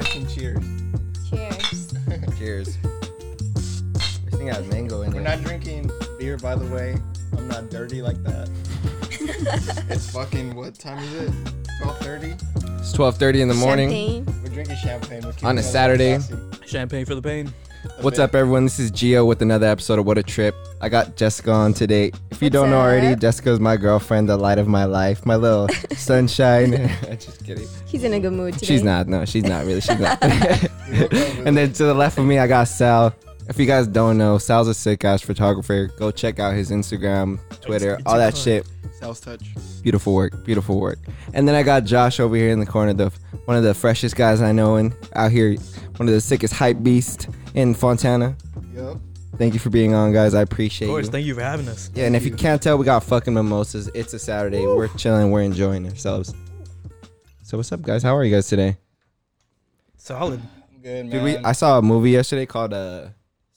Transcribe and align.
quarantine 0.00 0.26
cheers. 0.28 0.64
Cheers. 1.28 1.92
Cheers. 2.38 2.76
This 2.82 4.34
thing 4.36 4.46
has 4.48 4.66
mango 4.68 5.02
in 5.02 5.12
We're 5.12 5.20
it. 5.20 5.24
not 5.24 5.42
drinking 5.42 5.90
beer, 6.18 6.36
by 6.38 6.54
the 6.54 6.66
way. 6.74 6.96
I'm 7.36 7.48
not 7.48 7.70
dirty 7.70 8.02
like 8.02 8.20
that. 8.24 8.48
it's 9.90 10.10
fucking 10.10 10.54
what 10.54 10.74
time 10.78 10.98
is 10.98 11.14
it? 11.14 11.30
12:30. 11.82 12.80
It's 12.80 12.92
12:30 12.96 13.40
in 13.40 13.48
the 13.48 13.54
morning. 13.54 13.90
Champagne. 13.90 14.42
We're 14.42 14.48
drinking 14.50 14.76
champagne. 14.76 15.22
We're 15.22 15.48
On 15.48 15.58
a 15.58 15.62
Saturday. 15.62 16.16
classy. 16.18 16.34
Champagne 16.66 17.04
for 17.04 17.14
the 17.14 17.22
pain. 17.22 17.52
A 17.98 18.02
What's 18.02 18.18
bit. 18.18 18.24
up, 18.24 18.34
everyone? 18.34 18.64
This 18.64 18.78
is 18.78 18.90
Gio 18.92 19.26
with 19.26 19.42
another 19.42 19.66
episode 19.66 19.98
of 19.98 20.06
What 20.06 20.18
a 20.18 20.22
Trip. 20.22 20.54
I 20.80 20.88
got 20.88 21.16
Jessica 21.16 21.50
on 21.52 21.72
today. 21.72 22.12
If 22.40 22.44
you 22.44 22.46
What's 22.46 22.54
don't 22.54 22.70
know 22.70 22.80
already, 22.80 23.08
up? 23.08 23.18
Jessica's 23.20 23.60
my 23.60 23.76
girlfriend, 23.76 24.26
the 24.30 24.36
light 24.38 24.56
of 24.56 24.66
my 24.66 24.86
life, 24.86 25.26
my 25.26 25.36
little 25.36 25.68
sunshine. 25.94 26.70
Just 27.18 27.44
kidding. 27.44 27.68
He's 27.84 28.02
in 28.02 28.14
a 28.14 28.18
good 28.20 28.32
mood 28.32 28.54
today. 28.54 28.64
She's 28.66 28.82
not. 28.82 29.08
No, 29.08 29.26
she's 29.26 29.44
not 29.44 29.66
really. 29.66 29.82
She's 29.82 29.98
not. 30.00 30.18
You 30.22 31.00
look 31.00 31.12
over 31.12 31.42
and 31.46 31.54
then 31.54 31.70
to 31.74 31.84
the 31.84 31.92
left 31.92 32.16
of 32.16 32.24
me, 32.24 32.38
I 32.38 32.46
got 32.46 32.64
Sal. 32.64 33.14
If 33.50 33.58
you 33.58 33.66
guys 33.66 33.86
don't 33.86 34.16
know, 34.16 34.38
Sal's 34.38 34.68
a 34.68 34.72
sick 34.74 35.04
ass 35.04 35.20
photographer. 35.20 35.90
Go 35.98 36.10
check 36.10 36.38
out 36.38 36.54
his 36.54 36.70
Instagram, 36.70 37.38
Twitter, 37.60 37.96
It's 37.96 38.06
all 38.06 38.16
that 38.16 38.32
cut. 38.32 38.38
shit. 38.42 38.66
Sal's 38.98 39.20
touch. 39.20 39.44
Beautiful 39.82 40.14
work, 40.14 40.42
beautiful 40.42 40.80
work. 40.80 40.98
And 41.34 41.46
then 41.46 41.54
I 41.54 41.62
got 41.62 41.84
Josh 41.84 42.20
over 42.20 42.36
here 42.36 42.48
in 42.52 42.58
the 42.60 42.64
corner, 42.66 42.94
the 42.94 43.10
one 43.44 43.58
of 43.58 43.64
the 43.64 43.74
freshest 43.74 44.16
guys 44.16 44.40
I 44.40 44.52
know, 44.52 44.76
and 44.76 44.94
out 45.14 45.30
here, 45.30 45.56
one 45.96 46.08
of 46.08 46.14
the 46.14 46.22
sickest 46.22 46.54
hype 46.54 46.82
beasts 46.82 47.26
in 47.52 47.74
Fontana. 47.74 48.34
Yup. 48.74 48.96
Thank 49.40 49.54
you 49.54 49.58
for 49.58 49.70
being 49.70 49.94
on, 49.94 50.12
guys. 50.12 50.34
I 50.34 50.42
appreciate 50.42 50.86
it. 50.88 50.90
Of 50.90 50.94
course, 50.96 51.06
you. 51.06 51.12
thank 51.12 51.24
you 51.24 51.34
for 51.34 51.40
having 51.40 51.66
us. 51.66 51.88
yeah, 51.94 52.04
and 52.04 52.14
if 52.14 52.24
you 52.24 52.30
you. 52.32 52.36
can't 52.36 52.60
tell, 52.60 52.76
we 52.76 52.84
got 52.84 53.02
fucking 53.04 53.32
mimosas. 53.32 53.88
It's 53.94 54.12
a 54.12 54.18
Saturday. 54.18 54.66
We're 54.66 54.88
chilling. 54.88 55.30
We're 55.30 55.40
enjoying 55.40 55.88
ourselves. 55.88 56.34
So 57.42 57.56
what's 57.56 57.72
up, 57.72 57.80
guys? 57.80 58.02
How 58.02 58.14
are 58.14 58.22
you 58.22 58.34
guys 58.36 58.46
today? 58.48 58.76
Solid. 59.96 60.42
Good 60.82 61.06
man. 61.06 61.08
Dude, 61.08 61.22
we 61.22 61.36
I 61.38 61.52
saw 61.52 61.78
a 61.78 61.82
movie 61.82 62.10
yesterday 62.10 62.44
called 62.44 62.74
uh, 62.74 63.06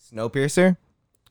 Snowpiercer. 0.09 0.77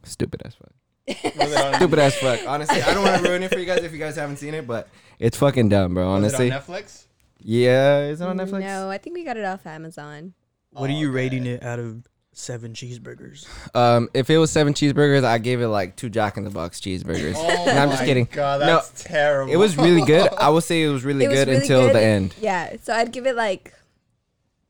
Stupid 0.02 0.42
as 0.44 0.54
fuck. 0.54 1.34
Was 1.34 1.50
it 1.52 1.56
on- 1.64 1.74
Stupid 1.76 1.98
as 2.00 2.14
fuck. 2.16 2.40
Honestly, 2.46 2.82
I 2.82 2.92
don't 2.92 3.04
want 3.04 3.22
to 3.22 3.28
ruin 3.30 3.42
it 3.44 3.50
for 3.50 3.58
you 3.58 3.64
guys 3.64 3.82
if 3.82 3.90
you 3.92 3.98
guys 3.98 4.16
haven't 4.16 4.36
seen 4.36 4.52
it, 4.52 4.66
but 4.66 4.86
it's 5.18 5.38
fucking 5.38 5.70
dumb, 5.70 5.94
bro. 5.94 6.04
was 6.12 6.12
it 6.12 6.16
Honestly, 6.36 6.52
on 6.52 6.60
Netflix. 6.60 7.04
yeah. 7.38 8.00
Is 8.00 8.20
it 8.20 8.24
on 8.28 8.36
Netflix? 8.36 8.60
No, 8.60 8.90
I 8.90 8.98
think 8.98 9.16
we 9.16 9.24
got 9.24 9.38
it 9.38 9.46
off 9.46 9.64
Amazon. 9.66 10.34
What 10.72 10.90
are 10.90 10.92
Oh, 10.92 10.96
you 10.96 11.08
okay. 11.08 11.14
rating 11.16 11.46
it 11.46 11.62
out 11.62 11.78
of 11.78 12.04
seven 12.32 12.72
cheeseburgers? 12.72 13.46
Um, 13.76 14.08
if 14.14 14.30
it 14.30 14.38
was 14.38 14.50
seven 14.50 14.72
cheeseburgers, 14.74 15.24
I 15.24 15.38
gave 15.38 15.60
it 15.60 15.68
like 15.68 15.96
two 15.96 16.08
Jack 16.10 16.36
in 16.36 16.44
the 16.44 16.50
Box 16.50 16.80
cheeseburgers. 16.80 17.34
Oh 17.36 17.64
No, 17.66 17.72
I'm 17.72 17.90
just 17.90 18.04
kidding. 18.04 18.28
God, 18.30 18.60
No, 18.60 18.80
terrible. 18.96 19.52
It 19.52 19.56
was 19.56 19.76
really 19.76 20.02
good. 20.04 20.30
I 20.38 20.48
would 20.50 20.64
say 20.64 20.82
it 20.82 20.88
was 20.88 21.04
really 21.04 21.24
It 21.24 21.28
was 21.28 21.38
good 21.38 21.48
really 21.48 21.60
until 21.60 21.86
good. 21.86 21.94
the 21.96 22.00
end. 22.02 22.34
Yeah, 22.40 22.76
so 22.82 22.94
I'd 22.94 23.12
give 23.12 23.26
it 23.26 23.36
like 23.36 23.74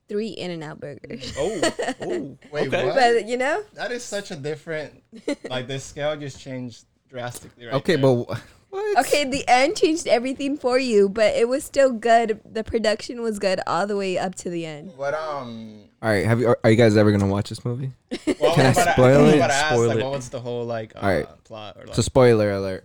three 0.09 0.29
In 0.29 0.51
and 0.51 0.63
Out 0.63 0.81
burgers. 0.81 1.33
Oh, 1.39 1.61
oh. 2.01 2.39
Wait, 2.51 2.69
okay. 2.69 2.85
what? 2.87 2.95
But 2.95 3.27
you 3.29 3.37
know, 3.37 3.63
That 3.75 3.93
is 3.93 4.03
such 4.05 4.31
a 4.31 4.37
different. 4.37 5.03
Like 5.49 5.69
the 5.69 5.79
scale 5.79 6.17
just 6.17 6.41
changed 6.41 6.85
drastically. 7.09 7.67
Right 7.67 7.75
Okay, 7.75 7.97
there. 7.97 8.03
but 8.03 8.25
wh- 8.25 8.73
what? 8.73 8.99
okay, 9.07 9.25
the 9.25 9.45
end 9.49 9.77
changed 9.77 10.07
everything 10.07 10.57
for 10.57 10.79
you, 10.79 11.09
but 11.09 11.35
it 11.37 11.47
was 11.49 11.63
still 11.63 11.93
good. 11.93 12.41
The 12.51 12.65
production 12.65 13.23
was 13.23 13.39
good 13.39 13.61
all 13.67 13.87
the 13.87 13.97
way 13.97 14.19
up 14.19 14.35
to 14.37 14.51
the 14.51 14.67
end. 14.67 14.93
What 14.97 15.15
um? 15.15 15.85
All 16.03 16.11
right, 16.11 16.27
have 16.27 16.41
you? 16.41 16.49
Are, 16.49 16.59
are 16.65 16.71
you 16.71 16.77
guys 16.77 16.97
ever 16.97 17.13
gonna 17.13 17.29
watch 17.29 17.49
this 17.49 17.65
movie? 17.65 17.93
Well, 18.41 18.55
Can 18.57 18.67
I 18.67 18.69
I'm 18.71 18.73
about 18.73 18.85
to- 18.87 18.93
spoil 18.93 19.21
I'm 19.21 19.29
it? 19.29 19.37
about 19.37 19.47
to 19.47 19.53
ask, 19.55 19.67
Spoil 19.75 19.87
like, 19.89 19.97
it. 19.99 20.03
What 20.03 20.13
was 20.13 20.29
the 20.31 20.41
whole 20.41 20.65
like 20.65 20.93
uh, 20.97 20.99
Alright. 20.99 21.45
plot 21.45 21.77
or 21.79 21.87
like? 21.87 21.95
So 21.95 22.03
spoiler 22.03 22.51
alert. 22.51 22.85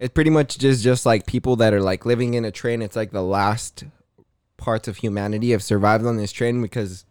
It's 0.00 0.12
pretty 0.12 0.30
much 0.30 0.58
just 0.58 0.82
just 0.82 1.06
like 1.06 1.26
people 1.26 1.56
that 1.56 1.72
are 1.72 1.80
like 1.80 2.04
living 2.04 2.34
in 2.34 2.44
a 2.44 2.50
train. 2.50 2.82
It's 2.82 2.96
like 2.96 3.12
the 3.12 3.22
last 3.22 3.84
parts 4.56 4.88
of 4.88 4.96
humanity 4.96 5.52
have 5.52 5.62
survived 5.62 6.04
on 6.04 6.16
this 6.16 6.32
train 6.32 6.60
because 6.60 7.04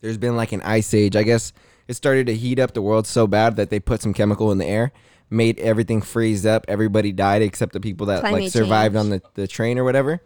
there's 0.00 0.16
been 0.16 0.36
like 0.36 0.52
an 0.52 0.62
ice 0.62 0.94
age. 0.94 1.16
I 1.16 1.22
guess 1.22 1.52
it 1.86 1.94
started 1.94 2.26
to 2.28 2.34
heat 2.34 2.58
up 2.58 2.72
the 2.72 2.82
world 2.82 3.06
so 3.06 3.26
bad 3.26 3.56
that 3.56 3.68
they 3.68 3.78
put 3.78 4.00
some 4.00 4.14
chemical 4.14 4.50
in 4.50 4.58
the 4.58 4.66
air, 4.66 4.90
made 5.28 5.60
everything 5.60 6.00
freeze 6.00 6.46
up. 6.46 6.64
Everybody 6.68 7.12
died 7.12 7.42
except 7.42 7.72
the 7.74 7.80
people 7.80 8.06
that 8.06 8.22
like 8.24 8.50
survived 8.50 8.94
change. 8.94 9.04
on 9.04 9.10
the, 9.10 9.22
the 9.34 9.46
train 9.46 9.78
or 9.78 9.84
whatever. 9.84 10.22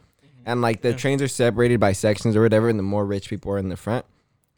And 0.47 0.63
like 0.63 0.83
the 0.83 0.91
Yeah. 0.91 0.97
trains 0.97 1.21
are 1.21 1.29
separated 1.29 1.81
by 1.81 1.93
sections 1.93 2.37
or 2.37 2.43
whatever, 2.43 2.69
and 2.69 2.79
the 2.79 2.85
more 2.85 3.05
rich 3.05 3.29
people 3.29 3.51
are 3.53 3.59
in 3.59 3.69
the 3.71 3.77
front, 3.77 4.07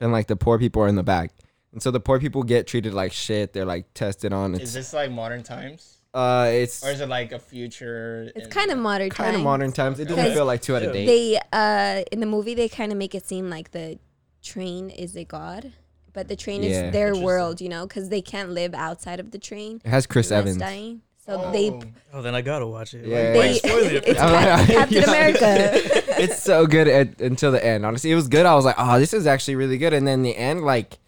and 0.01 0.13
like 0.13 0.27
the 0.27 0.37
poor 0.37 0.59
people 0.59 0.83
are 0.83 0.89
in 0.89 0.97
the 0.97 1.03
back. 1.03 1.33
And 1.73 1.83
so 1.83 1.91
the 1.91 2.01
poor 2.01 2.19
people 2.19 2.43
get 2.43 2.67
treated 2.67 2.95
like 2.95 3.13
shit. 3.13 3.53
They're 3.53 3.65
like 3.67 3.93
tested 3.95 4.33
on. 4.33 4.55
is 4.55 4.73
this 4.73 4.93
like 4.93 5.11
modern 5.11 5.43
times, 5.43 5.99
uh, 6.15 6.49
it's 6.51 6.85
or 6.85 6.91
is 6.91 7.01
it 7.01 7.09
like 7.09 7.33
a 7.33 7.39
future? 7.39 8.31
It's 8.35 8.47
in- 8.47 8.51
kind 8.51 8.71
of 8.71 8.79
modern 8.79 9.11
kind 9.11 9.29
of 9.31 9.35
times. 9.35 9.45
modern 9.45 9.73
times. 9.73 10.01
It 10.01 10.07
doesn't 10.09 10.33
feel 10.33 10.47
like 10.47 10.63
two 10.63 10.75
out 10.77 10.83
of 10.83 10.95
Yeah. 10.95 11.05
date. 11.05 11.07
They 11.07 11.41
uh 11.53 12.05
in 12.11 12.21
the 12.21 12.27
movie 12.27 12.55
they 12.55 12.69
kind 12.69 12.91
of 12.93 12.99
make 12.99 13.15
it 13.15 13.27
seem 13.27 13.51
like 13.51 13.73
the 13.73 13.99
train 14.43 14.89
is 14.91 15.15
a 15.17 15.25
god, 15.25 15.73
but 16.15 16.29
the 16.29 16.37
train 16.37 16.63
Yeah. 16.63 16.87
is 16.87 16.93
their 16.93 17.15
world, 17.15 17.61
you 17.61 17.69
know, 17.69 17.87
because 17.87 18.09
they 18.09 18.23
can't 18.23 18.51
live 18.51 18.73
outside 18.73 19.21
of 19.21 19.31
the 19.31 19.39
train. 19.39 19.83
It 19.85 19.91
has 19.91 20.07
Chris 20.07 20.31
Evans. 20.33 20.57
dying. 20.57 21.03
So 21.29 21.45
Oh. 21.47 21.53
they 21.53 21.79
Oh, 22.15 22.23
then 22.23 22.35
I 22.35 22.41
gotta 22.41 22.67
watch 22.67 22.95
it. 22.95 23.05
Yeah. 23.07 23.35
Why 23.35 23.41
they 23.43 23.49
you 23.51 23.55
spoiling 23.57 23.91
it's 24.07 24.19
I'm 24.21 24.31
Cap- 24.31 24.69
Captain. 24.91 25.05
America. 25.05 25.43
it's 26.23 26.43
so 26.43 26.67
good 26.67 26.89
at, 26.89 27.21
until 27.21 27.53
the 27.53 27.63
end. 27.65 27.85
Honestly, 27.85 28.11
it 28.11 28.15
was 28.15 28.29
good. 28.29 28.47
I 28.47 28.55
was 28.55 28.65
like, 28.65 28.77
oh, 28.79 28.99
this 28.99 29.13
is 29.13 29.27
actually 29.27 29.57
really 29.57 29.77
good. 29.77 29.93
And 29.93 30.09
then 30.09 30.23
the 30.23 30.35
end, 30.35 30.63
like, 30.63 30.99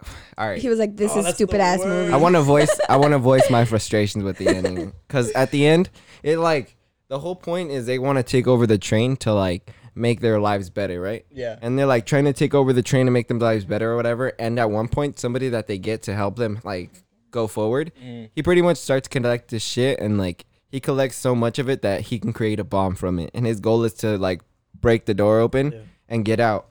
all 0.38 0.48
right. 0.48 0.58
he 0.60 0.68
was 0.70 0.78
like, 0.78 0.96
"This 0.96 1.12
Oh, 1.14 1.20
is 1.20 1.34
stupid 1.34 1.60
ass 1.60 1.78
worst. 1.80 1.88
movie." 1.88 2.12
I 2.12 2.16
want 2.16 2.34
to 2.34 2.42
voice. 2.42 2.80
I 2.88 2.96
want 2.96 3.12
to 3.12 3.18
voice 3.18 3.48
my 3.50 3.64
frustrations 3.66 4.24
with 4.24 4.38
the 4.38 4.48
ending 4.48 4.92
because 5.06 5.30
at 5.32 5.50
the 5.50 5.66
end, 5.66 5.90
it 6.22 6.38
like 6.38 6.74
the 7.08 7.18
whole 7.18 7.36
point 7.36 7.70
is 7.70 7.84
they 7.86 7.98
want 7.98 8.16
to 8.18 8.22
take 8.22 8.46
over 8.46 8.66
the 8.66 8.78
train 8.78 9.16
to 9.18 9.32
like 9.34 9.70
make 9.94 10.20
their 10.20 10.38
lives 10.40 10.70
better, 10.70 11.00
right? 11.00 11.24
Yeah. 11.30 11.58
And 11.62 11.78
they're 11.78 11.86
like 11.86 12.04
trying 12.06 12.24
to 12.24 12.32
take 12.32 12.54
over 12.54 12.72
the 12.72 12.82
train 12.82 13.06
to 13.06 13.12
make 13.12 13.28
them 13.28 13.38
lives 13.38 13.64
better 13.64 13.92
or 13.92 13.96
whatever. 13.96 14.32
And 14.38 14.58
at 14.58 14.70
one 14.70 14.88
point, 14.88 15.18
somebody 15.18 15.50
that 15.50 15.66
they 15.68 15.78
get 15.78 16.02
to 16.04 16.14
help 16.14 16.36
them 16.36 16.60
like 16.64 16.90
go 17.30 17.46
forward, 17.46 17.92
Mm. 18.02 18.30
he 18.34 18.42
pretty 18.42 18.62
much 18.62 18.76
starts 18.78 19.08
to 19.08 19.18
collect 19.20 19.50
this 19.50 19.62
shit 19.62 19.98
and 20.00 20.18
like 20.18 20.44
he 20.68 20.80
collects 20.80 21.16
so 21.16 21.34
much 21.34 21.58
of 21.58 21.68
it 21.68 21.82
that 21.82 22.02
he 22.02 22.18
can 22.18 22.32
create 22.32 22.58
a 22.60 22.64
bomb 22.64 22.94
from 22.94 23.18
it. 23.18 23.30
And 23.34 23.46
his 23.46 23.60
goal 23.60 23.84
is 23.84 23.92
to 23.94 24.16
like 24.18 24.42
break 24.80 25.06
the 25.06 25.14
door 25.14 25.38
open 25.40 25.72
Yeah. 25.72 25.78
and 26.08 26.24
get 26.24 26.40
out. 26.40 26.68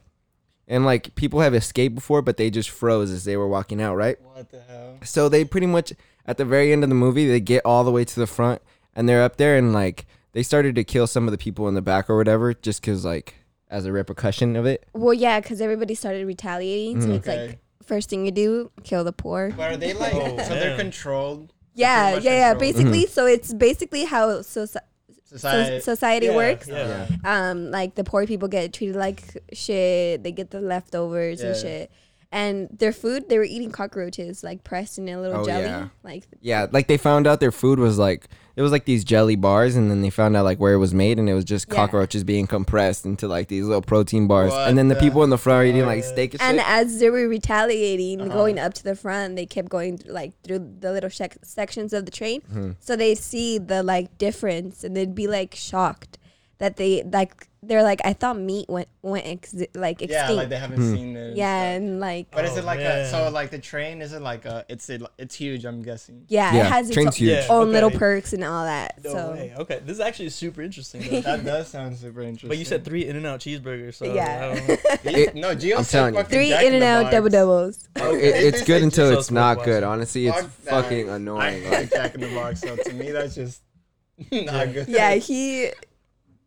And 0.67 0.83
like 0.85 1.13
people 1.15 1.41
have 1.41 1.53
escaped 1.53 1.95
before, 1.95 2.21
but 2.21 2.38
they 2.38 2.49
just 2.49 2.69
froze 2.69 3.11
as 3.11 3.23
they 3.23 3.38
were 3.38 3.47
walking 3.47 3.81
out, 3.81 3.95
right? 3.95 4.17
What 4.33 4.49
the 4.49 4.61
hell? 4.61 4.97
So 5.03 5.29
they 5.29 5.45
pretty 5.45 5.67
much 5.67 5.94
at 6.25 6.38
the 6.38 6.45
very 6.45 6.71
end 6.73 6.83
of 6.83 6.89
the 6.89 6.95
movie, 6.95 7.27
they 7.27 7.39
get 7.39 7.63
all 7.65 7.83
the 7.83 7.91
way 7.91 8.03
to 8.03 8.19
the 8.19 8.27
front 8.27 8.61
and 8.95 9.07
they're 9.07 9.23
up 9.23 9.38
there 9.38 9.57
and 9.57 9.73
like 9.73 10.05
they 10.33 10.41
started 10.44 10.75
to 10.75 10.83
kill 10.83 11.07
some 11.07 11.27
of 11.27 11.31
the 11.31 11.38
people 11.38 11.67
in 11.67 11.75
the 11.75 11.81
back 11.81 12.09
or 12.09 12.17
whatever 12.17 12.53
just 12.53 12.81
cuz 12.81 13.05
like 13.05 13.35
as 13.69 13.85
a 13.85 13.91
repercussion 13.91 14.55
of 14.55 14.65
it. 14.65 14.85
well, 14.94 15.13
yeah, 15.13 15.39
because 15.39 15.61
everybody 15.61 15.95
started 15.95 16.25
retaliating. 16.27 17.01
So 17.01 17.07
Mm. 17.09 17.15
it's 17.15 17.27
Okay. 17.27 17.47
like 17.47 17.59
first 17.85 18.09
thing 18.09 18.25
you 18.25 18.31
do, 18.31 18.72
kill 18.84 19.03
the 19.03 19.13
poor. 19.13 19.51
But 19.56 19.72
are 19.72 19.78
they 19.78 19.94
like? 19.94 20.13
Oh, 20.13 20.38
so 20.44 20.50
they're 20.50 20.78
controlled. 20.78 21.53
Yeah, 21.73 22.16
much 22.16 22.23
yeah, 22.23 22.31
yeah. 22.31 22.50
control. 22.53 22.72
Basically, 22.72 23.06
so 23.07 23.25
it's 23.25 23.53
basically 23.53 24.06
how 24.06 24.41
so, 24.41 24.66
so 24.66 24.79
Society. 25.25 25.79
society 25.81 26.25
Yeah, 26.28 26.35
works. 26.35 26.68
Yeah. 26.68 27.07
um 27.25 27.69
like 27.72 27.95
the 27.95 28.03
poor 28.03 28.25
people 28.25 28.47
get 28.47 28.72
treated 28.72 28.95
like 28.95 29.22
shit 29.51 30.24
they 30.24 30.31
get 30.31 30.51
the 30.51 30.62
leftovers 30.62 31.41
and 31.41 31.57
shit 31.57 31.91
and 32.31 32.68
their 32.72 32.91
food 32.91 33.30
they 33.30 33.38
were 33.38 33.44
eating 33.44 33.72
cockroaches 33.72 34.44
like 34.44 34.63
pressed 34.63 34.97
in 34.97 35.08
a 35.09 35.19
little 35.22 35.41
Oh, 35.41 35.46
jelly 35.46 35.63
yeah. 35.66 35.88
like 36.03 36.24
Yeah, 36.41 36.68
like 36.72 36.88
they 36.88 36.97
found 36.97 37.28
out 37.28 37.40
their 37.40 37.52
food 37.52 37.80
was 37.80 37.97
like 37.97 38.28
it 38.56 38.62
was 38.62 38.72
like 38.72 38.86
these 38.86 39.03
jelly 39.03 39.36
bars 39.36 39.75
and 39.75 39.91
then 39.91 40.02
they 40.02 40.09
found 40.09 40.36
out 40.38 40.46
like 40.46 40.58
where 40.59 40.74
it 40.74 40.78
was 40.78 40.94
made 40.94 41.19
and 41.19 41.30
it 41.30 41.34
was 41.34 41.44
just 41.44 41.68
Yeah. 41.69 41.75
cockroaches 41.75 42.24
being 42.24 42.47
compressed 42.47 43.06
into 43.06 43.28
like 43.28 43.47
these 43.50 43.66
little 43.66 43.81
protein 43.81 44.28
bars. 44.28 44.52
What 44.52 44.68
and 44.69 44.78
then 44.78 44.88
the, 44.88 44.96
the 44.96 45.02
people 45.02 45.24
in 45.24 45.30
the 45.30 45.38
front 45.38 45.62
are 45.62 45.66
eating 45.66 45.86
like 45.86 46.03
fuck? 46.03 46.13
steak 46.13 46.34
and, 46.36 46.41
and 46.41 46.58
shit. 46.59 46.68
as 46.68 47.00
they 47.00 47.09
were 47.09 47.28
retaliating 47.28 48.22
Uh-huh. 48.22 48.34
going 48.34 48.59
up 48.59 48.74
to 48.75 48.84
the 48.84 48.96
front 48.96 49.36
they 49.36 49.46
kept 49.46 49.69
going 49.69 50.00
like 50.07 50.34
through 50.44 50.59
the 50.80 50.92
little 50.92 51.09
sec- 51.09 51.38
sections 51.44 51.94
of 51.94 52.06
the 52.06 52.12
train 52.12 52.42
Mm-hmm. 52.42 52.71
so 52.80 52.95
they 52.95 53.13
see 53.16 53.57
the 53.57 53.83
like 53.83 54.18
difference 54.18 54.83
and 54.83 54.95
they'd 54.95 55.16
be 55.16 55.28
like 55.28 55.54
shocked 55.56 56.18
that 56.57 56.78
they 56.78 57.04
like 57.04 57.48
they're 57.67 57.83
like 57.83 58.00
i 58.06 58.13
thought 58.13 58.38
meat 58.38 58.67
went 58.69 58.88
went 59.01 59.25
ex- 59.25 59.56
like 59.73 60.01
extinct 60.01 60.12
Yeah, 60.12 60.29
like 60.31 60.50
they 60.50 60.57
haven't 60.57 60.77
Hmm. 60.77 60.94
seen 60.94 61.15
it. 61.17 61.27
and 61.29 61.38
yeah 61.38 61.59
stuff. 61.73 61.75
and 61.81 62.00
like 62.00 62.31
But 62.31 62.45
is 62.45 62.51
Oh, 62.51 62.57
it 62.59 62.65
like 62.65 62.79
a 62.79 63.09
so 63.09 63.29
like 63.29 63.50
the 63.51 63.59
train? 63.59 64.01
Is 64.01 64.13
it 64.13 64.21
like 64.21 64.45
a? 64.45 64.65
It's 64.69 64.89
a, 64.89 65.00
it's 65.17 65.35
huge. 65.35 65.65
I'm 65.65 65.81
guessing. 65.81 66.25
yeah, 66.27 66.53
Yeah, 66.53 66.59
it 66.62 66.65
has 66.71 66.88
its 66.88 66.94
train's 66.95 67.07
own, 67.07 67.13
huge. 67.13 67.29
Yeah. 67.38 67.45
own 67.50 67.71
little 67.71 67.91
perks 67.91 68.33
and 68.33 68.44
all 68.44 68.65
that 68.65 69.03
No 69.03 69.12
so 69.13 69.31
way. 69.31 69.53
Okay, 69.57 69.79
this 69.85 69.94
is 69.95 70.00
actually 70.00 70.29
super 70.29 70.62
interesting. 70.62 71.01
That 71.21 71.44
does 71.45 71.67
sound 71.67 71.97
super 71.97 72.21
interesting. 72.21 72.50
but 72.50 72.57
you 72.57 72.65
said 72.65 72.83
three 72.85 73.06
In 73.06 73.15
and 73.15 73.25
Out 73.27 73.39
cheeseburgers, 73.39 73.95
so 73.95 74.06
Yeah. 74.06 74.51
I 74.51 74.56
don't 74.56 74.68
know. 75.06 75.19
It- 75.19 75.35
no, 75.35 75.56
Gio 75.56 75.77
I'm 75.79 75.83
telling 75.85 76.15
you. 76.15 76.23
three 76.23 76.53
In 76.53 76.73
and 76.75 76.83
Out 76.83 77.11
double 77.11 77.29
doubles 77.29 77.88
It- 77.95 78.53
it's 78.53 78.63
good 78.63 78.83
until 78.83 79.11
it's 79.18 79.31
not 79.31 79.57
was 79.57 79.65
good. 79.65 79.83
Honestly, 79.83 80.27
it's 80.27 80.41
Fuck 80.41 80.85
fucking 80.85 81.09
annoying. 81.09 81.63
Jack 81.89 82.15
in 82.15 82.21
the 82.21 82.33
Box. 82.35 82.61
So 82.61 82.75
to 82.75 82.94
me, 82.94 83.11
that's 83.11 83.35
just 83.35 83.61
not 84.31 84.71
good. 84.73 84.88
Yeah, 84.88 85.15
he. 85.15 85.71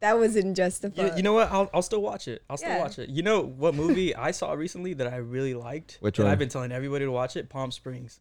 That 0.01 0.17
wasn't 0.19 0.57
justified. 0.57 0.97
You, 1.11 1.17
you 1.17 1.23
know 1.23 1.33
what? 1.33 1.51
I'll, 1.51 1.69
I'll 1.75 1.83
still 1.83 2.01
watch 2.03 2.29
it. 2.29 2.43
I'll 2.49 2.57
still 2.57 2.71
Yeah. 2.71 2.79
watch 2.79 2.99
it. 3.01 3.09
You 3.09 3.23
know 3.23 3.41
what 3.41 3.75
movie 3.75 4.15
I 4.27 4.31
saw 4.31 4.53
recently 4.53 4.95
that 4.95 5.07
I 5.13 5.17
really 5.17 5.55
liked? 5.55 5.99
Which 6.01 6.17
that 6.19 6.23
one? 6.25 6.33
I've 6.33 6.39
been 6.39 6.49
telling 6.49 6.71
everybody 6.73 7.05
to 7.05 7.11
watch 7.11 7.37
it. 7.37 7.49
Palm 7.49 7.71
Springs. 7.73 8.21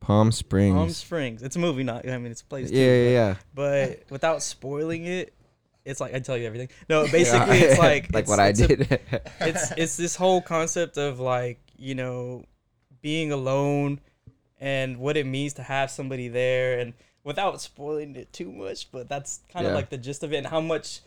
Palm 0.00 0.30
Springs. 0.30 0.74
Palm 0.74 0.90
Springs. 0.90 1.42
It's 1.42 1.56
a 1.56 1.58
movie, 1.58 1.82
not. 1.82 2.08
I 2.08 2.16
mean, 2.18 2.30
it's 2.30 2.42
a 2.42 2.44
place. 2.46 2.70
yeah, 2.70 2.84
too, 2.84 2.90
yeah, 3.02 3.10
yeah. 3.10 3.34
But, 3.54 3.86
but 4.04 4.04
without 4.10 4.42
spoiling 4.42 5.06
it, 5.06 5.34
it's 5.84 6.00
like 6.00 6.14
I 6.14 6.20
tell 6.20 6.36
you 6.36 6.46
everything. 6.46 6.68
No, 6.88 7.02
basically 7.10 7.58
it's 7.58 7.78
like 7.78 8.12
like 8.12 8.24
it's- 8.24 8.28
what 8.28 8.38
I 8.38 8.48
it's 8.48 8.60
a- 8.60 8.68
did. 8.68 9.00
it's 9.40 9.72
it's 9.72 9.96
this 9.96 10.14
whole 10.14 10.40
concept 10.40 10.98
of 10.98 11.18
like 11.18 11.58
you 11.76 11.94
know 11.96 12.44
being 13.00 13.32
alone 13.32 13.98
and 14.60 14.98
what 14.98 15.16
it 15.16 15.24
means 15.26 15.54
to 15.54 15.62
have 15.62 15.90
somebody 15.90 16.28
there 16.28 16.78
and 16.78 16.92
without 17.24 17.60
spoiling 17.60 18.16
it 18.16 18.32
too 18.32 18.50
much 18.50 18.90
but 18.90 19.08
that's 19.08 19.40
kind 19.52 19.66
of 19.66 19.72
like 19.72 19.88
the 19.88 19.96
gist 19.96 20.22
of 20.24 20.32
it 20.32 20.36
and 20.38 20.46
how 20.48 20.60
much 20.60 21.00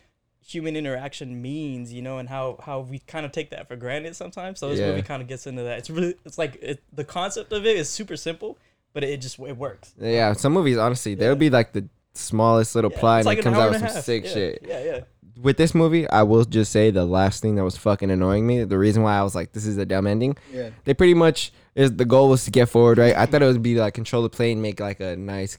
human 0.44 0.74
interaction 0.76 1.40
means 1.40 1.92
you 1.92 2.02
know 2.02 2.18
and 2.18 2.28
how 2.28 2.58
how 2.64 2.80
we 2.80 2.98
kind 2.98 3.24
of 3.24 3.30
take 3.32 3.50
that 3.50 3.68
for 3.68 3.76
granted 3.76 4.16
sometimes 4.16 4.58
so 4.58 4.68
this 4.68 4.80
Yeah. 4.80 4.88
movie 4.88 5.02
kind 5.02 5.22
of 5.22 5.28
gets 5.28 5.46
into 5.46 5.62
that 5.62 5.78
it's 5.78 5.88
really 5.90 6.14
it's 6.24 6.36
like 6.36 6.58
it, 6.60 6.82
the 6.92 7.04
concept 7.04 7.52
of 7.52 7.64
it 7.64 7.76
is 7.76 7.88
super 7.88 8.16
simple 8.16 8.58
but 8.92 9.04
it 9.04 9.20
just 9.20 9.38
it 9.38 9.56
works 9.56 9.94
yeah, 10.00 10.32
some 10.32 10.52
movies 10.52 10.76
honestly, 10.78 11.12
Yeah. 11.12 11.18
they'll 11.18 11.36
be 11.36 11.48
like 11.50 11.72
the 11.72 11.88
smallest 12.14 12.74
little 12.74 12.90
Yeah, 12.92 12.98
plot 13.00 13.18
and 13.20 13.26
like 13.26 13.38
it 13.38 13.42
comes 13.44 13.56
hour 13.56 13.62
out 13.64 13.70
with 13.70 13.78
some 13.80 13.88
half. 13.88 14.04
sick 14.04 14.24
yeah, 14.24 14.30
shit. 14.34 14.64
yeah 14.66 14.84
yeah 14.84 15.00
With 15.40 15.56
this 15.56 15.74
movie, 15.74 16.06
I 16.10 16.24
will 16.24 16.44
just 16.44 16.70
say 16.72 16.90
the 16.90 17.06
last 17.06 17.40
thing 17.40 17.54
that 17.54 17.64
was 17.64 17.76
fucking 17.78 18.10
annoying 18.10 18.46
me, 18.46 18.64
the 18.64 18.76
reason 18.76 19.02
why 19.02 19.16
I 19.16 19.22
was 19.22 19.34
like, 19.34 19.52
this 19.52 19.64
is 19.64 19.78
a 19.78 19.86
dumb 19.86 20.06
ending. 20.06 20.36
Yeah. 20.52 20.70
They 20.84 20.92
pretty 20.92 21.14
much 21.14 21.52
is 21.74 21.96
the 21.96 22.04
goal 22.04 22.28
was 22.28 22.44
to 22.44 22.50
get 22.50 22.68
forward, 22.68 22.98
right? 22.98 23.16
I 23.16 23.24
thought 23.24 23.40
it 23.42 23.46
would 23.46 23.62
be 23.62 23.76
like 23.76 23.94
control 23.94 24.22
the 24.22 24.28
plane, 24.28 24.60
make 24.60 24.78
like 24.78 25.00
a 25.00 25.16
nice 25.16 25.56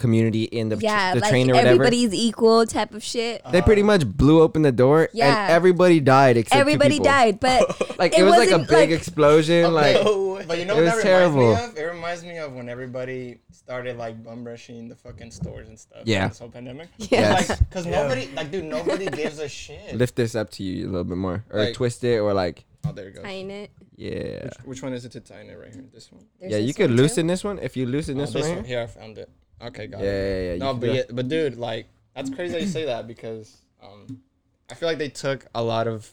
community 0.00 0.44
in 0.44 0.68
the, 0.70 0.76
tr- 0.76 0.82
yeah, 0.82 1.14
the 1.14 1.20
like 1.20 1.30
train 1.30 1.48
or 1.50 1.54
whatever. 1.54 1.68
everybody's 1.74 2.12
equal 2.12 2.66
type 2.66 2.92
of 2.94 3.02
shit. 3.04 3.42
They 3.52 3.62
pretty 3.62 3.82
much 3.84 4.04
blew 4.06 4.40
open 4.42 4.62
the 4.62 4.72
door 4.72 5.08
Yeah. 5.12 5.44
and 5.44 5.52
everybody 5.52 6.00
died 6.00 6.36
except 6.36 6.58
Everybody 6.60 6.94
people. 6.94 7.04
died, 7.04 7.38
but 7.40 7.60
Like 7.98 8.14
It 8.14 8.20
it, 8.20 8.24
was 8.24 8.34
like 8.36 8.50
a 8.50 8.58
big 8.58 8.70
like- 8.70 8.90
explosion. 8.90 9.72
Like 9.72 10.02
No. 10.02 10.28
But 10.48 10.58
you 10.58 10.64
know 10.64 10.72
It 10.74 10.84
what 10.84 10.84
was 10.86 10.94
that 10.94 11.02
terrible. 11.02 11.50
reminds 11.50 11.60
me 11.60 11.70
of? 11.70 11.78
It 11.78 11.94
reminds 11.94 12.24
me 12.24 12.38
of 12.38 12.52
when 12.54 12.68
everybody 12.68 13.38
started 13.52 13.96
like 13.98 14.24
bum 14.24 14.42
rushing 14.44 14.88
the 14.88 14.96
fucking 14.96 15.30
stores 15.30 15.68
and 15.68 15.78
stuff. 15.78 16.02
Yeah. 16.04 16.18
during 16.20 16.28
This 16.30 16.38
whole 16.40 16.48
pandemic. 16.48 16.88
Yeah. 16.98 17.34
Like, 17.34 17.70
cause 17.70 17.86
Yeah. 17.86 18.02
nobody, 18.02 18.28
like, 18.34 18.50
dude, 18.50 18.64
nobody 18.64 19.06
gives 19.06 19.38
a 19.38 19.48
shit. 19.48 19.94
lift 19.94 20.16
this 20.16 20.34
up 20.34 20.50
to 20.52 20.62
you 20.64 20.86
a 20.86 20.90
little 20.90 21.04
bit 21.04 21.18
more, 21.18 21.44
or 21.50 21.64
Like- 21.64 21.74
twist 21.74 22.02
it, 22.04 22.18
or 22.18 22.32
like 22.32 22.64
Oh, 22.86 22.92
there 22.92 23.04
you 23.08 23.10
go. 23.12 23.22
tying 23.22 23.50
it. 23.50 23.70
yeah, 23.96 24.44
Which, 24.44 24.54
which 24.64 24.82
one 24.82 24.94
is 24.94 25.04
it 25.04 25.12
to 25.12 25.20
tighten 25.20 25.50
it 25.50 25.58
right 25.58 25.72
here? 25.72 25.84
This 25.92 26.10
one. 26.10 26.24
There's 26.40 26.52
yeah. 26.52 26.58
You 26.58 26.68
this 26.68 26.76
could 26.76 26.88
one 26.90 26.96
too. 26.96 27.02
loosen 27.02 27.26
this 27.26 27.44
one 27.44 27.58
if 27.58 27.76
you 27.76 27.84
loosen 27.84 28.16
Oh, 28.18 28.24
this 28.24 28.34
one. 28.34 28.42
Right 28.42 28.54
here. 28.54 28.78
Here, 28.78 28.80
I 28.80 28.86
found 28.86 29.18
it. 29.18 29.28
Okay, 29.62 29.86
got 29.86 30.00
Yeah, 30.00 30.06
it. 30.08 30.10
yeah, 30.42 30.46
yeah. 30.48 30.52
you 30.54 30.58
No, 30.60 30.74
but 30.74 30.92
yeah, 30.94 31.02
but 31.10 31.28
dude, 31.28 31.56
like, 31.56 31.86
that's 32.14 32.30
crazy 32.30 32.52
that 32.54 32.60
you 32.62 32.66
say 32.66 32.84
that 32.86 33.06
because 33.06 33.56
um, 33.82 34.20
I 34.70 34.74
feel 34.74 34.88
like 34.88 34.98
they 34.98 35.08
took 35.10 35.46
a 35.54 35.62
lot 35.62 35.86
of, 35.86 36.10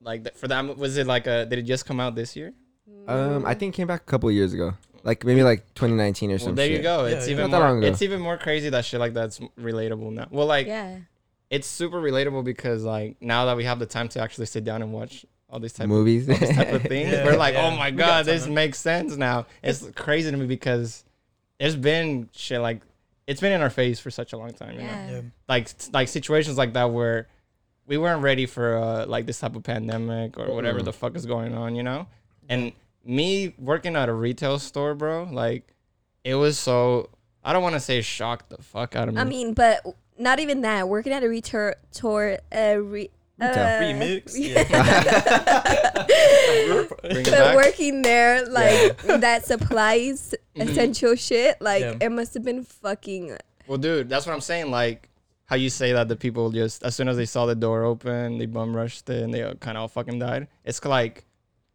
like, 0.00 0.24
th- 0.24 0.34
for 0.36 0.48
that. 0.48 0.76
Was 0.76 0.96
it 0.96 1.06
like 1.06 1.26
a? 1.26 1.44
Did 1.46 1.58
it 1.60 1.62
just 1.62 1.86
come 1.86 2.00
out 2.00 2.14
this 2.14 2.36
year? 2.36 2.52
Um, 3.06 3.44
I 3.46 3.54
think 3.54 3.74
it 3.74 3.76
came 3.76 3.86
back 3.86 4.02
a 4.02 4.04
couple 4.04 4.30
years 4.30 4.52
ago, 4.52 4.74
like 5.02 5.24
maybe 5.24 5.42
like 5.42 5.60
2019 5.74 6.30
or 6.30 6.32
Well, 6.32 6.38
something. 6.38 6.54
there 6.56 6.66
you 6.70 6.82
go. 6.82 7.06
Yeah, 7.06 7.16
It's 7.16 7.26
yeah. 7.26 7.32
even 7.32 7.50
Not 7.50 7.60
long 7.60 7.80
more. 7.80 7.88
It's 7.88 8.02
even 8.02 8.20
more 8.20 8.36
crazy 8.36 8.68
that 8.70 8.84
shit 8.84 9.00
like 9.00 9.14
that's 9.14 9.38
relatable 9.58 10.12
now. 10.12 10.26
Well, 10.30 10.46
like, 10.46 10.66
Yeah. 10.66 10.98
it's 11.50 11.66
super 11.66 12.00
relatable 12.00 12.44
because 12.44 12.82
like 12.84 13.16
now 13.20 13.46
that 13.46 13.56
we 13.56 13.64
have 13.64 13.78
the 13.78 13.86
time 13.86 14.08
to 14.10 14.20
actually 14.20 14.46
sit 14.46 14.64
down 14.64 14.82
and 14.82 14.92
watch 14.92 15.24
all 15.50 15.58
these 15.60 15.72
type 15.72 15.88
Movies. 15.88 16.28
of 16.28 16.34
all 16.34 16.46
these 16.46 16.56
type 16.56 16.72
of 16.72 16.82
things, 16.94 17.10
Yeah, 17.12 17.24
we're 17.24 17.36
like, 17.38 17.54
yeah. 17.54 17.66
oh 17.66 17.76
my 17.76 17.90
We 17.90 17.96
god, 17.96 18.26
this 18.26 18.46
makes 18.46 18.78
sense 18.78 19.16
now. 19.16 19.46
It's 19.62 19.86
crazy 19.94 20.30
to 20.30 20.36
me 20.36 20.46
because 20.46 21.04
there's 21.58 21.76
been 21.76 22.28
shit 22.32 22.60
like 22.60 22.82
it's 23.26 23.40
been 23.40 23.52
in 23.52 23.60
our 23.60 23.70
face 23.70 24.00
for 24.00 24.10
such 24.10 24.32
a 24.32 24.36
long 24.38 24.52
time. 24.52 24.72
You 24.72 24.78
know? 24.78 24.84
Yeah. 24.84 25.10
yeah. 25.10 25.20
Like 25.48 25.68
like 25.92 26.08
situations 26.08 26.56
like 26.56 26.72
that 26.74 26.90
where 26.90 27.28
we 27.86 27.98
weren't 27.98 28.22
ready 28.22 28.46
for 28.46 28.76
uh, 28.76 29.06
like 29.06 29.26
this 29.26 29.40
type 29.40 29.56
of 29.56 29.62
pandemic 29.62 30.38
or 30.38 30.52
whatever 30.54 30.80
Mm. 30.80 30.84
the 30.84 30.92
fuck 30.92 31.16
is 31.16 31.26
going 31.26 31.54
on, 31.54 31.74
you 31.74 31.82
know. 31.82 32.06
And 32.48 32.72
me 33.04 33.54
working 33.58 33.96
at 33.96 34.08
a 34.08 34.12
retail 34.12 34.58
store, 34.58 34.94
bro, 34.94 35.24
like 35.30 35.72
it 36.24 36.34
was 36.34 36.58
so. 36.58 37.10
I 37.44 37.52
don't 37.52 37.62
want 37.62 37.74
to 37.74 37.80
say 37.80 38.02
shocked 38.02 38.50
the 38.50 38.62
fuck 38.62 38.94
out 38.96 39.08
of 39.08 39.14
me. 39.14 39.20
I 39.20 39.24
mean, 39.24 39.54
but 39.54 39.80
not 40.18 40.38
even 40.40 40.60
that. 40.62 40.88
Working 40.88 41.12
at 41.12 41.22
a 41.22 41.28
retail 41.28 41.72
tour, 41.92 42.38
uh, 42.54 42.76
re, 42.78 43.10
uh, 43.40 43.46
remix 43.80 44.34
Bring 47.02 47.26
it 47.26 47.30
but 47.30 47.54
working 47.56 48.02
there, 48.02 48.44
like 48.46 48.96
that 49.02 49.44
supplies 49.44 50.34
Mm-hmm. 50.56 50.70
essential 50.70 51.14
shit, 51.14 51.60
like 51.60 51.82
Yeah. 51.82 51.94
it 52.00 52.10
must 52.10 52.34
have 52.34 52.42
been 52.42 52.64
fucking. 52.64 53.36
Well, 53.68 53.78
dude, 53.78 54.08
that's 54.08 54.26
what 54.26 54.32
I'm 54.32 54.40
saying. 54.40 54.72
Like, 54.72 55.08
how 55.44 55.54
you 55.54 55.70
say 55.70 55.92
that 55.92 56.08
the 56.08 56.16
people 56.16 56.50
just 56.50 56.82
as 56.82 56.96
soon 56.96 57.06
as 57.08 57.16
they 57.16 57.26
saw 57.26 57.46
the 57.46 57.54
door 57.54 57.84
open, 57.84 58.38
they 58.38 58.46
bum 58.46 58.74
rushed 58.74 59.08
it 59.08 59.22
and 59.22 59.32
they 59.32 59.42
kind 59.60 59.76
of 59.78 59.82
all 59.82 59.88
fucking 59.88 60.18
died. 60.18 60.48
It's 60.64 60.84
like, 60.84 61.24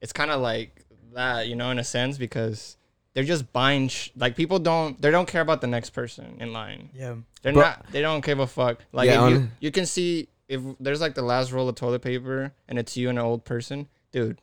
it's 0.01 0.11
kind 0.11 0.31
of 0.31 0.41
like 0.41 0.83
that, 1.13 1.47
you 1.47 1.55
know, 1.55 1.69
in 1.69 1.79
a 1.79 1.83
sense, 1.85 2.17
because 2.17 2.75
they're 3.13 3.23
just 3.23 3.53
buying. 3.53 3.87
Sh- 3.87 4.09
like, 4.17 4.35
people 4.35 4.59
don't, 4.59 5.01
they 5.01 5.11
don't 5.11 5.29
care 5.29 5.41
about 5.41 5.61
the 5.61 5.67
next 5.67 5.91
person 5.91 6.35
in 6.41 6.51
line. 6.51 6.89
yeah 6.93 7.15
They're 7.41 7.53
But- 7.53 7.61
not. 7.61 7.85
They 7.93 8.01
don't 8.01 8.23
give 8.25 8.39
a 8.39 8.47
fuck. 8.47 8.79
Like, 8.91 9.07
Yeah, 9.07 9.25
if 9.27 9.31
you, 9.33 9.47
you 9.61 9.71
can 9.71 9.85
see 9.85 10.27
if 10.53 10.61
there's 10.79 11.01
like 11.01 11.15
the 11.15 11.21
last 11.21 11.51
roll 11.51 11.67
of 11.67 11.75
toilet 11.75 12.01
paper 12.01 12.53
and 12.67 12.77
it's 12.79 12.95
you 12.95 13.09
and 13.09 13.19
an 13.19 13.25
old 13.25 13.43
person, 13.45 13.87
dude. 14.11 14.39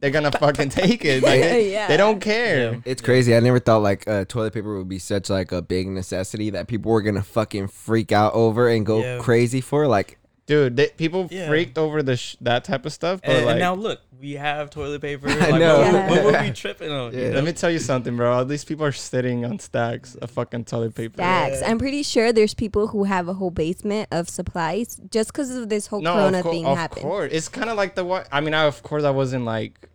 They're 0.00 0.10
gonna 0.12 0.30
fucking 0.38 0.68
take 0.70 1.04
it. 1.04 1.22
Like, 1.24 1.40
they, 1.40 1.72
Yeah. 1.72 1.88
they 1.88 1.96
don't 1.96 2.20
care. 2.20 2.72
Yeah. 2.74 2.80
It's 2.84 3.02
crazy. 3.02 3.34
I 3.34 3.40
never 3.40 3.58
thought 3.58 3.82
like 3.82 4.06
uh, 4.08 4.24
toilet 4.26 4.54
paper 4.54 4.78
would 4.78 4.88
be 4.88 4.98
such 5.00 5.28
like 5.28 5.50
a 5.52 5.60
big 5.60 5.88
necessity 5.88 6.50
that 6.50 6.68
people 6.68 6.92
were 6.92 7.02
gonna 7.02 7.22
fucking 7.22 7.68
freak 7.68 8.12
out 8.12 8.32
over 8.34 8.68
and 8.68 8.86
go 8.86 9.00
Yeah. 9.00 9.18
crazy 9.18 9.60
for. 9.60 9.88
Like, 9.88 10.18
Dude, 10.48 10.76
they, 10.76 10.88
people 10.88 11.28
Yeah. 11.30 11.46
freaked 11.46 11.78
over 11.78 12.02
the 12.02 12.16
sh- 12.16 12.36
that 12.40 12.64
type 12.64 12.84
of 12.86 12.92
stuff. 12.92 13.20
But 13.22 13.36
and, 13.36 13.46
like, 13.46 13.52
and 13.52 13.60
now 13.60 13.74
look 13.74 14.00
we 14.20 14.32
have 14.32 14.70
toilet 14.70 15.00
paper 15.00 15.28
I 15.30 15.50
like, 15.50 15.60
know. 15.60 15.78
What, 15.78 15.92
Yeah. 15.92 16.10
what 16.10 16.24
would 16.24 16.40
we 16.40 16.50
tripping 16.50 16.90
on 16.90 17.12
you 17.14 17.28
know? 17.28 17.30
let 17.36 17.44
me 17.44 17.52
tell 17.52 17.70
you 17.70 17.78
something, 17.78 18.16
bro. 18.16 18.32
All 18.32 18.44
these 18.44 18.64
people 18.64 18.84
are 18.84 18.90
sitting 18.92 19.44
on 19.44 19.58
stacks 19.60 20.14
of 20.16 20.30
fucking 20.32 20.64
toilet 20.64 20.94
paper. 20.96 21.14
Stacks. 21.18 21.60
Yeah. 21.60 21.70
I'm 21.70 21.78
pretty 21.78 22.02
sure 22.02 22.32
there's 22.32 22.54
people 22.54 22.88
who 22.88 23.04
have 23.04 23.28
a 23.28 23.34
whole 23.34 23.50
basement 23.52 24.08
of 24.10 24.28
supplies 24.28 25.00
just 25.10 25.32
because 25.32 25.54
of 25.54 25.68
this 25.68 25.86
whole 25.86 26.00
No, 26.00 26.14
Corona 26.14 26.38
of, 26.38 26.42
cour- 26.44 26.52
thing 26.52 26.66
of 26.66 26.76
happened. 26.76 27.02
course. 27.02 27.32
It's 27.32 27.48
kind 27.48 27.70
of 27.70 27.76
like 27.76 27.94
the 27.94 28.04
what? 28.04 28.26
I 28.32 28.40
mean, 28.40 28.54
I, 28.54 28.64
of 28.64 28.82
course, 28.82 29.04
I 29.04 29.10
wasn't 29.10 29.44
like, 29.44 29.88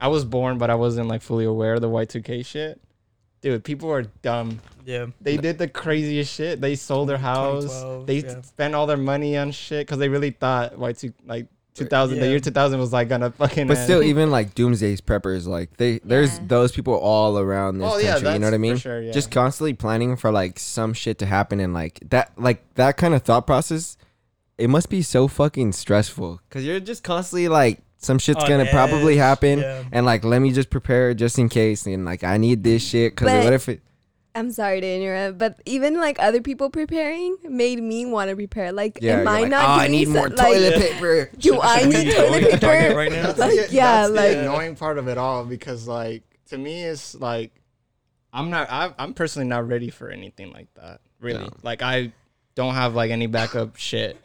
I 0.00 0.08
was 0.08 0.24
born, 0.24 0.58
but 0.58 0.68
I 0.68 0.74
wasn't 0.74 1.06
like 1.08 1.22
fully 1.22 1.44
aware 1.44 1.74
of 1.74 1.80
the 1.80 1.88
Y2K 1.88 2.44
shit. 2.44 2.80
Dude, 3.42 3.64
people 3.64 3.90
are 3.90 4.02
dumb. 4.22 4.60
yeah 4.84 5.06
They 5.20 5.36
did 5.36 5.58
the 5.58 5.68
craziest 5.68 6.32
shit. 6.32 6.60
They 6.60 6.76
sold 6.76 7.08
their 7.08 7.18
house. 7.18 7.82
They 8.06 8.20
yeah. 8.20 8.40
spent 8.42 8.74
all 8.74 8.86
their 8.86 8.96
money 8.96 9.36
on 9.36 9.50
shit 9.50 9.86
because 9.86 9.98
they 9.98 10.08
really 10.08 10.30
thought 10.30 10.76
Y2 10.76 11.12
like 11.26 11.48
2000, 11.74 12.18
the 12.18 12.28
year 12.28 12.38
2000 12.38 12.78
was 12.78 12.92
like 12.92 13.08
gonna 13.08 13.30
fucking. 13.30 13.66
but 13.66 13.78
end. 13.78 13.84
still, 13.84 14.02
even 14.02 14.30
like 14.30 14.54
doomsday's 14.54 15.00
preppers, 15.00 15.46
like 15.46 15.76
they 15.76 15.98
there's 16.04 16.38
those 16.40 16.70
people 16.70 16.94
all 16.94 17.38
around 17.38 17.78
this 17.78 17.90
Oh 17.90 17.98
yeah, 17.98 18.12
country. 18.12 18.32
You 18.34 18.38
know 18.40 18.46
what 18.46 18.54
I 18.54 18.58
mean? 18.58 18.74
For 18.74 18.80
sure, 18.80 19.02
yeah. 19.02 19.12
Just 19.12 19.30
constantly 19.30 19.72
planning 19.72 20.16
for 20.16 20.30
like 20.30 20.58
some 20.58 20.92
shit 20.92 21.18
to 21.18 21.26
happen 21.26 21.60
and 21.60 21.72
like 21.72 21.98
that, 22.10 22.32
like 22.36 22.62
that 22.74 22.96
kind 22.96 23.14
of 23.14 23.22
thought 23.22 23.46
process. 23.46 23.96
It 24.58 24.68
must 24.68 24.90
be 24.90 25.02
so 25.02 25.28
fucking 25.28 25.72
stressful 25.72 26.40
because 26.48 26.64
you're 26.64 26.78
just 26.78 27.02
constantly 27.02 27.48
like 27.48 27.80
some 28.02 28.18
shit's 28.18 28.42
On 28.42 28.48
gonna 28.48 28.66
probably 28.66 29.16
happen, 29.16 29.60
yeah. 29.60 29.84
and 29.92 30.04
like 30.04 30.24
let 30.24 30.40
me 30.40 30.52
just 30.52 30.70
prepare 30.70 31.14
just 31.14 31.38
in 31.38 31.48
case, 31.48 31.86
and 31.86 32.04
like 32.04 32.24
I 32.24 32.36
need 32.36 32.62
this 32.62 32.82
shit 32.86 33.12
because 33.12 33.44
what 33.44 33.52
if 33.52 33.68
it? 33.68 33.80
I'm 34.34 34.50
sorry 34.50 34.80
to 34.80 34.86
interrupt, 34.86 35.36
but 35.36 35.60
even 35.66 35.98
like 35.98 36.16
other 36.18 36.40
people 36.40 36.70
preparing 36.70 37.36
made 37.44 37.82
me 37.82 38.06
want 38.06 38.30
to 38.30 38.34
prepare. 38.36 38.72
Like, 38.72 38.98
Yeah, 39.02 39.20
am 39.20 39.28
I 39.28 39.40
like, 39.42 39.50
not 39.50 39.64
oh, 39.64 39.66
doing 39.74 39.80
I 39.80 39.88
need 39.88 40.06
so- 40.06 40.12
more 40.14 40.28
like, 40.30 40.36
toilet 40.38 40.74
paper. 40.80 41.30
Do 41.38 41.60
I 41.60 41.84
need 41.84 42.14
toilet 42.14 42.60
paper? 42.60 42.96
right 42.96 43.12
now? 43.12 43.32
That's 43.32 43.38
Like, 43.58 43.72
yeah, 43.72 44.08
that's 44.08 44.10
like- 44.12 44.30
the 44.32 44.40
annoying 44.40 44.74
part 44.76 44.96
of 44.96 45.06
it 45.08 45.18
all 45.18 45.44
because 45.44 45.86
like 45.86 46.22
to 46.48 46.56
me 46.56 46.82
it's 46.82 47.14
like 47.14 47.52
I'm 48.32 48.48
not 48.48 48.70
I, 48.70 48.94
I'm 48.98 49.12
personally 49.12 49.48
not 49.48 49.68
ready 49.68 49.90
for 49.90 50.08
anything 50.08 50.50
like 50.50 50.72
that. 50.76 51.02
Really, 51.20 51.44
No. 51.44 51.50
like 51.62 51.82
I 51.82 52.12
don't 52.54 52.72
have 52.74 52.94
like 52.94 53.10
any 53.10 53.26
backup 53.26 53.76
shit. 53.76 54.16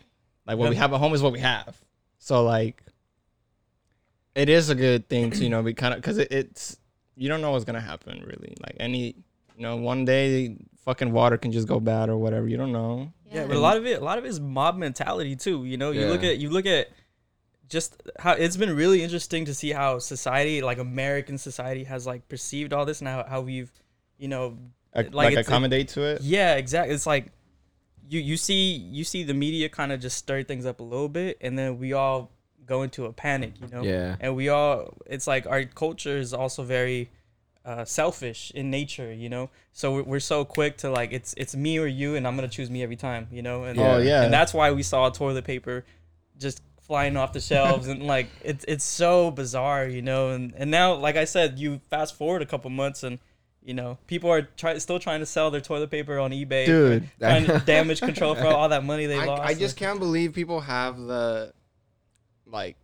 Like 0.46 0.58
what 0.58 0.70
we 0.70 0.78
have 0.78 0.94
at 0.94 1.00
home 1.00 1.14
is 1.16 1.22
what 1.22 1.34
we 1.34 1.40
have. 1.42 1.78
So 2.20 2.46
like, 2.46 2.82
it 4.38 4.50
is 4.50 4.70
a 4.70 4.76
good 4.76 5.10
thing 5.10 5.32
to 5.32 5.44
you 5.44 5.50
know 5.50 5.62
be 5.64 5.74
kind 5.74 5.94
of 5.94 6.00
because 6.02 6.18
it, 6.18 6.32
it's 6.32 6.78
you 7.16 7.28
don't 7.30 7.42
know 7.42 7.52
what's 7.52 7.66
gonna 7.66 7.82
happen 7.82 8.24
really. 8.26 8.54
Like 8.62 8.76
any 8.80 9.16
you 9.56 9.64
know 9.64 9.76
one 9.78 10.06
day 10.06 10.58
fucking 10.86 11.12
water 11.12 11.38
can 11.38 11.52
just 11.52 11.68
go 11.68 11.80
bad 11.80 12.10
or 12.10 12.18
whatever. 12.18 12.48
You 12.48 12.58
don't 12.58 12.72
know. 12.72 13.12
Yeah, 13.32 13.46
but 13.46 13.58
a 13.58 13.60
lot 13.60 13.76
of 13.76 13.86
it, 13.86 14.02
a 14.02 14.04
lot 14.06 14.18
of 14.18 14.24
it 14.26 14.30
is 14.30 14.40
mob 14.40 14.78
mentality 14.78 15.36
too. 15.36 15.66
You 15.66 15.78
know, 15.78 15.92
you 15.92 16.06
look 16.08 16.24
at 16.24 16.38
you 16.38 16.50
look 16.50 16.66
at 16.66 16.88
just 17.68 18.02
how 18.20 18.32
it's 18.32 18.56
been 18.56 18.74
really 18.74 19.04
interesting 19.04 19.44
to 19.46 19.54
see 19.54 19.72
how 19.72 20.00
society, 20.00 20.62
like 20.62 20.78
American 20.78 21.38
society, 21.38 21.84
has 21.84 22.08
like 22.08 22.30
perceived 22.30 22.72
all 22.72 22.86
this 22.86 23.02
and 23.02 23.10
how, 23.10 23.26
how 23.28 23.42
we've, 23.42 23.70
you 24.18 24.30
know, 24.30 24.58
Like, 24.96 25.08
Like, 25.08 25.14
like 25.14 25.32
it's- 25.34 25.48
accommodate 25.48 25.90
to 25.90 26.04
it. 26.04 26.22
yeah, 26.22 26.56
exactly. 26.56 26.96
It's 26.96 27.06
like 27.06 27.34
you 28.10 28.22
you 28.22 28.38
see 28.38 28.76
you 28.78 29.04
see 29.04 29.24
the 29.24 29.34
media 29.34 29.68
kind 29.68 29.92
of 29.92 30.00
just 30.00 30.18
stir 30.18 30.44
things 30.44 30.66
up 30.66 30.80
a 30.80 30.84
little 30.84 31.10
bit, 31.10 31.38
and 31.42 31.60
then 31.60 31.78
we 31.78 31.92
all 31.92 32.32
go 32.68 32.84
into 32.84 33.06
a 33.06 33.14
panic. 33.14 33.54
You 33.62 33.68
know, 33.70 33.84
Yeah. 33.84 34.16
and 34.20 34.36
we 34.36 34.50
all 34.50 34.94
it's 35.06 35.26
like 35.28 35.48
our 35.48 35.64
culture 35.64 36.18
is 36.18 36.34
also 36.34 36.64
very 36.64 37.10
uh, 37.66 37.84
selfish 37.84 38.50
in 38.56 38.70
nature 38.72 39.12
you 39.14 39.28
know 39.28 39.50
so 39.74 39.94
we're, 39.96 40.04
we're 40.04 40.20
so 40.22 40.46
quick 40.46 40.78
to 40.78 40.90
like 40.90 41.12
it's 41.12 41.34
it's 41.36 41.54
me 41.54 41.78
or 41.78 41.86
you 41.86 42.16
and 42.16 42.26
i'm 42.26 42.34
gonna 42.38 42.48
choose 42.48 42.70
me 42.70 42.82
every 42.82 42.96
time 42.96 43.28
you 43.30 43.42
know 43.42 43.66
and 43.66 43.78
Oh 43.78 43.98
yeah. 43.98 44.24
and 44.24 44.32
that's 44.34 44.54
why 44.54 44.72
we 44.72 44.84
saw 44.84 45.10
toilet 45.10 45.44
paper 45.44 45.84
just 46.40 46.62
flying 46.80 47.18
off 47.18 47.34
the 47.34 47.42
shelves 47.42 47.88
and 47.92 48.08
like 48.08 48.28
it's 48.42 48.64
it's 48.70 48.86
so 48.86 49.32
bizarre 49.32 49.86
you 49.86 50.02
know 50.02 50.30
and 50.30 50.54
and 50.56 50.72
now 50.72 50.94
like 50.96 51.18
i 51.18 51.26
said 51.26 51.60
you 51.60 51.82
fast 51.90 52.16
forward 52.16 52.42
a 52.42 52.46
couple 52.46 52.70
months 52.70 53.04
and 53.04 53.20
You 53.68 53.74
know, 53.74 53.98
people 54.08 54.30
are 54.32 54.44
try, 54.56 54.78
still 54.78 54.98
trying 54.98 55.20
to 55.20 55.26
sell 55.26 55.52
their 55.52 55.60
toilet 55.60 55.92
paper 55.92 56.20
on 56.20 56.32
eBay, 56.32 56.66
Dude. 56.66 57.04
trying 57.20 57.46
to 57.48 57.60
damage 57.66 58.00
control 58.00 58.34
for 58.34 58.48
all 58.48 58.70
that 58.70 58.86
money 58.86 59.08
they 59.08 59.20
I, 59.24 59.26
lost. 59.26 59.42
I 59.44 59.54
just 59.56 59.76
can't 59.76 60.00
believe 60.00 60.32
people 60.32 60.62
have 60.62 60.96
the 60.98 61.52
like 62.50 62.78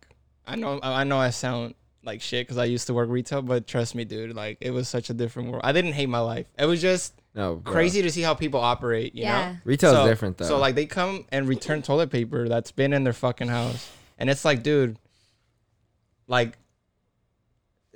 I 0.46 0.56
know 0.56 0.78
I 0.82 1.04
know 1.04 1.18
I 1.18 1.30
sound 1.30 1.74
like 2.04 2.20
shit 2.20 2.46
because 2.46 2.58
I 2.58 2.64
used 2.66 2.86
to 2.88 2.94
work 2.94 3.08
retail, 3.08 3.40
but 3.42 3.66
trust 3.66 3.94
me, 3.94 4.04
dude, 4.04 4.34
like 4.36 4.58
it 4.60 4.70
was 4.70 4.88
such 4.88 5.10
a 5.10 5.14
different 5.14 5.50
world. 5.50 5.62
I 5.64 5.72
didn't 5.72 5.92
hate 5.94 6.08
my 6.08 6.18
life. 6.20 6.46
It 6.58 6.66
was 6.66 6.82
just 6.82 7.14
No, 7.34 7.56
bro. 7.56 7.72
crazy 7.72 8.02
to 8.02 8.10
see 8.10 8.20
how 8.22 8.34
people 8.34 8.60
operate. 8.60 9.14
You 9.14 9.22
Yeah. 9.22 9.52
know, 9.52 9.58
Retail's 9.64 9.94
So- 9.96 10.06
different 10.06 10.36
though. 10.38 10.44
So 10.46 10.58
like 10.58 10.74
they 10.74 10.86
come 10.86 11.24
and 11.32 11.48
return 11.48 11.80
toilet 11.82 12.10
paper 12.10 12.48
that's 12.48 12.72
been 12.72 12.92
in 12.92 13.04
their 13.04 13.12
fucking 13.14 13.48
house, 13.48 13.90
and 14.18 14.28
it's 14.30 14.44
like, 14.44 14.62
dude, 14.62 14.98
like. 16.26 16.58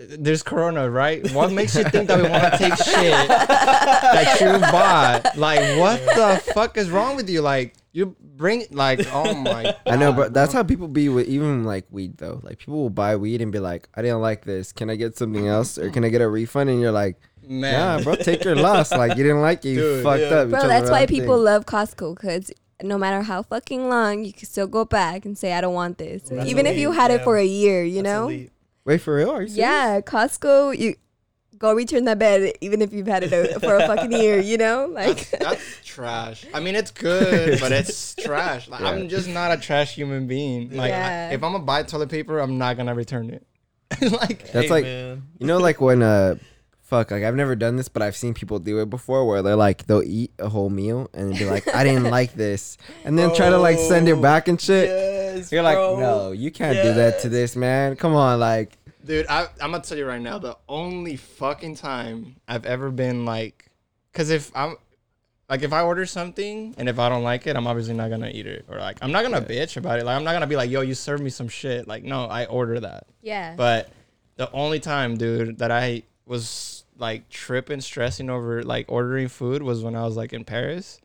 There's 0.00 0.44
Corona, 0.44 0.88
right? 0.88 1.28
What 1.32 1.50
makes 1.50 1.74
you 1.74 1.82
think 1.82 2.06
that 2.06 2.22
we 2.22 2.28
want 2.30 2.52
to 2.52 2.56
take 2.56 2.76
shit 2.76 3.10
that 3.28 4.38
you 4.40 4.46
bought? 4.60 5.36
Like, 5.36 5.76
what 5.76 5.98
the 6.14 6.52
fuck 6.54 6.76
is 6.76 6.88
wrong 6.88 7.16
with 7.16 7.28
you? 7.28 7.40
Like, 7.42 7.74
you 7.98 8.16
bring 8.20 8.64
like, 8.70 9.00
oh 9.12 9.34
my. 9.42 9.74
I 9.84 9.96
know, 9.96 10.12
God, 10.12 10.16
but 10.16 10.34
that's 10.34 10.52
how 10.52 10.62
people 10.62 10.86
be 10.86 11.08
with 11.08 11.26
even 11.26 11.64
like 11.64 11.86
weed 11.90 12.16
though. 12.18 12.40
Like 12.44 12.58
people 12.58 12.80
will 12.80 12.90
buy 12.90 13.16
weed 13.16 13.42
and 13.42 13.50
be 13.50 13.58
like, 13.58 13.88
"I 13.94 14.02
didn't 14.02 14.20
like 14.20 14.44
this. 14.44 14.72
Can 14.72 14.88
I 14.88 14.94
get 14.94 15.16
something 15.16 15.48
else, 15.48 15.78
or 15.78 15.90
can 15.90 16.04
I 16.04 16.08
get 16.08 16.20
a 16.20 16.28
refund?" 16.28 16.70
And 16.70 16.80
you're 16.80 16.92
like, 16.92 17.16
man. 17.42 17.98
"Yeah, 17.98 18.04
bro, 18.04 18.14
take 18.14 18.44
your 18.44 18.54
loss. 18.54 18.92
Like 18.92 19.16
you 19.18 19.24
didn't 19.24 19.42
like 19.42 19.64
it, 19.64 19.70
you 19.70 19.80
Dude, 19.80 20.04
fucked 20.04 20.22
yeah. 20.22 20.28
up." 20.28 20.50
Bro, 20.50 20.68
that's 20.68 20.90
why 20.90 21.06
people 21.06 21.36
thing. 21.36 21.44
love 21.44 21.66
Costco 21.66 22.14
because 22.14 22.52
no 22.82 22.96
matter 22.96 23.22
how 23.22 23.42
fucking 23.42 23.88
long, 23.88 24.24
you 24.24 24.32
can 24.32 24.46
still 24.46 24.68
go 24.68 24.84
back 24.84 25.24
and 25.24 25.36
say, 25.36 25.52
I 25.52 25.60
don't 25.60 25.74
want 25.74 25.98
this. 25.98 26.28
That's 26.28 26.48
Even 26.48 26.64
if 26.64 26.76
you 26.76 26.88
elite, 26.88 27.00
had 27.00 27.10
it 27.10 27.24
for 27.24 27.36
a 27.36 27.44
year, 27.44 27.82
you 27.82 28.02
That's 28.02 28.04
know? 28.04 28.24
elite. 28.26 28.52
Wait 28.84 28.98
for 28.98 29.16
real? 29.16 29.30
Are 29.30 29.42
you 29.42 29.48
serious? 29.48 29.58
Yeah, 29.58 30.00
Costco, 30.00 30.78
you 30.78 30.94
go 31.58 31.72
return 31.74 32.04
that 32.04 32.18
bed 32.18 32.52
even 32.60 32.80
if 32.82 32.92
you've 32.92 33.06
had 33.06 33.24
it 33.24 33.32
a- 33.32 33.60
for 33.60 33.76
a 33.76 33.86
fucking 33.86 34.12
year, 34.12 34.38
you 34.38 34.56
know? 34.58 34.86
Like, 34.98 35.28
That's, 35.30 35.44
that's 35.44 35.80
trash. 35.86 36.46
I 36.54 36.60
mean, 36.60 36.74
it's 36.76 36.90
good, 36.90 37.58
but 37.60 37.72
it's 37.72 38.14
trash. 38.18 38.68
Like, 38.68 38.80
Yeah. 38.80 38.88
I'm 38.90 39.08
just 39.08 39.28
not 39.28 39.50
a 39.52 39.56
trash 39.60 39.94
human 39.94 40.26
being. 40.26 40.70
Like, 40.76 40.90
Yeah. 40.90 41.28
I, 41.30 41.34
if 41.34 41.42
I'm 41.42 41.52
gonna 41.52 41.64
buy 41.64 41.82
toilet 41.82 42.08
paper, 42.10 42.38
I'm 42.38 42.58
not 42.58 42.76
gonna 42.76 42.94
return 42.94 43.30
it. 43.30 43.46
like, 44.12 44.50
That's 44.52 44.66
Hey, 44.66 44.68
like- 44.68 44.84
man. 44.84 45.22
You 45.38 45.46
know, 45.46 45.58
like 45.58 45.80
when 45.80 46.02
uh, 46.02 46.36
fuck, 46.82 47.10
like 47.10 47.22
I've 47.22 47.34
never 47.34 47.54
done 47.56 47.76
this, 47.76 47.88
but 47.88 48.02
I've 48.02 48.16
seen 48.16 48.34
people 48.34 48.58
do 48.58 48.80
it 48.80 48.88
before, 48.90 49.26
where 49.26 49.42
they're 49.42 49.56
like 49.56 49.86
they'll 49.86 50.02
eat 50.02 50.32
a 50.38 50.48
whole 50.48 50.70
meal 50.70 51.08
and 51.14 51.32
be 51.36 51.44
like, 51.44 51.72
"I 51.74 51.84
didn't 51.84 52.04
like 52.10 52.34
this," 52.34 52.76
and 53.04 53.18
then 53.18 53.34
try 53.34 53.50
to 53.50 53.58
like 53.58 53.78
send 53.78 54.08
it 54.08 54.20
back 54.22 54.48
and 54.48 54.60
shit. 54.60 54.88
Yes, 54.88 55.52
You're 55.52 55.62
like, 55.62 55.76
"No, 55.76 56.32
you 56.32 56.50
can't 56.50 56.76
do 56.82 56.94
that 56.94 57.20
to 57.20 57.28
this 57.28 57.56
man. 57.56 57.96
Come 57.96 58.14
on, 58.14 58.40
like." 58.40 58.76
Dude, 59.08 59.26
I, 59.28 59.48
I'm 59.60 59.72
gonna 59.72 59.82
tell 59.82 59.98
you 59.98 60.06
right 60.06 60.20
now, 60.20 60.38
the 60.38 60.56
only 60.68 61.16
fucking 61.16 61.74
time 61.74 62.36
I've 62.46 62.64
ever 62.64 62.90
been 62.92 63.24
like, 63.24 63.70
cause 64.12 64.30
if 64.30 64.52
I'm. 64.54 64.76
Like 65.50 65.62
if 65.62 65.72
I 65.72 65.80
order 65.80 66.04
something 66.04 66.74
and 66.76 66.90
if 66.90 66.98
I 66.98 67.08
don't 67.08 67.22
like 67.22 67.46
it, 67.46 67.56
I'm 67.56 67.66
obviously 67.66 67.94
not 67.94 68.10
gonna 68.10 68.28
eat 68.28 68.46
it. 68.46 68.66
Or 68.68 68.76
like 68.78 68.98
I'm 69.00 69.10
not 69.10 69.22
gonna 69.22 69.40
bitch 69.40 69.78
about 69.78 69.98
it. 69.98 70.04
Like 70.04 70.14
I'm 70.14 70.22
not 70.22 70.34
gonna 70.34 70.46
be 70.46 70.56
like, 70.56 70.68
yo, 70.68 70.82
you 70.82 70.92
served 70.92 71.22
me 71.22 71.30
some 71.30 71.48
shit. 71.48 71.88
Like 71.88 72.04
no, 72.04 72.26
I 72.26 72.44
order 72.44 72.78
that. 72.80 73.06
yeah. 73.22 73.54
But 73.56 73.88
the 74.36 74.52
only 74.52 74.78
time, 74.78 75.16
dude, 75.16 75.56
that 75.60 75.70
I 75.70 76.02
was 76.26 76.84
like 76.98 77.30
tripping, 77.30 77.80
stressing 77.80 78.28
over 78.28 78.62
like 78.62 78.92
ordering 78.92 79.28
food 79.28 79.62
was 79.62 79.82
when 79.82 79.96
I 79.96 80.02
was 80.04 80.18
like 80.18 80.34
in 80.34 80.44
Paris. 80.44 81.00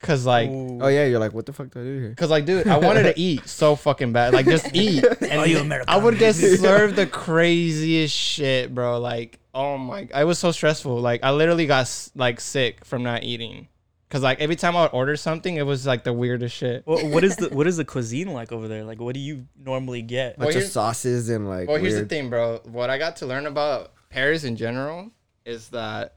Cause 0.00 0.26
like, 0.26 0.50
Ooh. 0.50 0.78
Oh 0.82 0.88
yeah, 0.88 1.06
you're 1.06 1.18
like, 1.18 1.32
"What 1.32 1.46
the 1.46 1.52
fuck 1.54 1.70
do 1.70 1.80
I 1.80 1.82
do 1.82 1.98
here?" 2.00 2.14
cause 2.16 2.28
like, 2.30 2.44
dude, 2.44 2.68
I 2.68 2.76
wanted 2.78 3.04
to 3.04 3.14
eat 3.20 3.48
so 3.48 3.74
fucking 3.76 4.12
bad. 4.12 4.34
Like, 4.34 4.44
just 4.44 4.68
eat. 4.74 5.02
And 5.22 5.50
you 5.50 5.58
American? 5.58 5.92
I 5.92 5.96
would 5.96 6.18
get 6.18 6.34
served 6.34 6.96
the 6.96 7.06
craziest 7.06 8.14
shit, 8.14 8.74
bro. 8.74 8.98
Like, 9.00 9.38
oh 9.54 9.78
my, 9.78 10.06
I 10.14 10.24
was 10.24 10.38
so 10.38 10.52
stressful. 10.52 11.00
Like, 11.00 11.24
I 11.24 11.30
literally 11.32 11.66
got 11.66 11.80
s- 11.82 12.10
like 12.14 12.40
sick 12.40 12.84
from 12.84 13.02
not 13.02 13.22
eating. 13.24 13.68
Cause 14.08 14.22
like 14.22 14.38
every 14.40 14.54
time 14.54 14.76
I 14.76 14.82
would 14.82 14.92
order 14.92 15.16
something, 15.16 15.56
it 15.56 15.62
was 15.66 15.84
like 15.86 16.04
the 16.04 16.12
weirdest 16.12 16.54
shit. 16.54 16.84
Well, 16.86 17.08
what 17.08 17.24
is 17.24 17.34
the 17.36 17.48
what 17.48 17.66
is 17.66 17.76
the 17.78 17.84
cuisine 17.84 18.32
like 18.32 18.52
over 18.52 18.68
there? 18.68 18.84
Like, 18.84 19.00
what 19.00 19.14
do 19.14 19.20
you 19.20 19.46
normally 19.60 20.02
get? 20.02 20.38
Well, 20.38 20.46
Bunch 20.46 20.56
of 20.56 20.60
here's- 20.60 20.72
sauces 20.72 21.28
and 21.30 21.48
like. 21.48 21.68
Well, 21.68 21.78
here's 21.78 21.94
the 21.94 22.00
weird- 22.00 22.10
thing, 22.10 22.30
bro. 22.30 22.60
What 22.66 22.88
I 22.90 22.98
got 22.98 23.16
to 23.16 23.26
learn 23.26 23.46
about 23.46 23.92
Paris 24.10 24.44
in 24.44 24.56
general 24.56 25.10
is 25.44 25.70
that 25.70 26.14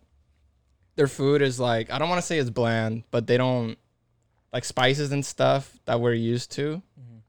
their 1.00 1.08
food 1.08 1.42
is 1.42 1.60
like 1.60 1.90
I 1.92 1.98
don't 1.98 2.10
want 2.10 2.20
to 2.20 2.28
say 2.28 2.38
it's 2.38 2.50
bland, 2.50 3.04
but 3.10 3.26
they 3.26 3.38
don't 3.38 3.78
like 4.52 4.66
spices 4.66 5.14
and 5.14 5.26
stuff 5.26 5.80
that 5.86 6.02
we're 6.02 6.14
used 6.14 6.52
to. 6.60 6.82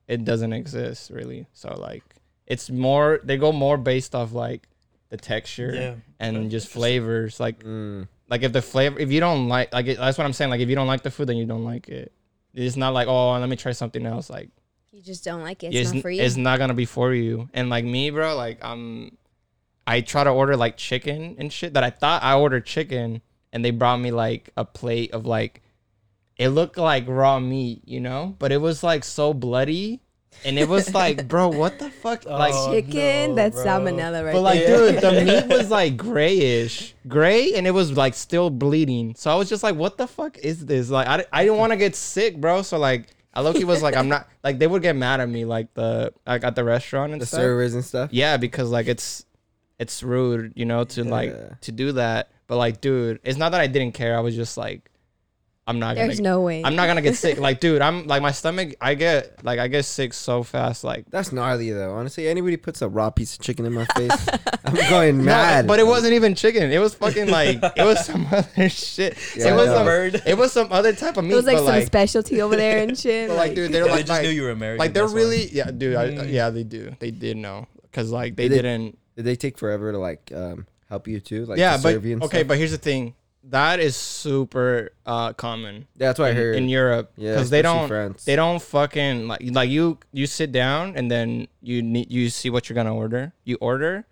It 0.09 0.25
doesn't 0.25 0.53
exist 0.53 1.11
really. 1.11 1.47
So 1.53 1.69
like 1.79 2.03
it's 2.47 2.69
more 2.69 3.21
they 3.23 3.37
go 3.37 3.53
more 3.53 3.79
based 3.79 4.13
off 4.15 4.33
like 4.33 4.67
the 5.11 5.17
texture 5.17 5.73
Yeah, 5.73 5.95
and 6.19 6.51
just 6.51 6.67
flavors. 6.69 7.39
Like 7.39 7.63
Mm. 7.63 8.09
like 8.29 8.43
if 8.43 8.53
the 8.53 8.61
flavor 8.63 8.99
if 8.99 9.13
you 9.13 9.21
don't 9.21 9.49
like 9.49 9.73
like 9.73 9.87
it, 9.87 9.99
that's 9.99 10.19
what 10.19 10.25
I'm 10.25 10.33
saying. 10.33 10.51
Like 10.51 10.61
if 10.61 10.69
you 10.69 10.75
don't 10.75 10.89
like 10.89 11.03
the 11.03 11.13
food, 11.13 11.29
then 11.29 11.37
you 11.37 11.47
don't 11.47 11.65
like 11.65 11.89
it. 11.89 12.11
It's 12.53 12.77
not 12.77 12.93
like 12.93 13.07
oh 13.07 13.39
let 13.39 13.49
me 13.49 13.55
try 13.57 13.71
something 13.71 14.05
else. 14.05 14.29
Like 14.29 14.51
you 14.91 15.01
just 15.01 15.23
don't 15.25 15.43
like 15.43 15.63
it. 15.63 15.69
It's, 15.69 15.77
it's, 15.77 15.93
not 15.95 16.03
for 16.03 16.11
you. 16.11 16.23
it's 16.23 16.37
not 16.37 16.59
gonna 16.59 16.75
be 16.75 16.87
for 16.87 17.15
you. 17.15 17.49
And 17.55 17.71
like 17.71 17.85
me, 17.85 18.11
bro, 18.11 18.35
like 18.35 18.59
I'm, 18.65 19.17
I 19.87 20.01
try 20.01 20.25
to 20.25 20.31
order 20.31 20.57
like 20.57 20.77
chicken 20.77 21.37
and 21.39 21.53
shit 21.53 21.75
that 21.75 21.85
I 21.85 21.91
thought 21.91 22.25
I 22.25 22.35
ordered 22.35 22.67
chicken, 22.67 23.23
and 23.53 23.65
they 23.65 23.71
brought 23.71 23.99
me 23.99 24.11
like 24.11 24.51
a 24.57 24.65
plate 24.65 25.13
of 25.13 25.27
like, 25.27 25.63
it 26.37 26.49
looked 26.51 26.79
like 26.79 27.05
raw 27.09 27.39
meat, 27.39 27.83
you 27.87 28.01
know, 28.01 28.35
but 28.39 28.53
it 28.53 28.59
was 28.59 28.83
like 28.83 29.05
so 29.05 29.35
bloody, 29.35 30.01
and 30.45 30.59
it 30.59 30.69
was 30.69 30.95
like, 30.95 31.29
bro, 31.33 31.49
what 31.49 31.79
the 31.79 31.91
fuck, 31.91 32.23
oh, 32.27 32.31
like. 32.39 32.53
Oh, 32.55 32.73
Chicken, 32.73 33.31
no, 33.31 33.35
that's 33.35 33.57
bro. 33.57 33.65
salmonella 33.67 34.25
right 34.25 34.33
But 34.33 34.41
like, 34.41 34.61
there. 34.61 34.93
dude, 34.93 35.03
the 35.03 35.25
meat 35.25 35.47
was 35.59 35.71
like 35.79 35.97
grayish, 35.97 36.95
gray, 37.09 37.55
and 37.55 37.67
it 37.67 37.73
was 37.73 37.97
like 37.97 38.15
still 38.15 38.49
bleeding. 38.51 39.15
So 39.17 39.31
I 39.31 39.35
was 39.35 39.49
just 39.49 39.63
like, 39.63 39.75
"What 39.77 39.99
the 39.99 40.07
fuck 40.07 40.39
is 40.39 40.65
this?" 40.67 40.89
Like, 40.89 41.09
I, 41.09 41.25
I 41.33 41.43
didn't 41.45 41.59
want 41.59 41.73
to 41.73 41.77
get 41.77 41.95
sick, 41.97 42.41
bro. 42.41 42.63
So 42.63 42.79
like, 42.79 43.09
I 43.35 43.41
low-key 43.43 43.65
was 43.65 43.83
like, 43.83 43.97
"I'm 43.97 44.09
not." 44.09 44.29
Like, 44.43 44.59
they 44.59 44.67
would 44.67 44.81
get 44.81 44.97
mad 44.97 45.21
at 45.21 45.29
me, 45.29 45.45
like 45.45 45.75
the 45.75 46.15
like 46.27 46.45
at 46.45 46.55
the 46.55 46.65
restaurant 46.65 47.13
and 47.13 47.21
The 47.21 47.27
stuff. 47.27 47.41
servers 47.41 47.75
and 47.75 47.85
stuff. 47.85 48.11
Yeah, 48.11 48.39
because 48.39 48.71
like 48.71 48.87
it's 48.87 49.27
it's 49.79 50.03
rude, 50.03 50.55
you 50.57 50.65
know, 50.65 50.85
to 50.85 51.03
Yeah. 51.05 51.11
like 51.11 51.61
to 51.61 51.73
do 51.73 51.93
that. 51.93 52.31
But 52.51 52.57
like, 52.57 52.81
dude, 52.81 53.21
it's 53.23 53.39
not 53.39 53.53
that 53.53 53.61
I 53.61 53.69
didn't 53.69 53.95
care. 53.95 54.17
I 54.17 54.21
was 54.21 54.35
just 54.35 54.57
like, 54.57 54.91
I'm 55.69 55.79
not 55.79 55.95
gonna. 55.95 56.09
There's 56.09 56.19
no 56.19 56.41
way. 56.41 56.65
I'm 56.65 56.75
not 56.75 56.89
gonna 56.89 57.01
get 57.01 57.15
sick. 57.15 57.39
Like, 57.39 57.61
dude, 57.61 57.81
I'm 57.81 58.09
like 58.09 58.23
my 58.23 58.33
stomach. 58.33 58.75
I 58.81 58.95
get 58.97 59.45
like 59.45 59.61
I 59.61 59.69
get 59.69 59.85
sick 59.85 60.13
so 60.13 60.43
fast. 60.43 60.83
Like, 60.83 61.05
That's 61.11 61.31
gnarly 61.31 61.71
though. 61.71 61.95
Honestly, 61.95 62.27
anybody 62.27 62.57
puts 62.57 62.83
a 62.83 62.89
raw 62.89 63.11
piece 63.11 63.35
of 63.35 63.41
chicken 63.41 63.67
in 63.67 63.73
my 63.75 63.85
face, 63.97 64.27
I'm 64.65 64.75
going 64.91 65.19
No, 65.19 65.25
mad. 65.27 65.69
but 65.69 65.79
it 65.79 65.87
wasn't 65.87 66.15
even 66.15 66.35
chicken. 66.35 66.73
It 66.73 66.81
was 66.81 66.95
fucking 66.95 67.29
like 67.31 67.59
it 67.77 67.85
was 67.85 68.05
some 68.05 68.27
other 68.33 68.69
shit. 68.69 69.17
Yeah, 69.37 69.53
it 69.53 69.55
was 69.55 69.69
I 69.69 69.75
some, 69.77 69.85
Bird. 69.87 70.23
it 70.27 70.37
was 70.37 70.51
some 70.51 70.73
other 70.73 70.93
type 70.93 71.17
of 71.19 71.23
meat. 71.25 71.35
it 71.35 71.37
was 71.37 71.47
like 71.47 71.59
but 71.59 71.67
some 71.67 71.75
like, 71.77 71.87
specialty 71.87 72.43
over 72.43 72.57
there 72.57 72.83
and 72.83 72.99
shit. 73.05 73.29
but 73.29 73.37
like, 73.37 73.55
dude, 73.55 73.71
they're 73.71 73.85
Yeah, 73.87 73.93
like, 73.93 73.99
they 74.01 74.03
just 74.03 74.11
like, 74.11 74.23
knew 74.25 74.31
you 74.31 74.43
were 74.43 74.51
American. 74.51 74.79
like 74.81 74.93
they're 74.93 75.05
that's 75.05 75.13
why. 75.15 75.21
really, 75.21 75.51
yeah, 75.53 75.71
dude, 75.71 75.95
I, 75.95 76.09
Mm. 76.11 76.33
yeah, 76.33 76.51
they 76.51 76.65
do, 76.65 76.97
they 76.99 77.13
did 77.13 77.37
know, 77.37 77.69
cause 77.93 78.11
like 78.11 78.35
they 78.35 78.49
Did 78.49 78.59
they- 78.59 78.63
didn't, 78.63 78.99
Did 79.15 79.25
they 79.25 79.37
take 79.37 79.57
forever 79.57 79.93
to 79.93 79.99
like 79.99 80.33
um, 80.35 80.67
help 80.91 81.09
you 81.09 81.21
too? 81.21 81.47
Like 81.47 81.59
yeah, 81.59 81.77
but 81.79 81.95
serve 81.95 82.05
you 82.05 82.15
and 82.15 82.23
okay, 82.25 82.39
stuff? 82.39 82.49
but 82.49 82.59
here's 82.59 82.73
the 82.73 82.79
thing, 82.79 83.15
that 83.45 83.81
is 83.81 83.97
super 83.97 84.91
uh 85.07 85.33
common 85.33 85.87
Yeah, 85.97 86.09
that's 86.09 86.19
what 86.19 86.27
I 86.27 86.31
in, 86.33 86.37
heard. 86.37 86.57
in 86.57 86.69
Europe, 86.69 87.13
yeah, 87.17 87.33
because 87.33 87.49
they 87.49 87.63
don't, 87.63 87.89
France. 87.89 88.25
they 88.25 88.37
don't 88.37 88.61
fucking 88.61 89.29
like 89.29 89.41
like 89.53 89.71
you 89.71 89.99
you 90.13 90.27
sit 90.27 90.53
down 90.53 90.97
and 90.97 91.11
then 91.11 91.49
you 91.63 91.81
need 91.83 92.13
you 92.13 92.29
see 92.29 92.51
what 92.51 92.69
you're 92.69 92.75
gonna 92.75 92.95
order, 92.95 93.33
you 93.45 93.57
order, 93.61 94.05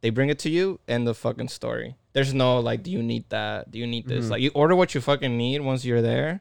they 0.00 0.10
bring 0.10 0.30
it 0.30 0.38
to 0.40 0.50
you, 0.50 0.80
and 0.88 1.06
the 1.06 1.14
fucking 1.14 1.48
story. 1.48 1.94
There's 2.12 2.34
no 2.34 2.58
like, 2.60 2.82
do 2.82 2.90
you 2.90 3.02
need 3.02 3.28
that? 3.30 3.70
Do 3.70 3.78
you 3.78 3.86
need 3.86 4.08
this? 4.08 4.26
Mhm. 4.26 4.30
Like 4.30 4.42
you 4.42 4.50
order 4.54 4.74
what 4.74 4.94
you 4.94 5.00
fucking 5.00 5.36
need 5.36 5.60
once 5.60 5.84
you're 5.84 6.02
there, 6.02 6.40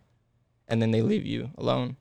and 0.68 0.82
then 0.82 0.92
they 0.92 1.02
leave 1.02 1.26
you 1.26 1.52
alone 1.58 1.96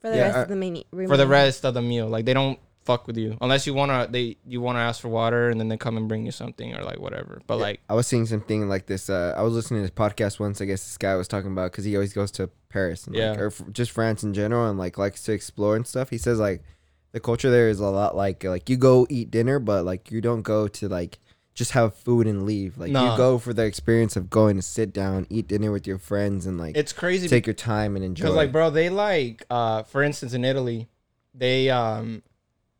for 0.00 0.10
the 0.10 0.16
Yeah, 0.16 0.22
rest 0.24 0.36
I- 0.38 0.42
of 0.42 0.48
the 0.48 0.56
mini. 0.56 0.86
for 0.90 1.16
the 1.16 1.26
rest 1.28 1.64
of 1.64 1.72
the 1.74 1.80
meal. 1.82 2.08
Like 2.08 2.24
they 2.26 2.34
don't 2.34 2.58
fuck 2.84 3.06
with 3.06 3.16
you 3.16 3.36
unless 3.40 3.66
you 3.66 3.74
wanna 3.74 4.06
they 4.10 4.36
you 4.46 4.60
wanna 4.60 4.78
ask 4.78 5.00
for 5.00 5.08
water 5.08 5.48
and 5.48 5.58
then 5.58 5.68
they 5.68 5.76
come 5.76 5.96
and 5.96 6.06
bring 6.08 6.24
you 6.26 6.32
something 6.32 6.74
or 6.74 6.82
like 6.82 6.98
whatever. 7.00 7.40
But 7.46 7.56
Yeah, 7.56 7.62
like 7.62 7.80
I 7.88 7.94
was 7.94 8.06
seeing 8.06 8.26
something 8.26 8.68
like 8.68 8.86
this. 8.86 9.08
Uh, 9.08 9.34
I 9.36 9.42
was 9.42 9.54
listening 9.54 9.78
to 9.82 9.88
this 9.88 9.90
podcast 9.96 10.38
once. 10.38 10.60
I 10.60 10.66
guess 10.66 10.84
this 10.84 10.98
guy 10.98 11.14
was 11.14 11.28
talking 11.28 11.50
about 11.52 11.72
because 11.72 11.84
he 11.84 11.96
always 11.96 12.12
goes 12.12 12.30
to 12.32 12.48
Paris, 12.68 13.06
and, 13.06 13.14
like, 13.16 13.20
Yeah. 13.22 13.40
or 13.42 13.46
f- 13.46 13.62
just 13.72 13.90
France 13.90 14.22
in 14.22 14.34
general, 14.34 14.68
and 14.68 14.78
like 14.78 14.98
likes 14.98 15.22
to 15.24 15.32
explore 15.32 15.76
and 15.76 15.86
stuff. 15.86 16.10
He 16.10 16.18
says 16.18 16.38
like 16.38 16.62
the 17.12 17.20
culture 17.20 17.50
there 17.50 17.68
is 17.68 17.80
a 17.80 17.86
lot 17.86 18.16
like 18.16 18.44
like 18.44 18.68
you 18.68 18.76
go 18.76 19.06
eat 19.08 19.30
dinner, 19.30 19.58
but 19.58 19.84
like 19.84 20.10
you 20.10 20.20
don't 20.20 20.42
go 20.42 20.68
to 20.68 20.88
like 20.88 21.18
just 21.54 21.70
have 21.70 21.94
food 21.94 22.26
and 22.26 22.42
leave. 22.44 22.76
Like 22.76 22.88
you 22.88 22.94
go 23.16 23.38
for 23.38 23.54
the 23.54 23.64
experience 23.64 24.16
of 24.16 24.28
going 24.28 24.56
to 24.56 24.62
sit 24.62 24.92
down, 24.92 25.26
eat 25.30 25.46
dinner 25.46 25.70
with 25.70 25.86
your 25.86 25.98
friends, 25.98 26.46
and 26.46 26.58
like 26.58 26.76
it's 26.76 26.92
crazy 26.92 27.28
take 27.28 27.46
your 27.46 27.54
time 27.54 27.94
and 27.96 28.04
enjoy. 28.04 28.24
Because 28.24 28.36
like, 28.36 28.50
bro, 28.52 28.70
they 28.70 28.88
like, 28.90 29.46
uh, 29.48 29.84
for 29.84 30.02
instance, 30.02 30.34
in 30.34 30.44
Italy, 30.44 30.88
they 31.32 31.70
um, 31.70 32.24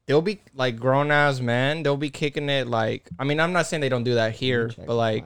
they'll 0.07 0.23
be 0.23 0.41
like 0.55 0.77
grown 0.79 1.11
ass 1.11 1.41
men. 1.41 1.83
They'll 1.83 1.97
be 1.97 2.11
kicking 2.11 2.49
it 2.49 2.67
like. 2.67 3.09
I 3.19 3.25
mean, 3.25 3.41
I'm 3.41 3.53
not 3.53 3.67
saying 3.67 3.81
they 3.81 3.89
don't 3.89 4.05
do 4.05 4.15
that 4.15 4.33
here, 4.33 4.71
but 4.87 4.95
like, 4.95 5.25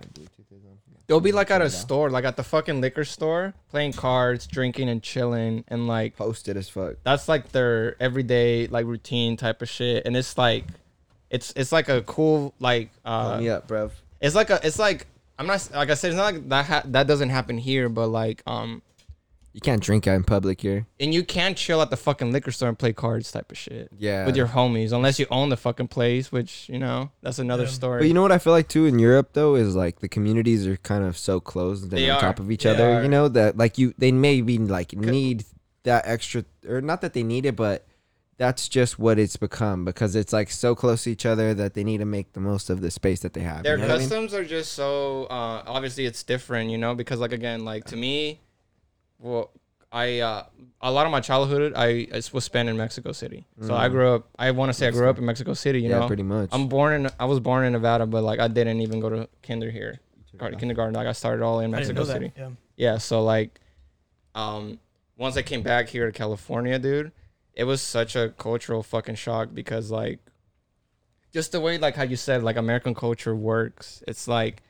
they'll 1.07 1.21
be 1.21 1.33
like 1.33 1.51
at 1.51 1.63
a 1.63 1.71
store, 1.71 2.11
like 2.11 2.25
at 2.25 2.37
the 2.37 2.45
fucking 2.45 2.81
liquor 2.81 3.05
store, 3.05 3.55
playing 3.71 3.95
cards, 3.95 4.47
drinking 4.47 4.89
and 4.89 5.03
chilling, 5.03 5.65
and 5.69 5.87
like 5.87 6.17
posted 6.17 6.57
as 6.57 6.69
fuck. 6.69 6.97
that's 7.03 7.29
like 7.29 7.51
their 7.53 8.01
everyday 8.01 8.67
like 8.69 8.87
routine 8.87 9.37
type 9.37 9.63
of 9.63 9.69
shit. 9.69 10.07
And 10.07 10.17
it's 10.17 10.39
like, 10.39 10.65
it's 11.31 11.53
it's 11.57 11.73
like 11.73 11.89
a 11.89 12.03
cool 12.03 12.55
like 12.61 12.91
uh, 13.05 13.31
Call 13.31 13.41
me 13.41 13.49
up, 13.49 13.69
it's 14.21 14.35
like 14.35 14.51
a 14.51 14.61
it's 14.63 14.79
like 14.79 15.07
I'm 15.39 15.47
not 15.47 15.69
like 15.75 15.91
I 15.91 15.95
said. 15.95 16.09
It's 16.09 16.17
not 16.17 16.35
like 16.35 16.49
that. 16.49 16.67
Ha- 16.67 16.83
that 16.87 17.07
doesn't 17.07 17.31
happen 17.31 17.59
here, 17.59 17.89
but 17.89 18.09
like 18.09 18.43
um, 18.47 18.83
You 19.55 19.61
can't 19.61 19.83
drink 19.83 20.07
out 20.07 20.15
in 20.15 20.25
public 20.25 20.61
here. 20.61 20.87
and 21.01 21.13
you 21.13 21.25
can't 21.25 21.57
chill 21.57 21.81
at 21.83 21.91
the 21.91 21.97
fucking 21.97 22.31
liquor 22.33 22.51
store 22.53 22.69
and 22.69 22.79
play 22.79 22.93
cards 22.93 23.33
type 23.33 23.51
of 23.51 23.59
shit 23.59 23.91
Yeah. 23.99 24.25
with 24.27 24.37
your 24.37 24.47
homies 24.49 24.93
unless 24.93 25.19
you 25.19 25.27
own 25.31 25.49
the 25.49 25.57
fucking 25.57 25.89
place, 25.89 26.31
which 26.31 26.69
you 26.69 26.79
know 26.79 27.11
that's 27.23 27.39
another 27.39 27.65
Yeah. 27.65 27.71
story. 27.71 28.01
But 28.03 28.09
you 28.09 28.15
know 28.15 28.23
what 28.23 28.31
I 28.33 28.39
feel 28.39 28.53
like 28.53 28.69
too 28.69 28.87
in 28.87 28.99
Europe 28.99 29.31
though 29.33 29.55
is 29.57 29.75
like 29.75 30.01
the 30.01 30.09
communities 30.09 30.67
are 30.67 30.77
kind 30.79 31.03
of 31.05 31.17
so 31.19 31.41
close 31.41 31.83
and 31.83 31.91
They 31.91 32.09
on 32.09 32.19
are. 32.19 32.21
top 32.21 32.39
of 32.41 32.51
each 32.51 32.65
They 32.65 32.71
other. 32.71 32.91
are. 32.99 33.03
You 33.03 33.09
know 33.09 33.29
that 33.29 33.57
like 33.57 33.79
you 33.79 33.95
they 33.99 34.13
maybe 34.13 34.59
like 34.59 34.93
need 34.93 35.45
that 35.85 36.05
extra 36.07 36.45
or 36.69 36.81
not 36.81 37.01
that 37.01 37.15
they 37.15 37.23
need 37.23 37.47
it, 37.47 37.57
but 37.57 37.85
that's 38.37 38.69
just 38.69 39.01
what 39.01 39.19
it's 39.19 39.37
become 39.37 39.85
because 39.85 40.15
it's 40.15 40.33
like 40.33 40.49
so 40.51 40.75
close 40.77 41.03
to 41.05 41.11
each 41.11 41.27
other 41.27 41.53
that 41.55 41.75
they 41.75 41.83
need 41.83 41.99
to 41.99 42.05
make 42.05 42.35
the 42.35 42.41
most 42.41 42.71
of 42.71 42.81
the 42.81 42.91
space 42.91 43.19
that 43.21 43.33
they 43.33 43.41
have. 43.41 43.65
Their 43.65 43.75
you 43.77 43.83
know 43.83 43.89
what 43.89 43.95
I 43.97 43.99
mean? 43.99 44.09
customs 44.09 44.35
are 44.35 44.45
just 44.45 44.75
so 44.75 45.25
uh, 45.25 45.63
obviously 45.67 46.07
it's 46.07 46.23
different, 46.23 46.71
you 46.71 46.79
know, 46.79 46.95
because 46.95 47.19
like 47.19 47.33
again, 47.33 47.65
like 47.65 47.85
to 47.87 47.97
me, 47.97 48.41
well, 49.19 49.51
I 49.91 50.21
uh, 50.21 50.45
a 50.83 50.93
lot 50.93 51.07
of 51.07 51.13
my 51.13 51.21
childhood 51.21 51.73
I, 51.75 52.07
I 52.13 52.23
was 52.33 52.45
spent 52.45 52.69
in 52.69 52.77
Mexico 52.77 53.13
City. 53.13 53.47
So 53.63 53.75
I 53.75 53.89
grew 53.89 54.15
up. 54.15 54.29
I 54.39 54.51
want 54.51 54.69
to 54.71 54.75
say 54.75 54.87
I 54.87 54.91
grew 54.91 55.09
up 55.09 55.19
in 55.19 55.25
Mexico 55.25 55.55
City. 55.55 55.81
You 55.81 55.89
Mm. 55.89 55.93
yeah, 55.93 55.99
know, 56.01 56.07
pretty 56.07 56.23
much. 56.23 56.51
I'm 56.53 56.69
born 56.69 56.93
in. 57.07 57.11
I 57.19 57.25
was 57.25 57.41
born 57.41 57.65
in 57.65 57.73
Nevada, 57.73 58.07
but 58.07 58.23
like 58.23 58.39
I 58.39 58.49
didn't 58.49 58.81
even 58.81 59.01
go 59.01 59.09
to 59.09 59.29
kinder 59.43 59.71
here, 59.71 60.01
or 60.41 60.51
kindergarten. 60.53 60.95
Like 60.95 61.07
I 61.07 61.13
started 61.13 61.43
all 61.43 61.61
in 61.61 61.75
I 61.75 61.81
didn't 61.81 61.97
Mexico 61.97 62.01
know 62.01 62.07
that. 62.07 62.13
City. 62.13 62.33
Yeah. 62.37 62.51
Yeah, 62.77 62.99
so 62.99 63.25
like, 63.25 63.59
um, 64.35 64.79
once 65.17 65.37
I 65.37 65.43
came 65.43 65.63
back 65.63 65.89
here 65.89 66.07
to 66.07 66.13
California, 66.13 66.79
dude, 66.79 67.11
it 67.55 67.65
was 67.65 67.83
such 67.83 68.15
a 68.15 68.29
cultural 68.29 68.83
fucking 68.85 69.17
shock 69.17 69.49
because 69.53 69.91
like, 69.91 70.21
just 71.33 71.53
the 71.53 71.61
way 71.61 71.77
like 71.79 71.97
how 71.97 72.05
you 72.05 72.15
said 72.17 72.43
like 72.45 72.57
American 72.57 72.95
culture 72.95 73.35
works. 73.35 74.03
It's 74.07 74.29
like 74.29 74.63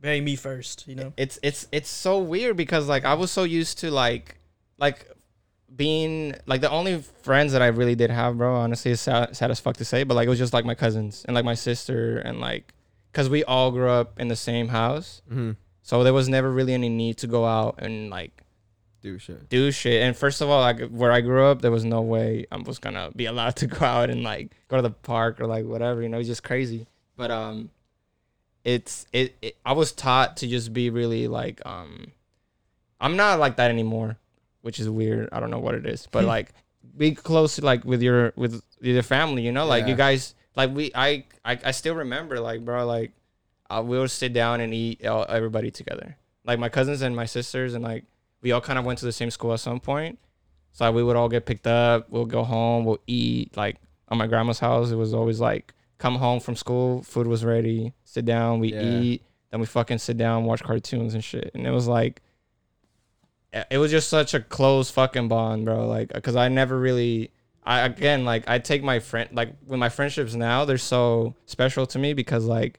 Very 0.00 0.20
me 0.20 0.36
first, 0.36 0.86
you 0.86 0.94
know. 0.94 1.12
it's 1.16 1.38
it's 1.42 1.66
it's 1.72 1.88
so 1.88 2.18
weird 2.18 2.56
because 2.56 2.86
like 2.88 3.04
I 3.04 3.14
was 3.14 3.30
so 3.30 3.44
used 3.44 3.78
to 3.78 3.90
like 3.90 4.38
like 4.78 5.08
being 5.74 6.34
like 6.46 6.60
the 6.60 6.70
only 6.70 7.02
friends 7.22 7.52
that 7.52 7.62
I 7.62 7.68
really 7.68 7.94
did 7.94 8.10
have, 8.10 8.36
bro. 8.38 8.54
Honestly, 8.54 8.92
it's 8.92 9.00
sad, 9.02 9.36
sad 9.36 9.50
as 9.50 9.58
fuck 9.58 9.76
to 9.78 9.84
say, 9.84 10.04
but 10.04 10.14
like 10.14 10.26
it 10.26 10.30
was 10.30 10.38
just 10.38 10.52
like 10.52 10.64
my 10.64 10.74
cousins 10.74 11.24
and 11.26 11.34
like 11.34 11.44
my 11.44 11.54
sister 11.54 12.18
and 12.18 12.40
like 12.40 12.72
because 13.10 13.28
we 13.30 13.42
all 13.44 13.70
grew 13.70 13.88
up 13.88 14.20
in 14.20 14.28
the 14.28 14.36
same 14.36 14.68
house, 14.68 15.22
mm-hmm. 15.30 15.52
so 15.82 16.04
there 16.04 16.12
was 16.12 16.28
never 16.28 16.50
really 16.50 16.74
any 16.74 16.90
need 16.90 17.16
to 17.18 17.26
go 17.26 17.46
out 17.46 17.76
and 17.78 18.10
like 18.10 18.44
Do 19.02 19.18
shit. 19.18 19.48
do 19.48 19.72
shit. 19.72 20.02
And 20.02 20.14
first 20.14 20.42
of 20.42 20.50
all, 20.50 20.60
like 20.60 20.88
where 20.90 21.10
I 21.10 21.22
grew 21.22 21.46
up, 21.46 21.62
there 21.62 21.70
was 21.70 21.84
no 21.86 22.02
way 22.02 22.46
I 22.52 22.58
was 22.58 22.78
gonna 22.78 23.10
be 23.16 23.24
allowed 23.24 23.56
to 23.62 23.66
go 23.66 23.84
out 23.84 24.10
and 24.10 24.22
like 24.22 24.54
go 24.68 24.76
to 24.76 24.82
the 24.82 24.90
park 24.90 25.40
or 25.40 25.46
like 25.46 25.64
whatever. 25.64 26.02
You 26.02 26.10
know, 26.10 26.18
it's 26.18 26.28
just 26.28 26.42
crazy. 26.44 26.86
But 27.16 27.30
um, 27.30 27.70
it's 28.66 29.06
it, 29.12 29.36
it. 29.40 29.56
I 29.64 29.72
was 29.72 29.92
taught 29.92 30.38
to 30.38 30.48
just 30.48 30.72
be 30.72 30.90
really 30.90 31.28
like 31.28 31.64
um, 31.64 32.10
I'm 33.00 33.16
not 33.16 33.38
like 33.38 33.56
that 33.56 33.70
anymore, 33.70 34.18
which 34.62 34.80
is 34.80 34.90
weird. 34.90 35.28
I 35.30 35.38
don't 35.38 35.50
know 35.50 35.60
what 35.60 35.76
it 35.76 35.86
is, 35.86 36.08
but 36.10 36.24
like 36.34 36.52
be 36.96 37.14
close 37.14 37.60
like 37.60 37.84
with 37.84 38.02
your 38.02 38.32
with 38.34 38.60
your 38.80 39.04
family. 39.04 39.42
You 39.42 39.52
know, 39.52 39.66
like 39.66 39.86
you 39.86 39.94
guys 39.94 40.34
like 40.56 40.74
we 40.74 40.90
I 40.96 41.24
I, 41.44 41.58
I 41.64 41.70
still 41.70 41.94
remember 41.94 42.40
like 42.40 42.64
bro 42.64 42.84
like 42.84 43.12
uh, 43.70 43.84
we 43.86 44.00
would 44.00 44.10
sit 44.10 44.32
down 44.32 44.60
and 44.60 44.74
eat 44.74 45.06
all, 45.06 45.24
everybody 45.28 45.70
together. 45.70 46.16
Like 46.44 46.58
my 46.58 46.68
cousins 46.68 47.02
and 47.02 47.14
my 47.14 47.26
sisters 47.26 47.74
and 47.74 47.84
like 47.84 48.04
we 48.42 48.50
all 48.50 48.60
kind 48.60 48.80
of 48.80 48.84
went 48.84 48.98
to 48.98 49.04
the 49.04 49.12
same 49.12 49.30
school 49.30 49.52
at 49.52 49.60
some 49.60 49.78
point. 49.78 50.18
So 50.72 50.84
like, 50.84 50.94
we 50.94 51.04
would 51.04 51.14
all 51.14 51.28
get 51.28 51.46
picked 51.46 51.68
up. 51.68 52.10
We'll 52.10 52.26
go 52.26 52.42
home. 52.42 52.84
We'll 52.84 53.00
eat. 53.06 53.56
Like 53.56 53.76
on 54.08 54.18
my 54.18 54.26
grandma's 54.26 54.58
house, 54.58 54.90
it 54.90 54.96
was 54.96 55.14
always 55.14 55.38
like 55.38 55.72
come 55.98 56.16
home 56.16 56.40
from 56.40 56.56
school, 56.56 57.02
food 57.02 57.26
was 57.26 57.44
ready, 57.44 57.92
sit 58.04 58.24
down, 58.24 58.60
we 58.60 58.72
Yeah. 58.72 58.80
eat, 58.82 59.22
then 59.50 59.60
we 59.60 59.66
fucking 59.66 59.98
sit 59.98 60.16
down, 60.16 60.44
watch 60.44 60.62
cartoons 60.62 61.14
and 61.14 61.22
shit. 61.24 61.50
And 61.54 61.66
it 61.66 61.70
was 61.70 61.86
like, 61.88 62.20
eh, 63.52 63.64
it 63.70 63.78
was 63.78 63.90
just 63.90 64.08
such 64.08 64.34
a 64.34 64.40
close 64.40 64.90
fucking 64.90 65.28
bond, 65.28 65.64
bro. 65.64 65.86
Like, 65.86 66.10
cause 66.22 66.36
I 66.36 66.48
never 66.48 66.78
really, 66.78 67.30
I 67.64 67.80
again 67.80 68.24
like 68.24 68.48
I 68.48 68.58
take 68.60 68.82
my 68.84 69.00
friend 69.00 69.28
like 69.32 69.50
with 69.66 69.80
my 69.80 69.88
friendships 69.88 70.34
now, 70.34 70.64
they're 70.64 70.78
so 70.78 71.34
special 71.46 71.84
to 71.86 71.98
me 71.98 72.12
because 72.14 72.44
like 72.44 72.78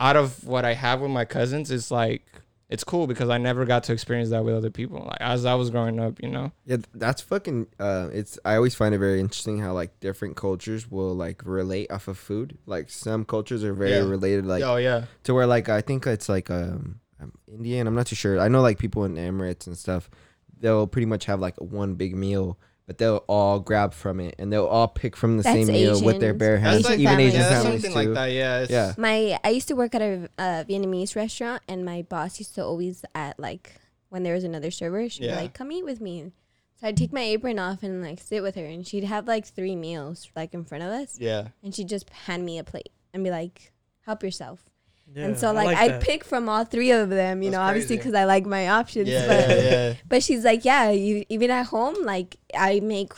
out 0.00 0.16
of 0.16 0.46
what 0.46 0.64
I 0.64 0.74
have 0.74 1.00
with 1.00 1.10
my 1.10 1.24
cousins, 1.24 1.70
it's 1.70 1.90
like 1.90 2.22
it's 2.70 2.84
cool 2.84 3.06
because 3.06 3.30
I 3.30 3.38
never 3.38 3.64
got 3.64 3.84
to 3.84 3.92
experience 3.94 4.28
that 4.30 4.44
with 4.44 4.54
other 4.54 4.70
people. 4.70 5.04
Like 5.06 5.20
as 5.20 5.44
I 5.46 5.54
was 5.54 5.70
growing 5.70 5.98
up, 5.98 6.22
you 6.22 6.28
know. 6.28 6.52
Yeah, 6.66 6.76
that's 6.94 7.22
fucking. 7.22 7.66
Uh, 7.80 8.08
it's. 8.12 8.38
I 8.44 8.56
always 8.56 8.74
find 8.74 8.94
it 8.94 8.98
very 8.98 9.20
interesting 9.20 9.58
how 9.60 9.72
like 9.72 9.98
different 10.00 10.36
cultures 10.36 10.90
will 10.90 11.14
like 11.14 11.42
relate 11.44 11.90
off 11.90 12.08
of 12.08 12.18
food. 12.18 12.58
Like 12.66 12.90
some 12.90 13.24
cultures 13.24 13.64
are 13.64 13.72
very 13.74 13.92
Yeah. 13.92 14.08
related, 14.08 14.44
like 14.46 14.62
oh 14.62 14.76
yeah, 14.76 15.04
to 15.24 15.32
where 15.34 15.46
like 15.46 15.68
I 15.68 15.80
think 15.80 16.06
it's 16.06 16.28
like 16.28 16.50
um, 16.50 17.00
um 17.20 17.32
Indian. 17.46 17.86
I'm 17.86 17.94
not 17.94 18.06
too 18.06 18.16
sure. 18.16 18.38
I 18.38 18.48
know 18.48 18.60
like 18.60 18.78
people 18.78 19.04
in 19.04 19.14
Emirates 19.14 19.66
and 19.66 19.76
stuff. 19.76 20.10
They'll 20.60 20.86
pretty 20.88 21.06
much 21.06 21.24
have 21.26 21.38
like 21.40 21.56
one 21.58 21.94
big 21.94 22.14
meal, 22.16 22.58
but 22.88 22.96
they'll 22.98 23.22
all 23.28 23.60
grab 23.60 23.92
from 23.92 24.18
it 24.18 24.34
and 24.38 24.50
they'll 24.52 24.66
all 24.66 24.88
pick 24.88 25.14
from 25.14 25.36
the 25.36 25.42
That's 25.44 25.54
same 25.54 25.66
meal 25.68 26.02
with 26.02 26.18
their 26.20 26.30
Asians. 26.30 26.38
bare 26.38 26.58
hands. 26.58 26.86
Asian 26.88 27.00
Even. 27.02 27.20
Asian 27.20 27.40
yeah, 27.40 27.48
families 27.62 27.82
something 27.82 27.90
too. 27.92 28.08
like 28.08 28.14
that. 28.14 28.32
Yeah, 28.32 28.58
it's, 28.60 28.70
Yeah. 28.72 28.94
My 28.96 29.38
I 29.44 29.50
used 29.50 29.68
to 29.68 29.74
work 29.74 29.94
at 29.94 30.00
a, 30.02 30.28
a 30.38 30.64
Vietnamese 30.68 31.14
restaurant, 31.14 31.62
and 31.68 31.84
my 31.84 32.02
boss 32.02 32.40
used 32.40 32.54
to 32.56 32.64
always 32.64 33.04
at 33.14 33.38
like 33.38 33.74
when 34.08 34.22
there 34.24 34.34
was 34.34 34.42
another 34.42 34.70
server, 34.70 35.06
she'd 35.08 35.24
Yeah. 35.26 35.36
be 35.36 35.42
like, 35.42 35.52
"Come 35.54 35.70
eat 35.70 35.84
with 35.84 36.00
me." 36.00 36.32
So 36.80 36.86
I'd 36.86 36.96
take 36.96 37.12
my 37.12 37.20
apron 37.22 37.58
off 37.58 37.82
and 37.82 38.02
like 38.02 38.20
sit 38.20 38.42
with 38.42 38.54
her, 38.54 38.64
and 38.64 38.86
she'd 38.86 39.04
have 39.04 39.28
like 39.28 39.44
three 39.46 39.76
meals 39.76 40.26
like 40.34 40.54
in 40.54 40.64
front 40.64 40.82
of 40.82 40.90
us, 40.90 41.18
yeah. 41.20 41.48
and 41.62 41.74
she'd 41.74 41.88
just 41.90 42.08
hand 42.10 42.44
me 42.46 42.58
a 42.58 42.64
plate 42.64 42.90
and 43.12 43.22
be 43.22 43.30
like, 43.30 43.72
"Help 44.06 44.22
yourself." 44.22 44.67
Yeah, 45.14 45.24
and 45.24 45.38
so 45.38 45.48
I 45.48 45.52
like, 45.52 45.76
I 45.76 45.88
that. 45.88 46.02
pick 46.02 46.24
from 46.24 46.48
all 46.48 46.64
three 46.64 46.90
of 46.90 47.08
them, 47.08 47.42
you 47.42 47.50
That's 47.50 47.58
know, 47.58 47.66
obviously 47.66 47.96
because 47.96 48.14
I 48.14 48.24
like 48.24 48.46
my 48.46 48.68
options. 48.68 49.08
Yeah, 49.08 49.26
but 49.26 49.48
yeah, 49.48 49.62
yeah. 49.62 49.94
but 50.08 50.22
she's 50.22 50.44
like, 50.44 50.64
yeah, 50.64 50.90
you 50.90 51.24
even 51.28 51.50
at 51.50 51.66
home, 51.66 51.96
like 52.04 52.36
I 52.54 52.80
make 52.80 53.12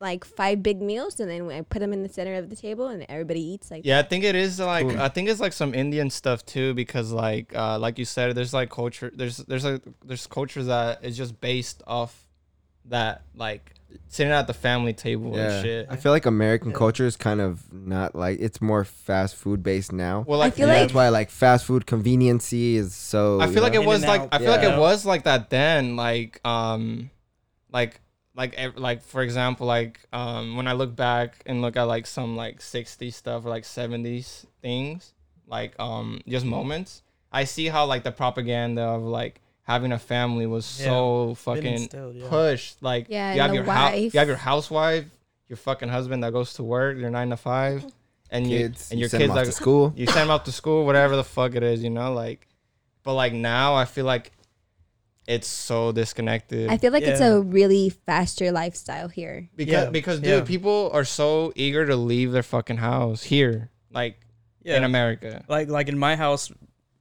like 0.00 0.24
five 0.24 0.62
big 0.62 0.80
meals, 0.80 1.18
and 1.18 1.30
then 1.30 1.50
I 1.50 1.62
put 1.62 1.80
them 1.80 1.92
in 1.92 2.02
the 2.02 2.08
center 2.08 2.34
of 2.34 2.50
the 2.50 2.56
table, 2.56 2.88
and 2.88 3.04
everybody 3.08 3.40
eats 3.40 3.70
like. 3.70 3.84
Yeah, 3.84 3.98
I 3.98 4.02
think 4.02 4.22
it 4.22 4.36
is 4.36 4.60
like 4.60 4.88
Cool. 4.88 5.00
I 5.00 5.08
think 5.08 5.28
it's 5.28 5.40
like 5.40 5.52
some 5.52 5.74
Indian 5.74 6.10
stuff 6.10 6.44
too 6.46 6.74
because 6.74 7.10
like 7.10 7.54
uh 7.56 7.78
like 7.78 7.98
you 7.98 8.04
said 8.04 8.34
there's 8.34 8.54
like 8.54 8.70
culture 8.70 9.10
there's 9.14 9.38
there's 9.38 9.64
like 9.64 9.82
there's 10.04 10.26
cultures 10.26 10.66
that 10.66 11.04
is 11.04 11.16
just 11.16 11.40
based 11.40 11.82
off 11.86 12.26
that 12.86 13.22
like 13.34 13.74
sitting 14.08 14.32
at 14.32 14.46
the 14.46 14.54
family 14.54 14.92
table 14.92 15.36
Yeah, 15.36 15.50
and 15.50 15.64
shit. 15.64 15.86
I 15.90 15.96
feel 15.96 16.12
like 16.12 16.26
American 16.26 16.70
Yeah. 16.70 16.76
culture 16.76 17.06
is 17.06 17.16
kind 17.16 17.40
of 17.40 17.72
not 17.72 18.14
like 18.14 18.38
it's 18.40 18.60
more 18.60 18.84
fast 18.84 19.34
food 19.36 19.62
based 19.62 19.92
now. 19.92 20.24
Well, 20.26 20.40
I 20.40 20.46
like 20.46 20.54
feel 20.54 20.64
And 20.68 20.72
like- 20.72 20.82
that's 20.82 20.94
why 20.94 21.08
like 21.08 21.30
fast 21.30 21.64
food 21.64 21.86
conveniency 21.86 22.76
is 22.76 22.94
so. 22.94 23.40
I 23.40 23.48
feel 23.48 23.62
like 23.62 23.74
know? 23.74 23.82
it 23.82 23.86
was 23.86 24.04
like 24.06 24.20
out. 24.22 24.28
I 24.32 24.38
feel 24.38 24.50
like 24.50 24.62
it 24.62 24.78
was 24.78 25.04
like 25.04 25.24
that 25.24 25.50
then 25.50 25.96
like 25.96 26.40
um 26.46 27.10
like 27.72 28.00
like 28.36 28.58
like 28.76 29.02
for 29.02 29.22
example 29.22 29.66
like 29.66 30.00
um 30.12 30.56
when 30.56 30.66
I 30.66 30.72
look 30.72 30.94
back 30.96 31.42
and 31.46 31.62
look 31.62 31.76
at 31.76 31.84
like 31.84 32.06
some 32.06 32.36
like 32.36 32.58
60s 32.60 33.14
stuff 33.14 33.44
or 33.44 33.48
like 33.50 33.62
70s 33.64 34.44
things 34.60 35.12
like 35.46 35.78
um 35.78 36.20
just 36.26 36.44
moments 36.44 37.02
I 37.30 37.44
see 37.44 37.66
how 37.66 37.84
like 37.86 38.02
the 38.04 38.12
propaganda 38.12 38.82
of 38.82 39.02
like 39.02 39.40
having 39.64 39.92
a 39.92 39.98
family 39.98 40.46
was 40.46 40.78
Yeah. 40.80 40.86
so 40.86 41.34
fucking 41.36 41.64
instilled, 41.66 42.14
yeah. 42.16 42.28
pushed 42.28 42.82
like 42.82 43.06
Yeah, 43.08 43.34
you 43.34 43.40
have 43.40 43.54
your 43.54 43.64
the 43.64 43.72
hou- 43.72 43.96
you 43.96 44.10
have 44.18 44.28
your 44.28 44.36
housewife 44.36 45.04
your 45.48 45.56
fucking 45.58 45.88
husband 45.90 46.22
that 46.24 46.32
goes 46.32 46.54
to 46.54 46.62
work 46.62 46.96
your 46.96 47.10
9 47.10 47.30
to 47.30 47.36
5 47.36 47.84
and 48.30 48.50
you 48.50 48.72
and 48.90 48.98
your 49.00 49.08
send 49.10 49.20
kids 49.20 49.28
them 49.28 49.30
off 49.32 49.36
like 49.36 49.46
to 49.46 49.52
school. 49.52 49.92
you 49.96 50.06
send 50.06 50.20
them 50.20 50.30
off 50.30 50.44
to 50.44 50.52
school, 50.52 50.86
whatever 50.86 51.16
the 51.16 51.24
fuck 51.24 51.54
it 51.54 51.62
is, 51.62 51.82
you 51.84 51.90
know, 51.90 52.12
like. 52.14 52.48
But 53.02 53.14
like 53.14 53.34
now, 53.34 53.74
I 53.74 53.84
feel 53.84 54.06
like 54.06 54.32
it's 55.26 55.46
so 55.46 55.92
disconnected. 55.92 56.68
I 56.70 56.78
feel 56.78 56.92
like 56.92 57.02
it's 57.02 57.20
a 57.20 57.40
really 57.40 57.90
faster 57.90 58.50
lifestyle 58.52 59.08
here. 59.08 59.48
because 59.54 59.72
Yeah, 59.72 59.90
because 59.90 60.20
dude, 60.20 60.28
yeah. 60.28 60.40
people 60.44 60.90
are 60.92 61.04
so 61.04 61.52
eager 61.54 61.86
to 61.86 61.96
leave 61.96 62.32
their 62.32 62.42
fucking 62.42 62.78
house 62.78 63.22
here, 63.22 63.70
like 63.92 64.18
yeah. 64.62 64.78
in 64.78 64.84
America. 64.84 65.44
like 65.48 65.68
like 65.68 65.88
in 65.88 65.98
my 65.98 66.16
house, 66.16 66.50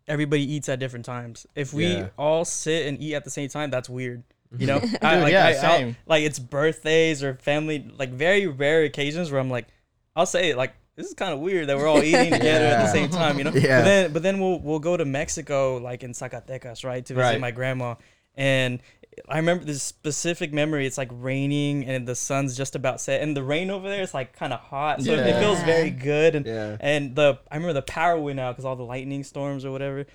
everybody 0.08 0.44
eats 0.54 0.68
at 0.70 0.80
different 0.80 1.06
times. 1.06 1.46
If 1.56 1.74
we 1.74 1.88
Yeah. 1.88 2.10
all 2.18 2.46
sit 2.46 2.88
and 2.88 3.00
eat 3.02 3.16
at 3.16 3.24
the 3.24 3.30
same 3.30 3.50
time, 3.50 3.70
that's 3.72 3.90
weird. 3.90 4.24
You 4.58 4.68
know, 4.68 4.80
Dude, 4.82 5.04
I, 5.04 5.20
like, 5.20 5.32
yeah, 5.32 5.46
I, 5.48 5.54
same. 5.54 5.96
like 6.06 6.24
it's 6.24 6.38
birthdays 6.40 7.24
or 7.24 7.36
family, 7.36 7.90
like 7.98 8.12
very 8.12 8.46
rare 8.48 8.84
occasions 8.84 9.32
where 9.32 9.40
I'm 9.42 9.50
like, 9.50 9.68
I'll 10.16 10.26
say 10.28 10.50
it 10.52 10.58
like 10.58 10.74
this 10.96 11.08
is 11.08 11.16
kind 11.16 11.34
of 11.34 11.40
weird 11.40 11.68
that 11.70 11.78
we're 11.78 11.88
all 11.88 12.04
eating 12.04 12.32
together 12.40 12.66
at 12.66 12.84
the 12.84 12.92
same 12.92 13.10
time. 13.10 13.38
You 13.40 13.46
know, 13.46 13.52
Yeah. 13.56 13.80
But 13.80 13.86
then 13.86 14.14
but 14.14 14.24
then 14.24 14.40
we'll 14.40 14.60
we'll 14.60 14.80
go 14.80 14.96
to 14.96 15.06
Mexico, 15.06 15.78
like 15.78 16.04
in 16.04 16.12
Zacatecas, 16.12 16.86
right, 16.86 17.04
to 17.06 17.14
visit 17.16 17.26
Right. 17.26 17.40
my 17.40 17.50
grandma, 17.52 17.96
and 18.36 18.80
I 19.28 19.38
remember 19.38 19.64
this 19.66 19.84
specific 19.84 20.54
memory. 20.54 20.86
It's 20.86 20.98
like 20.98 21.10
raining 21.12 21.86
and 21.86 22.08
the 22.08 22.16
sun's 22.16 22.56
just 22.58 22.76
about 22.76 23.00
set, 23.02 23.22
and 23.22 23.36
the 23.36 23.44
rain 23.44 23.70
over 23.70 23.88
there 23.88 24.02
is 24.02 24.14
like 24.14 24.34
kind 24.34 24.54
of 24.54 24.60
hot, 24.60 25.02
so 25.02 25.12
it 25.14 25.40
feels 25.40 25.62
very 25.64 25.90
good. 25.90 26.36
And 26.36 26.46
Yeah. 26.46 26.78
and 26.80 27.16
the 27.16 27.40
I 27.52 27.56
remember 27.56 27.74
the 27.74 27.82
power 27.84 28.20
went 28.20 28.40
out 28.40 28.54
because 28.56 28.66
all 28.66 28.76
the 28.76 28.84
lightning 28.86 29.24
storms 29.24 29.66
or 29.66 29.72
whatever. 29.72 30.06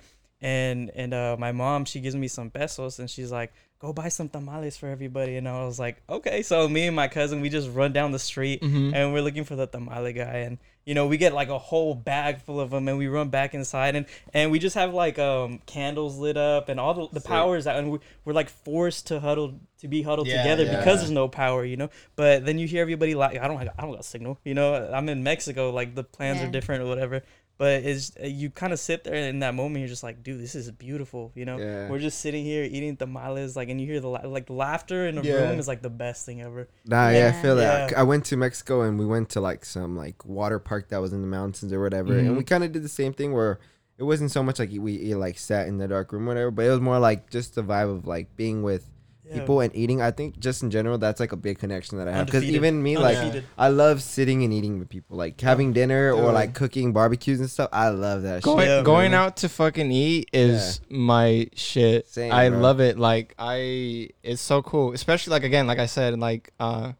and 0.41 0.89
and 0.95 1.13
uh, 1.13 1.35
my 1.37 1.51
mom 1.51 1.83
she 1.85 1.99
gives 1.99 2.15
me 2.15 2.27
some 2.27 2.49
pesos 2.49 2.99
and 2.99 3.09
she's 3.09 3.31
like, 3.31 3.51
go 3.79 3.93
buy 3.93 4.09
some 4.09 4.27
tamales 4.29 4.75
for 4.77 4.87
everybody, 4.87 5.37
and 5.37 5.47
I 5.47 5.65
was 5.65 5.79
like, 5.79 6.01
okay. 6.09 6.41
So 6.41 6.67
me 6.67 6.87
and 6.87 6.95
my 6.95 7.07
cousin 7.07 7.41
we 7.41 7.49
just 7.49 7.69
run 7.71 7.93
down 7.93 8.11
the 8.11 8.19
street 8.19 8.61
Mhm. 8.61 8.93
and 8.93 9.13
we're 9.13 9.21
looking 9.21 9.45
for 9.45 9.55
the 9.55 9.67
tamale 9.67 10.13
guy 10.13 10.39
and 10.47 10.57
you 10.85 10.95
know 10.95 11.05
we 11.07 11.17
get 11.17 11.33
like 11.33 11.49
a 11.49 11.57
whole 11.59 11.93
bag 11.93 12.41
full 12.41 12.59
of 12.59 12.71
them 12.71 12.87
and 12.87 12.97
we 12.97 13.07
run 13.07 13.29
back 13.29 13.53
inside 13.53 13.95
and 13.95 14.05
and 14.33 14.49
we 14.51 14.57
just 14.59 14.75
have 14.75 14.91
like 14.93 15.19
um 15.19 15.59
candles 15.67 16.17
lit 16.17 16.35
up 16.35 16.67
and 16.67 16.79
all 16.79 16.93
the, 16.95 17.07
the 17.13 17.19
Sick. 17.19 17.29
powers 17.29 17.67
out 17.67 17.77
and 17.77 17.91
we, 17.91 17.99
we're 18.25 18.33
like 18.33 18.49
forced 18.49 19.07
to 19.07 19.19
huddle 19.19 19.59
to 19.79 19.87
be 19.87 20.01
huddled 20.01 20.27
Yeah, 20.27 20.41
together 20.41 20.63
yeah. 20.63 20.77
because 20.79 20.99
there's 20.99 21.11
no 21.11 21.27
power 21.27 21.63
you 21.63 21.77
know 21.77 21.89
but 22.15 22.43
then 22.45 22.57
you 22.57 22.65
hear 22.67 22.81
everybody 22.81 23.13
like 23.13 23.37
i 23.37 23.47
don't 23.47 23.57
i 23.59 23.65
don't 23.81 23.91
got 23.93 24.03
signal 24.03 24.39
you 24.43 24.53
know 24.55 24.89
i'm 24.91 25.07
in 25.09 25.21
mexico 25.21 25.69
like 25.69 25.93
the 25.95 26.03
plans 26.03 26.39
Yeah. 26.39 26.47
are 26.47 26.51
different 26.51 26.81
or 26.83 26.87
whatever 26.87 27.21
but 27.59 27.83
it's 27.83 28.13
you 28.23 28.49
kind 28.49 28.73
of 28.73 28.79
sit 28.79 29.03
there 29.03 29.13
in 29.13 29.39
that 29.39 29.53
moment 29.53 29.77
you're 29.79 29.87
just 29.87 30.01
like 30.01 30.23
dude 30.23 30.41
this 30.41 30.55
is 30.55 30.71
beautiful 30.71 31.31
you 31.35 31.45
know 31.45 31.57
Yeah. 31.59 31.89
we're 31.89 31.99
just 31.99 32.19
sitting 32.19 32.43
here 32.43 32.63
eating 32.63 32.95
tamales 32.97 33.55
like 33.55 33.69
and 33.69 33.79
you 33.79 33.85
hear 33.85 33.99
the 33.99 34.07
la- 34.07 34.25
like 34.25 34.49
laughter 34.49 35.05
in 35.07 35.15
the 35.15 35.21
Yeah. 35.23 35.33
room 35.49 35.59
is 35.59 35.67
like 35.67 35.81
the 35.83 35.89
best 35.91 36.25
thing 36.25 36.41
ever 36.41 36.67
Nah, 36.85 37.09
yeah, 37.09 37.27
I 37.37 37.41
feel 37.43 37.55
that. 37.57 37.91
Yeah. 37.91 37.99
I 37.99 38.03
went 38.03 38.25
to 38.25 38.37
Mexico 38.37 38.81
and 38.81 38.97
we 38.97 39.05
went 39.05 39.29
to 39.35 39.41
like 39.41 39.63
some 39.65 39.95
like 39.95 40.25
water 40.25 40.57
park 40.57 40.89
that 40.89 40.97
was 41.01 41.13
in 41.13 41.21
the 41.21 41.27
mountains 41.27 41.71
or 41.71 41.79
whatever, 41.81 42.13
Mhm. 42.13 42.19
and 42.27 42.37
we 42.37 42.43
kind 42.43 42.63
of 42.63 42.71
did 42.71 42.81
the 42.83 42.89
same 42.89 43.13
thing 43.13 43.33
where 43.33 43.59
it 43.97 44.03
wasn't 44.03 44.31
so 44.31 44.41
much 44.41 44.57
like 44.59 44.71
we 44.71 44.79
we, 44.79 45.13
like 45.15 45.37
sat 45.37 45.67
in 45.67 45.77
the 45.77 45.87
dark 45.87 46.13
room 46.13 46.23
or 46.23 46.27
whatever, 46.29 46.51
but 46.51 46.65
it 46.65 46.69
was 46.69 46.79
more 46.79 46.97
like 46.99 47.29
just 47.29 47.53
the 47.55 47.61
vibe 47.63 47.91
of 47.93 48.07
like 48.07 48.33
being 48.37 48.63
with 48.63 48.88
Yeah. 49.29 49.39
people 49.41 49.59
and 49.59 49.75
eating. 49.75 50.01
I 50.01 50.09
think 50.09 50.39
just 50.39 50.63
in 50.63 50.71
general, 50.71 50.97
that's 50.97 51.19
like 51.19 51.31
a 51.31 51.35
big 51.37 51.59
connection 51.59 51.99
that 51.99 52.07
I 52.07 52.13
have 52.13 52.25
because 52.25 52.43
even 52.43 52.81
me, 52.81 52.97
like 52.97 53.15
Undefeated. 53.17 53.45
I 53.57 53.67
love 53.69 54.01
sitting 54.01 54.43
and 54.43 54.51
eating 54.51 54.79
with 54.79 54.89
people, 54.89 55.17
like 55.17 55.39
having 55.39 55.71
dinner 55.71 56.11
or 56.11 56.31
like 56.31 56.55
cooking 56.55 56.93
barbecues 56.93 57.39
and 57.39 57.49
stuff. 57.49 57.69
I 57.71 57.89
love 57.89 58.23
that. 58.23 58.41
Going, 58.41 58.65
shit. 58.65 58.77
Yeah, 58.77 58.81
going 58.83 59.13
out 59.13 59.37
to 59.37 59.49
fucking 59.49 59.91
eat 59.91 60.29
is 60.33 60.81
my 60.89 61.47
shit. 61.53 62.07
Same, 62.07 62.31
I 62.31 62.49
bro. 62.49 62.59
love 62.59 62.79
it. 62.79 62.97
Like 62.97 63.35
I, 63.37 64.09
it's 64.23 64.41
so 64.41 64.63
cool. 64.63 64.93
Especially 64.93 65.29
like 65.31 65.43
again, 65.43 65.67
like 65.67 65.79
I 65.79 65.85
said, 65.85 66.17
like 66.19 66.51
uh, 66.59 66.93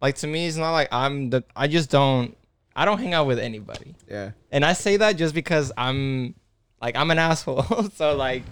like 0.00 0.14
to 0.16 0.26
me, 0.26 0.46
it's 0.46 0.56
not 0.56 0.72
like 0.72 0.88
I'm 0.90 1.28
the. 1.28 1.44
I 1.54 1.68
just 1.68 1.90
don't. 1.90 2.36
I 2.74 2.86
don't 2.86 2.98
hang 2.98 3.12
out 3.12 3.26
with 3.26 3.38
anybody, 3.40 3.94
Yeah, 4.08 4.30
and 4.50 4.64
I 4.64 4.72
say 4.74 4.96
that 4.98 5.16
just 5.16 5.34
because 5.34 5.72
I'm, 5.76 6.36
like, 6.80 6.96
I'm 6.96 7.10
an 7.10 7.18
asshole. 7.28 7.64
so 7.96 8.14
like, 8.16 8.44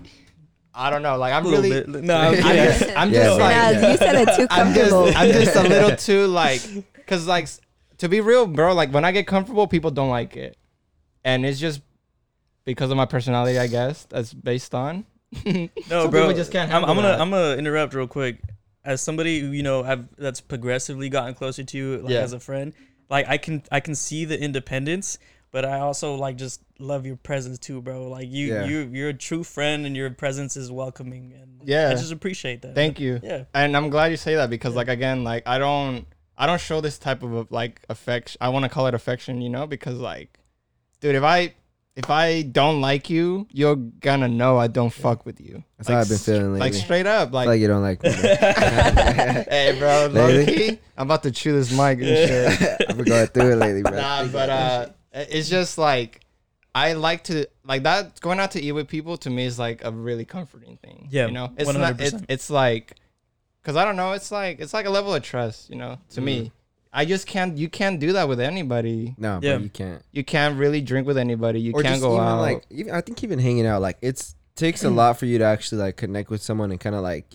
I 0.78 0.90
don't 0.90 1.02
know. 1.02 1.16
Like 1.18 1.32
I'm 1.32 1.44
A 1.46 1.50
really. 1.50 1.70
bit. 1.70 1.88
No, 1.88 2.16
I'm 2.16 2.34
I'm 2.44 2.56
just, 2.56 2.96
I'm 2.96 3.12
Yeah, 3.12 3.24
just 3.24 3.36
bro. 3.36 3.44
like. 3.46 3.80
Nah, 3.80 3.88
you 3.90 3.96
said 3.96 4.14
it 4.14 4.36
too 4.36 4.46
I'm 4.50 4.74
just. 4.74 5.16
I'm 5.16 5.32
just 5.32 5.56
a 5.56 5.62
little 5.62 5.96
too 6.08 6.26
like, 6.28 6.62
cause 7.06 7.26
like, 7.26 7.48
to 7.98 8.08
be 8.08 8.20
real, 8.20 8.46
bro. 8.46 8.74
Like 8.74 8.92
when 8.92 9.04
I 9.04 9.12
get 9.12 9.26
comfortable, 9.26 9.66
people 9.66 9.90
don't 9.90 10.10
like 10.10 10.36
it, 10.36 10.56
and 11.24 11.44
it's 11.44 11.58
just 11.58 11.80
because 12.64 12.90
of 12.90 12.96
my 12.96 13.06
personality, 13.06 13.58
I 13.58 13.66
guess. 13.66 14.04
That's 14.08 14.32
based 14.32 14.74
on. 14.74 15.04
No, 15.44 15.68
Some 15.88 16.10
bro. 16.10 16.22
people 16.22 16.34
just 16.34 16.52
can't 16.52 16.72
I'm, 16.72 16.84
I'm 16.84 16.96
gonna 16.96 17.08
that. 17.08 17.20
I'm 17.20 17.30
gonna 17.30 17.56
interrupt 17.56 17.92
real 17.94 18.06
quick. 18.06 18.40
As 18.84 19.02
somebody 19.02 19.40
who 19.40 19.48
you 19.48 19.62
know 19.62 19.82
have 19.82 20.06
that's 20.16 20.40
progressively 20.40 21.08
gotten 21.10 21.34
closer 21.34 21.64
to 21.64 21.76
you, 21.76 21.98
like 21.98 22.12
Yeah. 22.12 22.20
as 22.20 22.32
a 22.32 22.40
friend, 22.40 22.72
like 23.10 23.28
I 23.28 23.36
can 23.36 23.62
I 23.70 23.80
can 23.80 23.94
see 23.94 24.24
the 24.24 24.40
independence, 24.40 25.18
but 25.50 25.64
I 25.64 25.80
also 25.80 26.14
like 26.14 26.36
just 26.36 26.60
love 26.78 27.06
your 27.06 27.16
presence 27.16 27.58
too, 27.58 27.80
bro. 27.82 28.08
Like 28.08 28.28
you 28.30 28.46
Yeah. 28.54 28.64
you 28.66 28.88
you're 28.92 29.08
a 29.10 29.14
true 29.14 29.42
friend, 29.44 29.86
and 29.86 29.96
your 29.96 30.10
presence 30.10 30.56
is 30.56 30.70
welcoming, 30.70 31.32
and 31.40 31.60
Yeah. 31.64 31.88
I 31.88 31.94
just 31.94 32.12
appreciate 32.12 32.62
that. 32.62 32.74
Thank 32.74 33.00
you. 33.00 33.20
Yeah. 33.22 33.44
And 33.54 33.76
I'm 33.76 33.90
glad 33.90 34.10
you 34.10 34.16
say 34.16 34.34
that 34.36 34.50
because, 34.50 34.74
like, 34.74 34.88
again, 34.88 35.24
like 35.24 35.46
I 35.46 35.58
don't, 35.58 36.06
I 36.36 36.46
don't 36.46 36.60
show 36.60 36.80
this 36.80 36.98
type 36.98 37.22
of 37.22 37.50
like 37.50 37.80
affection. 37.88 38.38
I 38.40 38.48
want 38.50 38.64
to 38.64 38.68
call 38.68 38.86
it 38.86 38.94
affection, 38.94 39.40
you 39.40 39.48
know, 39.50 39.66
because 39.66 39.98
like, 39.98 40.38
dude, 41.00 41.14
if 41.16 41.22
I, 41.24 41.54
if 41.96 42.10
I 42.10 42.42
don't 42.42 42.80
like 42.80 43.10
you, 43.10 43.48
you're 43.50 43.74
gonna 43.74 44.28
know 44.28 44.56
I 44.56 44.68
don't 44.68 44.92
fuck 44.92 45.26
with 45.26 45.40
you. 45.40 45.64
that's 45.76 45.88
Like, 45.88 45.94
how 45.96 46.00
I've 46.02 46.08
been 46.08 46.18
feeling 46.18 46.42
lately. 46.52 46.60
Like 46.60 46.74
straight 46.74 47.06
up, 47.08 47.32
like, 47.32 47.48
like 47.48 47.60
you 47.60 47.66
don't 47.66 47.82
like 47.82 48.00
me. 48.04 48.10
hey, 48.12 49.74
bro, 49.78 50.06
Lately? 50.12 50.46
low-key, 50.46 50.78
I'm 50.96 51.08
about 51.08 51.22
to 51.24 51.32
chew 51.32 51.52
this 51.52 51.72
mic 51.72 51.98
and 51.98 52.06
shit. 52.06 52.80
I've 52.88 52.96
been 52.96 53.04
going 53.06 53.26
through 53.28 53.52
it 53.52 53.56
lately, 53.56 53.82
bro. 53.82 53.96
nah, 53.96 54.24
but 54.26 54.48
uh, 54.48 54.86
it's 55.30 55.48
just 55.48 55.78
like 55.78 56.20
I 56.74 56.92
like 56.92 57.24
to 57.24 57.46
like 57.64 57.82
that. 57.84 58.20
Going 58.20 58.38
out 58.38 58.52
to 58.52 58.62
eat 58.62 58.72
with 58.72 58.88
people 58.88 59.16
to 59.18 59.30
me 59.30 59.44
is 59.46 59.58
like 59.58 59.84
a 59.84 59.90
really 59.90 60.24
comforting 60.24 60.76
thing. 60.76 61.08
Yeah, 61.10 61.26
you 61.26 61.32
know, 61.32 61.52
it's 61.56 61.72
not. 61.72 62.00
It, 62.00 62.14
it's 62.28 62.50
like, 62.50 62.94
cause 63.62 63.76
I 63.76 63.84
don't 63.84 63.96
know. 63.96 64.12
It's 64.12 64.30
like 64.30 64.60
it's 64.60 64.74
like 64.74 64.86
a 64.86 64.90
level 64.90 65.14
of 65.14 65.22
trust. 65.22 65.70
You 65.70 65.76
know, 65.76 65.98
to 66.10 66.20
me, 66.20 66.52
I 66.92 67.04
just 67.04 67.26
can't. 67.26 67.56
You 67.56 67.68
can't 67.68 67.98
do 67.98 68.12
that 68.12 68.28
with 68.28 68.38
anybody. 68.40 69.14
No, 69.18 69.40
bro, 69.40 69.50
Yeah. 69.50 69.58
you 69.58 69.70
can't. 69.70 70.02
You 70.12 70.24
can't 70.24 70.58
really 70.58 70.80
drink 70.80 71.06
with 71.06 71.18
anybody. 71.18 71.60
You 71.60 71.72
or 71.72 71.82
can't 71.82 71.94
just 71.94 72.02
go 72.02 72.14
even 72.14 72.26
out. 72.26 72.40
like 72.40 72.64
even 72.70 72.92
I 72.94 73.00
think 73.00 73.24
even 73.24 73.38
hanging 73.38 73.66
out 73.66 73.80
like 73.82 73.98
it's 74.02 74.34
takes 74.54 74.82
a 74.84 74.90
lot 74.90 75.16
for 75.18 75.24
you 75.26 75.38
to 75.38 75.44
actually 75.44 75.80
like 75.80 75.96
connect 75.96 76.30
with 76.30 76.42
someone 76.42 76.70
and 76.72 76.80
kind 76.80 76.96
of 76.96 77.02
like 77.02 77.26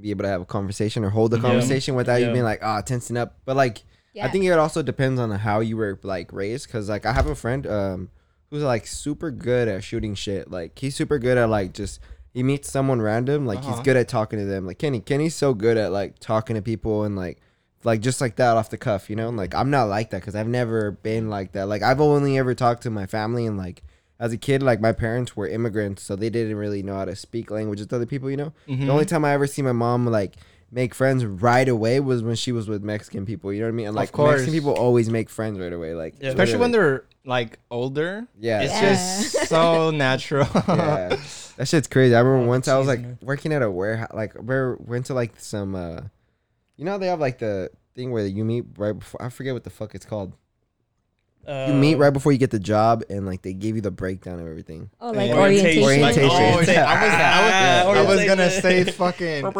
be 0.00 0.10
able 0.10 0.22
to 0.24 0.28
have 0.28 0.40
a 0.40 0.44
conversation 0.44 1.04
or 1.04 1.10
hold 1.10 1.32
a 1.32 1.36
Yeah. 1.36 1.42
conversation 1.42 1.94
without 1.94 2.16
you 2.20 2.30
being 2.32 2.44
like 2.44 2.60
ah 2.62 2.80
tensing 2.82 3.16
up. 3.16 3.36
But 3.44 3.56
like 3.56 3.82
Yeah. 4.12 4.26
I 4.26 4.30
think 4.30 4.44
it 4.44 4.52
also 4.52 4.82
depends 4.82 5.18
on 5.20 5.30
how 5.30 5.60
you 5.60 5.76
were 5.76 5.98
like 6.02 6.32
raised 6.32 6.66
because 6.66 6.88
like 6.88 7.06
I 7.06 7.12
have 7.12 7.26
a 7.26 7.34
friend 7.34 7.66
um 7.66 8.10
who's 8.50 8.62
like 8.62 8.86
super 8.86 9.30
good 9.30 9.68
at 9.68 9.82
shooting 9.84 10.14
shit. 10.14 10.50
Like 10.50 10.78
he's 10.78 10.94
super 10.96 11.18
good 11.18 11.38
at 11.38 11.48
like 11.48 11.72
just 11.72 12.00
he 12.34 12.42
meets 12.42 12.70
someone 12.70 13.00
random 13.00 13.46
like 13.46 13.60
he's 13.60 13.74
Uh-huh. 13.74 13.82
good 13.82 13.96
at 13.96 14.08
talking 14.08 14.38
to 14.38 14.44
them. 14.44 14.66
Like 14.66 14.78
Kenny 14.78 15.00
Kenny's 15.00 15.34
so 15.34 15.54
good 15.54 15.76
at 15.76 15.92
like 15.92 16.18
talking 16.18 16.56
to 16.56 16.62
people 16.62 17.04
and 17.04 17.16
like 17.16 17.38
like 17.84 18.00
just 18.00 18.20
like 18.20 18.36
that 18.36 18.56
off 18.56 18.70
the 18.70 18.78
cuff, 18.78 19.08
you 19.10 19.16
know? 19.16 19.30
Like 19.30 19.54
I'm 19.54 19.70
not 19.70 19.84
like 19.88 20.10
that 20.10 20.20
because 20.20 20.34
I've 20.36 20.46
never 20.46 20.90
been 20.92 21.28
like 21.30 21.52
that. 21.52 21.66
Like 21.66 21.82
I've 21.82 22.00
only 22.00 22.38
ever 22.38 22.54
talked 22.54 22.82
to 22.84 22.90
my 22.90 23.06
family 23.06 23.44
and 23.46 23.56
like 23.58 23.82
as 24.20 24.32
a 24.32 24.36
kid, 24.36 24.62
like 24.62 24.80
my 24.80 24.92
parents 24.92 25.36
were 25.36 25.48
immigrants, 25.48 26.02
so 26.04 26.14
they 26.14 26.30
didn't 26.30 26.54
really 26.56 26.80
know 26.80 26.94
how 26.94 27.04
to 27.06 27.16
speak 27.16 27.50
languages 27.50 27.88
to 27.88 27.96
other 27.96 28.06
people, 28.06 28.30
you 28.30 28.36
know? 28.36 28.52
The 28.68 28.88
only 28.88 29.04
time 29.04 29.24
I 29.24 29.32
ever 29.32 29.48
see 29.48 29.62
my 29.62 29.72
mom 29.72 30.06
like 30.06 30.36
make 30.74 30.94
friends 30.94 31.24
right 31.24 31.68
away 31.68 32.00
was 32.00 32.22
when 32.22 32.34
she 32.34 32.50
was 32.50 32.66
with 32.66 32.82
Mexican 32.82 33.26
people, 33.26 33.52
you 33.52 33.60
know 33.60 33.66
what 33.66 33.72
I 33.72 33.76
mean? 33.76 33.86
And 33.88 33.94
like 33.94 34.10
course. 34.10 34.30
Mexican 34.40 34.54
people 34.54 34.72
always 34.72 35.10
make 35.10 35.28
friends 35.28 35.58
right 35.60 35.72
away. 35.72 35.94
Like 35.94 36.14
Yeah. 36.20 36.30
especially 36.30 36.58
when 36.60 36.70
they're 36.72 37.04
like 37.26 37.58
older. 37.70 38.26
Yeah. 38.40 38.62
it's 38.62 38.72
Yeah. 38.72 38.80
just 38.94 39.48
so 39.50 39.90
natural. 39.90 40.48
yeah. 40.68 41.16
That 41.58 41.68
shit's 41.68 41.88
crazy. 41.88 42.14
I 42.14 42.20
remember 42.20 42.46
Oh, 42.46 42.48
once 42.48 42.68
I 42.68 42.78
was 42.78 42.86
like 42.88 43.00
man. 43.02 43.18
working 43.20 43.52
at 43.52 43.60
a 43.62 43.70
warehouse 43.70 44.10
like 44.14 44.32
we 44.34 44.74
went 44.78 45.06
to 45.06 45.14
like 45.14 45.38
some 45.38 45.74
uh 45.74 46.00
you 46.78 46.86
know 46.86 46.96
they 46.96 47.08
have 47.08 47.20
like 47.20 47.38
the 47.38 47.70
thing 47.94 48.10
where 48.10 48.26
you 48.26 48.42
meet 48.42 48.64
right 48.78 48.98
before 48.98 49.22
I 49.22 49.28
forget 49.28 49.52
what 49.52 49.64
the 49.64 49.70
fuck 49.70 49.94
it's 49.94 50.06
called. 50.06 50.32
Uh, 51.46 51.66
You 51.68 51.74
meet 51.74 51.96
right 51.96 52.12
before 52.12 52.30
you 52.32 52.38
get 52.38 52.50
the 52.50 52.58
job 52.60 53.02
and 53.10 53.26
like 53.26 53.42
they 53.42 53.52
give 53.52 53.74
you 53.74 53.82
the 53.82 53.90
breakdown 53.90 54.38
of 54.40 54.46
everything. 54.46 54.90
oh, 55.00 55.10
like 55.10 55.30
Orientation. 55.32 55.82
orientation. 55.82 56.30
Orientation. 56.30 56.56
Like, 56.56 56.68
oh, 56.68 56.72
yeah, 56.72 56.86
I 56.88 57.04
was, 57.04 57.12
I 57.12 57.86
was, 57.88 57.98
I 58.06 58.16
was 58.16 58.24
gonna 58.26 58.50
say 58.50 58.84
fucking. 58.84 59.44
Uh, 59.44 59.50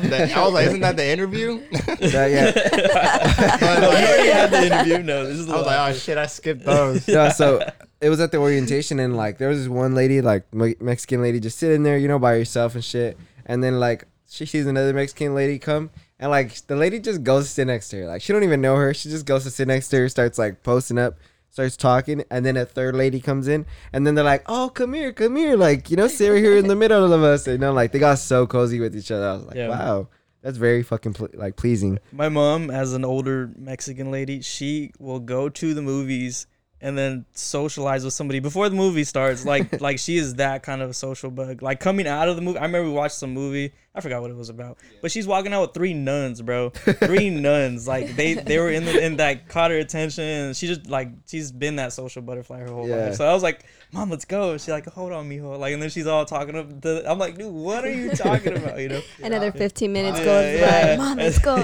the- 0.00 0.32
I 0.34 0.44
was 0.44 0.52
like, 0.54 0.66
isn't 0.68 0.80
that 0.80 0.96
the 0.96 1.06
interview? 1.06 1.60
That- 1.98 2.30
yeah. 2.30 2.50
no, 3.80 3.90
you 3.90 4.06
already 4.06 4.28
had 4.28 4.50
the 4.50 4.66
interview. 4.66 5.02
No, 5.02 5.26
this 5.26 5.38
is 5.38 5.46
the 5.46 5.54
I 5.54 5.56
was 5.56 5.66
last 5.66 5.76
like, 5.88 5.94
oh 5.94 5.98
shit, 5.98 6.18
I 6.18 6.26
skipped 6.26 6.64
those. 6.64 7.08
no, 7.08 7.28
so 7.30 7.68
it 8.00 8.08
was 8.10 8.20
at 8.20 8.30
the 8.30 8.38
orientation 8.38 8.98
and 9.00 9.16
like 9.16 9.38
there 9.38 9.48
was 9.48 9.58
this 9.58 9.68
one 9.68 9.94
lady, 9.94 10.20
like 10.20 10.52
Me- 10.54 10.76
Mexican 10.80 11.20
lady, 11.22 11.40
just 11.40 11.58
sitting 11.58 11.82
there, 11.82 11.98
you 11.98 12.06
know, 12.08 12.18
by 12.18 12.32
herself 12.38 12.74
and 12.74 12.84
shit. 12.84 13.18
And 13.46 13.62
then 13.62 13.80
like 13.80 14.04
she 14.28 14.46
sees 14.46 14.66
another 14.66 14.92
Mexican 14.92 15.34
lady 15.34 15.58
come, 15.58 15.90
and 16.20 16.30
like 16.30 16.66
the 16.66 16.76
lady 16.76 16.98
just 17.00 17.22
goes 17.22 17.44
to 17.46 17.50
sit 17.50 17.66
next 17.66 17.88
to 17.90 17.98
her. 18.00 18.06
Like 18.06 18.22
she 18.22 18.32
don't 18.32 18.44
even 18.44 18.60
know 18.60 18.76
her. 18.76 18.92
She 18.94 19.08
just 19.08 19.26
goes 19.26 19.44
to 19.44 19.50
sit 19.50 19.68
next 19.68 19.88
to 19.88 19.98
her, 19.98 20.08
starts 20.08 20.38
like 20.38 20.62
posting 20.62 20.98
up, 20.98 21.18
starts 21.50 21.76
talking, 21.76 22.24
and 22.30 22.44
then 22.44 22.56
a 22.56 22.64
third 22.66 22.94
lady 22.94 23.20
comes 23.20 23.48
in, 23.48 23.66
and 23.92 24.06
then 24.06 24.14
they're 24.14 24.24
like, 24.24 24.42
"Oh, 24.46 24.70
come 24.74 24.92
here, 24.94 25.12
come 25.12 25.36
here," 25.36 25.56
like 25.56 25.90
you 25.90 25.96
know, 25.96 26.08
sit 26.08 26.28
right 26.28 26.42
here 26.42 26.56
in 26.56 26.66
the 26.68 26.76
middle 26.84 27.12
of 27.12 27.22
us. 27.22 27.46
You 27.46 27.58
know, 27.58 27.72
like 27.72 27.92
they 27.92 27.98
got 27.98 28.18
so 28.18 28.46
cozy 28.46 28.80
with 28.80 28.96
each 28.96 29.10
other. 29.10 29.28
I 29.28 29.32
was 29.34 29.44
like, 29.44 29.56
Yeah. 29.56 29.68
wow, 29.68 30.08
that's 30.42 30.56
very 30.58 30.82
fucking 30.82 31.14
pl- 31.14 31.28
like 31.34 31.56
pleasing. 31.56 31.98
My 32.12 32.28
mom, 32.28 32.70
as 32.70 32.92
an 32.94 33.04
older 33.04 33.50
Mexican 33.56 34.10
lady, 34.10 34.40
she 34.42 34.92
will 34.98 35.20
go 35.20 35.48
to 35.48 35.74
the 35.74 35.82
movies 35.82 36.46
and 36.80 36.96
then 36.96 37.24
socialize 37.32 38.04
with 38.04 38.14
somebody 38.14 38.38
before 38.40 38.68
the 38.68 38.76
movie 38.76 39.04
starts. 39.04 39.44
Like, 39.44 39.80
like 39.80 39.98
she 39.98 40.16
is 40.16 40.34
that 40.36 40.62
kind 40.62 40.80
of 40.82 40.90
a 40.90 40.94
social 40.94 41.30
bug. 41.30 41.60
Like 41.62 41.80
coming 41.80 42.06
out 42.06 42.28
of 42.28 42.36
the 42.36 42.42
movie, 42.42 42.58
I 42.58 42.62
remember 42.62 42.88
we 42.88 42.94
watched 42.94 43.16
some 43.16 43.32
movie. 43.34 43.72
I 43.94 44.00
forgot 44.00 44.20
what 44.22 44.30
it 44.30 44.36
was 44.36 44.48
about, 44.48 44.78
but 45.02 45.10
she's 45.10 45.26
walking 45.26 45.52
out 45.52 45.60
with 45.62 45.74
three 45.74 45.92
nuns, 45.92 46.40
bro. 46.40 46.70
Three 46.70 47.30
nuns. 47.30 47.88
Like 47.88 48.14
they 48.14 48.34
they 48.34 48.58
were 48.60 48.70
in 48.70 48.84
the 48.84 49.04
in 49.04 49.16
that 49.16 49.48
caught 49.48 49.72
her 49.72 49.78
attention. 49.78 50.22
And 50.22 50.56
she 50.56 50.68
just 50.68 50.86
like 50.86 51.08
she's 51.26 51.50
been 51.50 51.76
that 51.76 51.92
social 51.92 52.22
butterfly 52.22 52.60
her 52.60 52.68
whole 52.68 52.86
Yeah. 52.86 53.06
life. 53.06 53.14
So 53.16 53.26
I 53.28 53.32
was 53.32 53.42
like, 53.42 53.64
Mom, 53.90 54.08
let's 54.08 54.24
go. 54.24 54.56
She's 54.56 54.68
like, 54.68 54.86
Hold 54.86 55.10
on, 55.10 55.28
mijo. 55.28 55.58
Like, 55.58 55.72
and 55.72 55.82
then 55.82 55.90
she's 55.90 56.06
all 56.06 56.24
talking 56.24 56.54
up. 56.54 56.80
The, 56.80 57.02
I'm 57.10 57.18
like, 57.18 57.36
dude, 57.38 57.52
what 57.52 57.84
are 57.84 57.90
you 57.90 58.10
talking 58.10 58.56
about? 58.56 58.78
You 58.78 58.90
know. 58.90 59.00
Another 59.20 59.50
15 59.50 59.92
minutes 59.92 60.18
Yeah, 60.20 60.24
goes 60.24 60.60
yeah. 60.60 60.96
by. 60.96 61.02
Mom, 61.02 61.16
let's 61.18 61.38
go. 61.40 61.56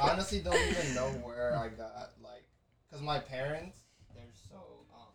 honestly 0.00 0.38
don't 0.40 0.54
even 0.70 0.94
know 0.94 1.08
where 1.24 1.56
I 1.56 1.68
got 1.76 2.10
like, 2.22 2.44
cause 2.92 3.00
my 3.02 3.18
parents, 3.18 3.78
they're 4.14 4.22
so. 4.48 4.56
Um, 4.94 5.08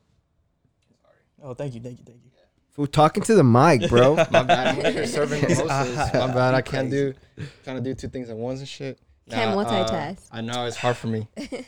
sorry. 1.02 1.16
Oh, 1.44 1.54
thank 1.54 1.74
you, 1.76 1.82
thank 1.82 2.00
you, 2.00 2.06
thank 2.06 2.18
you. 2.24 2.32
Fool 2.72 2.88
talking 2.88 3.24
to 3.24 3.36
the 3.36 3.44
mic, 3.44 3.90
bro. 3.90 4.16
My 4.32 4.44
bad. 4.44 4.80
I'm 4.86 4.94
here 4.94 5.06
serving 5.06 5.42
mimosas. 5.42 5.70
My 6.14 6.28
bad. 6.34 6.54
I 6.54 6.62
can't 6.62 6.90
do 6.90 7.14
trying 7.64 7.78
to 7.78 7.82
do 7.84 7.94
two 7.94 8.08
things 8.08 8.30
at 8.30 8.38
once 8.38 8.60
and 8.60 8.68
shit. 8.68 9.00
Can't 9.30 9.56
Nah, 9.56 9.62
uh. 9.62 10.16
I 10.32 10.42
know 10.42 10.66
it's 10.66 10.78
hard 10.78 10.98
for 10.98 11.08
me. 11.08 11.28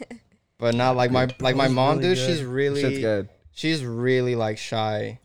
But 0.58 0.76
not 0.76 0.96
like 0.96 1.10
my 1.10 1.28
like 1.40 1.56
my 1.56 1.68
mom, 1.68 1.98
really 1.98 2.10
dude. 2.10 2.18
good. 2.18 2.28
She's 2.28 2.38
Shit's 2.38 2.44
really 2.48 3.02
good. 3.02 3.30
she's 3.52 3.84
really 3.84 4.36
like 4.36 4.60
shy. 4.60 5.20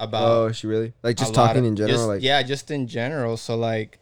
about 0.00 0.22
Oh, 0.32 0.46
is 0.46 0.56
she 0.56 0.66
really? 0.66 0.94
Like 1.02 1.18
just 1.18 1.34
a 1.36 1.38
lot 1.38 1.48
talking 1.48 1.60
of- 1.60 1.66
in 1.68 1.76
general, 1.76 1.94
just- 1.98 2.08
like 2.08 2.22
yeah, 2.22 2.42
just 2.42 2.70
in 2.70 2.86
general. 2.88 3.36
So 3.36 3.54
like, 3.54 3.98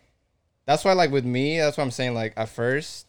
that's 0.66 0.84
why 0.84 0.92
like 0.92 1.10
with 1.10 1.24
me, 1.24 1.58
that's 1.58 1.76
what 1.76 1.82
I'm 1.82 1.90
saying. 1.90 2.14
Like 2.14 2.34
at 2.36 2.48
first, 2.50 3.08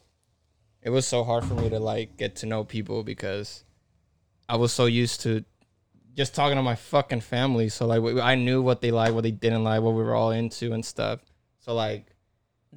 it 0.81 0.89
was 0.89 1.05
so 1.07 1.23
hard 1.23 1.45
for 1.45 1.53
me 1.53 1.69
to 1.69 1.77
like 1.79 2.17
get 2.17 2.35
to 2.37 2.47
know 2.47 2.63
people 2.63 3.03
because 3.03 3.63
I 4.49 4.55
was 4.55 4.73
so 4.73 4.85
used 4.85 5.21
to 5.21 5.45
just 6.15 6.35
talking 6.35 6.57
to 6.57 6.63
my 6.63 6.75
fucking 6.75 7.21
family. 7.21 7.69
So 7.69 7.85
like, 7.85 8.01
we- 8.01 8.19
I 8.19 8.35
knew 8.35 8.61
what 8.61 8.81
they 8.81 8.91
liked, 8.91 9.13
what 9.13 9.23
they 9.23 9.31
didn't 9.31 9.63
like, 9.63 9.81
what 9.81 9.93
we 9.93 10.03
were 10.03 10.15
all 10.15 10.31
into 10.31 10.73
and 10.73 10.83
stuff. 10.85 11.19
So 11.59 11.73
like, 11.73 12.07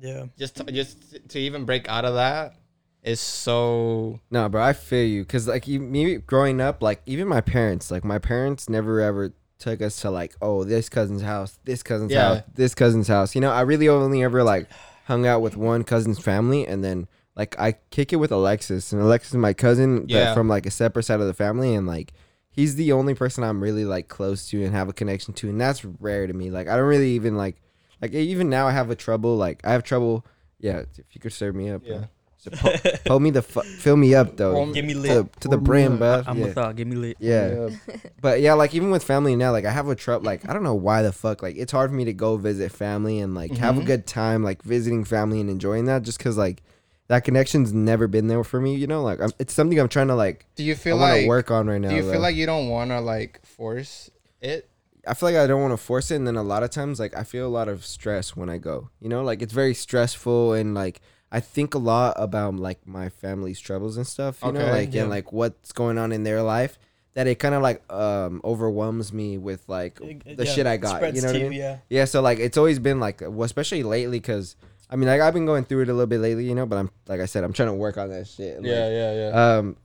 Yeah. 0.00 0.26
just 0.38 0.56
to, 0.56 0.64
just 0.64 1.28
to 1.30 1.38
even 1.38 1.64
break 1.64 1.88
out 1.88 2.04
of 2.04 2.14
that 2.14 2.54
is 3.02 3.20
so 3.20 4.20
No, 4.30 4.48
bro, 4.48 4.62
I 4.62 4.72
feel 4.72 5.06
you. 5.06 5.24
Cause 5.24 5.46
like 5.48 5.66
you, 5.68 5.80
me 5.80 6.16
growing 6.16 6.60
up, 6.60 6.82
like 6.82 7.02
even 7.06 7.28
my 7.28 7.40
parents, 7.40 7.90
like 7.90 8.04
my 8.04 8.18
parents 8.18 8.68
never 8.68 9.00
ever 9.00 9.32
took 9.58 9.80
us 9.82 10.00
to 10.00 10.10
like, 10.10 10.34
oh, 10.42 10.64
this 10.64 10.88
cousin's 10.88 11.22
house, 11.22 11.58
this 11.64 11.82
cousin's 11.82 12.12
Yeah. 12.12 12.34
house, 12.36 12.42
this 12.54 12.74
cousin's 12.74 13.08
house. 13.08 13.34
You 13.34 13.40
know, 13.40 13.50
I 13.52 13.62
really 13.62 13.88
only 13.88 14.22
ever 14.22 14.42
like 14.42 14.68
hung 15.06 15.26
out 15.26 15.40
with 15.42 15.56
one 15.56 15.84
cousin's 15.84 16.18
family, 16.18 16.66
and 16.66 16.82
then 16.82 17.06
like 17.36 17.58
I 17.58 17.72
kick 17.90 18.12
it 18.12 18.16
with 18.16 18.32
Alexis, 18.32 18.92
and 18.92 19.00
Alexis 19.02 19.30
is 19.32 19.36
my 19.36 19.52
cousin 19.52 20.00
but 20.02 20.10
Yeah. 20.10 20.34
from 20.34 20.48
like 20.48 20.66
a 20.66 20.70
separate 20.70 21.02
side 21.04 21.20
of 21.20 21.26
the 21.26 21.34
family, 21.34 21.74
and 21.74 21.86
like 21.86 22.12
he's 22.54 22.76
the 22.76 22.92
only 22.92 23.14
person 23.14 23.44
I'm 23.44 23.62
really 23.62 23.84
like 23.84 24.08
close 24.08 24.48
to 24.50 24.64
and 24.64 24.74
have 24.74 24.88
a 24.88 24.92
connection 24.92 25.34
to, 25.34 25.48
and 25.50 25.60
that's 25.60 25.84
rare 25.84 26.26
to 26.26 26.32
me. 26.32 26.50
Like 26.50 26.68
I 26.68 26.76
don't 26.76 26.86
really 26.86 27.10
even 27.12 27.36
like, 27.36 27.56
like 28.00 28.12
even 28.14 28.48
now 28.48 28.66
I 28.66 28.70
have 28.72 28.90
a 28.90 28.94
trouble. 28.96 29.36
Like 29.36 29.60
I 29.64 29.72
have 29.72 29.82
trouble. 29.82 30.24
Yeah, 30.60 30.84
if 30.96 31.04
you 31.12 31.20
could 31.20 31.32
serve 31.32 31.54
me 31.54 31.68
up. 31.70 31.84
bro. 31.84 31.94
yeah. 31.96 32.04
So 32.38 32.50
po- 32.50 32.74
Hold 33.08 33.22
me 33.22 33.30
the 33.30 33.40
fu- 33.42 33.62
fill 33.62 33.96
me 33.96 34.14
up 34.14 34.36
though. 34.36 34.70
Give 34.72 34.84
me 34.84 34.92
to, 34.94 34.98
lit. 35.00 35.40
to 35.40 35.48
the 35.48 35.56
brim, 35.58 35.96
bro. 35.98 36.22
I'm 36.26 36.38
yeah. 36.38 36.46
a 36.46 36.52
thought. 36.52 36.76
Give 36.76 36.86
me 36.86 36.96
lit. 36.96 37.16
yeah. 37.18 37.70
But 38.20 38.40
yeah, 38.40 38.52
like 38.54 38.74
even 38.74 38.90
with 38.90 39.02
family 39.02 39.34
now, 39.36 39.50
like 39.52 39.64
I 39.64 39.70
have 39.70 39.88
a 39.88 39.94
trouble. 39.94 40.24
Like 40.26 40.48
I 40.48 40.52
don't 40.52 40.62
know 40.62 40.74
why 40.74 41.02
the 41.02 41.12
fuck. 41.12 41.42
Like 41.42 41.56
it's 41.56 41.72
hard 41.72 41.90
for 41.90 41.96
me 41.96 42.04
to 42.04 42.12
go 42.12 42.36
visit 42.36 42.70
family 42.72 43.18
and 43.20 43.34
like 43.34 43.52
have 43.56 43.78
a 43.78 43.80
Mhm. 43.80 43.86
good 43.86 44.06
time, 44.06 44.42
like 44.44 44.62
visiting 44.62 45.04
family 45.04 45.40
and 45.40 45.48
enjoying 45.50 45.86
that, 45.86 46.02
just 46.02 46.18
because 46.18 46.36
like 46.38 46.62
that 47.08 47.24
connection's 47.24 47.72
never 47.72 48.06
been 48.06 48.28
there 48.28 48.42
for 48.44 48.60
me. 48.60 48.76
You 48.76 48.86
know, 48.86 49.02
like 49.02 49.20
I'm, 49.20 49.30
it's 49.38 49.52
something 49.52 49.78
I'm 49.78 49.88
trying 49.88 50.08
to 50.08 50.14
like. 50.14 50.46
Do 50.54 50.64
you 50.64 50.72
I 50.72 50.76
feel 50.76 50.98
want 50.98 51.14
to 51.14 51.20
like 51.20 51.28
work 51.28 51.50
on 51.50 51.66
right 51.66 51.80
now. 51.80 51.90
do 51.90 51.96
you 51.96 52.02
though. 52.02 52.12
feel 52.12 52.20
like 52.20 52.36
you 52.36 52.46
don't 52.46 52.68
want 52.68 52.90
to 52.90 53.00
like 53.00 53.44
force 53.44 54.10
it? 54.40 54.68
I 55.06 55.12
feel 55.12 55.28
like 55.28 55.36
I 55.36 55.46
don't 55.46 55.60
want 55.60 55.72
to 55.72 55.76
force 55.76 56.10
it, 56.10 56.16
and 56.16 56.26
then 56.26 56.36
a 56.36 56.42
lot 56.42 56.62
of 56.62 56.70
times, 56.70 56.98
like 56.98 57.16
I 57.16 57.24
feel 57.24 57.46
a 57.46 57.48
lot 57.48 57.68
of 57.68 57.84
stress 57.84 58.34
when 58.34 58.48
I 58.48 58.58
go. 58.58 58.88
You 59.00 59.08
know, 59.08 59.22
like 59.22 59.42
it's 59.42 59.52
very 59.52 59.74
stressful, 59.74 60.54
and 60.54 60.74
like 60.74 61.00
I 61.30 61.40
think 61.40 61.74
a 61.74 61.78
lot 61.78 62.14
about 62.16 62.56
like 62.56 62.86
my 62.86 63.08
family's 63.10 63.60
troubles 63.60 63.96
and 63.96 64.06
stuff. 64.06 64.38
You 64.42 64.52
know, 64.52 64.66
like 64.70 64.94
yeah. 64.94 65.02
and 65.02 65.10
like 65.10 65.32
what's 65.32 65.72
going 65.72 65.98
on 65.98 66.12
in 66.12 66.24
their 66.24 66.42
life. 66.42 66.78
That 67.14 67.28
it 67.28 67.36
kind 67.36 67.54
of 67.54 67.62
like 67.62 67.80
um 67.92 68.40
overwhelms 68.42 69.12
me 69.12 69.38
with 69.38 69.68
like 69.68 69.96
the 69.98 70.44
yeah, 70.44 70.52
shit 70.52 70.66
I 70.66 70.78
got. 70.78 71.14
You 71.14 71.22
know 71.22 71.28
what 71.28 71.36
I 71.36 71.38
to 71.38 71.44
you, 71.44 71.50
mean? 71.50 71.60
Yeah. 71.60 71.78
Yeah. 71.88 72.04
So 72.06 72.20
like 72.20 72.40
it's 72.40 72.56
always 72.56 72.80
been 72.80 72.98
like, 72.98 73.20
well, 73.20 73.44
especially 73.44 73.84
lately, 73.84 74.18
because 74.18 74.56
I 74.90 74.96
mean, 74.96 75.08
like 75.08 75.20
I've 75.20 75.34
been 75.34 75.46
going 75.46 75.64
through 75.64 75.82
it 75.82 75.88
a 75.88 75.92
little 75.92 76.06
bit 76.06 76.20
lately, 76.20 76.46
you 76.46 76.54
know. 76.54 76.66
But 76.66 76.76
I'm 76.78 76.90
like 77.08 77.20
I 77.20 77.26
said, 77.26 77.42
I'm 77.44 77.52
trying 77.52 77.68
to 77.70 77.74
work 77.74 77.96
on 77.98 78.10
that 78.10 78.26
shit. 78.28 78.56
Like, 78.58 78.66
yeah, 78.66 79.12
yeah. 79.14 79.56
um 79.58 79.76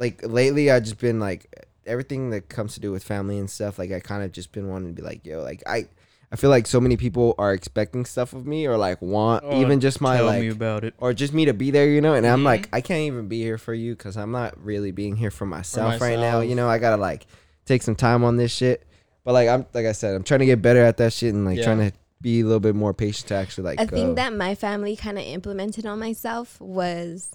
like 0.00 0.20
lately 0.24 0.70
i 0.70 0.78
just 0.78 0.98
been 0.98 1.18
like 1.18 1.52
everything 1.84 2.30
that 2.30 2.48
comes 2.48 2.74
to 2.74 2.78
do 2.80 2.92
with 2.92 3.02
family 3.02 3.36
and 3.36 3.50
stuff 3.50 3.80
like 3.80 3.90
i 3.90 3.98
kind 3.98 4.22
of 4.22 4.30
just 4.30 4.52
been 4.52 4.68
wanting 4.68 4.94
to 4.94 4.94
be 4.94 5.02
like 5.02 5.26
yo 5.26 5.42
like 5.42 5.60
i 5.66 5.88
i 6.30 6.36
feel 6.36 6.50
like 6.50 6.68
so 6.68 6.80
many 6.80 6.96
people 6.96 7.34
are 7.36 7.52
expecting 7.52 8.04
stuff 8.04 8.32
of 8.32 8.46
me 8.46 8.64
or 8.68 8.76
like 8.76 9.02
want 9.02 9.42
Oh, 9.44 9.60
even 9.60 9.80
just 9.80 10.00
my 10.00 10.18
Tell 10.18 10.26
like 10.26 10.40
me 10.40 10.50
about 10.50 10.84
it. 10.84 10.94
or 10.98 11.12
just 11.12 11.32
me 11.34 11.46
to 11.46 11.52
be 11.52 11.72
there 11.72 11.88
you 11.88 12.00
know 12.00 12.14
and 12.14 12.24
i'm 12.28 12.42
Mhm. 12.42 12.44
like 12.44 12.68
i 12.72 12.80
can't 12.80 13.00
even 13.00 13.26
be 13.26 13.40
here 13.42 13.58
for 13.58 13.74
you 13.74 13.96
because 13.96 14.16
i'm 14.16 14.30
not 14.30 14.54
really 14.64 14.92
being 14.92 15.16
here 15.16 15.32
for 15.32 15.46
myself, 15.46 16.00
right 16.00 16.20
now 16.20 16.38
you 16.42 16.54
know 16.54 16.68
i 16.68 16.78
gotta 16.78 17.00
like 17.00 17.26
take 17.66 17.82
some 17.82 17.96
time 17.96 18.22
on 18.22 18.36
this 18.36 18.52
shit 18.52 18.86
but 19.24 19.32
like 19.32 19.48
i'm 19.48 19.66
like 19.74 19.86
i 19.86 19.90
said 19.92 20.14
i'm 20.14 20.22
trying 20.22 20.40
to 20.40 20.46
get 20.46 20.62
better 20.62 20.84
at 20.84 20.96
that 20.98 21.12
shit 21.12 21.34
and 21.34 21.44
like 21.44 21.58
Yeah. 21.58 21.64
trying 21.64 21.90
to 21.90 21.96
be 22.20 22.40
a 22.40 22.44
little 22.44 22.60
bit 22.60 22.74
more 22.74 22.92
patient 22.94 23.28
to 23.28 23.34
actually 23.34 23.64
like 23.64 23.80
I 23.80 23.84
go. 23.84 23.96
think 23.96 24.10
uh, 24.10 24.14
that 24.14 24.32
my 24.32 24.54
family 24.54 24.96
kind 24.96 25.18
of 25.18 25.24
implemented 25.24 25.86
on 25.86 25.98
myself 25.98 26.60
was 26.60 27.30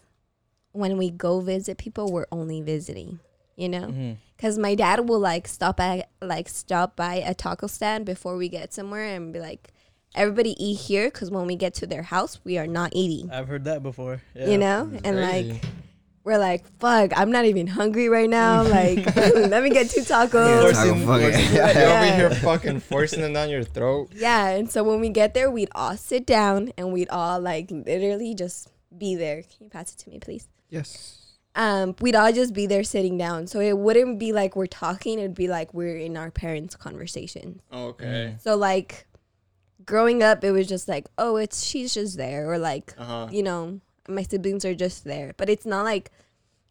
when 0.71 0.97
we 0.97 1.09
go 1.09 1.39
visit 1.39 1.77
people, 1.77 2.11
we're 2.11 2.25
only 2.31 2.61
visiting, 2.61 3.19
you 3.55 3.69
know? 3.69 3.87
Mm-hmm. 3.87 4.13
Because 4.35 4.57
my 4.57 4.75
dad 4.75 5.07
will 5.07 5.19
like 5.19 5.47
stop 5.47 5.79
at 5.79 6.09
like 6.21 6.49
stop 6.49 6.95
by 6.95 7.15
a 7.15 7.33
taco 7.33 7.67
stand 7.67 8.05
before 8.05 8.35
we 8.35 8.49
get 8.49 8.73
somewhere 8.73 9.05
and 9.05 9.31
be 9.31 9.39
like, 9.39 9.69
everybody 10.15 10.51
eat 10.63 10.75
here 10.75 11.07
because 11.07 11.31
when 11.31 11.47
we 11.47 11.55
get 11.55 11.73
to 11.75 11.87
their 11.87 12.03
house, 12.03 12.39
we 12.43 12.57
are 12.57 12.67
not 12.67 12.91
eating, 12.93 13.31
I've 13.31 13.47
heard 13.47 13.63
that 13.65 13.83
before. 13.83 14.21
Yeah. 14.35 14.49
you 14.49 14.57
know? 14.57 14.91
And 15.03 15.17
Crazy. 15.17 15.53
like, 15.53 15.65
we're 16.23 16.37
like, 16.37 16.65
fuck, 16.79 17.11
I'm 17.17 17.31
not 17.31 17.45
even 17.45 17.67
hungry 17.67 18.07
right 18.09 18.29
now. 18.29 18.63
Like, 18.63 19.15
let 19.15 19.61
me 19.63 19.69
get 19.69 19.89
two 19.89 20.01
tacos. 20.01 20.33
Yeah, 20.47 20.61
Forcing- 20.61 21.05
taco 21.05 21.05
fucking- 21.05 21.31
forcing- 21.33 21.55
You're 21.55 21.67
Yeah. 21.67 21.97
over 21.97 22.15
here 22.15 22.29
fucking 22.41 22.79
forcing 22.79 23.21
them 23.21 23.33
down 23.33 23.49
your 23.49 23.63
throat. 23.63 24.09
Yeah, 24.15 24.47
and 24.49 24.71
so 24.71 24.83
when 24.83 24.99
we 25.01 25.09
get 25.09 25.33
there, 25.33 25.51
we'd 25.51 25.69
all 25.75 25.97
sit 25.97 26.25
down 26.25 26.71
and 26.77 26.93
we'd 26.93 27.09
all 27.09 27.39
like 27.39 27.69
literally 27.71 28.33
just 28.35 28.69
be 28.97 29.15
there. 29.15 29.41
Can 29.41 29.65
you 29.65 29.69
pass 29.69 29.93
it 29.93 29.97
to 29.99 30.09
me, 30.09 30.19
please? 30.19 30.47
yes 30.69 31.19
Um, 31.55 31.95
we'd 32.01 32.15
all 32.15 32.31
just 32.31 32.53
be 32.53 32.65
there 32.67 32.83
sitting 32.83 33.17
down. 33.17 33.45
So 33.47 33.59
it 33.59 33.77
wouldn't 33.77 34.17
be 34.17 34.31
like 34.31 34.55
we're 34.55 34.65
talking, 34.65 35.19
it'd 35.19 35.35
be 35.35 35.47
like 35.47 35.73
we're 35.73 35.97
in 35.97 36.15
our 36.17 36.31
parents' 36.31 36.75
conversation. 36.75 37.59
Okay. 37.71 38.35
So 38.39 38.55
like 38.55 39.07
growing 39.85 40.23
up, 40.23 40.43
it 40.43 40.51
was 40.51 40.67
just 40.67 40.87
like, 40.87 41.07
oh, 41.17 41.35
it's 41.35 41.63
she's 41.63 41.93
just 41.93 42.17
there, 42.17 42.49
or 42.49 42.57
like, 42.57 42.93
Uh 42.97 43.03
huh. 43.05 43.27
you 43.31 43.43
know, 43.43 43.81
my 44.07 44.23
siblings 44.23 44.65
are 44.65 44.75
just 44.75 45.03
there. 45.03 45.33
But 45.37 45.49
it's 45.49 45.65
not 45.65 45.83
like 45.83 46.11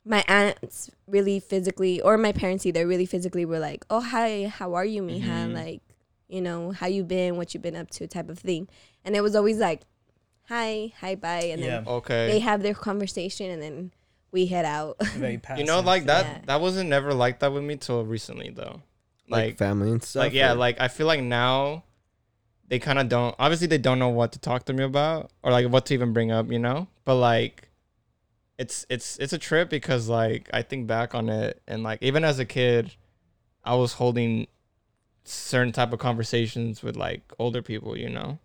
my 0.04 0.24
aunts 0.28 0.90
really 1.06 1.38
physically 1.40 2.00
or 2.00 2.18
my 2.18 2.32
parents 2.32 2.66
either 2.66 2.86
really 2.86 3.06
physically 3.06 3.44
were 3.44 3.58
like, 3.58 3.84
Oh 3.90 4.00
hi, 4.00 4.46
how 4.46 4.74
are 4.74 4.84
you, 4.84 5.02
Mija? 5.02 5.22
Mhm. 5.22 5.54
Like, 5.54 5.82
you 6.28 6.40
know, 6.40 6.72
how 6.72 6.86
you 6.86 7.04
been, 7.04 7.36
what 7.36 7.54
you 7.54 7.60
been 7.60 7.76
up 7.76 7.90
to 7.92 8.06
type 8.08 8.28
of 8.28 8.38
thing. 8.38 8.68
And 9.04 9.14
it 9.14 9.20
was 9.22 9.34
always 9.36 9.58
like, 9.58 9.82
Hi, 10.48 10.92
hi, 11.00 11.14
bye 11.14 11.44
and 11.52 11.62
then 11.62 11.86
Okay. 11.86 12.26
they 12.28 12.38
have 12.40 12.62
their 12.62 12.74
conversation 12.74 13.50
and 13.50 13.62
then 13.62 13.92
we 14.32 14.46
head 14.46 14.64
out. 14.64 14.96
You 15.56 15.64
know, 15.64 15.80
like 15.80 16.06
that. 16.06 16.26
Yeah. 16.26 16.38
That 16.46 16.60
wasn't 16.60 16.88
never 16.90 17.14
like 17.14 17.38
that 17.40 17.52
with 17.52 17.62
me 17.62 17.76
till 17.76 18.04
recently, 18.04 18.50
though. 18.50 18.82
like, 19.28 19.46
Like, 19.50 19.58
family 19.58 19.90
and 19.92 20.02
stuff 20.02 20.20
like 20.24 20.32
yeah, 20.32 20.52
or- 20.52 20.56
like 20.56 20.80
I 20.80 20.88
feel 20.88 21.06
like 21.06 21.22
now 21.22 21.84
they 22.68 22.78
kind 22.78 22.98
of 22.98 23.08
don't. 23.08 23.34
Obviously, 23.38 23.66
they 23.66 23.78
don't 23.78 23.98
know 23.98 24.08
what 24.08 24.32
to 24.32 24.38
talk 24.38 24.64
to 24.64 24.72
me 24.72 24.84
about 24.84 25.30
or 25.42 25.52
like 25.52 25.68
what 25.68 25.86
to 25.86 25.94
even 25.94 26.12
bring 26.12 26.30
up, 26.30 26.50
you 26.50 26.58
know. 26.58 26.88
But 27.04 27.16
like, 27.16 27.68
it's 28.58 28.86
it's 28.88 29.18
it's 29.18 29.32
a 29.32 29.38
trip 29.38 29.70
because 29.70 30.08
like 30.08 30.48
I 30.52 30.62
think 30.62 30.86
back 30.86 31.14
on 31.14 31.28
it 31.28 31.60
and 31.66 31.82
like 31.82 32.02
even 32.02 32.24
as 32.24 32.38
a 32.38 32.44
kid, 32.44 32.94
I 33.64 33.74
was 33.74 33.94
holding 33.94 34.46
certain 35.24 35.72
type 35.72 35.92
of 35.92 35.98
conversations 35.98 36.82
with 36.82 36.96
like 36.96 37.32
older 37.38 37.62
people, 37.62 37.96
you 37.96 38.08
know. 38.08 38.38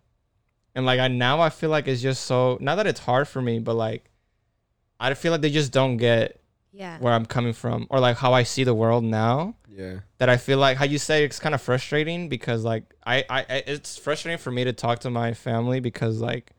And 0.74 0.86
like 0.86 1.00
I 1.00 1.08
now 1.08 1.40
I 1.40 1.50
feel 1.50 1.70
like 1.70 1.88
it's 1.88 2.02
just 2.02 2.24
so 2.24 2.58
not 2.60 2.76
that 2.76 2.86
it's 2.86 3.00
hard 3.00 3.28
for 3.28 3.42
me, 3.42 3.58
but 3.58 3.74
like 3.74 4.10
I 5.00 5.14
feel 5.14 5.32
like 5.32 5.40
they 5.40 5.50
just 5.50 5.72
don't 5.72 5.96
get 5.96 6.40
yeah. 6.72 6.98
where 6.98 7.12
I'm 7.12 7.26
coming 7.26 7.52
from 7.52 7.86
or 7.90 8.00
like 8.00 8.16
how 8.16 8.32
I 8.32 8.42
see 8.44 8.64
the 8.64 8.74
world 8.74 9.04
now 9.04 9.54
yeah 9.68 10.00
that 10.18 10.28
I 10.28 10.36
feel 10.36 10.58
like 10.58 10.76
how 10.76 10.84
you 10.84 10.98
say 10.98 11.24
it's 11.24 11.38
kind 11.38 11.54
of 11.54 11.62
frustrating 11.62 12.28
because 12.28 12.64
like 12.64 12.82
I, 13.06 13.24
I 13.30 13.40
I- 13.48 13.64
it's 13.66 13.96
frustrating 13.96 14.38
for 14.38 14.50
me 14.50 14.64
to 14.64 14.72
talk 14.72 14.98
to 15.00 15.10
my 15.10 15.34
family 15.34 15.80
because 15.80 16.20
like 16.20 16.52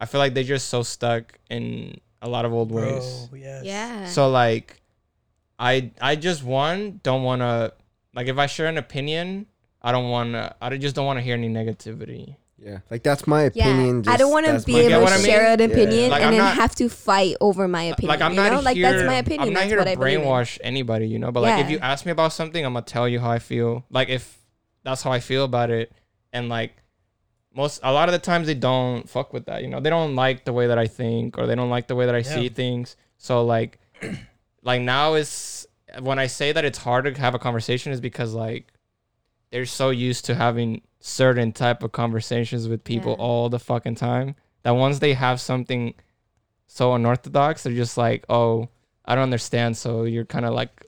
I 0.00 0.06
feel 0.06 0.18
like 0.20 0.32
they're 0.34 0.44
just 0.44 0.68
so 0.68 0.82
stuck 0.82 1.38
in 1.50 2.00
a 2.22 2.28
lot 2.28 2.44
of 2.44 2.52
old 2.52 2.70
ways. 2.72 3.26
Bro, 3.30 3.38
yes. 3.38 3.64
Yeah. 3.64 4.06
So 4.06 4.30
like 4.30 4.80
I 5.58 5.90
I 6.00 6.16
just 6.16 6.42
one 6.44 7.00
don't 7.02 7.22
want 7.22 7.42
to 7.42 7.72
like 8.14 8.28
if 8.28 8.38
I 8.38 8.46
share 8.46 8.66
an 8.66 8.78
opinion, 8.78 9.46
I 9.82 9.92
don't 9.92 10.08
want 10.10 10.32
to 10.32 10.54
I 10.60 10.76
just 10.76 10.94
don't 10.96 11.06
want 11.06 11.18
to 11.18 11.22
hear 11.22 11.34
any 11.34 11.48
negativity. 11.48 12.36
Yeah, 12.60 12.78
like 12.90 13.02
that's 13.04 13.26
my 13.26 13.42
opinion. 13.42 13.66
yeah, 13.76 13.82
opinion. 13.82 14.04
I 14.08 14.16
don't 14.16 14.32
want 14.32 14.46
to 14.46 14.60
be 14.66 14.72
my 14.72 14.78
You 14.78 14.88
get 14.88 14.92
able 14.94 15.02
what 15.04 15.08
to 15.10 15.14
I 15.14 15.18
mean? 15.18 15.26
share 15.26 15.46
an 15.46 15.58
Yeah. 15.60 15.66
opinion 15.66 16.10
Like, 16.10 16.20
and 16.22 16.24
I'm 16.26 16.32
then 16.32 16.40
not- 16.40 16.54
have 16.56 16.74
to 16.76 16.88
fight 16.88 17.36
over 17.40 17.68
my 17.68 17.84
opinion. 17.84 18.08
Like 18.08 18.20
I'm 18.20 18.32
you 18.32 18.36
not 18.36 18.44
know? 18.50 18.56
here. 18.56 18.64
like 18.64 18.80
that's 18.80 19.06
my 19.06 19.14
opinion. 19.14 19.42
I'm 19.48 19.52
not 19.52 19.60
that's 19.60 19.68
here 19.70 19.76
to 19.84 19.90
I 19.90 19.94
believe 19.94 20.18
in. 20.18 20.24
brainwash 20.24 20.58
anybody, 20.62 21.06
you 21.06 21.18
know. 21.20 21.30
But 21.30 21.42
like 21.42 21.64
if 21.64 21.70
you 21.70 21.78
ask 21.78 22.04
me 22.04 22.10
about 22.12 22.32
something, 22.32 22.64
I'm 22.66 22.72
gonna 22.72 22.84
tell 22.84 23.08
you 23.08 23.20
how 23.20 23.30
I 23.30 23.38
feel. 23.38 23.84
Like 23.90 24.08
if 24.08 24.38
that's 24.82 25.02
how 25.02 25.12
I 25.12 25.20
feel 25.20 25.44
about 25.44 25.70
it, 25.70 25.92
and 26.32 26.48
like 26.48 26.72
most 27.54 27.80
a 27.84 27.92
lot 27.92 28.08
of 28.08 28.12
the 28.12 28.18
times 28.18 28.46
they 28.48 28.54
don't 28.54 29.08
fuck 29.08 29.32
with 29.32 29.46
that, 29.46 29.62
you 29.62 29.68
know. 29.68 29.78
They 29.80 29.90
don't 29.90 30.16
like 30.16 30.44
the 30.44 30.52
way 30.52 30.66
that 30.66 30.78
I 30.78 30.86
think 30.88 31.38
or 31.38 31.46
they 31.46 31.54
don't 31.54 31.70
like 31.70 31.86
the 31.86 31.94
way 31.94 32.06
that 32.06 32.14
I 32.14 32.22
see 32.22 32.48
things. 32.48 32.96
So 33.18 33.44
like, 33.44 33.78
like 34.62 34.82
now 34.82 35.14
is 35.14 35.66
when 36.02 36.18
I 36.18 36.26
say 36.26 36.50
that 36.52 36.64
it's 36.64 36.78
hard 36.78 37.04
to 37.04 37.20
have 37.20 37.34
a 37.34 37.38
conversation 37.38 37.92
is 37.92 38.00
because 38.00 38.34
like 38.34 38.72
they're 39.52 39.64
so 39.64 39.90
used 39.90 40.24
to 40.26 40.34
having 40.34 40.82
certain 41.00 41.52
type 41.52 41.82
of 41.82 41.92
conversations 41.92 42.68
with 42.68 42.82
people 42.84 43.12
Yeah. 43.12 43.24
all 43.24 43.48
the 43.48 43.58
fucking 43.58 43.94
time 43.96 44.34
that 44.62 44.72
once 44.72 44.98
they 44.98 45.14
have 45.14 45.40
something 45.40 45.94
so 46.66 46.94
unorthodox, 46.94 47.62
they're 47.62 47.72
just 47.72 47.96
like, 47.96 48.24
oh, 48.28 48.68
I 49.04 49.14
don't 49.14 49.22
understand. 49.24 49.76
So 49.76 50.04
you're 50.04 50.24
kind 50.26 50.44
of 50.44 50.52
like 50.54 50.86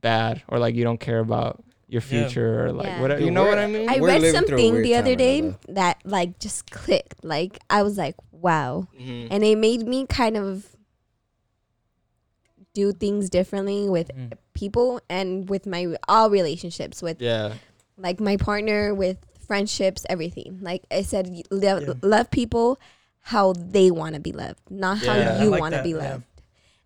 bad 0.00 0.42
or 0.48 0.58
like 0.58 0.74
you 0.74 0.84
don't 0.84 0.98
care 0.98 1.20
about 1.20 1.62
your 1.86 2.00
Yeah. 2.02 2.08
future 2.24 2.64
or 2.66 2.72
like 2.72 2.86
Yeah. 2.86 3.00
whatever. 3.02 3.18
Dude, 3.20 3.26
You 3.26 3.30
know 3.32 3.44
what 3.44 3.58
I 3.58 3.66
mean? 3.66 3.88
I 3.88 4.00
We're 4.00 4.08
read 4.08 4.22
living 4.22 4.46
through 4.46 4.56
a 4.56 4.60
something 4.60 4.82
the 4.82 4.94
other 4.96 5.14
day 5.14 5.42
right 5.42 5.54
that 5.68 5.98
like 6.04 6.38
just 6.40 6.70
clicked. 6.70 7.22
Like 7.22 7.58
I 7.68 7.82
was 7.82 7.98
like, 7.98 8.16
wow. 8.32 8.88
Mhm. 8.98 9.28
And 9.30 9.44
it 9.44 9.58
made 9.58 9.86
me 9.86 10.06
kind 10.06 10.36
of 10.36 10.66
do 12.74 12.92
things 12.92 13.28
differently 13.28 13.88
with 13.88 14.08
Mm. 14.16 14.32
people 14.54 15.00
and 15.10 15.48
with 15.48 15.66
my 15.66 15.94
all 16.08 16.30
relationships 16.30 17.02
with 17.02 17.20
Yeah. 17.20 17.54
like 17.98 18.18
my 18.18 18.36
partner 18.38 18.94
with 18.94 19.18
friendships, 19.46 20.04
everything. 20.08 20.58
Like 20.60 20.82
I 20.90 21.02
said, 21.02 21.28
love, 21.50 21.82
Yeah. 21.86 21.94
love 22.02 22.30
people 22.30 22.78
how 23.26 23.52
they 23.52 23.90
want 23.90 24.14
to 24.14 24.20
be 24.20 24.32
loved, 24.32 24.60
not 24.70 24.98
how 24.98 25.14
Yeah, 25.16 25.40
you 25.40 25.50
like 25.50 25.60
want 25.60 25.74
to 25.74 25.82
be 25.82 25.90
yeah. 25.90 25.98
loved. 25.98 26.24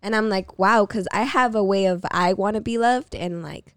And 0.01 0.15
I'm 0.15 0.29
like, 0.29 0.59
wow, 0.59 0.85
because 0.85 1.07
I 1.11 1.23
have 1.23 1.55
a 1.55 1.63
way 1.63 1.85
of 1.85 2.05
I 2.11 2.33
want 2.33 2.55
to 2.55 2.61
be 2.61 2.77
loved, 2.77 3.15
and 3.15 3.41
like 3.41 3.73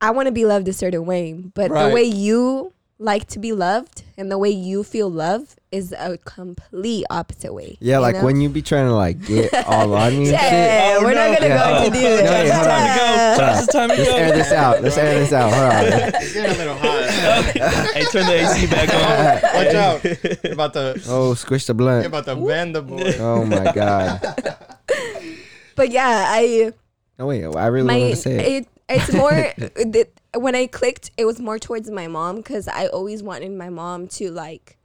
I 0.00 0.10
want 0.10 0.26
to 0.26 0.32
be 0.32 0.44
loved 0.44 0.68
a 0.68 0.72
certain 0.72 1.06
way, 1.06 1.32
but 1.32 1.70
Right. 1.70 1.88
the 1.88 1.94
way 1.94 2.04
you 2.04 2.72
like 2.98 3.26
to 3.28 3.38
be 3.38 3.52
loved 3.52 4.04
and 4.16 4.30
the 4.32 4.38
way 4.38 4.48
you 4.48 4.82
feel 4.82 5.10
love 5.10 5.54
is 5.70 5.92
a 5.92 6.16
complete 6.24 7.04
opposite 7.10 7.52
way. 7.52 7.76
Yeah, 7.78 7.98
like 7.98 8.16
know? 8.16 8.24
when 8.24 8.40
you 8.40 8.48
be 8.48 8.62
trying 8.62 8.86
to 8.86 8.94
like 8.94 9.22
get 9.26 9.52
all 9.66 9.92
on 9.92 10.12
me 10.18 10.30
and 10.30 10.38
shit. 10.38 10.40
Oh, 10.40 10.56
yeah, 10.56 10.96
Oh, 10.98 11.02
we're 11.04 11.14
not 11.14 11.38
gonna 11.38 11.46
Yeah. 11.54 11.78
go 11.80 11.84
into 11.84 11.98
do 11.98 12.02
No, 12.02 12.16
this. 12.16 12.30
wait, 12.30 12.50
hold 12.52 12.66
on. 12.66 12.80
Yeah. 12.86 13.36
Josh, 13.36 13.58
it's 13.64 13.72
time 13.72 13.88
to 13.90 13.96
Let's 13.96 14.08
air 14.10 14.28
go. 14.30 14.36
this 14.36 14.52
out. 14.52 14.82
Let's 14.82 14.96
air 14.96 15.18
this 15.18 15.32
out. 15.34 15.52
Hold 15.52 15.72
on. 15.72 16.22
It's 16.22 16.32
getting 16.32 16.54
a 16.54 16.58
little 16.58 16.74
hot. 16.74 17.92
hey, 17.92 18.04
turn 18.04 18.24
the 18.26 18.32
AC 18.32 18.66
back 18.68 18.88
on. 18.94 19.42
Watch 19.64 19.74
out. 19.74 20.42
You're 20.44 20.52
about 20.54 20.72
to 20.72 21.02
Oh, 21.08 21.34
squish 21.34 21.66
the 21.66 21.74
you're 21.74 22.06
about 22.06 22.24
to 22.24 22.36
bend 22.36 22.74
the 22.74 22.82
boy. 22.82 23.12
Oh 23.20 23.44
my 23.44 23.72
god. 23.72 24.56
But 25.76 25.90
yeah, 25.90 26.24
I 26.28 26.72
Oh 27.18 27.26
wait, 27.26 27.44
I 27.44 27.66
really 27.66 27.86
my 27.86 27.98
want 27.98 28.10
to 28.12 28.16
say 28.16 28.56
it. 28.56 28.62
it, 28.62 28.68
it's 28.88 29.12
more 29.12 29.30
the, 29.66 30.08
when 30.40 30.54
I 30.54 30.66
clicked, 30.66 31.10
it 31.16 31.24
was 31.24 31.40
more 31.40 31.58
towards 31.58 31.90
my 31.90 32.06
mom 32.06 32.36
because 32.36 32.68
I 32.68 32.86
always 32.86 33.22
wanted 33.22 33.52
my 33.52 33.68
mom 33.68 34.08
to 34.08 34.30
like 34.30 34.76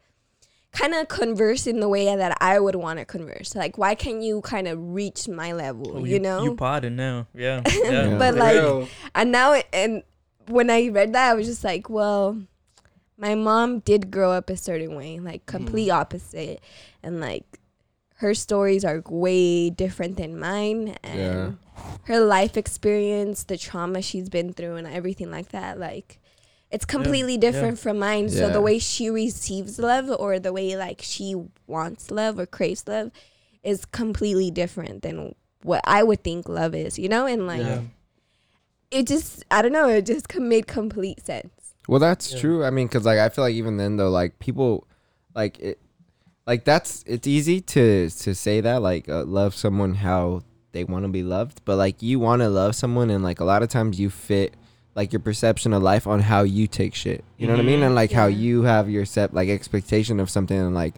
kind 0.72 0.94
of 0.94 1.08
converse 1.08 1.68
in 1.68 1.80
the 1.80 1.90
way 1.90 2.06
that 2.16 2.38
I 2.40 2.60
would 2.60 2.76
want 2.76 3.00
to 3.00 3.06
converse. 3.06 3.56
Like, 3.56 3.78
why 3.78 3.96
can't 3.96 4.22
you 4.22 4.42
kind 4.42 4.68
of 4.68 4.80
reach 4.94 5.28
my 5.28 5.52
level? 5.52 5.98
Oh, 5.98 6.06
you, 6.06 6.20
know, 6.20 6.44
you 6.44 6.56
podding 6.56 6.96
now. 6.96 7.28
Yeah. 7.34 7.62
yeah. 7.84 8.18
but 8.18 8.36
like, 8.36 8.56
real. 8.56 8.88
and 9.14 9.32
now 9.32 9.54
it, 9.54 9.68
and 9.74 10.04
when 10.48 10.70
I 10.70 10.88
read 10.88 11.14
that, 11.14 11.32
I 11.32 11.34
was 11.34 11.48
just 11.48 11.64
like, 11.64 11.90
well, 11.90 12.42
my 13.18 13.36
mom 13.36 13.80
did 13.80 14.12
grow 14.12 14.32
up 14.32 14.50
a 14.50 14.58
certain 14.58 14.96
way, 14.96 15.20
like 15.20 15.46
mm-hmm. 15.46 15.58
complete 15.58 15.90
opposite, 15.90 16.62
and 17.04 17.20
like 17.20 17.46
her 18.22 18.34
stories 18.34 18.86
are 18.86 19.04
way 19.10 19.70
different 19.70 20.18
than 20.18 20.40
mine, 20.40 20.96
and 21.04 21.58
her 22.04 22.20
life 22.20 22.56
experience, 22.56 23.44
the 23.44 23.58
trauma 23.58 24.02
she's 24.02 24.30
been 24.30 24.54
through, 24.54 24.76
and 24.78 24.88
everything 24.88 25.30
like 25.30 25.50
that, 25.50 25.80
like. 25.80 26.18
It's 26.72 26.86
completely 26.86 27.38
different 27.38 27.80
from 27.80 28.00
mine. 28.00 28.30
So 28.30 28.50
the 28.50 28.62
way 28.62 28.80
she 28.80 29.10
receives 29.10 29.78
love 29.78 30.10
or 30.10 30.40
the 30.40 30.54
way 30.54 30.78
like 30.78 31.02
she 31.02 31.36
wants 31.68 32.10
love 32.10 32.40
or 32.40 32.46
craves 32.46 32.88
love 32.88 33.12
is 33.62 33.84
completely 33.84 34.52
different 34.52 35.02
than 35.04 35.36
what 35.64 35.82
I 35.84 36.02
would 36.02 36.24
think 36.24 36.48
love 36.48 36.74
is, 36.74 36.98
you 36.98 37.10
know? 37.10 37.26
And 37.26 37.46
like 37.46 37.60
yeah. 37.60 37.82
it 38.90 39.06
just 39.06 39.44
I 39.52 39.62
don't 39.62 39.74
know, 39.74 39.90
it 39.90 40.06
just 40.06 40.30
com- 40.30 40.48
made 40.48 40.66
complete 40.66 41.26
sense. 41.26 41.74
Well, 41.90 42.00
that's 42.00 42.32
Yeah. 42.32 42.40
true. 42.40 42.64
I 42.64 42.70
mean, 42.70 42.88
because 42.88 43.04
like 43.04 43.20
I 43.20 43.28
feel 43.28 43.44
like 43.44 43.56
even 43.56 43.76
then 43.76 43.98
though, 43.98 44.10
like 44.10 44.40
people, 44.40 44.88
like 45.36 45.60
it, 45.60 45.78
like 46.52 46.64
that's 46.66 47.04
it's 47.08 47.28
easy 47.38 47.58
to 47.76 48.10
to 48.26 48.36
say 48.36 48.60
that 48.68 48.82
like 48.82 49.08
uh, 49.08 49.24
love 49.40 49.52
someone 49.56 49.94
how 50.08 50.42
they 50.74 50.84
want 50.84 51.04
to 51.06 51.10
be 51.20 51.24
loved, 51.24 51.62
but 51.66 51.76
like 51.86 52.02
you 52.02 52.20
want 52.28 52.42
to 52.42 52.50
love 52.50 52.76
someone, 52.76 53.10
and 53.10 53.24
like 53.24 53.40
a 53.40 53.46
lot 53.46 53.62
of 53.64 53.70
times 53.70 54.00
you 54.00 54.10
fit 54.10 54.50
like 55.00 55.14
your 55.14 55.20
perception 55.22 55.72
of 55.74 55.82
life 55.82 56.06
on 56.14 56.20
how 56.32 56.42
you 56.44 56.68
take 56.68 56.94
shit. 57.04 57.24
You 57.38 57.48
know 57.48 57.54
what 57.54 57.62
I 57.62 57.64
mean? 57.72 57.80
Mhm. 57.80 57.88
And 57.88 57.96
like 57.96 58.12
how 58.12 58.28
you 58.28 58.64
have 58.64 58.90
your 58.90 59.06
set 59.06 59.34
like 59.34 59.48
expectation 59.50 60.20
of 60.20 60.30
something, 60.30 60.58
and 60.68 60.76
like 60.84 60.96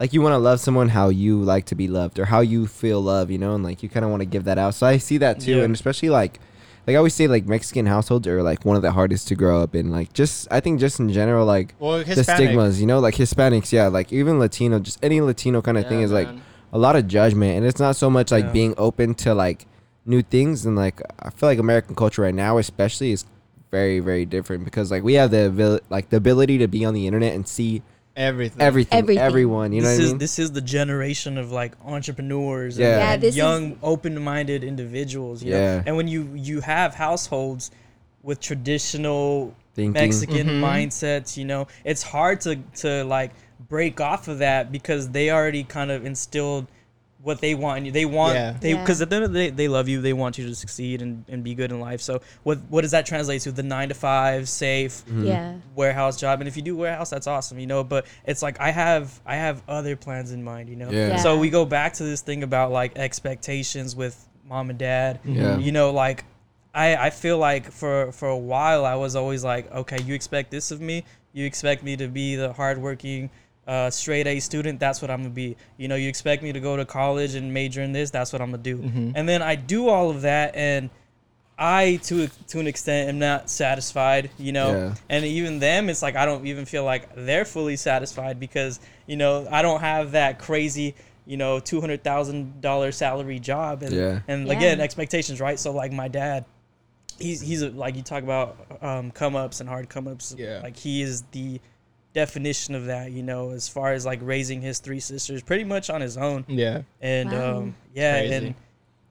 like 0.00 0.12
you 0.14 0.20
want 0.22 0.32
to 0.34 0.38
love 0.38 0.60
someone 0.60 0.88
how 0.90 1.08
you 1.10 1.40
like 1.42 1.64
to 1.66 1.74
be 1.74 1.88
loved 1.88 2.18
or 2.18 2.26
how 2.26 2.40
you 2.40 2.66
feel 2.66 3.00
love. 3.00 3.30
You 3.30 3.38
know, 3.38 3.54
and 3.54 3.62
like 3.64 3.82
you 3.82 3.88
kind 3.88 4.04
of 4.04 4.10
want 4.10 4.20
to 4.22 4.26
give 4.34 4.44
that 4.44 4.58
out. 4.58 4.74
So 4.74 4.86
I 4.86 4.96
see 4.98 5.18
that 5.18 5.40
too, 5.40 5.56
Yeah. 5.58 5.64
and 5.64 5.74
especially 5.74 6.10
like 6.10 6.40
like 6.86 6.94
I 6.94 6.96
always 6.98 7.14
say, 7.14 7.26
like 7.26 7.46
Mexican 7.46 7.86
households 7.86 8.26
are 8.28 8.42
like 8.42 8.64
one 8.64 8.76
of 8.76 8.82
the 8.82 8.92
hardest 8.92 9.28
to 9.28 9.34
grow 9.34 9.60
up 9.62 9.74
in. 9.74 9.90
Like 9.90 10.12
just 10.12 10.46
I 10.50 10.60
think 10.60 10.78
just 10.80 11.00
in 11.00 11.12
general, 11.12 11.44
like 11.46 11.74
Well, 11.78 12.04
the 12.04 12.22
stigmas, 12.24 12.80
you 12.80 12.86
know, 12.86 13.00
like 13.00 13.14
Hispanics, 13.14 13.72
yeah, 13.72 13.88
like 13.88 14.12
even 14.12 14.38
Latino, 14.38 14.78
just 14.78 14.98
any 15.04 15.20
Latino 15.20 15.60
kind 15.62 15.78
of 15.78 15.88
thing 15.88 16.00
is 16.02 16.12
like 16.12 16.28
a 16.72 16.78
lot 16.78 16.96
of 16.96 17.08
judgment, 17.08 17.56
and 17.56 17.66
it's 17.66 17.80
not 17.80 17.96
so 17.96 18.08
much 18.10 18.30
like 18.30 18.44
Yeah. 18.46 18.52
being 18.52 18.74
open 18.78 19.14
to 19.16 19.34
like 19.34 19.66
new 20.04 20.22
things, 20.22 20.64
and 20.66 20.76
like 20.76 21.00
I 21.18 21.30
feel 21.30 21.48
like 21.48 21.58
American 21.58 21.94
culture 21.94 22.22
right 22.22 22.34
now, 22.34 22.58
especially, 22.58 23.12
is 23.12 23.24
very 23.72 23.98
very 23.98 24.24
different 24.24 24.64
because 24.64 24.90
like 24.92 25.02
we 25.02 25.14
have 25.14 25.32
the 25.32 25.46
abil- 25.46 25.80
like 25.90 26.10
the 26.10 26.16
ability 26.16 26.58
to 26.58 26.68
be 26.68 26.84
on 26.84 26.94
the 26.94 27.06
internet 27.06 27.34
and 27.34 27.48
see 27.48 27.82
everything. 28.16 28.60
everything, 28.60 28.98
Everything. 28.98 29.22
everyone. 29.22 29.72
You 29.72 29.82
know 29.82 29.88
this 29.88 29.98
what 29.98 30.02
I 30.02 30.04
is 30.06 30.10
mean? 30.12 30.18
this 30.18 30.38
is 30.38 30.52
the 30.52 30.60
generation 30.60 31.36
of 31.38 31.52
like 31.52 31.72
entrepreneurs 31.84 32.78
Yeah. 32.78 32.86
and, 32.86 32.96
Yeah, 33.00 33.12
and 33.12 33.22
this 33.22 33.30
is- 33.30 33.36
young 33.36 33.78
open-minded 33.82 34.64
individuals 34.64 35.42
you 35.42 35.52
know? 35.52 35.58
Yeah. 35.60 35.82
and 35.86 35.96
when 35.96 36.08
you 36.08 36.28
you 36.34 36.60
have 36.62 36.94
households 36.94 37.70
with 38.22 38.40
traditional 38.40 39.54
Thinking. 39.74 39.92
mexican 39.92 40.46
Mhm. 40.48 40.60
mindsets 40.60 41.36
you 41.36 41.44
know 41.44 41.66
it's 41.84 42.02
hard 42.02 42.40
to 42.42 42.56
to 42.76 43.04
like 43.04 43.32
break 43.68 44.00
off 44.00 44.28
of 44.28 44.38
that 44.38 44.70
because 44.72 45.10
they 45.10 45.30
already 45.30 45.62
kind 45.64 45.90
of 45.90 46.04
instilled 46.04 46.66
what 47.26 47.40
they 47.40 47.54
want 47.56 47.78
in 47.78 47.84
you 47.86 47.90
they 47.92 48.04
want 48.04 48.34
Yeah. 48.36 48.52
they 48.60 48.72
Yeah. 48.72 48.80
because 48.82 49.02
at 49.02 49.10
the 49.10 49.16
end 49.16 49.24
of 49.24 49.32
the 49.32 49.38
day 49.38 49.50
they 49.50 49.66
love 49.66 49.88
you 49.88 50.00
they 50.00 50.12
want 50.12 50.38
you 50.38 50.46
to 50.46 50.54
succeed 50.54 51.02
and, 51.02 51.24
and 51.28 51.42
be 51.42 51.54
good 51.54 51.72
in 51.72 51.80
life 51.80 52.00
so 52.00 52.20
what 52.44 52.58
what 52.68 52.82
does 52.82 52.92
that 52.92 53.04
translate 53.04 53.42
to 53.42 53.50
the 53.52 53.64
nine 53.64 53.88
to 53.88 53.94
five 53.94 54.48
safe 54.48 55.02
Mhm. 55.10 55.26
Yeah. 55.26 55.54
warehouse 55.74 56.16
job 56.16 56.40
and 56.40 56.46
if 56.46 56.56
you 56.56 56.62
do 56.62 56.76
warehouse 56.76 57.10
that's 57.10 57.26
awesome 57.26 57.58
you 57.58 57.66
know 57.66 57.82
but 57.82 58.06
it's 58.26 58.42
like 58.42 58.60
i 58.60 58.70
have 58.70 59.20
i 59.26 59.34
have 59.34 59.60
other 59.66 59.96
plans 59.96 60.30
in 60.30 60.44
mind 60.44 60.68
you 60.68 60.76
know 60.76 60.88
Yeah. 60.90 61.08
Yeah. 61.08 61.16
so 61.16 61.36
we 61.36 61.50
go 61.50 61.64
back 61.64 61.94
to 61.94 62.04
this 62.04 62.20
thing 62.20 62.44
about 62.44 62.70
like 62.70 62.96
expectations 62.96 63.96
with 63.96 64.14
mom 64.48 64.70
and 64.70 64.78
dad 64.78 65.18
Yeah. 65.24 65.58
you 65.58 65.72
know 65.72 65.90
like 65.90 66.24
i 66.72 66.94
i 66.96 67.10
feel 67.10 67.38
like 67.38 67.72
for 67.72 68.12
for 68.12 68.28
a 68.28 68.38
while 68.38 68.84
i 68.84 68.94
was 68.94 69.16
always 69.16 69.42
like 69.42 69.64
okay 69.74 69.98
you 70.06 70.14
expect 70.14 70.52
this 70.52 70.70
of 70.70 70.80
me 70.80 71.04
you 71.32 71.44
expect 71.44 71.82
me 71.82 71.96
to 71.96 72.06
be 72.06 72.36
the 72.36 72.52
hardworking 72.52 73.30
uh, 73.66 73.90
straight 73.90 74.26
A 74.26 74.38
student, 74.40 74.78
that's 74.80 75.02
what 75.02 75.10
I'm 75.10 75.22
gonna 75.22 75.30
be. 75.30 75.56
You 75.76 75.88
know, 75.88 75.96
you 75.96 76.08
expect 76.08 76.42
me 76.42 76.52
to 76.52 76.60
go 76.60 76.76
to 76.76 76.84
college 76.84 77.34
and 77.34 77.52
major 77.52 77.82
in 77.82 77.92
this, 77.92 78.10
that's 78.10 78.32
what 78.32 78.40
I'm 78.42 78.50
gonna 78.50 78.62
do. 78.62 78.78
Mhm. 78.78 79.12
And 79.16 79.28
then 79.28 79.42
I 79.42 79.54
do 79.56 79.88
all 79.88 80.10
of 80.10 80.22
that, 80.22 80.54
and 80.54 80.90
I, 81.58 81.98
to 82.04 82.28
to 82.48 82.60
an 82.60 82.66
extent, 82.66 83.08
am 83.08 83.18
not 83.18 83.48
satisfied. 83.50 84.30
You 84.38 84.52
know, 84.52 84.70
Yeah. 84.72 84.94
and 85.08 85.24
even 85.24 85.58
them 85.58 85.88
it's 85.88 86.02
like 86.02 86.14
i 86.16 86.26
don't 86.26 86.46
even 86.46 86.64
feel 86.66 86.84
like 86.84 87.08
they're 87.16 87.44
fully 87.46 87.76
satisfied 87.76 88.38
because 88.38 88.78
you 89.06 89.16
know 89.16 89.48
i 89.50 89.62
don't 89.62 89.80
have 89.80 90.12
that 90.12 90.38
crazy 90.38 90.94
you 91.24 91.36
know 91.38 91.58
$200000 91.58 92.92
salary 92.94 93.38
job 93.40 93.82
and, 93.82 93.92
Yeah. 93.92 94.20
and 94.28 94.46
Yeah. 94.46 94.52
again 94.52 94.80
expectations 94.80 95.40
right 95.40 95.58
so 95.58 95.72
like 95.72 95.92
my 95.92 96.08
dad 96.08 96.44
he's 97.18 97.40
he's 97.40 97.62
a, 97.62 97.70
like 97.70 97.96
you 97.96 98.02
talk 98.02 98.22
about 98.22 98.56
um, 98.82 99.10
come 99.10 99.34
ups 99.34 99.60
and 99.60 99.68
hard 99.68 99.88
come 99.88 100.06
ups 100.06 100.34
Yeah. 100.38 100.60
like 100.62 100.76
he 100.76 101.02
is 101.02 101.22
the 101.32 101.60
definition 102.16 102.74
of 102.74 102.86
that 102.86 103.12
you 103.12 103.22
know 103.22 103.50
as 103.50 103.68
far 103.68 103.92
as 103.92 104.06
like 104.06 104.18
raising 104.22 104.62
his 104.62 104.78
three 104.78 105.00
sisters 105.00 105.42
pretty 105.42 105.64
much 105.64 105.90
on 105.90 106.00
his 106.00 106.16
own 106.16 106.46
Yeah. 106.48 106.80
and 107.02 107.30
Wow. 107.30 107.58
um 107.58 107.76
yeah 107.94 108.20
Crazy. 108.20 108.34
and 108.34 108.54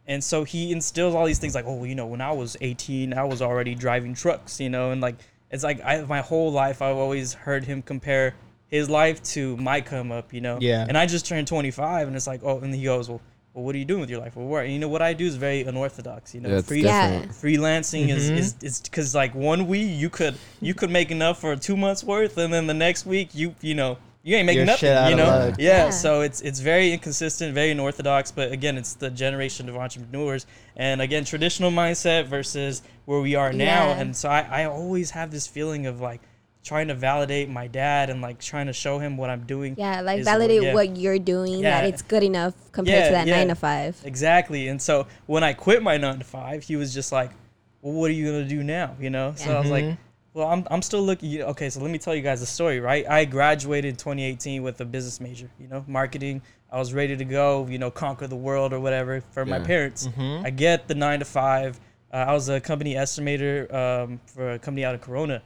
and 0.07 0.23
so 0.23 0.43
he 0.43 0.71
instills 0.71 1.13
all 1.13 1.25
these 1.27 1.37
things 1.37 1.53
like 1.53 1.65
oh 1.67 1.83
you 1.83 1.93
know 1.93 2.07
when 2.07 2.19
i 2.19 2.31
was 2.31 2.57
18 2.61 3.13
i 3.13 3.23
was 3.23 3.43
already 3.43 3.75
driving 3.75 4.15
trucks 4.15 4.59
you 4.59 4.71
know 4.71 4.89
and 4.89 5.01
like 5.01 5.17
it's 5.51 5.63
like 5.63 5.79
i 5.85 6.01
my 6.01 6.21
whole 6.21 6.51
life 6.51 6.81
i've 6.81 6.97
always 6.97 7.33
heard 7.33 7.63
him 7.63 7.83
compare 7.83 8.33
his 8.69 8.89
life 8.89 9.21
to 9.21 9.55
my 9.57 9.81
come 9.81 10.11
up 10.11 10.33
you 10.33 10.41
know 10.41 10.57
Yeah. 10.59 10.83
and 10.89 10.97
i 10.97 11.05
just 11.05 11.27
turned 11.27 11.47
25 11.47 12.07
and 12.07 12.15
it's 12.15 12.25
like 12.25 12.41
oh 12.43 12.57
and 12.59 12.73
he 12.73 12.83
goes 12.85 13.07
well 13.07 13.21
well, 13.55 13.63
what 13.63 13.73
are 13.73 13.77
you 13.77 13.85
doing 13.85 14.01
with 14.01 14.09
your 14.09 14.19
life? 14.19 14.35
Well, 14.35 14.45
what? 14.47 14.65
And 14.65 14.73
you 14.73 14.79
know 14.79 14.89
what 14.89 15.01
I 15.01 15.13
do 15.13 15.25
is 15.25 15.35
very 15.37 15.61
unorthodox. 15.63 16.35
You 16.35 16.41
know, 16.41 16.49
Yeah, 16.49 16.61
free, 16.61 16.83
Yeah. 16.83 17.21
freelancing 17.41 18.09
is 18.09 18.29
Mhm. 18.29 18.37
is 18.37 18.55
is 18.61 18.81
because 18.81 19.15
like 19.15 19.33
one 19.33 19.67
week 19.67 19.89
you 19.89 20.09
could 20.09 20.35
you 20.61 20.73
could 20.73 20.91
make 20.91 21.09
enough 21.09 21.39
for 21.39 21.55
two 21.55 21.77
months 21.77 22.03
worth, 22.03 22.37
and 22.37 22.53
then 22.53 22.67
the 22.67 22.73
next 22.73 23.05
week 23.05 23.29
you 23.33 23.55
you 23.61 23.73
know 23.73 23.97
you 24.23 24.35
ain't 24.35 24.45
making 24.47 24.57
You're 24.57 24.65
nothing. 24.65 24.79
shit 24.89 24.97
out 24.97 25.07
You 25.07 25.13
of 25.13 25.17
know, 25.19 25.25
luck. 25.47 25.55
yeah, 25.57 25.85
Yeah. 25.85 25.89
So 25.91 26.21
it's 26.21 26.41
it's 26.41 26.59
very 26.59 26.91
inconsistent, 26.91 27.53
very 27.53 27.71
unorthodox. 27.71 28.31
But 28.31 28.51
again, 28.51 28.77
it's 28.77 28.93
the 28.93 29.09
generation 29.09 29.69
of 29.69 29.77
entrepreneurs, 29.77 30.45
and 30.75 31.01
again, 31.01 31.23
traditional 31.25 31.71
mindset 31.71 32.25
versus 32.25 32.81
where 33.05 33.21
we 33.21 33.35
are 33.35 33.53
now. 33.53 33.87
Yeah. 33.89 33.99
And 34.01 34.15
so 34.17 34.27
I 34.29 34.41
I 34.51 34.65
always 34.65 35.11
have 35.11 35.31
this 35.31 35.47
feeling 35.47 35.85
of 35.85 36.01
like 36.01 36.21
trying 36.65 36.87
to 36.87 36.95
validate 36.95 37.47
my 37.47 37.67
dad 37.67 38.09
and 38.09 38.21
like 38.21 38.39
trying 38.39 38.65
to 38.65 38.73
show 38.73 38.97
him 38.97 39.15
what 39.17 39.29
I'm 39.29 39.45
doing. 39.45 39.75
Yeah, 39.77 40.01
like 40.01 40.19
is 40.19 40.25
validate 40.25 40.63
yeah. 40.63 40.73
what 40.73 40.97
you're 40.97 41.19
doing 41.19 41.59
Yeah. 41.59 41.81
that 41.81 41.87
it's 41.87 42.01
good 42.01 42.23
enough 42.23 42.55
compared 42.71 42.97
Yeah, 43.03 43.07
to 43.09 43.11
that 43.13 43.27
yeah. 43.27 43.37
nine 43.37 43.47
to 43.49 43.55
five. 43.55 43.95
Exactly. 44.03 44.67
And 44.67 44.81
so 44.81 45.05
when 45.27 45.43
I 45.43 45.53
quit 45.53 45.83
my 45.83 45.95
nine 45.97 46.17
to 46.19 46.25
five, 46.25 46.63
he 46.63 46.75
was 46.75 46.91
just 46.93 47.11
like, 47.11 47.29
"Well, 47.81 47.93
what 47.93 48.09
are 48.09 48.13
you 48.13 48.25
gonna 48.25 48.43
do 48.45 48.63
now?" 48.63 48.95
You 48.99 49.11
know. 49.11 49.33
So 49.37 49.55
I 49.55 49.59
was 49.59 49.69
like, 49.69 49.85
Mhm. 49.85 49.97
"Well, 50.33 50.47
I'm 50.47 50.65
I'm 50.71 50.81
still 50.81 51.03
looking." 51.03 51.39
Okay, 51.43 51.69
so 51.69 51.79
let 51.79 51.91
me 51.91 51.99
tell 51.99 52.15
you 52.15 52.23
guys 52.23 52.41
a 52.41 52.47
story. 52.47 52.79
Right, 52.79 53.07
I 53.07 53.25
graduated 53.25 53.89
in 53.91 53.95
2018 53.95 54.63
with 54.63 54.81
a 54.81 54.85
business 54.85 55.21
major. 55.21 55.49
You 55.59 55.67
know, 55.67 55.85
marketing. 55.87 56.41
I 56.71 56.79
was 56.79 56.93
ready 56.93 57.15
to 57.15 57.25
go. 57.25 57.67
You 57.69 57.77
know, 57.77 57.91
conquer 57.91 58.25
the 58.27 58.35
world 58.35 58.73
or 58.73 58.79
whatever 58.79 59.21
for 59.31 59.45
my 59.45 59.57
Yeah. 59.59 59.65
parents. 59.65 60.07
Mhm. 60.07 60.45
I 60.45 60.49
get 60.49 60.87
the 60.87 60.95
nine 60.95 61.19
to 61.19 61.25
five. 61.25 61.79
Uh, 62.11 62.25
I 62.29 62.33
was 62.33 62.49
a 62.49 62.59
company 62.59 62.95
estimator 62.95 63.71
um, 63.73 64.19
for 64.25 64.53
a 64.53 64.59
company 64.59 64.83
out 64.83 64.95
of 64.95 65.01
Corona. 65.01 65.43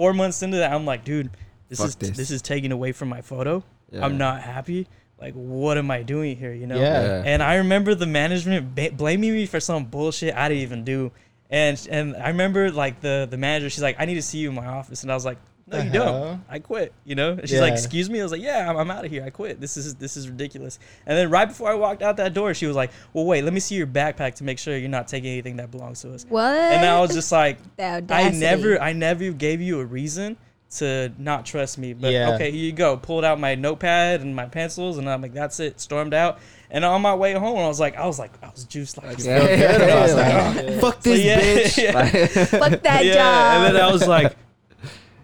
Four 0.00 0.14
months 0.14 0.42
into 0.42 0.56
that, 0.56 0.72
I'm 0.72 0.86
like, 0.86 1.04
dude, 1.04 1.28
this 1.68 1.76
Fuck 1.78 1.88
is 1.88 1.96
this. 1.96 2.16
this. 2.16 2.30
is 2.30 2.40
taking 2.40 2.72
away 2.72 2.92
from 2.92 3.10
my 3.10 3.20
photo. 3.20 3.62
Yeah. 3.92 4.02
I'm 4.02 4.16
not 4.16 4.40
happy. 4.40 4.88
Like, 5.20 5.34
what 5.34 5.76
am 5.76 5.90
I 5.90 6.02
doing 6.02 6.38
here? 6.38 6.54
You 6.54 6.66
know? 6.66 6.76
Yeah. 6.76 7.02
Yeah. 7.02 7.22
And 7.26 7.42
I 7.42 7.56
remember 7.56 7.94
the 7.94 8.06
management 8.06 8.74
ba- 8.74 8.92
blaming 8.92 9.34
me 9.34 9.44
for 9.44 9.60
some 9.60 9.84
bullshit 9.84 10.34
I 10.34 10.48
didn't 10.48 10.62
even 10.62 10.84
do. 10.84 11.12
And 11.50 11.86
and 11.90 12.16
I 12.16 12.28
remember 12.28 12.70
like 12.70 13.02
the 13.02 13.28
the 13.30 13.36
manager, 13.36 13.68
she's 13.68 13.82
like, 13.82 13.96
I 13.98 14.06
need 14.06 14.14
to 14.14 14.22
see 14.22 14.38
you 14.38 14.48
in 14.48 14.54
my 14.54 14.64
office, 14.68 15.02
and 15.02 15.12
I 15.12 15.14
was 15.14 15.26
like, 15.26 15.36
No, 15.70 15.78
The 15.78 15.84
you 15.84 15.90
hell? 15.90 16.24
don't. 16.24 16.44
I 16.48 16.58
quit. 16.58 16.92
You 17.04 17.14
know. 17.14 17.32
And 17.32 17.48
she's 17.48 17.60
like, 17.60 17.72
Excuse 17.72 18.10
me. 18.10 18.20
I 18.20 18.22
was 18.22 18.32
like, 18.32 18.42
Yeah, 18.42 18.68
I'm, 18.68 18.76
I'm 18.76 18.90
out 18.90 19.04
of 19.04 19.10
here. 19.10 19.22
I 19.24 19.30
quit. 19.30 19.60
This 19.60 19.76
is 19.76 19.94
this 19.94 20.16
is 20.16 20.28
ridiculous. 20.28 20.78
And 21.06 21.16
then 21.16 21.30
right 21.30 21.46
before 21.46 21.70
I 21.70 21.74
walked 21.74 22.02
out 22.02 22.16
that 22.18 22.34
door, 22.34 22.52
she 22.54 22.66
was 22.66 22.76
like, 22.76 22.90
Well, 23.12 23.24
wait, 23.24 23.44
let 23.44 23.52
me 23.52 23.60
see 23.60 23.76
your 23.76 23.86
backpack 23.86 24.34
to 24.36 24.44
make 24.44 24.58
sure 24.58 24.76
you're 24.76 24.88
not 24.88 25.08
taking 25.08 25.30
anything 25.30 25.56
that 25.56 25.70
belongs 25.70 26.00
to 26.02 26.12
us. 26.12 26.26
What? 26.28 26.54
And 26.54 26.84
I 26.84 27.00
was 27.00 27.12
just 27.14 27.30
like, 27.32 27.58
I 27.78 28.00
never, 28.34 28.80
I 28.80 28.92
never 28.92 29.30
gave 29.30 29.60
you 29.60 29.80
a 29.80 29.84
reason 29.84 30.36
to 30.76 31.12
not 31.18 31.44
trust 31.46 31.78
me. 31.78 31.92
But 31.94 32.12
Yeah. 32.12 32.34
okay, 32.34 32.50
here 32.52 32.60
you 32.60 32.72
go. 32.72 32.96
Pulled 32.96 33.24
out 33.24 33.40
my 33.40 33.54
notepad 33.56 34.20
and 34.20 34.34
my 34.36 34.46
pencils, 34.46 34.98
and 34.98 35.08
I'm 35.10 35.20
like, 35.20 35.32
that's 35.34 35.58
it. 35.60 35.80
Stormed 35.80 36.14
out. 36.14 36.38
And 36.70 36.84
on 36.84 37.02
my 37.02 37.12
way 37.16 37.32
home, 37.32 37.58
I 37.58 37.66
was 37.66 37.80
like, 37.80 37.96
I 37.96 38.06
was 38.06 38.20
like, 38.20 38.30
I 38.42 38.48
was 38.50 38.62
juiced 38.64 38.96
like. 39.02 39.18
Yeah, 39.18 39.40
good 39.40 39.58
yeah, 39.58 39.70
about 39.76 39.88
yeah, 39.88 40.06
that. 40.14 40.54
like, 40.56 40.64
Yeah. 40.74 40.80
Fuck 40.80 40.94
So, 41.02 41.10
this 41.10 41.24
yeah, 41.24 41.40
bitch. 41.40 41.82
yeah. 41.82 41.92
Like- 41.98 42.70
Fuck 42.72 42.82
that 42.84 43.04
yeah, 43.04 43.14
job. 43.14 43.66
and 43.66 43.76
then 43.76 43.82
I 43.84 43.90
was 43.92 44.06
like, 44.06 44.36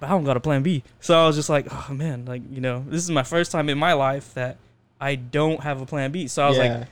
but 0.01 0.07
I 0.07 0.11
don't 0.11 0.25
got 0.25 0.37
a 0.37 0.41
plan 0.41 0.63
B. 0.63 0.83
So 1.01 1.19
I 1.19 1.27
was 1.27 1.37
just 1.37 1.49
like, 1.49 1.67
oh 1.71 1.93
man, 1.93 2.25
like 2.25 2.43
you 2.51 2.61
know, 2.61 2.85
this 2.87 3.03
is 3.03 3.11
my 3.11 3.23
first 3.23 3.53
time 3.53 3.69
in 3.69 3.79
my 3.79 3.93
life 3.93 4.35
that 4.35 4.57
I 5.01 5.15
don't 5.15 5.61
have 5.63 5.81
a 5.81 5.87
plan 5.87 6.13
B. 6.13 6.29
So 6.29 6.45
I 6.45 6.49
was 6.49 6.59
like, 6.59 6.89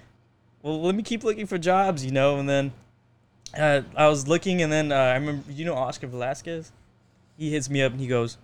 well, 0.63 0.81
let 0.83 0.95
me 0.95 1.03
keep 1.03 1.25
looking 1.25 1.47
for 1.47 1.59
jobs, 1.59 2.05
you 2.05 2.11
know. 2.11 2.39
And 2.39 2.49
then 2.49 2.73
uh, 3.59 3.83
I 3.97 4.09
was 4.09 4.27
looking, 4.27 4.63
and 4.63 4.73
then 4.73 4.93
uh, 4.93 4.97
I 4.97 5.15
remember, 5.15 5.51
you 5.53 5.65
know, 5.65 5.75
Oscar 5.75 6.07
Velasquez. 6.07 6.73
He 7.37 7.51
hits 7.51 7.69
me 7.69 7.83
up 7.83 7.93
and 7.93 8.01
he 8.01 8.07
goes, 8.07 8.39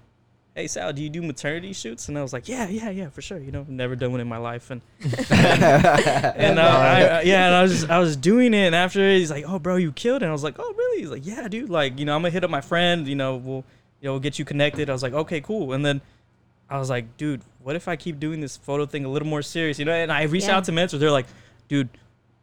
"Hey 0.54 0.66
Sal, 0.66 0.92
do 0.92 1.02
you 1.02 1.08
do 1.08 1.22
maternity 1.22 1.72
shoots?" 1.72 2.08
And 2.08 2.18
I 2.18 2.22
was 2.22 2.32
like, 2.32 2.48
"Yeah, 2.48 2.68
yeah, 2.68 2.90
yeah, 2.90 3.08
for 3.08 3.22
sure." 3.22 3.38
You 3.38 3.52
know, 3.52 3.64
never 3.68 3.94
done 3.94 4.10
one 4.10 4.20
in 4.20 4.28
my 4.28 4.38
life, 4.38 4.70
and 4.70 4.80
and 5.30 6.58
uh, 6.58 6.62
I, 6.62 7.02
I, 7.02 7.22
yeah, 7.22 7.46
and 7.46 7.54
I 7.54 7.62
was 7.62 7.84
I 7.84 7.98
was 7.98 8.16
doing 8.16 8.52
it, 8.52 8.66
and 8.66 8.74
after 8.74 9.08
he's 9.08 9.30
like, 9.30 9.44
"Oh, 9.46 9.58
bro, 9.58 9.76
you 9.76 9.92
killed 9.92 10.22
it." 10.22 10.24
And 10.24 10.30
I 10.30 10.32
was 10.32 10.42
like, 10.42 10.56
"Oh, 10.58 10.74
really?" 10.76 11.00
He's 11.00 11.10
like, 11.10 11.24
"Yeah, 11.26 11.46
dude. 11.48 11.70
Like, 11.70 11.98
you 11.98 12.04
know, 12.04 12.16
I'm 12.16 12.22
gonna 12.22 12.30
hit 12.30 12.42
up 12.42 12.50
my 12.50 12.60
friend. 12.60 13.06
You 13.06 13.14
know, 13.14 13.36
we'll 13.36 13.64
you 14.00 14.06
know 14.06 14.12
we'll 14.12 14.20
get 14.20 14.38
you 14.38 14.44
connected." 14.44 14.88
I 14.90 14.92
was 14.92 15.02
like, 15.02 15.12
"Okay, 15.12 15.40
cool." 15.40 15.72
And 15.72 15.84
then 15.84 16.00
I 16.68 16.78
was 16.78 16.88
like, 16.90 17.16
"Dude, 17.16 17.42
what 17.62 17.76
if 17.76 17.88
I 17.88 17.96
keep 17.96 18.18
doing 18.20 18.40
this 18.40 18.56
photo 18.56 18.86
thing 18.86 19.04
a 19.04 19.08
little 19.08 19.28
more 19.28 19.42
serious?" 19.42 19.78
You 19.78 19.84
know, 19.84 19.92
and 19.92 20.10
I 20.12 20.22
reached 20.24 20.48
Yeah. 20.48 20.56
out 20.56 20.64
to 20.64 20.72
mentors. 20.72 21.00
They're 21.00 21.10
like, 21.10 21.26
"Dude, 21.68 21.88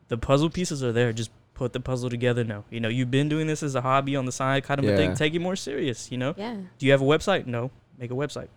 the 0.09 0.17
puzzle 0.17 0.49
pieces 0.49 0.83
are 0.83 0.91
there. 0.91 1.11
Just 1.13 1.31
put 1.53 1.73
the 1.73 1.79
puzzle 1.79 2.09
together 2.09 2.43
now. 2.43 2.63
You 2.69 2.79
know, 2.79 2.89
you've 2.89 3.09
been 3.11 3.29
doing 3.29 3.47
this 3.47 3.63
as 3.63 3.73
a 3.75 3.81
hobby 3.81 4.15
on 4.15 4.25
the 4.25 4.31
side, 4.31 4.63
kind 4.63 4.79
of 4.79 4.85
a 4.85 4.95
thing. 4.95 5.15
Take 5.15 5.33
it 5.33 5.39
more 5.39 5.55
serious. 5.55 6.11
You 6.11 6.17
know." 6.17 6.33
yeah. 6.37 6.55
Do 6.77 6.85
you 6.85 6.91
have 6.91 7.01
a 7.01 7.05
website? 7.05 7.45
No. 7.47 7.71
Make 7.97 8.11
a 8.11 8.15
website. 8.15 8.47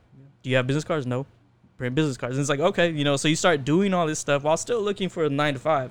Do 0.43 0.51
you 0.51 0.57
have 0.57 0.67
business 0.67 0.85
cards? 0.85 1.07
No. 1.07 1.27
Print 1.79 1.95
business 1.95 2.19
cards. 2.19 2.37
And 2.37 2.41
it's 2.43 2.51
like, 2.51 2.61
okay, 2.61 2.91
you 2.91 3.05
know, 3.05 3.17
so 3.17 3.27
you 3.29 3.37
start 3.37 3.65
doing 3.65 3.95
all 3.95 4.07
this 4.07 4.19
stuff 4.19 4.43
while 4.43 4.57
still 4.59 4.83
looking 4.83 5.09
for 5.09 5.25
a 5.25 5.31
nine 5.31 5.55
to 5.55 5.61
five. 5.61 5.91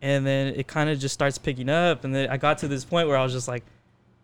And 0.00 0.26
then 0.26 0.48
it 0.54 0.66
kind 0.66 0.88
of 0.90 0.98
just 0.98 1.12
starts 1.14 1.36
picking 1.38 1.68
up. 1.68 2.04
And 2.04 2.14
then 2.14 2.28
I 2.30 2.36
got 2.38 2.58
to 2.58 2.68
this 2.68 2.84
point 2.86 3.08
where 3.08 3.16
I 3.18 3.22
was 3.22 3.32
just 3.32 3.48
like, 3.48 3.64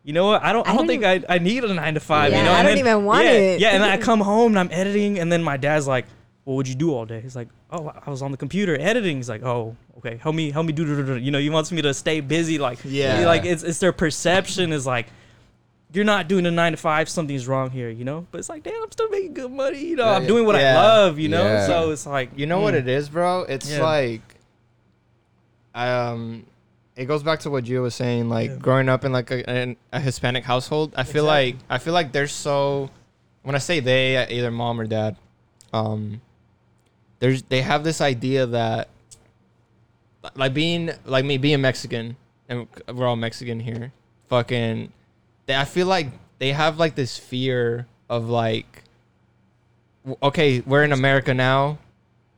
you 0.03 0.13
know 0.13 0.27
what? 0.27 0.43
I 0.43 0.53
don't 0.53 0.67
I 0.67 0.71
I 0.71 0.75
don't 0.77 0.87
don't 0.87 1.03
think 1.03 1.05
I, 1.29 1.35
I 1.35 1.39
need 1.39 1.63
a 1.65 1.75
nine 1.75 1.95
to 1.95 2.01
five. 2.01 2.33
Yeah, 2.33 2.39
you 2.39 2.45
know, 2.45 2.53
I 2.53 2.63
don't 2.63 2.73
then- 2.77 2.79
even 2.79 3.05
want 3.05 3.25
yeah, 3.25 3.31
it. 3.33 3.61
Yeah, 3.61 3.69
and 3.71 3.83
then 3.83 3.91
I 3.91 3.97
come 4.09 4.21
home 4.21 4.53
and 4.53 4.59
I'm 4.59 4.71
editing, 4.73 5.19
and 5.19 5.31
then 5.31 5.43
my 5.43 5.57
dad's 5.57 5.87
like, 5.87 6.07
Well, 6.45 6.57
what'd 6.57 6.69
you 6.69 6.75
do 6.75 6.95
all 6.95 7.05
day? 7.07 7.21
He's 7.21 7.37
like, 7.37 7.49
Oh, 7.71 7.93
I 8.05 8.11
was 8.11 8.23
on 8.23 8.31
the 8.31 8.37
computer 8.37 8.77
editing. 8.81 9.17
He's 9.19 9.29
like, 9.29 9.43
Oh, 9.43 9.77
okay, 9.99 10.17
help 10.17 10.35
me, 10.35 10.51
help 10.51 10.67
me 10.67 10.73
do, 10.73 10.85
do, 10.85 10.97
do, 10.97 11.07
do. 11.07 11.17
you 11.17 11.31
know, 11.31 11.39
he 11.39 11.51
wants 11.51 11.71
me 11.71 11.83
to 11.83 11.93
stay 11.95 12.21
busy. 12.21 12.59
Like, 12.59 12.79
Yeah. 12.85 13.27
like 13.27 13.45
it's 13.45 13.63
it's 13.63 13.79
their 13.79 13.93
perception 13.93 14.73
is 14.73 14.87
like, 14.87 15.09
you're 15.93 16.05
not 16.05 16.29
doing 16.29 16.47
a 16.47 16.51
nine 16.53 16.71
to 16.73 16.79
five, 16.79 17.09
something's 17.09 17.47
wrong 17.49 17.69
here, 17.71 17.91
you 17.91 18.05
know. 18.05 18.25
But 18.31 18.39
it's 18.39 18.49
like, 18.49 18.63
damn, 18.63 18.81
I'm 18.83 18.93
still 18.93 19.09
making 19.11 19.35
good 19.35 19.51
money, 19.53 19.85
you 19.85 19.97
know. 19.97 20.05
Yeah, 20.05 20.17
I'm 20.17 20.27
doing 20.27 20.47
what 20.47 20.55
yeah. 20.55 20.81
I 20.81 20.83
love, 20.83 21.19
you 21.19 21.29
know. 21.29 21.43
Yeah. 21.43 21.67
So 21.67 21.91
it's 21.91 22.07
like, 22.07 22.31
You 22.37 22.47
know 22.47 22.61
what 22.61 22.75
mm, 22.75 22.79
it 22.79 22.89
is, 22.89 23.09
bro? 23.09 23.43
It's 23.43 23.69
Yeah. 23.71 23.83
like, 23.83 24.23
um, 25.75 26.47
it 27.01 27.07
goes 27.07 27.23
back 27.23 27.41
to 27.41 27.51
what 27.51 27.65
Gio 27.65 27.83
was 27.83 27.95
saying. 27.95 28.29
Like 28.29 28.51
Yeah. 28.51 28.57
growing 28.57 28.89
up 28.89 29.05
in 29.05 29.13
like 29.13 29.31
a, 29.31 29.39
in 29.63 29.77
a 29.93 29.99
Hispanic 30.01 30.45
household, 30.45 30.93
I 30.97 31.03
feel 31.05 31.25
Exactly. 31.25 31.53
like 31.53 31.57
I 31.71 31.79
feel 31.79 31.95
like 31.95 32.13
they're 32.13 32.29
so. 32.29 32.91
When 33.43 33.55
I 33.55 33.59
say 33.59 33.81
they, 33.81 34.19
uh, 34.19 34.27
either 34.29 34.51
mom 34.51 34.79
or 34.79 34.87
dad, 34.87 35.17
um, 35.73 36.21
there's 37.21 37.43
they 37.45 37.63
have 37.63 37.85
this 37.85 38.03
idea 38.03 38.45
that, 38.47 38.89
like 40.35 40.53
being 40.53 40.91
like 41.07 41.25
me 41.25 41.39
being 41.39 41.61
Mexican, 41.63 42.17
and 42.51 42.69
we're 42.95 43.07
all 43.07 43.17
Mexican 43.17 43.61
here. 43.61 43.93
Fucking, 44.29 44.93
they, 45.47 45.57
I 45.57 45.65
feel 45.65 45.87
like 45.87 46.09
they 46.39 46.53
have 46.53 46.79
like 46.79 46.95
this 46.97 47.17
fear 47.19 47.87
of 48.11 48.29
like 48.29 48.85
okay, 50.23 50.61
we're 50.61 50.85
in 50.85 50.93
America 50.93 51.33
now. 51.35 51.79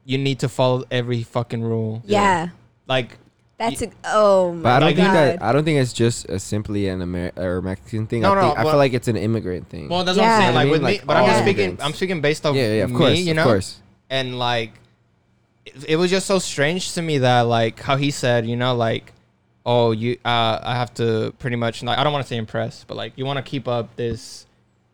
You 0.05 0.19
need 0.19 0.39
to 0.41 0.49
follow 0.49 0.85
every 0.91 1.23
fucking 1.23 1.63
rule. 1.63 2.03
Yeah. 2.05 2.49
Like, 2.89 3.19
That's 3.59 3.83
a 3.83 3.91
oh 4.07 4.53
my 4.55 4.63
But 4.63 4.69
I 4.73 4.79
don't 4.81 4.87
Like 4.89 4.97
think 4.97 5.07
god. 5.09 5.15
that 5.15 5.43
I 5.43 5.53
don't 5.53 5.65
think 5.65 5.79
it's 5.81 5.93
just 5.93 6.29
a 6.29 6.39
simply 6.41 6.89
an 6.89 7.01
Amer- 7.03 7.33
or 7.37 7.63
Mexican 7.63 8.07
thing. 8.09 8.23
No, 8.23 8.33
I, 8.33 8.35
no, 8.35 8.41
think, 8.49 8.59
I 8.59 8.65
well- 8.65 8.73
feel 8.73 8.79
like 8.79 8.93
it's 8.93 9.09
an 9.09 9.17
immigrant 9.17 9.69
thing. 9.69 9.89
well, 9.89 10.03
that's 10.05 10.19
Yeah. 10.19 10.25
what 10.25 10.31
I'm 10.35 10.43
saying. 10.43 10.55
Like 10.55 10.65
mean, 10.65 10.73
with 10.73 10.83
like 10.83 11.01
me, 11.01 11.05
but 11.07 11.17
I'm 11.17 11.27
just 11.27 11.39
speaking. 11.43 11.61
immigrants. 11.61 11.85
I'm 11.85 11.93
speaking 11.95 12.21
based 12.21 12.47
off 12.47 12.57
yeah, 12.57 12.75
yeah, 12.75 12.85
of 12.85 12.91
me, 12.91 12.97
course, 12.97 13.19
you 13.21 13.35
know. 13.35 13.43
of 13.43 13.47
course. 13.49 13.79
And 14.11 14.39
like, 14.39 14.73
it, 15.65 15.85
it 15.91 15.97
was 15.97 16.11
just 16.11 16.27
so 16.27 16.39
strange 16.39 16.93
to 16.95 17.03
me 17.03 17.19
that 17.19 17.43
like 17.43 17.79
how 17.81 17.97
he 17.97 18.11
said, 18.11 18.47
you 18.47 18.57
know, 18.57 18.75
like, 18.75 19.13
oh, 19.65 19.93
you, 19.93 20.19
uh, 20.25 20.59
I 20.63 20.75
have 20.75 20.93
to 20.95 21.33
pretty 21.39 21.57
much. 21.57 21.83
Like, 21.85 21.99
I 21.99 22.03
don't 22.05 22.13
want 22.13 22.25
to 22.25 22.29
say 22.29 22.37
impress, 22.37 22.83
but 22.85 22.97
like, 22.97 23.13
you 23.17 23.25
want 23.25 23.37
to 23.37 23.49
keep 23.49 23.69
up 23.69 23.95
this 23.97 24.47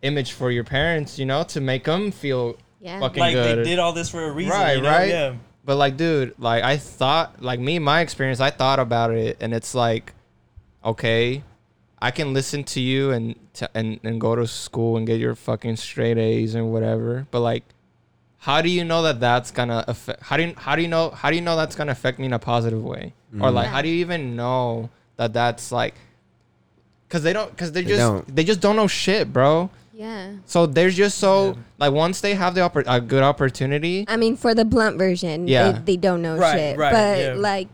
image 0.03 0.33
for 0.33 0.51
your 0.51 0.65
parents, 0.65 1.19
you 1.19 1.25
know, 1.25 1.43
to 1.45 1.61
make 1.61 1.85
them 1.85 2.11
feel 2.13 2.57
yeah. 2.81 3.01
fucking 3.01 3.19
like 3.21 3.33
good. 3.35 3.59
they 3.61 3.65
did 3.71 3.79
all 3.79 3.93
this 3.95 4.11
for 4.11 4.25
a 4.25 4.31
reason, 4.31 4.53
Right, 4.53 4.77
you 4.77 4.83
know? 4.83 4.91
right. 4.91 5.09
Yeah. 5.09 5.35
But 5.69 5.77
like, 5.77 5.99
dude, 5.99 6.33
like 6.39 6.65
I 6.65 6.79
thought, 6.79 7.43
like 7.43 7.61
me, 7.61 7.79
my 7.79 8.01
experience, 8.01 8.41
I 8.41 8.49
thought 8.49 8.79
about 8.79 9.11
it, 9.11 9.37
and 9.39 9.53
it's 9.53 9.75
like, 9.75 10.15
okay, 10.83 11.43
I 12.01 12.11
can 12.11 12.33
listen 12.33 12.65
to 12.73 12.81
you 12.81 13.11
and 13.11 13.37
t- 13.53 13.67
and 13.75 14.01
and 14.03 14.19
go 14.19 14.35
to 14.35 14.47
school 14.47 14.97
and 14.97 15.07
get 15.07 15.21
your 15.21 15.35
fucking 15.35 15.77
straight 15.77 16.17
A's 16.17 16.55
and 16.55 16.73
whatever. 16.73 17.27
But 17.31 17.41
like, 17.41 17.65
how 18.39 18.63
do 18.63 18.71
you 18.71 18.83
know 18.83 19.03
that 19.03 19.21
that's 19.21 19.51
gonna 19.51 19.85
affect? 19.87 20.23
How 20.23 20.39
do 20.39 20.45
you 20.45 20.55
how 20.57 20.75
do 20.75 20.81
you 20.81 20.89
know 20.89 21.11
how 21.11 21.29
do 21.29 21.37
you 21.37 21.43
know 21.43 21.55
that's 21.55 21.77
gonna 21.77 21.93
affect 21.93 22.19
me 22.19 22.25
in 22.25 22.33
a 22.33 22.39
positive 22.39 22.83
way? 22.83 23.13
Or 23.39 23.51
like, 23.51 23.69
how 23.69 23.83
do 23.83 23.91
you 23.91 23.97
even 23.97 24.37
know 24.37 24.89
that 25.17 25.35
that's 25.35 25.71
like? 25.71 25.97
Cause 27.11 27.23
they 27.23 27.35
don't, 27.35 27.55
cause 27.59 27.73
they, 27.73 27.83
They 27.83 27.89
just 27.89 28.01
don't. 28.01 28.37
they 28.37 28.45
just 28.45 28.61
don't 28.63 28.77
know 28.77 28.87
shit, 28.87 29.31
bro. 29.35 29.69
Yeah. 29.99 30.31
So 30.47 30.65
there's 30.67 30.95
just 30.97 31.19
so 31.19 31.33
Yeah. 31.49 31.55
like 31.79 31.93
once 31.93 32.21
they 32.21 32.35
have 32.35 32.55
the 32.55 32.61
oppor- 32.63 32.85
a 32.87 33.01
good 33.01 33.23
opportunity, 33.25 34.05
I 34.07 34.17
mean, 34.17 34.37
for 34.37 34.55
the 34.55 34.65
blunt 34.65 34.97
version, 34.97 35.49
Yeah. 35.49 35.73
they, 35.73 35.79
they 35.93 35.97
don't 35.97 36.23
know 36.23 36.37
Right, 36.37 36.57
shit. 36.57 36.79
right, 36.79 36.93
but 36.93 37.19
yeah. 37.19 37.35
like 37.37 37.73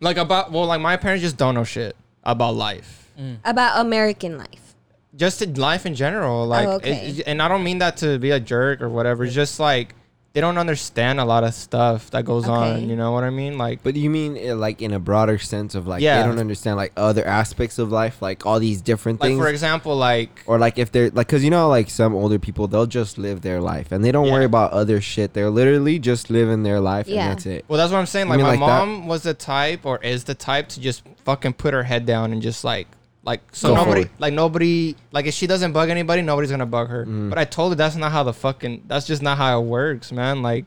like 0.00 0.16
about 0.16 0.52
well, 0.52 0.66
like 0.66 0.80
my 0.80 0.96
parents 0.96 1.22
just 1.22 1.36
don't 1.36 1.54
know 1.54 1.64
shit 1.64 1.96
about 2.22 2.54
life. 2.54 3.00
Mm. 3.18 3.36
about 3.44 3.80
American 3.80 4.38
life. 4.38 4.74
just 5.16 5.38
life 5.56 5.86
in 5.86 5.94
general 5.94 6.44
like 6.46 6.66
Oh, 6.66 6.72
okay. 6.82 7.06
it- 7.14 7.22
and 7.28 7.40
i 7.40 7.46
don't 7.46 7.62
mean 7.62 7.78
that 7.78 7.96
to 7.98 8.18
be 8.18 8.30
a 8.32 8.40
jerk 8.40 8.82
or 8.82 8.88
whatever 8.88 9.22
it's 9.24 9.32
just 9.32 9.60
like 9.60 9.94
they 10.34 10.40
don't 10.40 10.58
understand 10.58 11.20
a 11.20 11.24
lot 11.24 11.44
of 11.44 11.54
stuff 11.54 12.10
that 12.10 12.24
goes 12.24 12.44
Okay. 12.44 12.52
on 12.82 12.88
you 12.90 12.96
know 12.96 13.12
what 13.12 13.22
i 13.24 13.30
mean 13.30 13.56
like 13.56 13.82
But 13.84 13.94
you 13.94 14.10
mean 14.10 14.36
uh, 14.50 14.56
like 14.56 14.82
in 14.82 14.92
a 14.92 14.98
broader 14.98 15.38
sense 15.38 15.74
of 15.76 15.86
like 15.86 16.02
Yeah. 16.02 16.20
they 16.20 16.28
don't 16.28 16.38
understand 16.40 16.76
like 16.76 16.92
other 16.96 17.24
aspects 17.24 17.78
of 17.78 17.92
life, 17.92 18.20
like 18.20 18.44
all 18.44 18.58
these 18.58 18.80
different 18.82 19.20
like 19.20 19.28
things, 19.30 19.40
for 19.40 19.48
example 19.48 19.96
like 19.96 20.42
or 20.46 20.58
like 20.58 20.76
if 20.76 20.90
they're 20.92 21.10
like, 21.10 21.28
cause 21.28 21.42
you 21.44 21.50
know, 21.50 21.68
like 21.68 21.88
some 21.88 22.14
older 22.14 22.38
people, 22.40 22.66
they'll 22.66 22.86
just 22.86 23.16
live 23.16 23.40
their 23.42 23.60
life 23.60 23.92
and 23.92 24.04
they 24.04 24.10
don't 24.12 24.30
worry 24.30 24.44
about 24.44 24.72
other 24.72 25.00
shit. 25.00 25.32
They're 25.34 25.50
literally 25.50 25.98
just 26.00 26.30
living 26.30 26.64
their 26.64 26.80
life 26.80 27.06
Yeah. 27.06 27.22
and 27.22 27.30
that's 27.32 27.46
it. 27.46 27.64
well 27.68 27.78
that's 27.78 27.92
what 27.92 27.98
i'm 27.98 28.06
saying 28.06 28.28
like 28.28 28.40
my 28.40 28.48
like 28.50 28.60
that? 28.60 28.66
mom 28.66 29.06
was 29.06 29.22
the 29.22 29.34
type 29.34 29.86
or 29.86 29.98
is 30.02 30.24
the 30.24 30.34
type 30.34 30.68
to 30.70 30.80
just 30.80 31.02
fucking 31.24 31.52
put 31.54 31.72
her 31.74 31.84
head 31.84 32.04
down 32.06 32.32
and 32.32 32.42
just 32.42 32.64
like 32.64 32.88
like 33.24 33.40
so 33.52 33.68
Go 33.68 33.76
nobody 33.76 34.04
like 34.18 34.34
nobody 34.34 34.96
like 35.12 35.26
if 35.26 35.34
she 35.34 35.46
doesn't 35.46 35.72
bug 35.72 35.88
anybody 35.88 36.20
nobody's 36.22 36.50
gonna 36.50 36.66
bug 36.66 36.88
her 36.88 37.06
Mm. 37.06 37.30
but 37.30 37.38
i 37.38 37.44
told 37.44 37.72
her 37.72 37.76
that's 37.76 37.96
not 37.96 38.12
how 38.12 38.22
the 38.22 38.32
fucking 38.34 38.84
that's 38.86 39.06
just 39.06 39.22
not 39.22 39.38
how 39.38 39.58
it 39.60 39.64
works 39.64 40.12
man 40.12 40.42
like 40.42 40.66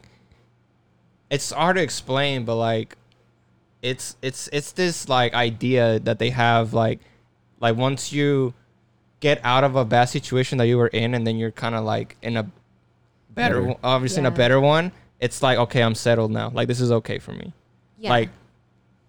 it's 1.29 1.51
hard 1.51 1.75
to 1.75 1.81
explain 1.83 2.45
but 2.45 2.55
like 2.55 2.95
it's 3.81 4.15
it's 4.21 4.49
it's 4.51 4.71
this 4.71 5.07
like 5.07 5.33
idea 5.33 5.99
that 5.99 6.19
they 6.19 6.29
have 6.31 6.73
like 6.73 6.99
like 7.59 7.75
once 7.75 8.11
you 8.11 8.53
get 9.19 9.39
out 9.43 9.63
of 9.63 9.75
a 9.75 9.85
bad 9.85 10.05
situation 10.05 10.57
that 10.57 10.67
you 10.67 10.77
were 10.77 10.87
in 10.87 11.13
and 11.13 11.25
then 11.27 11.37
you're 11.37 11.51
kind 11.51 11.75
of 11.75 11.83
like 11.83 12.15
in 12.21 12.37
a 12.37 12.43
better, 12.43 12.51
Better. 13.55 13.63
one- 13.63 13.77
obviously 13.83 14.19
in 14.21 14.25
a 14.25 14.31
better 14.31 14.59
one 14.59 14.91
it's 15.19 15.41
like 15.43 15.57
okay 15.59 15.81
i'm 15.83 15.95
settled 15.95 16.31
now 16.31 16.49
like 16.49 16.67
this 16.67 16.79
is 16.81 16.91
okay 16.91 17.19
for 17.19 17.33
me 17.33 17.53
Yeah. 17.99 18.09
like 18.09 18.29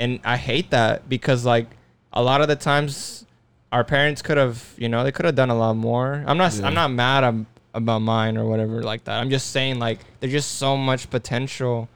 and 0.00 0.20
i 0.24 0.36
hate 0.36 0.70
that 0.70 1.08
because 1.08 1.44
like 1.46 1.66
a 2.12 2.22
lot 2.22 2.40
of 2.40 2.48
the 2.48 2.56
times 2.56 3.24
our 3.72 3.84
parents 3.84 4.22
could 4.22 4.36
have 4.36 4.72
you 4.78 4.88
know 4.88 5.04
they 5.04 5.12
could 5.12 5.24
have 5.26 5.34
done 5.34 5.50
a 5.50 5.54
lot 5.58 5.74
more 5.76 6.24
i'm 6.26 6.38
not 6.38 6.54
Yeah. 6.54 6.66
i'm 6.66 6.74
not 6.74 6.90
mad 6.90 7.24
ab- 7.24 7.46
about 7.74 8.00
mine 8.00 8.36
or 8.38 8.44
whatever 8.46 8.82
like 8.82 9.04
that 9.04 9.20
i'm 9.20 9.30
just 9.30 9.50
saying 9.50 9.78
like 9.78 9.98
there's 10.20 10.32
just 10.32 10.56
so 10.58 10.76
much 10.76 11.10
potential 11.10 11.88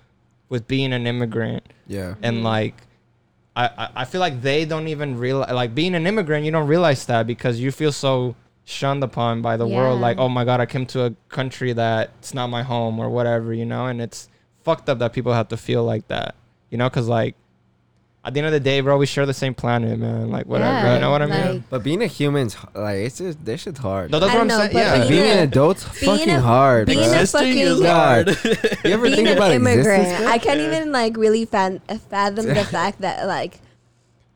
with 0.49 0.67
being 0.69 0.93
an 0.93 1.07
immigrant 1.07 1.63
Yeah. 1.87 2.15
and 2.23 2.39
Mhm. 2.39 2.43
like 2.45 2.75
I, 3.57 3.67
I 3.67 3.89
I 3.97 4.05
feel 4.05 4.21
like 4.21 4.41
they 4.43 4.65
don't 4.65 4.89
even 4.89 5.19
realize 5.19 5.51
like 5.53 5.75
being 5.75 5.95
an 5.95 6.07
immigrant 6.07 6.45
you 6.45 6.51
don't 6.53 6.69
realize 6.69 7.05
that 7.07 7.27
because 7.27 7.61
you 7.61 7.71
feel 7.73 7.93
so 7.93 8.35
shunned 8.65 9.03
upon 9.03 9.43
by 9.43 9.57
the 9.57 9.67
world 9.67 10.01
like 10.01 10.19
oh 10.19 10.29
my 10.29 10.45
god 10.45 10.61
I 10.61 10.67
came 10.67 10.87
to 10.87 11.05
a 11.07 11.11
country 11.29 11.73
that's 11.73 12.33
not 12.33 12.47
my 12.49 12.63
home 12.63 12.99
or 13.01 13.11
whatever 13.11 13.53
you 13.53 13.65
know 13.67 13.87
and 13.87 14.01
it's 14.01 14.29
fucked 14.63 14.89
up 14.89 14.99
that 15.01 15.13
people 15.13 15.33
have 15.33 15.49
to 15.49 15.57
feel 15.57 15.85
like 15.85 16.07
that 16.09 16.35
you 16.71 16.79
know 16.79 16.89
because 16.89 17.09
like 17.09 17.35
at 18.25 18.35
the 18.35 18.39
end 18.41 18.47
of 18.47 18.53
the 18.53 18.61
day, 18.61 18.81
bro, 18.81 18.97
we 18.99 19.07
share 19.07 19.27
the 19.27 19.35
same 19.35 19.53
planet, 19.53 19.99
man. 19.99 20.31
Like 20.31 20.47
whatever. 20.47 20.71
Yeah, 20.71 20.95
you 20.95 21.01
know 21.01 21.11
what 21.11 21.23
I 21.23 21.27
mean? 21.27 21.53
like- 21.57 21.71
But 21.71 21.83
being 21.83 22.03
a 22.03 22.07
human's 22.07 22.57
like 22.75 22.99
it's 22.99 23.19
just 23.19 23.45
this 23.45 23.63
shit's 23.63 23.81
hard. 23.81 24.11
No, 24.13 24.21
that's 24.21 24.31
I 24.33 24.35
what 24.37 24.41
I'm 24.43 24.47
know, 24.49 24.59
saying. 24.59 24.77
Yeah. 24.77 24.93
Like, 24.95 25.09
being 25.09 25.23
being 25.23 25.33
an 25.39 25.49
adult's 25.49 26.01
being 26.01 26.19
fucking 26.19 26.35
a- 26.35 26.41
hard, 26.41 26.87
being 26.87 26.99
bro. 27.01 27.09
a 27.09 27.21
Existing 27.21 27.59
is 27.59 27.81
fucking- 27.81 27.85
hard. 27.93 28.29
you 28.85 28.91
ever 28.93 29.03
being 29.05 29.17
think 29.17 29.29
an 29.29 29.37
about 29.37 29.53
immigrant, 29.53 30.03
existence? 30.03 30.29
I 30.31 30.39
can't 30.39 30.61
even 30.61 30.93
like 30.93 31.17
really 31.17 31.43
uh, 31.53 31.79
fathom 32.11 32.47
the 32.47 32.65
fact 32.71 33.01
that 33.01 33.27
like 33.27 33.59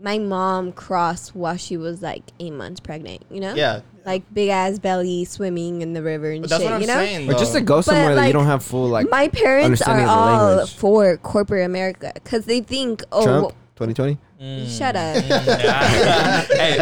my 0.00 0.18
mom 0.18 0.72
crossed 0.72 1.34
while 1.34 1.56
she 1.56 1.76
was 1.76 2.02
like 2.02 2.22
eight 2.40 2.52
months 2.52 2.80
pregnant. 2.80 3.24
You 3.30 3.40
know? 3.40 3.54
Yeah. 3.54 3.80
Like 4.04 4.22
big 4.34 4.50
ass 4.50 4.78
belly 4.78 5.24
swimming 5.24 5.80
in 5.82 5.92
the 5.94 6.02
river 6.02 6.30
and 6.32 6.42
But 6.42 6.50
that's 6.50 6.62
shit. 6.62 6.70
what 6.70 6.74
I'm 6.76 6.80
you 6.82 6.86
know? 6.86 6.94
saying. 6.94 7.30
Or 7.30 7.34
just 7.34 7.54
to 7.54 7.60
go 7.60 7.80
somewhere 7.80 8.14
that 8.16 8.26
you 8.26 8.32
don't 8.32 8.44
have 8.46 8.62
full 8.64 8.88
like 8.88 9.08
my 9.10 9.28
parents 9.28 9.80
are 9.82 9.90
understanding 9.94 10.04
of 10.08 10.10
the 10.56 10.60
all 10.60 10.66
for 10.66 11.16
corporate 11.18 11.64
America 11.64 12.10
because 12.14 12.44
they 12.46 12.60
think, 12.60 13.02
oh, 13.12 13.24
Trump 13.24 13.54
well, 13.78 13.88
2020. 13.88 14.18
Mm. 14.40 14.78
shut 14.78 14.94
up. 14.96 15.16
hey, 16.50 16.76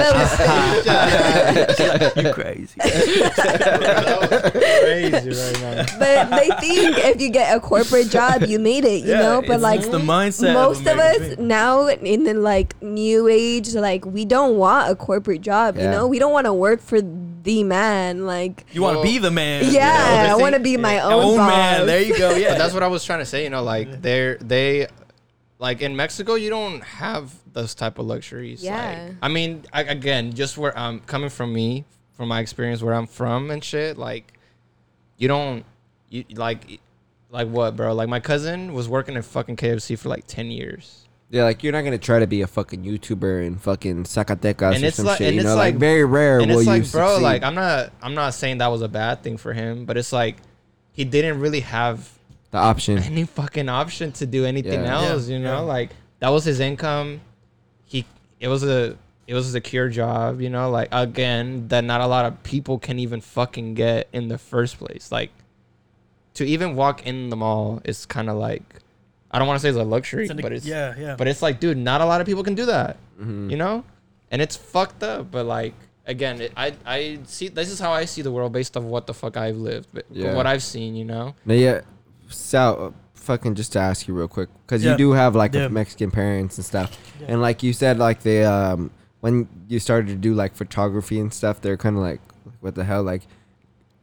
you 2.24 2.32
crazy. 2.32 2.80
crazy 4.34 5.30
right 5.30 5.60
now. 5.60 5.84
but 5.98 6.30
they 6.30 6.48
think 6.60 6.98
if 6.98 7.20
you 7.20 7.30
get 7.30 7.56
a 7.56 7.60
corporate 7.60 8.10
job, 8.10 8.42
you 8.44 8.58
made 8.58 8.84
it. 8.84 9.04
You 9.04 9.14
know, 9.14 9.40
but 9.46 9.54
it's, 9.54 9.62
like 9.62 9.80
it's 9.80 9.88
the 9.88 9.98
mindset. 9.98 10.54
most 10.54 10.80
of 10.80 10.86
American 10.88 11.22
us 11.22 11.28
people. 11.30 11.44
now 11.44 11.86
in 11.88 12.24
the 12.24 12.34
like 12.34 12.80
new 12.82 13.28
age 13.28 13.74
like 13.74 14.04
we 14.04 14.24
don't 14.24 14.56
want 14.58 14.90
a 14.90 14.94
corporate 14.96 15.40
job 15.40 15.76
you 15.76 15.82
know 15.84 16.06
we 16.06 16.18
don't 16.18 16.32
want 16.32 16.46
to 16.46 16.52
work 16.52 16.80
for 16.80 17.00
the 17.00 17.62
man 17.62 18.26
like 18.26 18.64
You 18.72 18.82
want 18.82 18.94
to 18.94 18.98
Well, 18.98 19.04
be 19.04 19.18
the 19.18 19.30
man. 19.30 19.64
yeah, 19.72 20.24
the 20.24 20.30
i 20.30 20.34
want 20.34 20.54
to 20.54 20.58
thing- 20.58 20.62
be 20.64 20.76
my 20.76 20.98
own, 21.00 21.12
own 21.12 21.36
boss. 21.36 21.50
man. 21.50 21.86
There 21.86 22.00
you 22.02 22.16
go. 22.16 22.34
Yeah. 22.34 22.50
But 22.50 22.58
that's 22.58 22.74
what 22.74 22.82
I 22.82 22.88
was 22.88 23.04
trying 23.04 23.18
to 23.20 23.24
say. 23.26 23.44
You 23.44 23.50
know, 23.50 23.62
like 23.62 24.00
they're 24.02 24.36
they, 24.38 24.86
like 25.58 25.82
in 25.82 25.94
Mexico, 25.96 26.34
you 26.34 26.50
don't 26.50 26.82
have 26.82 27.32
those 27.52 27.74
type 27.74 27.98
of 27.98 28.06
luxuries. 28.06 28.62
Yeah. 28.62 29.04
Like, 29.08 29.16
I 29.22 29.28
mean, 29.28 29.64
I, 29.72 29.82
again, 29.82 30.32
just 30.32 30.58
where 30.58 30.76
I'm 30.76 31.00
coming 31.00 31.30
from, 31.30 31.52
me 31.52 31.84
from 32.12 32.28
my 32.28 32.40
experience 32.40 32.82
where 32.82 32.94
I'm 32.94 33.06
from 33.06 33.50
and 33.50 33.62
shit. 33.62 33.96
Like, 33.96 34.32
you 35.16 35.28
don't, 35.28 35.64
you 36.10 36.24
like, 36.34 36.80
like 37.30 37.48
what, 37.48 37.76
bro? 37.76 37.94
Like 37.94 38.08
my 38.08 38.20
cousin 38.20 38.72
was 38.74 38.88
working 38.88 39.16
at 39.16 39.24
fucking 39.24 39.56
KFC 39.56 39.98
for 39.98 40.08
like 40.08 40.26
ten 40.26 40.50
years. 40.50 41.00
Yeah, 41.30 41.44
like 41.44 41.64
you're 41.64 41.72
not 41.72 41.82
gonna 41.82 41.98
try 41.98 42.20
to 42.20 42.26
be 42.28 42.42
a 42.42 42.46
fucking 42.46 42.84
YouTuber 42.84 43.44
in 43.44 43.56
fucking 43.56 44.04
Zacatecas 44.04 44.74
And 44.74 44.84
or 44.84 44.86
it's 44.88 44.96
some 44.98 45.06
like- 45.06 45.18
shit. 45.18 45.28
and 45.28 45.34
You 45.36 45.40
it's 45.40 45.46
know, 45.48 45.56
like, 45.56 45.74
like- 45.74 45.80
very 45.80 46.04
rare 46.04 46.38
and 46.38 46.48
will 46.50 46.58
it's 46.58 46.66
you 46.66 46.72
like, 46.72 46.92
bro, 46.92 47.08
succeed. 47.08 47.22
like 47.24 47.42
I'm 47.42 47.54
not, 47.56 47.92
I'm 48.02 48.14
not 48.14 48.34
saying 48.34 48.58
that 48.58 48.68
was 48.68 48.82
a 48.82 48.88
bad 48.88 49.22
thing 49.24 49.36
for 49.36 49.52
him, 49.52 49.84
but 49.84 49.96
it's 49.96 50.12
like 50.12 50.36
he 50.92 51.04
didn't 51.04 51.40
really 51.40 51.60
have 51.60 52.08
the 52.54 52.60
option. 52.70 52.98
any 52.98 53.24
fucking 53.24 53.68
option 53.68 54.12
to 54.12 54.24
do 54.26 54.44
anything 54.46 54.82
Yeah. 54.84 54.94
else. 55.00 55.28
Yeah, 55.28 55.36
You 55.36 55.42
know, 55.42 55.58
yeah. 55.60 55.74
like 55.76 55.90
that 56.20 56.30
was 56.30 56.44
his 56.44 56.60
income. 56.60 57.20
He 57.84 58.06
it 58.40 58.48
was 58.48 58.62
a 58.64 58.96
it 59.26 59.34
was 59.34 59.48
a 59.48 59.52
secure 59.52 59.88
job. 59.88 60.40
You 60.40 60.50
know, 60.50 60.70
like 60.70 60.88
again 60.92 61.68
that 61.68 61.84
not 61.84 62.00
a 62.00 62.06
lot 62.06 62.24
of 62.26 62.42
people 62.42 62.78
can 62.78 62.98
even 62.98 63.20
fucking 63.20 63.74
get 63.74 64.08
in 64.12 64.28
the 64.28 64.38
first 64.38 64.78
place. 64.78 65.10
Like 65.12 65.30
to 66.34 66.44
even 66.44 66.74
walk 66.76 67.06
in 67.06 67.28
the 67.30 67.36
mall 67.36 67.80
is 67.84 68.06
kind 68.06 68.28
of 68.28 68.36
like 68.36 68.62
I 69.30 69.38
don't 69.38 69.48
want 69.48 69.58
to 69.58 69.62
say 69.62 69.68
it's 69.70 69.78
a 69.78 69.82
luxury, 69.82 70.24
It's 70.24 70.30
an- 70.30 70.38
but 70.40 70.52
it's 70.52 70.66
yeah, 70.66 70.94
yeah. 70.98 71.16
but 71.16 71.26
it's 71.28 71.42
like 71.42 71.58
dude, 71.60 71.76
not 71.78 72.00
a 72.00 72.06
lot 72.06 72.20
of 72.20 72.26
people 72.26 72.44
can 72.44 72.54
do 72.54 72.66
that. 72.66 72.96
Mhm. 73.20 73.50
You 73.50 73.56
know, 73.56 73.84
and 74.30 74.40
it's 74.40 74.56
fucked 74.56 75.02
up. 75.02 75.30
But 75.30 75.46
like 75.46 75.74
again, 76.06 76.40
it, 76.40 76.52
I 76.56 76.74
I 76.86 77.18
see 77.24 77.48
this 77.48 77.68
is 77.70 77.78
how 77.80 77.92
I 77.92 78.04
see 78.04 78.22
the 78.22 78.30
world 78.30 78.52
based 78.52 78.76
off 78.76 78.84
what 78.84 79.06
the 79.06 79.14
fuck 79.14 79.36
I've 79.36 79.56
lived, 79.56 79.88
but 79.92 80.04
Yeah. 80.10 80.34
what 80.34 80.46
I've 80.46 80.62
seen. 80.62 80.94
You 80.94 81.04
know. 81.04 81.34
No, 81.44 81.54
yeah, 81.54 81.80
Uh, 82.34 82.90
fucking 83.14 83.54
just 83.54 83.72
to 83.72 83.78
ask 83.78 84.06
you 84.06 84.12
real 84.14 84.28
quick, 84.28 84.48
because 84.66 84.84
Yeah. 84.84 84.92
you 84.92 84.98
do 84.98 85.12
have 85.12 85.34
like 85.34 85.54
Yeah. 85.54 85.68
Mexican 85.68 86.10
parents 86.10 86.58
and 86.58 86.64
stuff, 86.64 86.96
Yeah. 87.20 87.26
and 87.30 87.40
like 87.40 87.62
you 87.62 87.72
said, 87.72 87.98
like 87.98 88.22
they 88.22 88.44
um 88.44 88.90
when 89.20 89.48
you 89.68 89.78
started 89.78 90.08
to 90.08 90.14
do 90.16 90.34
like 90.34 90.54
photography 90.54 91.18
and 91.18 91.32
stuff, 91.32 91.62
they're 91.62 91.78
kind 91.78 91.96
of 91.96 92.02
like, 92.02 92.20
what 92.60 92.74
the 92.74 92.84
hell, 92.84 93.02
like 93.02 93.22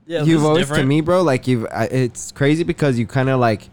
yeah, 0.08 0.24
you've 0.24 0.44
always 0.44 0.68
to 0.70 0.84
me, 0.84 1.02
bro. 1.02 1.22
Like 1.22 1.48
you've, 1.48 1.68
I, 1.72 1.86
it's 1.86 2.32
crazy 2.32 2.64
because 2.64 2.98
you 2.98 3.06
kind 3.06 3.30
of 3.30 3.40
like, 3.40 3.70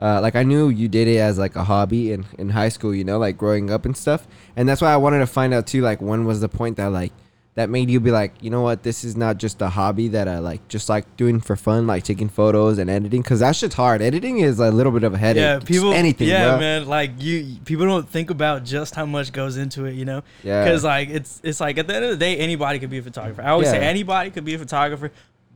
uh, 0.00 0.20
like 0.22 0.36
I 0.36 0.44
knew 0.44 0.68
you 0.68 0.86
did 0.88 1.08
it 1.08 1.18
as 1.18 1.38
like 1.38 1.56
a 1.56 1.64
hobby 1.64 2.12
in 2.12 2.24
in 2.38 2.50
high 2.50 2.68
school, 2.68 2.94
you 2.94 3.02
know, 3.02 3.18
like 3.18 3.36
growing 3.36 3.70
up 3.70 3.84
and 3.84 3.96
stuff, 3.96 4.28
and 4.54 4.68
that's 4.68 4.80
why 4.80 4.92
I 4.92 4.96
wanted 4.96 5.18
to 5.18 5.26
find 5.26 5.52
out 5.52 5.66
too, 5.66 5.82
like 5.82 6.00
when 6.00 6.24
was 6.24 6.40
the 6.40 6.48
point 6.48 6.76
that 6.76 6.86
like 6.92 7.12
that 7.54 7.68
made 7.68 7.90
you 7.90 8.00
be 8.00 8.10
like, 8.10 8.32
you 8.40 8.48
know 8.48 8.62
what, 8.62 8.82
this 8.82 9.04
is 9.04 9.14
not 9.14 9.36
just 9.36 9.60
a 9.60 9.68
hobby 9.68 10.08
that 10.08 10.26
I 10.26 10.38
like, 10.38 10.66
just 10.68 10.88
like 10.88 11.16
doing 11.18 11.38
for 11.38 11.54
fun, 11.54 11.86
like 11.86 12.02
taking 12.02 12.30
photos 12.30 12.78
and 12.78 12.88
editing, 12.88 13.20
because 13.20 13.40
that 13.40 13.54
shit's 13.54 13.74
hard. 13.74 14.00
Editing 14.00 14.38
is 14.38 14.58
a 14.58 14.70
little 14.70 14.90
bit 14.90 15.04
of 15.04 15.12
a 15.12 15.18
headache. 15.18 15.40
Yeah, 15.42 15.54
Just 15.56 15.66
people. 15.66 15.92
anything, 15.92 16.28
Yeah, 16.28 16.52
bro. 16.52 16.58
man. 16.60 16.86
Like 16.86 17.10
you, 17.18 17.58
people 17.66 17.84
don't 17.84 18.08
think 18.08 18.30
about 18.30 18.64
just 18.64 18.94
how 18.94 19.04
much 19.04 19.32
goes 19.32 19.58
into 19.58 19.84
it. 19.84 19.94
You 19.96 20.06
know, 20.06 20.22
Yeah, 20.42 20.64
because 20.64 20.82
like 20.82 21.10
it's 21.10 21.40
it's 21.44 21.60
like 21.60 21.76
at 21.76 21.86
the 21.86 21.94
end 21.94 22.04
of 22.06 22.10
the 22.10 22.16
day, 22.16 22.38
anybody 22.38 22.78
could 22.78 22.88
be 22.90 22.98
a 22.98 23.02
photographer. 23.02 23.42
I 23.42 23.50
always 23.50 23.68
say 23.68 23.78
anybody 23.80 24.30
could 24.30 24.46
be 24.46 24.54
a 24.54 24.58
photographer, 24.58 25.10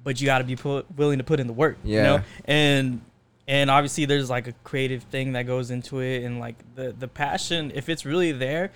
but 0.05 0.21
you 0.21 0.27
got 0.27 0.39
to 0.39 0.45
be 0.45 0.55
put, 0.55 0.85
willing 0.99 1.17
to 1.19 1.25
put 1.25 1.41
in 1.41 1.47
the 1.47 1.53
work. 1.55 1.79
Yeah. 1.83 1.97
You 1.97 2.03
know, 2.19 2.25
and 2.45 3.01
and 3.49 3.71
obviously 3.71 4.05
there's 4.05 4.29
like 4.29 4.49
a 4.49 4.53
creative 4.65 5.03
thing 5.05 5.33
that 5.33 5.47
goes 5.47 5.71
into 5.71 6.01
it, 6.01 6.25
and 6.25 6.41
like 6.41 6.57
the 6.75 6.93
the 6.99 7.09
passion. 7.09 7.73
If 7.75 7.89
it's 7.89 8.05
really 8.05 8.33
there, 8.33 8.71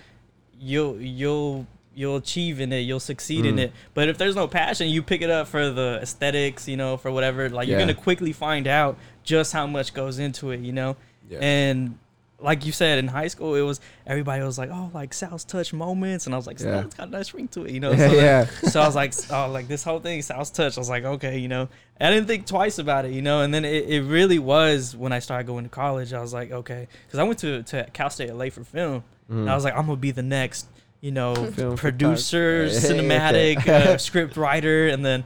you'll 0.59 0.99
you'll 0.99 1.67
you'll 1.93 2.15
achieve 2.15 2.61
in 2.61 2.71
it 2.71 2.79
you'll 2.79 2.99
succeed 2.99 3.45
in 3.45 3.55
Mm. 3.57 3.59
it. 3.59 3.71
But 3.93 4.07
if 4.09 4.17
there's 4.17 4.35
no 4.35 4.47
passion 4.47 4.87
you 4.87 5.01
pick 5.03 5.21
it 5.21 5.29
up 5.29 5.47
for 5.47 5.69
the 5.69 5.99
aesthetics 6.01 6.67
you 6.67 6.77
know 6.77 6.97
for 6.97 7.11
whatever. 7.11 7.49
Like 7.49 7.67
you're 7.67 7.79
gonna 7.79 7.93
quickly 7.93 8.31
find 8.33 8.65
out 8.67 8.97
just 9.23 9.51
how 9.53 9.67
much 9.67 9.93
goes 9.93 10.17
into 10.19 10.51
it 10.51 10.61
you 10.61 10.71
know? 10.71 10.95
Yeah. 11.29 11.39
and 11.41 11.97
like 12.39 12.65
you 12.65 12.71
said 12.71 12.97
in 12.97 13.07
high 13.07 13.27
school 13.27 13.53
it 13.55 13.61
was 13.61 13.79
everybody 14.07 14.41
was 14.43 14.57
like 14.57 14.69
oh 14.71 14.89
like 14.93 15.13
Sal's 15.13 15.43
touch 15.43 15.73
moments. 15.73 16.25
And 16.25 16.33
I 16.33 16.37
was 16.37 16.47
like 16.47 16.59
Yeah. 16.59 16.81
"It's 16.85 16.95
got 16.95 17.09
a 17.09 17.11
nice 17.11 17.33
ring 17.33 17.47
to 17.49 17.65
it 17.65 17.71
you 17.71 17.79
know? 17.83 17.91
Yeah, 17.91 18.07
so, 18.09 18.15
yeah. 18.15 18.45
so 18.69 18.81
I 18.81 18.85
was 18.87 18.95
like 18.95 19.13
oh 19.29 19.49
like 19.51 19.67
this 19.67 19.83
whole 19.83 19.99
thing 19.99 20.21
Sal's 20.21 20.49
touch 20.49 20.77
I 20.77 20.81
was 20.81 20.89
like 20.89 21.03
okay 21.03 21.37
you 21.37 21.47
know? 21.49 21.67
I 21.99 22.09
didn't 22.09 22.25
think 22.27 22.47
twice 22.47 22.79
about 22.79 23.05
it 23.05 23.11
you 23.11 23.21
know? 23.21 23.41
And 23.41 23.53
then 23.53 23.63
it, 23.65 23.87
it 23.89 24.01
really 24.03 24.39
was 24.39 24.95
when 24.95 25.11
I 25.11 25.19
started 25.19 25.45
going 25.45 25.65
to 25.65 25.69
college 25.69 26.13
I 26.13 26.21
was 26.21 26.33
like 26.33 26.51
okay 26.51 26.87
because 27.05 27.19
I 27.19 27.23
went 27.23 27.37
to, 27.39 27.63
to 27.63 27.83
Cal 27.93 28.09
State 28.09 28.33
LA 28.33 28.49
for 28.49 28.63
film. 28.63 29.03
And 29.29 29.49
I 29.49 29.55
was 29.55 29.63
like 29.63 29.75
I'm 29.75 29.85
gonna 29.85 29.95
be 29.97 30.11
the 30.11 30.23
next 30.23 30.67
you 31.01 31.11
know 31.11 31.35
Film 31.51 31.75
producer 31.75 32.69
photographer. 32.69 32.93
cinematic 33.03 33.67
uh, 33.67 33.97
script 34.07 34.37
writer 34.37 34.87
and 34.87 35.03
then 35.05 35.23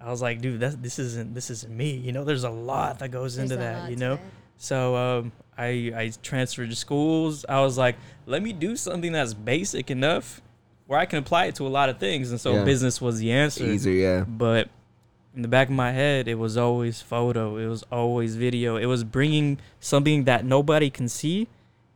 I 0.00 0.10
was 0.10 0.22
like 0.22 0.40
dude 0.40 0.60
that's 0.60 0.76
this 0.76 0.98
isn't 0.98 1.34
this 1.34 1.50
isn't 1.50 1.74
me 1.76 1.90
you 1.96 2.12
know 2.12 2.24
there's 2.24 2.44
a 2.44 2.50
lot 2.50 3.00
that 3.00 3.10
goes 3.10 3.36
into 3.38 3.56
There's 3.56 3.76
a 3.76 3.80
that 3.82 3.90
you 3.90 3.96
know 3.96 4.14
it. 4.14 4.20
so 4.56 4.96
um, 4.96 5.32
I 5.56 5.92
I 5.96 6.12
transferred 6.22 6.70
to 6.70 6.76
schools. 6.76 7.44
I 7.48 7.60
was 7.62 7.76
like, 7.76 7.96
let 8.26 8.42
me 8.42 8.52
do 8.52 8.76
something 8.76 9.10
that's 9.12 9.34
basic 9.34 9.90
enough 9.90 10.40
where 10.86 11.00
I 11.00 11.04
can 11.04 11.18
apply 11.18 11.46
it 11.46 11.56
to 11.56 11.66
a 11.66 11.68
lot 11.68 11.88
of 11.88 11.98
things. 11.98 12.30
And 12.30 12.40
so 12.40 12.54
Yeah. 12.54 12.64
business 12.64 13.00
was 13.00 13.18
the 13.18 13.32
answer. 13.32 13.64
Easier, 13.66 13.92
yeah. 14.18 14.24
But 14.26 14.68
in 15.34 15.42
the 15.42 15.48
back 15.48 15.66
of 15.68 15.74
my 15.74 15.90
head, 15.92 16.28
it 16.28 16.36
was 16.36 16.56
always 16.56 17.02
photo. 17.02 17.56
It 17.56 17.66
was 17.66 17.82
always 17.90 18.36
video. 18.36 18.76
It 18.76 18.86
was 18.86 19.02
bringing 19.04 19.58
something 19.80 20.24
that 20.24 20.44
nobody 20.44 20.90
can 20.90 21.08
see, 21.08 21.48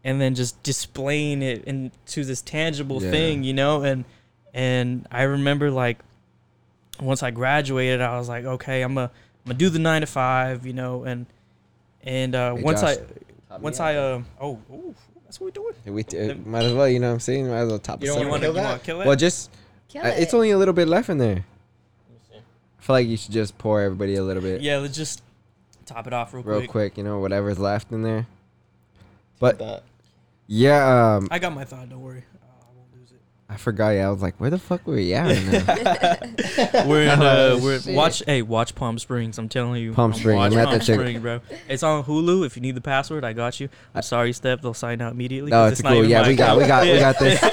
and 0.04 0.20
then 0.20 0.34
just 0.34 0.62
displaying 0.62 1.42
it 1.42 1.64
into 1.64 2.24
this 2.24 2.42
tangible 2.42 3.02
Yeah. 3.02 3.10
thing, 3.10 3.44
you 3.44 3.52
know. 3.54 3.82
And 3.82 4.04
and 4.54 5.06
I 5.10 5.22
remember 5.22 5.70
like 5.70 5.98
once 7.00 7.22
I 7.22 7.30
graduated, 7.30 8.00
I 8.00 8.18
was 8.18 8.28
like, 8.28 8.44
okay, 8.44 8.82
I'm 8.82 8.94
gonna 8.94 9.10
I'm 9.44 9.50
gonna 9.50 9.58
do 9.58 9.68
the 9.70 9.78
nine 9.78 10.00
to 10.02 10.06
five, 10.06 10.66
you 10.66 10.72
know, 10.72 11.04
and 11.04 11.26
and 12.02 12.34
uh, 12.34 12.54
Hey, 12.56 12.62
once 12.62 12.80
Josh, 12.80 12.96
I 13.50 13.56
once 13.58 13.80
I 13.80 13.96
um 13.96 14.26
oh, 14.40 14.58
ooh, 14.72 14.94
that's 15.24 15.40
what 15.40 15.46
we're 15.56 15.72
doing. 15.84 15.94
We 15.94 16.02
uh, 16.18 16.34
might 16.44 16.64
as 16.64 16.72
well, 16.74 16.88
you 16.88 16.98
know 17.00 17.08
what 17.08 17.14
I'm 17.14 17.20
saying? 17.20 17.48
Might 17.48 17.58
as 17.60 17.68
well 17.68 17.78
top 17.78 18.00
You 18.02 18.08
don't 18.08 18.20
You 18.20 18.24
up. 18.26 18.30
want 18.30 18.42
to 18.42 18.46
kill 18.48 18.54
you 18.56 18.60
that? 18.62 18.68
want 18.68 18.80
to 18.80 18.86
kill 18.86 19.00
it? 19.02 19.06
Well, 19.06 19.16
just 19.16 19.50
Kill 19.88 20.04
uh, 20.04 20.08
it. 20.08 20.18
it's 20.20 20.34
only 20.34 20.50
a 20.50 20.58
little 20.58 20.74
bit 20.74 20.88
left 20.88 21.08
in 21.08 21.18
there. 21.18 21.44
I 22.34 22.84
feel 22.84 22.94
like 22.94 23.06
you 23.06 23.16
should 23.16 23.32
just 23.32 23.56
pour 23.58 23.80
everybody 23.80 24.16
a 24.16 24.24
little 24.24 24.42
bit, 24.42 24.60
yeah, 24.60 24.78
let's 24.78 24.96
just 24.96 25.22
top 25.86 26.06
it 26.08 26.12
off 26.12 26.34
real, 26.34 26.42
real 26.42 26.58
quick. 26.58 26.62
Real 26.62 26.70
quick. 26.70 26.98
You 26.98 27.04
know, 27.04 27.20
whatever's 27.20 27.58
left 27.58 27.92
in 27.92 28.02
there. 28.02 28.26
But 29.38 29.58
that. 29.58 29.82
Yeah, 30.46 31.16
um, 31.16 31.28
I 31.30 31.38
got 31.38 31.54
my 31.54 31.64
thought. 31.64 31.88
Don't 31.88 32.00
worry, 32.00 32.24
uh, 32.42 32.46
I 32.46 32.76
won't 32.76 32.92
lose 32.98 33.10
it. 33.12 33.20
I 33.48 33.56
forgot. 33.56 33.90
Yeah, 33.90 34.08
I 34.08 34.10
was 34.10 34.22
like, 34.22 34.36
where 34.40 34.50
the 34.50 34.58
fuck 34.58 34.86
were 34.86 34.94
we 34.94 35.12
at 35.14 35.26
right? 35.68 36.86
We're 36.86 37.02
in 37.02 37.08
uh, 37.22 37.58
we're 37.62 37.80
Shit. 37.80 37.94
watch 37.94 38.22
hey 38.26 38.42
watch 38.42 38.74
Palm 38.74 38.98
Springs. 38.98 39.38
I'm 39.38 39.48
telling 39.48 39.82
you, 39.82 39.92
Palm 39.92 40.12
Springs, 40.12 40.36
Watch 40.38 40.52
I'm 40.52 40.58
at 40.58 40.64
Palm 40.66 40.78
that 40.78 40.84
check. 40.84 40.94
Springs, 40.98 41.20
bro. 41.20 41.40
It's 41.68 41.82
on 41.82 42.02
Hulu. 42.04 42.44
If 42.46 42.56
you 42.56 42.62
need 42.62 42.74
the 42.74 42.80
password, 42.80 43.24
I 43.24 43.32
got 43.32 43.60
you. 43.60 43.68
I'm 43.94 44.02
sorry, 44.02 44.32
Steph. 44.32 44.60
They'll 44.62 44.74
sign 44.74 45.00
out 45.00 45.12
immediately. 45.12 45.50
no, 45.50 45.64
'cause 45.64 45.72
it's 45.72 45.82
not 45.82 45.90
cool. 45.90 45.98
even 45.98 46.10
Yeah, 46.10 46.22
my 46.22 46.28
we 46.28 46.36
got, 46.36 46.56
we 46.58 46.66
got, 46.66 46.82
we 46.84 46.90
account. 46.92 47.18
got 47.18 47.22
this. 47.22 47.40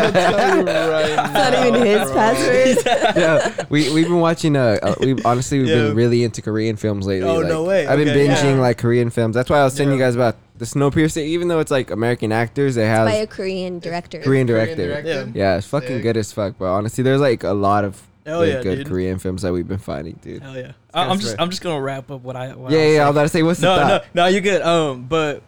It's 0.00 1.32
not 1.32 1.66
even 1.66 1.86
his 1.86 2.10
password. 2.10 3.16
yeah, 3.16 3.64
we 3.68 3.92
we've 3.92 4.06
been 4.08 4.20
watching. 4.20 4.56
Uh, 4.56 4.78
uh 4.82 4.94
we 5.00 5.20
honestly 5.24 5.58
we've 5.60 5.68
Yeah. 5.68 5.74
been 5.88 5.96
really 5.96 6.24
into 6.24 6.42
Korean 6.42 6.76
films 6.76 7.06
lately. 7.06 7.28
Oh, 7.28 7.36
like, 7.38 7.46
no 7.48 7.64
way. 7.64 7.86
I've 7.86 7.98
been 7.98 8.08
Okay. 8.08 8.26
binging 8.28 8.54
Yeah. 8.56 8.60
like 8.60 8.78
Korean 8.78 9.10
films. 9.10 9.34
That's 9.34 9.50
why 9.50 9.58
I 9.58 9.64
was 9.64 9.74
telling 9.74 9.92
you 9.92 9.98
Yeah. 9.98 10.06
guys 10.06 10.14
about 10.14 10.36
the 10.60 10.66
Snowpiercer. 10.66 11.22
Even 11.22 11.48
though 11.48 11.58
it's 11.58 11.70
like 11.70 11.90
American 11.90 12.30
actors, 12.30 12.76
they 12.76 12.86
have 12.86 13.08
by 13.08 13.14
a 13.14 13.26
Korean 13.26 13.80
director. 13.80 14.20
Korean 14.20 14.46
director. 14.46 15.02
Yeah. 15.04 15.26
Yeah, 15.34 15.56
it's 15.56 15.66
fucking 15.66 15.88
Sick. 15.88 16.02
good 16.02 16.16
as 16.16 16.32
fuck, 16.32 16.56
bro. 16.58 16.72
Honestly, 16.72 17.02
there's 17.02 17.20
like 17.20 17.42
a 17.42 17.52
lot 17.52 17.84
of 17.84 18.00
Hell 18.26 18.42
really 18.42 18.52
yeah, 18.52 18.62
good 18.62 18.76
dude. 18.76 18.86
Korean 18.86 19.18
films 19.18 19.42
that 19.42 19.52
we've 19.52 19.66
been 19.66 19.78
finding, 19.78 20.20
dude. 20.22 20.42
Hell 20.42 20.56
yeah. 20.56 20.72
I, 20.94 21.08
I'm 21.08 21.18
just 21.18 21.32
right. 21.32 21.40
I'm 21.42 21.50
just 21.50 21.62
gonna 21.62 21.80
wrap 21.80 22.10
up 22.10 22.20
what 22.22 22.36
I. 22.36 22.54
What 22.54 22.70
yeah, 22.70 22.78
I 22.78 22.82
was 22.82 22.82
yeah, 22.82 22.84
I 22.84 22.84
saying. 22.84 23.06
was 23.06 23.10
about 23.10 23.22
to 23.22 23.28
say, 23.28 23.42
what's 23.42 23.60
no, 23.60 23.74
the 23.74 23.80
no, 23.82 23.88
thought? 23.88 24.04
no, 24.14 24.26
you're 24.26 24.40
good. 24.42 24.62
Um, 24.62 25.06
but 25.06 25.42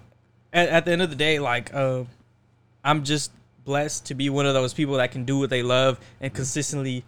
at, 0.52 0.68
at 0.70 0.84
the 0.86 0.92
end 0.92 1.02
of 1.02 1.10
the 1.10 1.16
day, 1.16 1.38
like, 1.38 1.72
uh, 1.74 2.04
I'm 2.82 3.04
just 3.04 3.30
blessed 3.64 4.06
to 4.06 4.14
be 4.14 4.30
one 4.30 4.46
of 4.46 4.54
those 4.54 4.74
people 4.74 4.94
that 4.96 5.12
can 5.12 5.24
do 5.24 5.38
what 5.38 5.50
they 5.50 5.62
love 5.62 6.00
and 6.20 6.32
consistently 6.32 7.04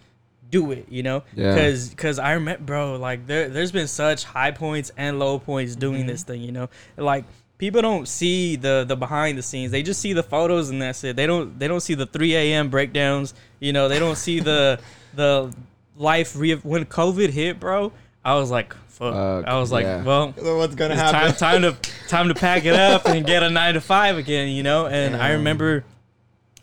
do 0.50 0.70
it, 0.72 0.86
you 0.88 1.02
know? 1.02 1.22
Yeah. 1.34 1.56
Cuz 1.56 1.94
cuz 1.96 2.18
I 2.18 2.32
remember 2.34 2.62
bro, 2.62 2.96
like 2.96 3.26
there 3.26 3.48
there's 3.48 3.72
been 3.72 3.88
such 3.88 4.22
high 4.22 4.52
points 4.52 4.92
and 4.96 5.18
low 5.18 5.38
points 5.40 5.74
doing 5.74 6.00
Mm-hmm. 6.00 6.08
this 6.08 6.22
thing, 6.22 6.42
you 6.42 6.52
know? 6.52 6.68
Like 6.96 7.24
people 7.58 7.82
don't 7.82 8.06
see 8.08 8.56
the 8.56 8.84
the 8.86 8.96
behind 8.96 9.38
the 9.38 9.42
scenes. 9.42 9.70
They 9.70 9.82
just 9.82 10.00
see 10.00 10.12
the 10.12 10.22
photos 10.22 10.70
and 10.70 10.80
that's 10.82 11.04
it. 11.04 11.16
They 11.16 11.26
don't 11.26 11.58
they 11.58 11.68
don't 11.68 11.80
see 11.80 11.94
the 11.94 12.06
3 12.06 12.34
a.m. 12.34 12.70
breakdowns, 12.70 13.34
you 13.60 13.72
know? 13.72 13.88
They 13.88 13.98
don't 13.98 14.16
see 14.16 14.40
the 14.40 14.80
the 15.14 15.54
life 15.96 16.36
re- 16.36 16.54
when 16.56 16.84
COVID 16.84 17.30
hit, 17.30 17.60
bro. 17.60 17.92
I 18.24 18.34
was 18.36 18.50
like, 18.50 18.74
fuck. 18.88 19.14
Fuck, 19.14 19.46
I 19.46 19.58
was 19.58 19.70
like, 19.70 19.84
yeah. 19.84 20.02
well, 20.02 20.32
What's 20.32 20.74
gonna 20.74 20.96
happen? 20.96 21.34
time 21.34 21.60
time 21.60 21.62
to 21.62 21.90
time 22.08 22.28
to 22.28 22.34
pack 22.34 22.64
it 22.64 22.74
up 22.74 23.06
and 23.06 23.26
get 23.26 23.42
a 23.42 23.50
nine 23.50 23.74
to 23.74 23.80
five 23.80 24.16
again, 24.16 24.48
you 24.48 24.62
know. 24.62 24.86
And 24.86 25.14
I 25.16 25.32
remember 25.32 25.84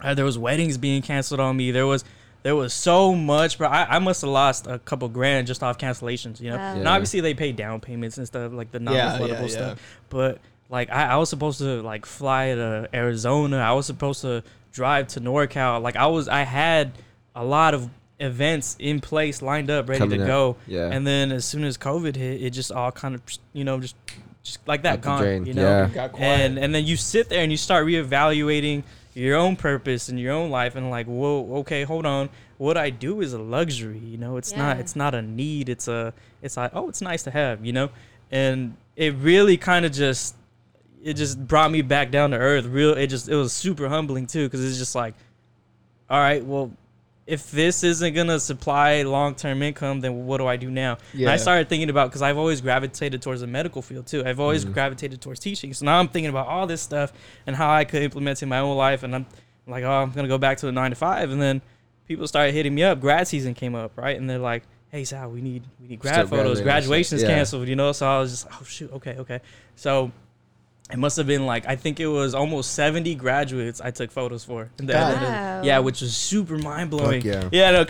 uh, 0.02 0.14
there 0.14 0.26
was 0.26 0.38
weddings 0.38 0.78
being 0.78 1.02
canceled 1.02 1.40
on 1.40 1.56
me. 1.56 1.72
There 1.72 1.88
was 1.88 2.04
there 2.44 2.56
was 2.56 2.74
so 2.74 3.14
much, 3.14 3.60
bro. 3.60 3.68
I, 3.68 3.98
I 3.98 4.00
must 4.00 4.22
have 4.22 4.32
lost 4.32 4.66
a 4.66 4.80
couple 4.80 5.08
grand 5.10 5.46
just 5.46 5.62
off 5.62 5.78
cancellations, 5.78 6.42
you 6.42 6.50
know. 6.50 6.58
Wow. 6.58 6.76
And 6.76 6.88
obviously 6.88 7.22
they 7.22 7.36
pay 7.36 7.52
down 7.52 7.80
payments 7.80 8.18
and 8.18 8.26
stuff 8.26 8.52
like 8.52 8.72
the 8.72 8.80
non-refundable 8.80 9.30
yeah, 9.30 9.42
yeah. 9.42 9.48
stuff. 9.48 10.00
But 10.10 10.40
like 10.72 10.90
I, 10.90 11.04
I 11.12 11.18
was 11.18 11.30
supposed 11.30 11.60
to 11.60 11.82
like 11.84 12.06
fly 12.06 12.56
to 12.56 12.90
Arizona. 12.94 13.58
I 13.58 13.74
was 13.74 13.86
supposed 13.86 14.22
to 14.22 14.44
drive 14.72 15.08
to 15.10 15.22
NorCal. 15.22 15.82
Like 15.82 15.96
I 15.98 16.08
was 16.08 16.28
I 16.28 16.42
had 16.44 16.94
a 17.36 17.44
lot 17.46 17.74
of 17.74 17.90
events 18.20 18.76
in 18.80 19.00
place 19.02 19.42
lined 19.42 19.70
up 19.70 19.90
ready 19.90 20.00
Coming 20.00 20.20
to 20.20 20.24
up. 20.26 20.28
go. 20.28 20.56
Yeah. 20.68 20.90
And 20.92 21.06
then 21.06 21.32
as 21.32 21.44
soon 21.46 21.64
as 21.64 21.78
COVID 21.78 22.16
hit, 22.16 22.42
it 22.42 22.52
just 22.52 22.72
all 22.72 22.92
kind 22.92 23.16
of 23.16 23.22
you 23.54 23.64
know 23.64 23.80
just 23.80 23.96
just 24.44 24.66
like 24.68 24.82
that 24.84 24.94
Out 24.94 25.02
the 25.02 25.06
gone. 25.08 25.22
drain. 25.22 25.46
You 25.46 25.54
know. 25.56 25.62
Yeah. 25.62 25.90
Got 25.90 26.12
quiet. 26.14 26.26
And 26.42 26.58
and 26.58 26.74
then 26.74 26.86
you 26.86 26.96
sit 26.98 27.30
there 27.30 27.42
and 27.44 27.52
you 27.52 27.58
start 27.58 27.86
reevaluating 27.86 28.84
your 29.14 29.36
own 29.38 29.58
purpose 29.58 30.08
and 30.08 30.18
your 30.20 30.32
own 30.34 30.50
life 30.50 30.76
and 30.76 30.90
like, 30.90 31.06
whoa, 31.06 31.56
okay, 31.60 31.84
hold 31.84 32.06
on. 32.06 32.30
What 32.58 32.78
I 32.78 32.92
do 32.92 33.20
is 33.22 33.34
a 33.34 33.40
luxury, 33.40 33.98
you 33.98 34.18
know. 34.18 34.38
It's 34.38 34.56
not 34.56 34.78
Yeah. 34.78 34.82
it's 34.82 34.96
not 34.96 35.14
a 35.16 35.22
need. 35.22 35.68
It's 35.68 35.88
a 35.90 36.14
it's 36.42 36.56
like, 36.56 36.72
oh, 36.74 36.88
it's 36.90 37.02
nice 37.02 37.24
to 37.24 37.32
have, 37.32 37.66
you 37.66 37.74
know. 37.74 37.90
And 38.32 38.78
it 38.96 39.14
really 39.16 39.58
kind 39.58 39.84
of 39.86 39.92
just 39.92 40.36
it 41.04 41.14
just 41.16 41.46
brought 41.48 41.72
me 41.72 41.82
back 41.82 42.12
down 42.12 42.32
to 42.32 42.38
earth. 42.38 42.66
Real, 42.66 42.94
it 42.94 43.08
just 43.08 43.30
it 43.30 43.36
was 43.36 43.54
super 43.54 43.88
humbling 43.88 44.28
too 44.28 44.46
because 44.46 44.64
it's 44.64 44.78
just 44.78 44.96
like, 44.96 45.16
all 46.10 46.20
right, 46.20 46.44
well, 46.44 46.72
if 47.28 47.50
this 47.52 47.84
isn't 47.84 48.14
gonna 48.14 48.40
supply 48.40 49.04
long 49.04 49.36
term 49.36 49.62
income, 49.62 50.02
then 50.02 50.26
what 50.26 50.38
do 50.38 50.48
I 50.48 50.58
do 50.58 50.70
now? 50.70 50.98
And 51.14 51.30
I 51.30 51.38
started 51.38 51.70
thinking 51.70 51.90
about 51.90 52.10
because 52.10 52.22
I've 52.22 52.38
always 52.38 52.62
gravitated 52.62 53.22
towards 53.22 53.42
the 53.42 53.48
medical 53.48 53.82
field 53.82 54.08
too. 54.08 54.24
I've 54.26 54.40
always 54.40 54.64
mm-hmm. 54.64 54.74
gravitated 54.74 55.22
towards 55.22 55.40
teaching. 55.40 55.74
So 55.74 55.86
now 55.86 56.00
I'm 56.00 56.08
thinking 56.08 56.30
about 56.30 56.48
all 56.48 56.68
this 56.68 56.82
stuff 56.82 57.14
and 57.46 57.56
how 57.56 57.72
I 57.72 57.86
could 57.86 58.02
implement 58.02 58.40
it 58.40 58.44
in 58.44 58.50
my 58.50 58.60
own 58.60 58.76
life. 58.76 59.04
And 59.04 59.16
I'm 59.16 59.26
like, 59.68 59.84
oh, 59.84 59.92
I'm 59.92 60.12
gonna 60.12 60.28
go 60.28 60.38
back 60.38 60.58
to 60.58 60.66
the 60.66 60.72
nine 60.72 60.92
to 60.92 60.96
five. 60.96 61.32
And 61.32 61.42
then 61.42 61.62
people 62.08 62.28
started 62.28 62.54
hitting 62.54 62.76
me 62.76 62.84
up. 62.84 63.00
Grad 63.00 63.28
season 63.28 63.54
came 63.54 63.76
up, 63.76 63.98
right? 63.98 64.18
And 64.18 64.30
they're 64.30 64.38
like, 64.38 64.64
hey 64.90 65.06
Sal, 65.06 65.32
we 65.32 65.42
need 65.42 65.64
we 65.80 65.88
need 65.88 66.00
grad 66.00 66.28
Still 66.28 66.38
photos. 66.38 66.62
Graduation's 66.62 67.24
yeah. 67.24 67.30
canceled, 67.30 67.68
you 67.68 67.76
know. 67.76 67.92
So 67.94 68.08
I 68.08 68.20
was 68.20 68.32
just, 68.32 68.48
oh 68.52 68.64
shoot, 68.66 68.92
okay, 68.94 69.16
okay. 69.20 69.40
So 69.76 70.12
it 70.92 70.98
must 71.00 71.18
have 71.18 71.28
been 71.28 71.46
like 71.46 71.66
I 71.68 71.76
think 71.76 72.00
it 72.00 72.08
was 72.08 72.34
almost 72.36 72.74
70 72.74 73.16
graduates 73.16 73.80
I 73.82 73.92
took 73.92 74.12
photos 74.12 74.44
for. 74.44 74.70
And 74.80 74.90
then- 74.90 74.96
God. 74.96 75.22
Wow. 75.24 75.62
Yeah, 75.64 75.80
which 75.80 76.02
was 76.02 76.16
super 76.16 76.58
mind 76.58 76.90
blowing. 76.90 77.22
yeah. 77.22 77.48
Yeah, 77.52 77.72
no, 77.72 77.86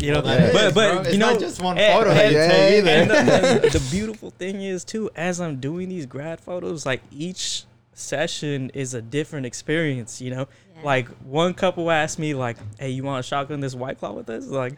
you 0.00 0.12
know, 0.12 0.20
Well, 0.22 0.52
but 0.52 0.64
is, 0.66 0.72
but 0.74 0.92
bro. 0.92 1.00
It's 1.02 1.12
you 1.12 1.18
know, 1.18 1.30
not 1.30 1.40
just 1.40 1.60
one 1.62 1.78
and- 1.78 1.92
photo 1.98 2.14
that 2.14 2.32
you 2.32 2.38
and- 2.38 2.74
either. 2.74 2.90
and 2.90 3.10
the, 3.10 3.16
and 3.64 3.72
the 3.72 3.88
beautiful 3.90 4.30
thing 4.30 4.60
is 4.62 4.84
too, 4.84 5.10
as 5.16 5.40
I'm 5.40 5.60
doing 5.60 5.88
these 5.88 6.06
grad 6.06 6.40
photos, 6.40 6.84
like 6.84 7.00
each 7.12 7.64
session 7.92 8.70
is 8.74 8.94
a 8.94 9.00
different 9.02 9.46
experience. 9.46 10.20
You 10.20 10.30
know, 10.30 10.48
Yeah. 10.76 10.82
like 10.82 11.08
one 11.24 11.54
couple 11.54 11.90
asked 11.90 12.18
me 12.18 12.34
like, 12.34 12.56
"Hey, 12.78 12.90
you 12.90 13.04
want 13.04 13.24
to 13.24 13.28
shotgun 13.28 13.60
this 13.60 13.74
white 13.74 13.98
claw 13.98 14.12
with 14.12 14.28
us?" 14.28 14.46
Like, 14.46 14.74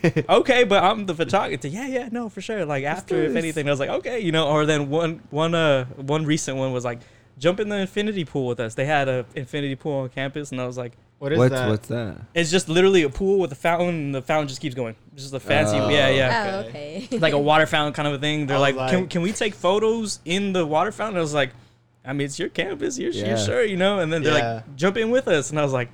okay, 0.28 0.64
but 0.64 0.82
I'm 0.82 1.06
the 1.06 1.14
photographer. 1.14 1.66
Yeah, 1.68 1.86
yeah, 1.86 2.08
no, 2.12 2.28
for 2.28 2.40
sure. 2.40 2.64
Like 2.64 2.84
after, 2.84 3.22
if 3.24 3.36
anything, 3.36 3.66
I 3.68 3.70
was 3.70 3.80
like, 3.80 3.90
okay, 3.90 4.20
you 4.20 4.32
know. 4.32 4.48
Or 4.48 4.66
then 4.66 4.88
one 4.90 5.20
one 5.30 5.54
uh 5.54 5.84
one 5.96 6.24
recent 6.24 6.56
one 6.56 6.72
was 6.72 6.84
like, 6.84 7.00
jump 7.38 7.60
in 7.60 7.68
the 7.68 7.76
infinity 7.78 8.24
pool 8.24 8.46
with 8.46 8.60
us. 8.60 8.74
They 8.74 8.84
had 8.84 9.08
a 9.08 9.24
infinity 9.34 9.74
pool 9.76 10.00
on 10.00 10.08
campus, 10.10 10.52
and 10.52 10.60
I 10.60 10.66
was 10.66 10.76
like. 10.76 10.92
what 11.18 11.32
is 11.32 11.38
What's 11.38 11.54
that? 11.54 11.68
what's 11.68 11.88
that? 11.88 12.16
It's 12.34 12.50
just 12.50 12.68
literally 12.68 13.02
a 13.04 13.08
pool 13.10 13.38
with 13.38 13.52
a 13.52 13.56
fountain, 13.56 13.88
and 13.88 14.14
the 14.14 14.22
fountain 14.22 14.48
just 14.48 14.60
keeps 14.60 14.74
going. 14.74 14.94
It's 15.14 15.22
just 15.22 15.34
a 15.34 15.40
fancy, 15.40 15.76
Oh. 15.78 15.88
yeah, 15.88 16.08
yeah, 16.08 16.62
Oh, 16.64 16.68
okay. 16.68 17.08
like 17.20 17.32
a 17.32 17.38
water 17.38 17.66
fountain 17.66 17.92
kind 17.94 18.08
of 18.08 18.14
a 18.14 18.18
thing. 18.18 18.46
They're 18.46 18.56
I 18.56 18.60
was 18.60 18.76
like, 18.76 18.90
can, 18.90 19.08
can 19.08 19.22
we 19.22 19.32
take 19.32 19.54
photos 19.54 20.20
in 20.24 20.52
the 20.52 20.66
water 20.66 20.90
fountain? 20.92 21.18
I 21.18 21.20
was 21.20 21.34
like, 21.34 21.50
I 22.04 22.12
mean, 22.12 22.24
it's 22.24 22.38
your 22.38 22.48
campus, 22.48 22.98
you're, 22.98 23.12
Yeah. 23.12 23.28
you're 23.28 23.38
sure, 23.38 23.62
you 23.64 23.76
know. 23.76 24.00
And 24.00 24.12
then 24.12 24.22
they're 24.24 24.36
Yeah. 24.38 24.54
like, 24.54 24.76
jump 24.76 24.96
in 24.96 25.10
with 25.10 25.28
us, 25.28 25.50
and 25.50 25.58
I 25.60 25.62
was 25.62 25.72
like, 25.72 25.88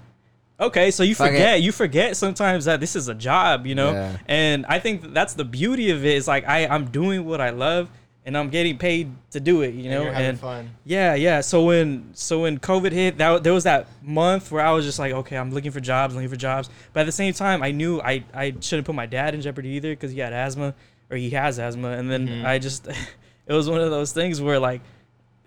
okay. 0.60 0.90
So 0.90 1.02
you 1.02 1.14
Fuck 1.14 1.28
it. 1.28 1.32
forget, 1.32 1.62
you 1.62 1.72
forget 1.72 2.16
sometimes 2.16 2.64
that 2.66 2.80
this 2.80 2.96
is 2.96 3.08
a 3.08 3.14
job, 3.14 3.66
you 3.66 3.74
know. 3.74 3.92
Yeah. 3.92 4.16
And 4.26 4.66
I 4.66 4.78
think 4.78 5.12
that's 5.14 5.34
the 5.34 5.44
beauty 5.44 5.90
of 5.90 6.04
it. 6.04 6.14
Is 6.16 6.28
like 6.28 6.46
I 6.48 6.66
I'm 6.66 6.86
doing 6.90 7.24
what 7.24 7.40
I 7.40 7.50
love, 7.50 7.88
and 8.26 8.36
I'm 8.36 8.50
getting 8.50 8.76
paid 8.78 9.10
to 9.30 9.40
do 9.40 9.62
it, 9.62 9.74
you 9.74 9.84
And 9.84 9.90
know. 9.90 10.02
you're 10.04 10.12
having 10.12 10.28
and 10.30 10.40
fun. 10.40 10.70
yeah, 10.84 11.14
yeah. 11.14 11.40
So 11.40 11.64
when 11.64 12.10
so 12.14 12.40
when 12.42 12.58
COVID 12.58 12.92
hit, 12.92 13.18
that 13.18 13.42
there 13.42 13.52
was 13.54 13.64
that 13.64 13.86
month 14.02 14.50
where 14.50 14.64
I 14.64 14.72
was 14.72 14.84
just 14.84 14.98
like, 14.98 15.12
okay, 15.12 15.36
I'm 15.36 15.52
looking 15.52 15.70
for 15.70 15.80
jobs, 15.80 16.14
looking 16.14 16.28
for 16.28 16.36
jobs. 16.36 16.68
But 16.92 17.00
at 17.00 17.06
the 17.06 17.12
same 17.12 17.32
time, 17.32 17.62
I 17.62 17.70
knew 17.70 18.00
I 18.00 18.24
I 18.34 18.54
shouldn't 18.60 18.86
put 18.86 18.94
my 18.94 19.06
dad 19.06 19.34
in 19.34 19.40
jeopardy 19.40 19.70
either 19.70 19.90
because 19.90 20.12
he 20.12 20.20
had 20.20 20.32
asthma 20.32 20.74
or 21.10 21.16
he 21.16 21.30
has 21.30 21.58
asthma, 21.58 21.90
and 21.92 22.10
then 22.10 22.28
Mhm. 22.28 22.44
I 22.44 22.58
just 22.58 22.86
it 23.46 23.52
was 23.54 23.68
one 23.70 23.80
of 23.80 23.90
those 23.90 24.12
things 24.12 24.42
where 24.42 24.58
like 24.58 24.80
it, 24.82 24.97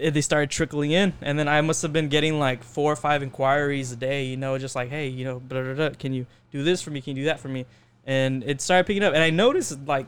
Eh, 0.01 0.09
they 0.09 0.21
started 0.21 0.49
trickling 0.49 0.91
in, 0.91 1.13
and 1.21 1.37
then 1.37 1.47
I 1.47 1.61
must 1.61 1.83
have 1.83 1.93
been 1.93 2.09
getting 2.09 2.39
like 2.39 2.63
four 2.63 2.91
or 2.91 2.95
five 2.95 3.21
inquiries 3.21 3.91
a 3.91 3.95
day, 3.95 4.25
you 4.25 4.35
know, 4.35 4.57
just 4.57 4.75
like, 4.75 4.89
hey, 4.89 5.07
you 5.07 5.23
know, 5.23 5.39
blah, 5.39 5.61
blah, 5.61 5.73
blah, 5.73 5.89
can 5.91 6.11
you 6.11 6.25
do 6.51 6.63
this 6.63 6.81
for 6.81 6.89
me? 6.89 7.01
Can 7.01 7.15
you 7.15 7.23
do 7.23 7.25
that 7.27 7.39
for 7.39 7.49
me? 7.49 7.65
And 8.05 8.43
it 8.43 8.61
started 8.61 8.87
picking 8.87 9.03
up, 9.03 9.13
and 9.13 9.21
I 9.21 9.29
noticed 9.29 9.77
like 9.85 10.07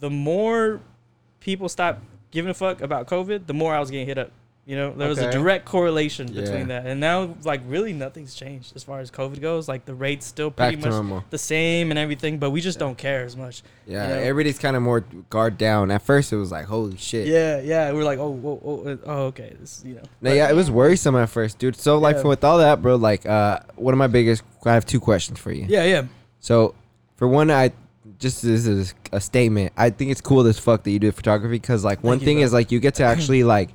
the 0.00 0.08
more 0.08 0.80
people 1.40 1.68
stopped 1.68 2.02
giving 2.30 2.50
a 2.50 2.54
fuck 2.54 2.80
about 2.80 3.06
COVID, 3.06 3.46
the 3.46 3.54
more 3.54 3.74
I 3.74 3.80
was 3.80 3.90
getting 3.90 4.06
hit 4.06 4.16
up. 4.16 4.30
You 4.68 4.76
know, 4.76 4.92
there 4.92 5.08
was 5.08 5.16
a 5.18 5.32
direct 5.32 5.64
correlation 5.64 6.28
Yeah. 6.28 6.42
between 6.42 6.68
that, 6.68 6.84
and 6.84 7.00
now 7.00 7.34
like 7.42 7.62
really 7.66 7.94
nothing's 7.94 8.34
changed 8.34 8.76
as 8.76 8.84
far 8.84 9.00
as 9.00 9.10
COVID 9.10 9.40
goes. 9.40 9.66
Like 9.66 9.86
the 9.86 9.94
rate's 9.94 10.26
still 10.26 10.50
pretty 10.50 10.76
Back 10.76 10.84
much 10.84 10.90
normal. 10.92 11.24
the 11.30 11.38
same 11.38 11.88
and 11.90 11.98
everything, 11.98 12.36
but 12.36 12.50
we 12.50 12.60
just 12.60 12.78
don't 12.78 12.98
care 12.98 13.24
as 13.24 13.34
much. 13.34 13.62
Yeah, 13.86 14.02
you 14.02 14.14
know? 14.14 14.20
everybody's 14.20 14.58
kind 14.58 14.76
of 14.76 14.82
more 14.82 15.06
guard 15.30 15.56
down. 15.56 15.90
At 15.90 16.02
first, 16.02 16.34
it 16.34 16.36
was 16.36 16.52
like, 16.52 16.66
holy 16.66 16.98
shit. 16.98 17.28
Yeah, 17.28 17.60
yeah, 17.60 17.92
we're 17.92 18.04
like, 18.04 18.18
oh, 18.18 18.28
whoa, 18.28 18.60
oh, 18.62 18.98
oh, 19.06 19.22
okay, 19.28 19.56
this, 19.58 19.82
you 19.86 19.94
know. 19.94 20.02
No, 20.20 20.34
yeah, 20.34 20.50
it 20.50 20.54
was 20.54 20.70
worrisome 20.70 21.16
at 21.16 21.30
first, 21.30 21.58
dude. 21.58 21.74
So 21.74 21.96
like, 21.96 22.16
Yeah. 22.16 22.24
with 22.24 22.44
all 22.44 22.58
that, 22.58 22.82
bro, 22.82 22.96
like, 22.96 23.24
uh, 23.24 23.60
one 23.76 23.94
of 23.94 23.98
my 23.98 24.06
biggest, 24.06 24.42
I 24.66 24.74
have 24.74 24.84
two 24.84 25.00
questions 25.00 25.38
for 25.38 25.50
you. 25.50 25.64
Yeah, 25.66 25.84
yeah. 25.84 26.02
So, 26.40 26.74
for 27.16 27.26
one, 27.26 27.50
I 27.50 27.72
just 28.18 28.42
this 28.42 28.66
is 28.66 28.92
a 29.12 29.20
statement. 29.22 29.72
I 29.78 29.88
think 29.88 30.10
it's 30.10 30.20
cool 30.20 30.46
as 30.46 30.58
fuck 30.58 30.82
that 30.82 30.90
you 30.90 30.98
do 30.98 31.10
photography 31.10 31.54
because, 31.58 31.86
like, 31.86 32.04
one 32.04 32.18
you, 32.20 32.26
thing 32.26 32.36
bro. 32.36 32.44
is 32.44 32.52
like 32.52 32.70
you 32.70 32.80
get 32.80 32.96
to 32.96 33.04
actually 33.04 33.44
like. 33.44 33.70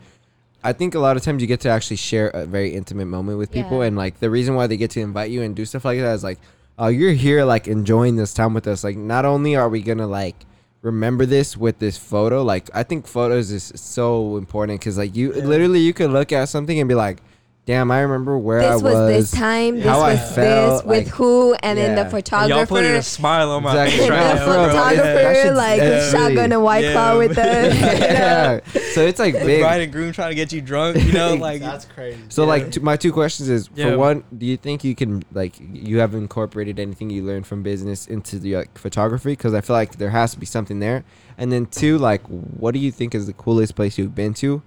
I 0.64 0.74
think 0.74 0.96
a 0.96 1.00
lot 1.00 1.18
of 1.18 1.24
times 1.24 1.42
you 1.42 1.48
get 1.48 1.60
to 1.62 1.70
actually 1.70 1.98
share 1.98 2.30
a 2.30 2.46
very 2.46 2.74
intimate 2.74 3.06
moment 3.06 3.38
with 3.38 3.52
people, 3.52 3.80
Yeah. 3.80 3.86
and 3.88 3.98
like 3.98 4.20
the 4.20 4.30
reason 4.30 4.56
why 4.56 4.68
they 4.68 4.78
get 4.78 4.92
to 4.92 5.02
invite 5.02 5.30
you 5.32 5.42
and 5.42 5.56
do 5.56 5.66
stuff 5.66 5.86
like 5.86 6.00
that 6.00 6.14
is 6.14 6.24
like, 6.24 6.40
oh, 6.80 6.88
you're 6.88 7.12
here 7.14 7.44
like 7.44 7.68
enjoying 7.68 8.16
this 8.16 8.34
time 8.34 8.54
with 8.54 8.68
us. 8.68 8.84
Like, 8.84 8.98
not 8.98 9.26
only 9.26 9.56
are 9.56 9.70
we 9.70 9.82
gonna 9.82 10.08
like 10.08 10.36
remember 10.82 11.26
this 11.26 11.56
with 11.58 11.80
this 11.80 11.98
photo, 11.98 12.44
like 12.44 12.70
I 12.74 12.84
think 12.84 13.08
photos 13.08 13.52
is 13.52 13.72
so 13.76 14.38
important 14.38 14.80
because 14.80 14.98
like 14.98 15.16
you 15.16 15.34
Yeah. 15.34 15.44
literally 15.46 15.80
you 15.80 15.94
could 15.94 16.12
look 16.12 16.32
at 16.32 16.50
something 16.50 16.80
and 16.80 16.88
be 16.90 16.96
like, 16.96 17.22
damn, 17.66 17.90
I 17.92 18.02
remember 18.02 18.38
where 18.38 18.62
I 18.62 18.74
was. 18.76 18.82
this 18.84 18.94
was, 18.94 19.10
this 19.10 19.32
time. 19.32 19.76
This 19.78 19.86
how 19.86 20.00
I 20.02 20.12
was 20.14 20.20
this 20.20 20.36
felt, 20.36 20.86
with 20.86 21.06
like- 21.06 21.14
who, 21.16 21.54
and 21.64 21.78
then 21.78 21.96
the 21.96 22.10
photographer. 22.10 22.52
And 22.52 22.60
y'all 22.60 22.66
put 22.66 22.84
a 22.84 23.02
smile 23.02 23.52
on 23.52 23.64
my 23.64 23.72
Exactly. 23.86 23.98
face 24.00 24.08
the 24.08 24.12
right 24.14 24.22
Yeah, 24.22 24.34
now, 24.36 24.46
bro. 24.46 24.54
bro. 24.56 24.68
photographer, 24.68 25.04
That 25.04 25.36
shit's- 25.36 25.58
like 25.58 25.80
yeah. 25.82 26.12
shotgun 26.12 26.52
and 26.52 26.64
white 26.64 26.84
Yeah. 26.84 26.92
claw 26.92 27.18
with 27.18 27.38
us. 27.38 27.74
yeah. 27.80 28.60
So 28.94 29.02
it's 29.06 29.20
like 29.20 29.34
The 29.40 29.46
big. 29.46 29.62
bride 29.62 29.82
and 29.82 29.92
groom 29.94 30.12
trying 30.12 30.30
to 30.32 30.36
get 30.36 30.52
you 30.52 30.62
drunk, 30.62 30.98
you 31.04 31.14
know, 31.14 31.36
like 31.40 31.62
That's 31.62 31.86
crazy. 31.86 32.20
So 32.30 32.44
Yeah. 32.44 32.48
like 32.50 32.72
t- 32.72 32.80
my 32.82 32.98
two 32.98 33.14
questions 33.14 33.48
is 33.50 33.70
Yeah. 33.76 33.92
for 33.92 33.98
one, 33.98 34.24
do 34.38 34.46
you 34.46 34.58
think 34.58 34.84
you 34.84 34.94
can 34.96 35.24
like 35.34 35.56
you 35.60 36.00
have 36.00 36.14
incorporated 36.14 36.80
anything 36.80 37.10
you 37.10 37.24
learned 37.24 37.48
from 37.48 37.64
business 37.64 38.08
into 38.08 38.40
the 38.40 38.58
like, 38.58 38.78
photography? 38.78 39.32
Because 39.32 39.54
I 39.54 39.62
feel 39.62 39.76
like 39.76 39.98
there 39.98 40.10
has 40.10 40.32
to 40.34 40.40
be 40.40 40.46
something 40.46 40.80
there. 40.80 41.06
And 41.38 41.52
then 41.52 41.66
two, 41.68 41.98
like 41.98 42.22
what 42.28 42.74
do 42.74 42.80
you 42.80 42.92
think 42.92 43.16
is 43.16 43.26
the 43.26 43.34
coolest 43.34 43.76
place 43.76 43.98
you've 43.98 44.14
been 44.16 44.34
to 44.36 44.62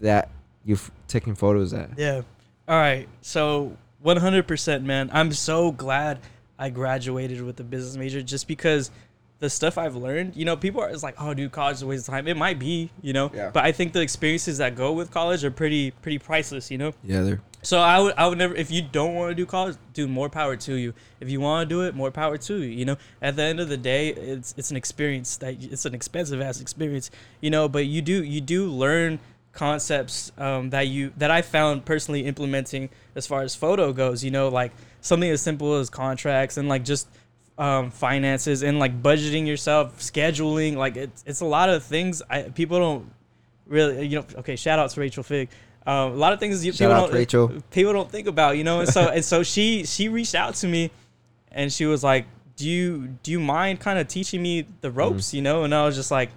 that 0.00 0.30
you've 0.64 0.90
taken 1.14 1.34
photos 1.34 1.72
at? 1.72 1.90
Yeah. 1.96 2.22
All 2.68 2.76
right. 2.76 3.08
So 3.22 3.76
100%, 4.04 4.82
man. 4.82 5.10
I'm 5.12 5.32
so 5.32 5.72
glad 5.72 6.18
I 6.58 6.68
graduated 6.70 7.40
with 7.42 7.58
a 7.60 7.64
business 7.64 7.96
major 7.96 8.22
just 8.22 8.46
because 8.48 8.90
the 9.40 9.50
stuff 9.50 9.76
I've 9.78 9.96
learned, 9.96 10.36
you 10.36 10.44
know, 10.44 10.56
people 10.56 10.80
are 10.80 10.88
it's 10.88 11.02
like, 11.02 11.16
oh, 11.18 11.34
dude, 11.34 11.52
college 11.52 11.76
is 11.76 11.82
a 11.82 11.86
waste 11.86 12.08
of 12.08 12.14
time. 12.14 12.28
It 12.28 12.36
might 12.36 12.58
be, 12.58 12.90
you 13.02 13.12
know, 13.12 13.30
Yeah. 13.34 13.50
but 13.52 13.64
I 13.64 13.72
think 13.72 13.92
the 13.92 14.00
experiences 14.00 14.58
that 14.58 14.76
go 14.76 14.92
with 14.92 15.10
college 15.10 15.44
are 15.44 15.50
pretty, 15.50 15.90
pretty 15.90 16.18
priceless, 16.18 16.70
you 16.70 16.78
know. 16.78 16.92
Yeah, 17.02 17.22
there. 17.22 17.40
So 17.62 17.78
I 17.80 17.98
would, 17.98 18.14
I 18.18 18.26
would 18.28 18.36
never. 18.36 18.54
If 18.54 18.70
you 18.70 18.82
don't 18.82 19.14
want 19.14 19.30
to 19.30 19.34
do 19.34 19.46
college, 19.46 19.76
do 19.94 20.06
more 20.06 20.28
power 20.28 20.54
to 20.54 20.74
you. 20.74 20.92
If 21.20 21.30
you 21.30 21.40
want 21.40 21.66
to 21.66 21.74
do 21.74 21.80
it, 21.82 21.94
more 21.94 22.10
power 22.10 22.36
to 22.36 22.56
you. 22.56 22.68
You 22.68 22.84
know, 22.84 22.96
at 23.22 23.36
the 23.36 23.42
end 23.42 23.58
of 23.58 23.70
the 23.70 23.78
day, 23.78 24.10
it's 24.10 24.54
it's 24.58 24.70
an 24.70 24.76
experience 24.76 25.38
that 25.38 25.62
it's 25.62 25.86
an 25.86 25.94
expensive 25.94 26.42
ass 26.42 26.60
experience. 26.60 27.10
You 27.40 27.48
know, 27.48 27.66
but 27.66 27.86
you 27.86 28.02
do 28.02 28.22
you 28.22 28.42
do 28.42 28.66
learn 28.66 29.18
concepts 29.54 30.32
um, 30.36 30.70
that 30.70 30.88
you 30.88 31.12
that 31.16 31.30
I 31.30 31.42
found 31.42 31.84
personally 31.84 32.26
implementing 32.26 32.90
as 33.14 33.26
far 33.26 33.42
as 33.42 33.54
photo 33.54 33.92
goes. 33.92 34.22
You 34.22 34.30
know, 34.30 34.48
like 34.48 34.72
something 35.00 35.30
as 35.30 35.40
simple 35.40 35.74
as 35.74 35.90
contracts 35.90 36.56
and 36.56 36.68
like 36.68 36.84
just 36.84 37.08
um, 37.56 37.90
finances 37.90 38.62
and 38.62 38.78
like 38.78 39.02
budgeting 39.02 39.46
yourself, 39.46 39.98
scheduling. 39.98 40.76
Like 40.76 40.96
it's 40.96 41.22
it's 41.26 41.40
a 41.40 41.46
lot 41.46 41.68
of 41.68 41.84
things. 41.84 42.22
I 42.28 42.42
people 42.42 42.78
don't 42.78 43.10
really 43.66 44.06
you 44.06 44.18
know. 44.18 44.26
Okay, 44.38 44.56
shout 44.56 44.78
out 44.78 44.90
to 44.90 45.00
Rachel 45.00 45.22
Fig. 45.22 45.48
Um, 45.86 46.12
a 46.12 46.16
lot 46.16 46.32
of 46.32 46.40
things 46.40 46.64
you, 46.64 46.72
Shout 46.72 46.88
people 46.88 47.06
don't 47.06 47.14
Rachel. 47.14 47.62
people 47.70 47.92
don't 47.92 48.10
think 48.10 48.26
about, 48.26 48.56
you 48.56 48.64
know. 48.64 48.80
And 48.80 48.88
so 48.88 49.08
and 49.08 49.24
so 49.24 49.42
she 49.54 49.84
she 49.84 50.08
reached 50.08 50.34
out 50.34 50.54
to 50.56 50.68
me, 50.68 50.90
and 51.52 51.72
she 51.72 51.86
was 51.86 52.02
like, 52.02 52.26
"Do 52.56 52.68
you 52.68 53.08
do 53.22 53.30
you 53.30 53.40
mind 53.40 53.80
kind 53.80 53.98
of 53.98 54.08
teaching 54.08 54.42
me 54.42 54.66
the 54.80 54.90
ropes?" 54.90 55.34
You 55.34 55.42
know, 55.42 55.64
and 55.64 55.74
I 55.74 55.84
was 55.84 55.94
just 55.94 56.10
like, 56.10 56.30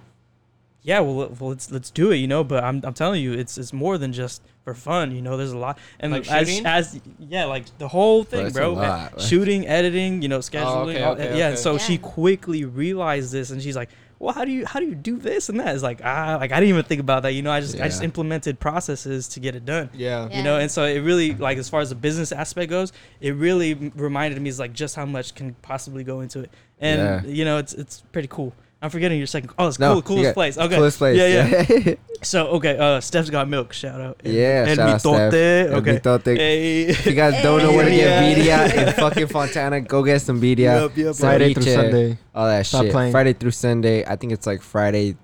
"Yeah, 0.83 0.99
well, 1.01 1.15
let- 1.17 1.39
well 1.41 1.49
let's 1.51 1.71
let's 1.71 1.89
do 1.91 2.11
it," 2.11 2.17
you 2.17 2.27
know. 2.27 2.43
But 2.43 2.63
I'm 2.63 2.81
I'm 2.83 2.93
telling 2.93 3.21
you, 3.21 3.33
it's 3.33 3.57
it's 3.57 3.73
more 3.73 3.97
than 3.97 4.13
just 4.13 4.41
for 4.63 4.73
fun, 4.73 5.11
you 5.15 5.21
know. 5.21 5.37
There's 5.37 5.51
a 5.51 5.57
lot, 5.57 5.77
and 5.99 6.11
Like 6.11 6.29
as 6.31 6.47
shooting? 6.49 6.65
as 6.65 6.99
yeah, 7.19 7.45
like 7.45 7.65
the 7.77 7.87
whole 7.87 8.23
thing, 8.23 8.47
it's 8.47 8.55
bro. 8.55 8.73
lot. 8.73 9.19
Shooting, 9.21 9.67
editing, 9.67 10.21
you 10.21 10.27
know, 10.29 10.39
scheduling, 10.39 10.89
okay, 10.93 11.03
all- 11.03 11.13
okay, 11.13 11.23
yeah. 11.23 11.31
okay. 11.31 11.41
And 11.43 11.57
so 11.59 11.77
she 11.77 11.97
quickly 11.97 12.65
realized 12.65 13.31
this, 13.31 13.49
and 13.51 13.61
she's 13.61 13.75
like. 13.75 13.89
Well, 14.19 14.33
how 14.33 14.45
do 14.45 14.51
you 14.51 14.65
how 14.65 14.79
do 14.79 14.87
you 14.87 14.95
do 14.95 15.17
this 15.17 15.47
and 15.47 15.59
that? 15.59 15.75
It's 15.75 15.83
like 15.83 16.01
ah, 16.03 16.37
like 16.41 16.51
I 16.51 16.59
didn't 16.59 16.69
even 16.69 16.83
think 16.85 17.01
about 17.01 17.21
that. 17.21 17.33
You 17.35 17.43
know, 17.43 17.51
I 17.51 17.61
just 17.61 17.75
I 17.79 17.83
just 17.87 18.01
implemented 18.01 18.59
processes 18.59 19.27
to 19.27 19.39
get 19.39 19.53
it 19.53 19.63
done 19.63 19.91
Yeah. 19.93 20.27
Yeah. 20.27 20.37
you 20.37 20.43
know 20.43 20.57
and 20.57 20.71
so 20.71 20.85
it 20.85 21.01
really 21.01 21.35
like 21.35 21.59
as 21.59 21.69
far 21.69 21.81
as 21.81 21.89
the 21.89 21.95
business 21.95 22.31
aspect 22.31 22.71
goes 22.71 22.91
it 23.21 23.35
really 23.35 23.75
reminded 23.95 24.41
me 24.41 24.49
is 24.49 24.57
like 24.57 24.73
just 24.73 24.95
how 24.95 25.05
much 25.05 25.35
can 25.35 25.53
possibly 25.61 26.03
go 26.03 26.21
into 26.21 26.39
it 26.39 26.49
and 26.81 26.99
Yeah. 26.99 27.31
you 27.31 27.45
know 27.45 27.59
it's 27.59 27.73
it's 27.75 28.01
pretty 28.11 28.27
cool 28.27 28.55
i'm 28.81 28.89
forgetting 28.89 29.17
your 29.17 29.27
second 29.27 29.49
oh 29.57 29.67
it's 29.67 29.79
No, 29.79 29.93
cool 29.93 30.01
coolest 30.03 30.23
got- 30.25 30.33
place 30.35 30.57
okay 30.57 30.75
Coolest 30.75 30.97
place. 30.99 31.17
yeah 31.17 31.27
yeah 31.27 31.77
yeah. 31.85 31.93
so 32.21 32.47
okay 32.57 32.77
uh 32.77 32.99
steph's 32.99 33.29
got 33.29 33.47
milk 33.49 33.73
shout 33.73 33.99
out 33.99 34.21
Yeah, 34.23 34.65
and 34.65 34.75
shout 34.75 34.89
out, 34.89 35.01
mitote 35.01 35.29
Steph. 35.29 35.71
okay 35.79 35.89
And 35.95 36.03
mitote. 36.03 36.37
hey 36.37 36.81
If 36.87 37.05
you 37.05 37.13
guys 37.13 37.41
don't 37.41 37.61
know 37.63 37.71
where 37.73 37.85
to 37.85 37.91
get 37.91 38.21
Hey. 38.21 38.35
media 38.35 38.87
in 38.87 38.93
fucking 38.93 39.27
Fontana, 39.27 39.81
go 39.81 40.03
get 40.03 40.21
some 40.21 40.39
media. 40.39 40.81
Yup, 40.81 40.97
yup, 40.97 41.15
Friday 41.15 41.53
through 41.53 41.63
Sunday. 41.63 42.17
All 42.35 42.47
that 42.47 42.65
Stop 42.65 42.83
shit. 42.83 42.91
playing. 42.91 43.11
Friday 43.11 43.33
through 43.33 43.51
Sunday. 43.51 44.05
I 44.05 44.15
think 44.15 44.31
it's 44.33 44.45
like 44.47 44.61
Friday. 44.61 45.15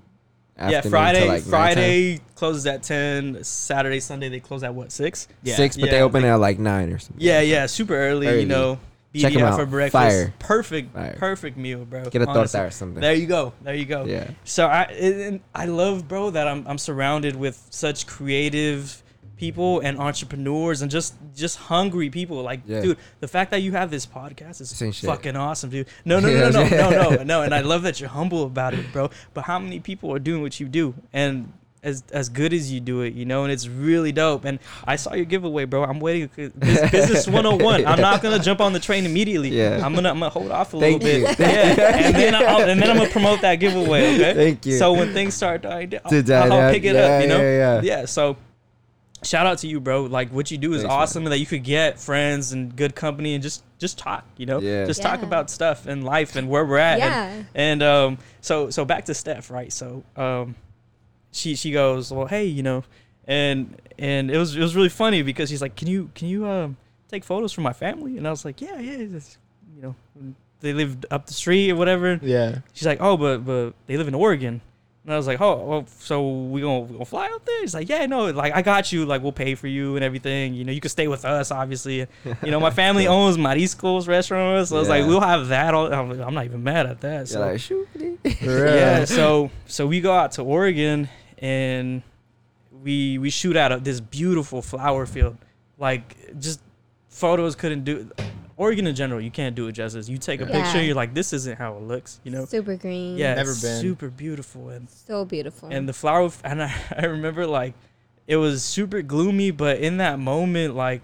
yeah 0.58 0.82
friday 0.82 1.22
to 1.22 1.26
like 1.26 1.46
nighttime. 1.46 1.50
friday 1.50 2.20
closes 2.36 2.66
at 2.68 2.84
10 2.84 3.44
saturday 3.44 4.00
sunday 4.00 4.30
they 4.30 4.40
close 4.40 4.62
at 4.64 4.74
what 4.74 4.92
6 4.92 5.28
Yeah. 5.44 5.56
six, 5.56 5.76
but 5.78 5.90
they 5.90 6.02
open 6.02 6.22
they- 6.22 6.30
at 6.30 6.36
like 6.36 6.60
nine 6.60 6.92
or 6.94 7.00
something. 7.00 7.18
yeah 7.20 7.42
yeah 7.42 7.66
super 7.66 7.96
early, 7.96 8.28
Early. 8.28 8.42
you 8.42 8.46
know 8.46 8.78
Check 9.16 9.34
BDF 9.34 9.42
out. 9.42 9.56
for 9.60 9.66
breakfast 9.66 9.94
Fire. 9.94 10.34
perfect 10.40 10.94
Fire. 10.94 11.16
perfect 11.20 11.56
meal 11.58 11.86
bro 11.86 12.04
Get 12.06 12.22
a 12.24 12.28
honestly. 12.28 12.58
torta 12.58 12.68
or 12.68 12.72
something. 12.72 13.02
there 13.02 13.14
you 13.14 13.28
go 13.28 13.54
there 13.62 13.76
you 13.76 13.86
go 13.86 14.06
yeah. 14.06 14.32
So 14.44 14.66
I 14.68 14.84
and 14.84 15.42
I 15.54 15.66
love, 15.66 16.08
bro, 16.08 16.32
that 16.32 16.48
I'm 16.48 16.66
I'm 16.68 16.78
surrounded 16.80 17.36
with 17.36 17.66
such 17.70 18.08
creative 18.08 19.02
people 19.36 19.80
and 19.82 20.00
entrepreneurs 20.00 20.82
and 20.82 20.90
just 20.90 21.16
just 21.36 21.58
hungry 21.58 22.10
people. 22.10 22.42
Like, 22.44 22.62
Yeah. 22.66 22.82
dude, 22.82 22.98
the 23.20 23.28
fact 23.28 23.52
that 23.52 23.62
you 23.62 23.72
have 23.74 23.92
this 23.92 24.06
podcast 24.06 24.62
is 24.62 24.70
Same 24.70 24.92
shit. 24.92 25.10
fucking 25.10 25.36
awesome, 25.36 25.70
dude. 25.70 25.88
No, 26.06 26.20
no, 26.20 26.30
no, 26.30 26.50
no, 26.50 26.64
no, 26.70 26.90
no, 26.90 27.10
no, 27.18 27.24
no. 27.24 27.42
And 27.42 27.54
I 27.54 27.62
love 27.62 27.82
that 27.84 28.00
you're 28.00 28.10
humble 28.10 28.44
about 28.46 28.74
it, 28.74 28.92
bro. 28.94 29.10
But 29.34 29.44
how 29.46 29.60
many 29.60 29.80
people 29.80 30.14
are 30.14 30.20
doing 30.20 30.42
what 30.42 30.60
you 30.60 30.68
do 30.68 30.94
and 31.12 31.52
as 31.84 32.04
as 32.12 32.30
good 32.30 32.54
as 32.54 32.72
you 32.72 32.80
do 32.80 33.02
it, 33.02 33.14
you 33.14 33.26
know, 33.26 33.44
and 33.44 33.52
it's 33.52 33.68
really 33.68 34.12
dope. 34.12 34.46
And 34.46 34.60
I 34.86 34.96
saw 34.96 35.14
your 35.14 35.26
giveaway, 35.26 35.66
bro. 35.66 35.84
I'm 35.84 36.00
waiting. 36.00 36.30
Bus- 36.56 36.92
Business 36.92 37.28
101. 37.28 37.86
I'm 37.86 38.00
not 38.00 38.22
gonna 38.22 38.40
jump 38.40 38.62
on 38.62 38.74
the 38.74 38.80
train 38.80 39.06
immediately. 39.06 39.50
Yeah. 39.50 39.82
I'm 39.86 39.94
gonna 39.94 40.10
I'm 40.10 40.20
gonna 40.20 40.30
hold 40.30 40.52
off 40.52 40.74
a 40.74 40.80
Thank 40.80 41.04
little 41.04 41.20
you. 41.22 41.28
bit. 41.28 41.40
Yeah. 41.40 41.98
And 42.08 42.16
then 42.16 42.36
I'll, 42.36 42.62
and 42.70 42.82
then 42.82 42.90
I'm 42.90 42.98
gonna 42.98 43.10
promote 43.10 43.42
that 43.42 43.56
giveaway. 43.56 44.16
Okay. 44.16 44.34
Thank 44.36 44.66
you. 44.66 44.78
So 44.78 44.94
when 44.94 45.14
things 45.14 45.34
start 45.34 45.62
dying 45.64 45.90
down, 45.90 46.04
To 46.10 46.24
die 46.24 46.46
I'll, 46.46 46.54
I'll 46.54 46.72
pick 46.74 46.84
it 46.86 46.96
Yeah, 46.96 47.02
up, 47.02 47.22
you 47.22 47.28
know? 47.28 47.38
yeah, 47.42 47.58
yeah. 47.58 47.82
yeah 47.82 48.06
so 48.06 48.38
shout 49.24 49.46
out 49.46 49.58
to 49.60 49.68
you, 49.68 49.80
bro. 49.80 50.04
Like 50.04 50.30
what 50.32 50.52
you 50.52 50.58
do 50.58 50.74
is 50.74 50.82
Thanks, 50.82 50.90
man. 50.90 51.00
awesome 51.02 51.24
and 51.24 51.32
that 51.34 51.40
you 51.40 51.46
could 51.46 51.64
get 51.64 52.00
friends 52.00 52.52
and 52.54 52.76
good 52.76 52.96
company 52.96 53.34
and 53.34 53.44
just 53.44 53.64
just 53.80 53.98
talk, 53.98 54.26
you 54.38 54.46
know? 54.46 54.60
Yeah. 54.60 54.86
Just 54.86 55.02
talk 55.02 55.22
about 55.24 55.50
stuff 55.50 55.86
and 55.86 56.04
life 56.06 56.36
and 56.38 56.48
where 56.50 56.66
we're 56.66 56.78
at. 56.78 57.00
And, 57.00 57.40
Yeah. 57.40 57.44
and 57.56 57.84
um 57.84 58.18
so 58.42 58.70
so 58.70 58.86
back 58.86 59.06
to 59.06 59.14
Steph, 59.14 59.50
right? 59.52 59.72
So 59.72 60.04
um 60.16 60.56
she 61.34 61.56
she 61.56 61.72
goes, 61.72 62.12
Well, 62.12 62.28
hey, 62.28 62.46
you 62.46 62.64
know, 62.64 62.84
and 63.28 63.76
and 63.98 64.32
it 64.32 64.38
was 64.38 64.56
it 64.56 64.62
was 64.62 64.76
really 64.76 64.90
funny 64.90 65.22
because 65.22 65.50
she's 65.50 65.62
like, 65.62 65.76
Can 65.76 65.88
you 65.88 66.10
can 66.16 66.28
you 66.28 66.48
um 66.48 66.78
take 67.10 67.24
photos 67.24 67.52
for 67.52 67.62
my 67.62 67.74
family? 67.74 68.18
And 68.18 68.28
I 68.28 68.32
was 68.32 68.46
like, 68.46 68.62
Yeah, 68.62 68.80
yeah, 68.80 68.98
it's, 68.98 69.38
you 69.76 69.82
know, 69.82 69.96
they 70.64 70.74
lived 70.74 71.06
up 71.12 71.28
the 71.28 71.34
street 71.34 71.70
or 71.72 71.76
whatever. 71.76 72.20
Yeah. 72.24 72.60
She's 72.72 72.88
like, 72.88 73.00
oh, 73.02 73.18
but 73.18 73.46
but 73.46 73.74
they 73.86 73.98
live 73.98 74.08
in 74.08 74.16
Oregon. 74.16 74.62
And 75.04 75.14
I 75.14 75.18
was 75.18 75.28
like, 75.28 75.42
oh, 75.42 75.62
well, 75.66 75.86
so 76.00 76.26
we 76.26 76.62
gonna, 76.62 76.80
we 76.80 76.94
gonna 76.94 77.04
fly 77.04 77.26
out 77.26 77.46
there? 77.46 77.60
He's 77.60 77.74
like, 77.74 77.90
yeah, 77.90 78.06
no, 78.06 78.32
like 78.32 78.56
I 78.56 78.62
got 78.62 78.94
you, 78.94 79.06
like 79.06 79.22
we'll 79.22 79.34
pay 79.34 79.54
for 79.54 79.68
you 79.68 79.98
and 79.98 80.04
everything. 80.04 80.54
You 80.54 80.64
know, 80.64 80.72
you 80.72 80.80
can 80.80 80.90
stay 80.90 81.10
with 81.10 81.26
us, 81.26 81.52
obviously. 81.52 82.08
You 82.42 82.52
know, 82.52 82.62
my 82.62 82.72
family 82.84 83.06
owns 83.06 83.36
Mariscos 83.36 84.08
restaurant, 84.08 84.66
so 84.70 84.78
I 84.78 84.80
was 84.80 84.88
like, 84.88 85.06
we'll 85.06 85.20
have 85.20 85.50
that. 85.50 85.74
All, 85.74 85.94
I'm, 85.94 86.12
I'm 86.22 86.34
not 86.34 86.46
even 86.46 86.64
mad 86.64 86.86
at 86.86 87.02
that. 87.02 87.28
So 87.28 87.42
like, 87.42 87.60
shoot. 87.60 87.86
yeah, 88.42 89.04
so 89.04 89.52
so 89.66 89.86
we 89.86 90.00
go 90.00 90.14
out 90.14 90.32
to 90.34 90.42
Oregon 90.42 91.10
and 91.44 92.02
we 92.84 93.18
we 93.20 93.30
shoot 93.30 93.56
out 93.56 93.72
of 93.72 93.84
this 93.84 94.00
beautiful 94.00 94.62
flower 94.62 95.06
field. 95.06 95.38
Like 95.78 96.40
just 96.40 96.62
photos 97.10 97.56
couldn't 97.56 97.84
do 97.84 98.10
Oregon 98.56 98.88
in 98.88 98.96
general, 98.96 99.20
you 99.20 99.32
can't 99.32 99.56
do 99.56 99.68
it 99.68 99.74
justice. 99.74 100.08
You 100.08 100.18
take 100.18 100.40
a 100.40 100.46
Yeah. 100.46 100.64
picture, 100.64 100.82
you're 100.82 100.96
like, 100.96 101.14
this 101.14 101.34
isn't 101.34 101.58
how 101.58 101.76
it 101.76 101.82
looks, 101.84 102.20
you 102.24 102.32
know? 102.32 102.46
Super 102.46 102.76
green. 102.76 103.18
Yeah, 103.18 103.34
Never 103.34 103.50
been. 103.52 103.82
super 103.82 104.10
beautiful 104.10 104.70
and 104.70 104.88
So 104.90 105.26
beautiful. 105.26 105.70
and 105.72 105.90
the 105.90 105.94
flower 105.94 106.26
f- 106.28 106.42
and 106.46 106.64
I, 106.64 106.74
I 106.98 107.06
remember 107.06 107.46
like 107.46 107.74
it 108.26 108.38
was 108.38 108.64
super 108.64 109.02
gloomy, 109.02 109.52
but 109.52 109.80
in 109.80 109.98
that 109.98 110.18
moment, 110.20 110.76
like 110.76 111.02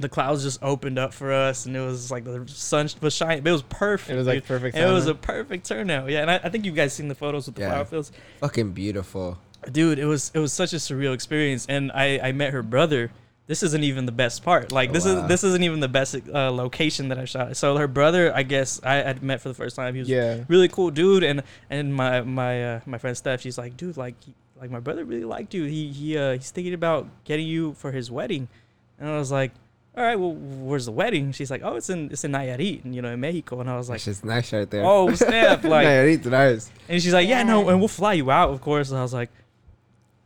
the 0.00 0.08
clouds 0.08 0.42
just 0.42 0.62
opened 0.62 0.98
up 0.98 1.12
for 1.12 1.32
us, 1.32 1.66
and 1.66 1.76
it 1.76 1.80
was 1.80 2.10
like 2.10 2.24
the 2.24 2.44
sun 2.46 2.88
was 3.00 3.14
shining. 3.14 3.46
It 3.46 3.50
was 3.50 3.62
perfect. 3.62 4.10
It 4.10 4.16
was 4.16 4.26
like 4.26 4.36
dude. 4.36 4.44
perfect. 4.44 4.76
It 4.76 4.90
was 4.90 5.06
a 5.06 5.14
perfect 5.14 5.66
turnout. 5.66 6.10
Yeah, 6.10 6.22
and 6.22 6.30
I, 6.30 6.40
I 6.42 6.48
think 6.48 6.64
you 6.64 6.72
guys 6.72 6.92
seen 6.92 7.08
the 7.08 7.14
photos 7.14 7.46
with 7.46 7.56
the 7.56 7.62
Yeah. 7.62 7.70
flower 7.70 7.84
fields, 7.84 8.12
Fucking 8.40 8.72
beautiful. 8.72 9.38
dude. 9.70 9.98
It 9.98 10.06
was 10.06 10.30
it 10.34 10.38
was 10.38 10.52
such 10.52 10.72
a 10.72 10.76
surreal 10.76 11.14
experience, 11.14 11.66
and 11.68 11.92
I 11.92 12.18
I 12.22 12.32
met 12.32 12.52
her 12.52 12.62
brother. 12.62 13.10
This 13.48 13.62
isn't 13.64 13.82
even 13.82 14.06
the 14.06 14.12
best 14.12 14.44
part. 14.44 14.72
Like 14.72 14.92
this 14.92 15.04
wow. 15.04 15.22
is 15.24 15.28
this 15.28 15.44
isn't 15.44 15.62
even 15.62 15.80
the 15.80 15.88
best 15.88 16.16
uh, 16.32 16.50
location 16.50 17.08
that 17.08 17.18
I 17.18 17.24
shot. 17.24 17.56
So 17.56 17.76
her 17.76 17.88
brother, 17.88 18.34
I 18.34 18.44
guess 18.44 18.80
I 18.84 18.94
had 18.94 19.22
met 19.22 19.40
for 19.40 19.48
the 19.48 19.54
first 19.54 19.76
time. 19.76 19.94
He 19.94 20.00
was 20.00 20.08
yeah. 20.08 20.44
really 20.48 20.68
cool 20.68 20.90
dude 20.90 21.22
and 21.24 21.42
and 21.68 21.94
my 21.94 22.22
my 22.22 22.76
uh, 22.76 22.80
my 22.86 22.98
friend 22.98 23.16
Steph 23.16 23.40
she's 23.40 23.58
like 23.58 23.76
dude 23.76 23.96
like 23.96 24.14
like 24.60 24.70
my 24.70 24.78
brother 24.78 25.04
really 25.04 25.24
liked 25.24 25.54
you 25.54 25.64
he 25.64 25.88
he 25.88 26.16
uh 26.16 26.34
he's 26.34 26.52
thinking 26.52 26.72
about 26.72 27.08
getting 27.24 27.46
you 27.46 27.74
for 27.74 27.90
his 27.90 28.12
wedding 28.12 28.46
and 29.00 29.10
I 29.10 29.18
was 29.18 29.32
like 29.32 29.50
all 29.94 30.02
right 30.02 30.18
well 30.18 30.32
where's 30.32 30.86
the 30.86 30.92
wedding? 30.92 31.32
She's 31.32 31.50
like 31.50 31.62
oh 31.62 31.76
it's 31.76 31.90
in 31.90 32.10
it's 32.10 32.24
in 32.24 32.32
Nayarit 32.32 32.84
and 32.84 32.94
you 32.94 33.02
know 33.02 33.12
in 33.12 33.20
Mexico. 33.20 33.60
And 33.60 33.68
I 33.68 33.76
was 33.76 33.90
like 33.90 33.96
it's 33.96 34.06
just 34.06 34.24
nice 34.24 34.52
right 34.52 34.68
there. 34.70 34.84
oh 34.84 35.12
snap 35.14 35.64
like 35.64 35.86
Nayarit, 35.86 36.24
nice. 36.26 36.70
and 36.88 37.02
she's 37.02 37.12
like 37.12 37.28
yeah 37.28 37.42
no 37.42 37.68
and 37.68 37.78
we'll 37.78 37.88
fly 37.88 38.14
you 38.14 38.30
out 38.30 38.50
of 38.50 38.60
course. 38.60 38.90
And 38.90 38.98
I 38.98 39.02
was 39.02 39.12
like 39.12 39.30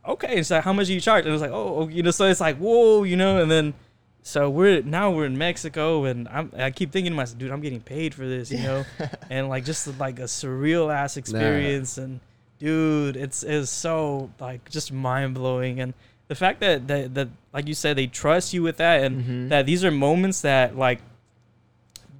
okay. 0.07 0.27
And 0.27 0.37
she's 0.37 0.51
like 0.51 0.63
how 0.63 0.71
much 0.71 0.87
do 0.87 0.93
you 0.93 1.01
charge? 1.01 1.25
And 1.25 1.31
I 1.31 1.33
was 1.33 1.41
like 1.41 1.51
oh 1.51 1.79
oh, 1.79 1.87
you 1.89 2.01
know 2.01 2.11
so 2.11 2.25
it's 2.25 2.39
like 2.39 2.57
whoa 2.57 3.03
you 3.03 3.17
know 3.17 3.41
and 3.41 3.51
then 3.51 3.73
so 4.21 4.49
we're 4.49 4.81
now 4.83 5.11
we're 5.11 5.25
in 5.25 5.37
Mexico 5.37 6.05
and 6.05 6.29
I'm 6.29 6.51
I 6.57 6.71
keep 6.71 6.91
thinking 6.93 7.11
to 7.11 7.15
myself 7.17 7.37
dude 7.37 7.51
I'm 7.51 7.61
getting 7.61 7.81
paid 7.81 8.13
for 8.13 8.25
this 8.25 8.51
you 8.51 8.59
know? 8.59 8.85
And 9.29 9.49
like 9.49 9.65
just 9.65 9.99
like 9.99 10.19
a 10.19 10.23
surreal 10.23 10.93
ass 10.93 11.17
experience. 11.17 11.97
And 11.97 12.21
dude 12.57 13.17
it's 13.17 13.43
it's 13.43 13.69
so 13.69 14.31
like 14.39 14.69
just 14.69 14.93
mind 14.93 15.35
blowing 15.35 15.81
and 15.81 15.93
the 16.27 16.35
fact 16.35 16.59
that, 16.59 16.87
that 16.87 17.13
that 17.15 17.29
like 17.57 17.67
you 17.67 17.73
said 17.73 17.95
they 17.97 18.05
trust 18.07 18.53
you 18.53 18.61
with 18.61 18.77
that 18.77 19.03
and 19.03 19.13
Mhm. 19.23 19.49
that 19.49 19.65
these 19.65 19.83
are 19.83 19.89
moments 19.89 20.41
that 20.41 20.77
like 20.77 20.99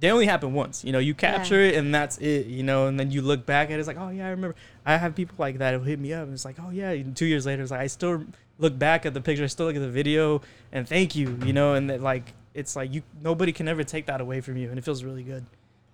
they 0.00 0.10
only 0.10 0.26
happen 0.26 0.52
once 0.52 0.84
you 0.84 0.92
know 0.92 0.98
you 0.98 1.14
capture 1.14 1.60
it 1.60 1.74
and 1.76 1.94
that's 1.94 2.18
it 2.18 2.46
you 2.46 2.62
know 2.62 2.86
and 2.88 2.98
then 2.98 3.10
you 3.10 3.20
look 3.22 3.46
back 3.46 3.68
at 3.70 3.74
it 3.74 3.78
it's 3.78 3.86
like 3.88 3.98
oh 3.98 4.08
yeah 4.10 4.26
i 4.26 4.30
remember 4.30 4.56
i 4.86 4.96
have 4.96 5.14
people 5.14 5.34
like 5.38 5.58
that 5.58 5.74
who 5.74 5.80
hit 5.80 5.98
me 5.98 6.12
up 6.12 6.24
and 6.24 6.32
it's 6.32 6.44
like 6.44 6.56
oh 6.64 6.70
yeah 6.70 6.90
and 6.90 7.16
two 7.16 7.26
years 7.26 7.46
later 7.46 7.62
it's 7.62 7.70
like 7.70 7.80
i 7.80 7.86
still 7.86 8.24
look 8.58 8.76
back 8.78 9.06
at 9.06 9.14
the 9.14 9.20
picture 9.20 9.44
i 9.44 9.46
still 9.46 9.66
look 9.66 9.76
at 9.76 9.82
the 9.82 9.88
video 9.88 10.40
and 10.72 10.88
thank 10.88 11.14
you 11.16 11.38
you 11.44 11.52
know 11.52 11.74
and 11.74 11.88
that 11.90 12.00
like 12.02 12.32
it's 12.54 12.74
like 12.76 12.92
you 12.92 13.02
nobody 13.22 13.52
can 13.52 13.68
ever 13.68 13.84
take 13.84 14.06
that 14.06 14.20
away 14.20 14.40
from 14.40 14.56
you 14.56 14.68
and 14.70 14.76
it 14.78 14.84
feels 14.84 15.04
really 15.04 15.22
good 15.22 15.44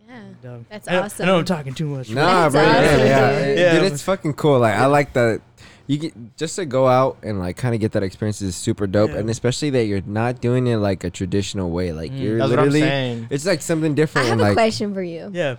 yeah. 0.07 0.17
And, 0.21 0.47
um, 0.55 0.67
That's 0.71 0.87
I 0.89 0.97
awesome. 0.99 1.25
i 1.25 1.27
know 1.29 1.39
i'm 1.39 1.45
talking 1.47 1.73
too 1.75 1.87
much 1.87 2.11
Nah, 2.11 2.51
bro. 2.51 2.61
awesome, 2.61 2.75
yeah, 2.83 2.97
yeah. 3.05 3.55
Yeah, 3.55 3.81
Dude, 3.81 3.93
it's 3.93 4.03
fucking 4.03 4.35
cool. 4.35 4.59
Like 4.61 4.75
I 4.75 4.85
like 4.87 5.15
that. 5.15 5.41
You 5.87 5.99
get 5.99 6.37
just 6.37 6.57
to 6.57 6.65
go 6.65 6.89
out 6.89 7.19
and 7.23 7.39
like 7.39 7.57
kind 7.59 7.75
of 7.75 7.81
get 7.81 7.93
that 7.93 8.03
experience 8.03 8.41
is 8.41 8.57
super 8.57 8.87
dope, 8.87 9.11
Yeah. 9.11 9.19
and 9.19 9.29
especially 9.31 9.71
that 9.71 9.85
you're 9.85 10.01
not 10.07 10.41
doing 10.41 10.67
it 10.67 10.77
like 10.79 11.05
a 11.05 11.11
traditional 11.11 11.71
way. 11.71 11.93
Like 11.93 12.11
Mm. 12.13 12.21
you're 12.21 12.39
That's 12.39 12.51
what 12.51 12.59
I'm 12.59 12.65
literally, 12.71 12.81
saying. 12.81 13.27
it's 13.31 13.45
like 13.45 13.61
something 13.61 13.95
different. 13.95 14.27
I 14.27 14.31
have 14.31 14.39
a 14.39 14.43
like 14.43 14.53
question 14.55 14.95
for 14.95 15.03
you. 15.03 15.31
yeah 15.33 15.57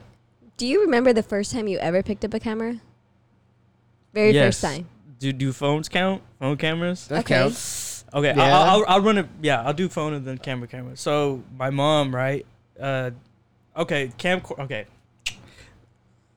Do 0.58 0.66
you 0.66 0.82
remember 0.82 1.14
the 1.14 1.22
first 1.24 1.52
time 1.52 1.68
you 1.68 1.78
ever 1.80 2.02
picked 2.02 2.26
up 2.26 2.34
a 2.34 2.40
camera? 2.40 2.82
Very 4.14 4.32
Yes. 4.32 4.60
first 4.62 4.74
time. 4.74 4.88
do 5.20 5.32
do 5.32 5.52
phones 5.54 5.88
count 5.90 6.22
phone 6.40 6.58
cameras 6.58 7.08
that 7.08 7.20
Okay. 7.20 7.36
counts. 7.36 8.04
Okay, 8.14 8.34
Yeah. 8.36 8.42
I'll, 8.44 8.70
I'll, 8.80 8.86
I'll 8.88 9.02
run 9.02 9.18
it. 9.18 9.28
Yeah, 9.42 9.62
I'll 9.62 9.74
do 9.74 9.90
phone 9.90 10.14
and 10.14 10.26
then 10.26 10.38
camera, 10.38 10.68
camera. 10.68 10.96
So 10.98 11.44
my 11.58 11.70
mom, 11.70 12.16
right? 12.16 12.46
Uh, 12.80 13.12
okay, 13.76 14.12
camcorder. 14.18 14.60
Okay, 14.62 14.86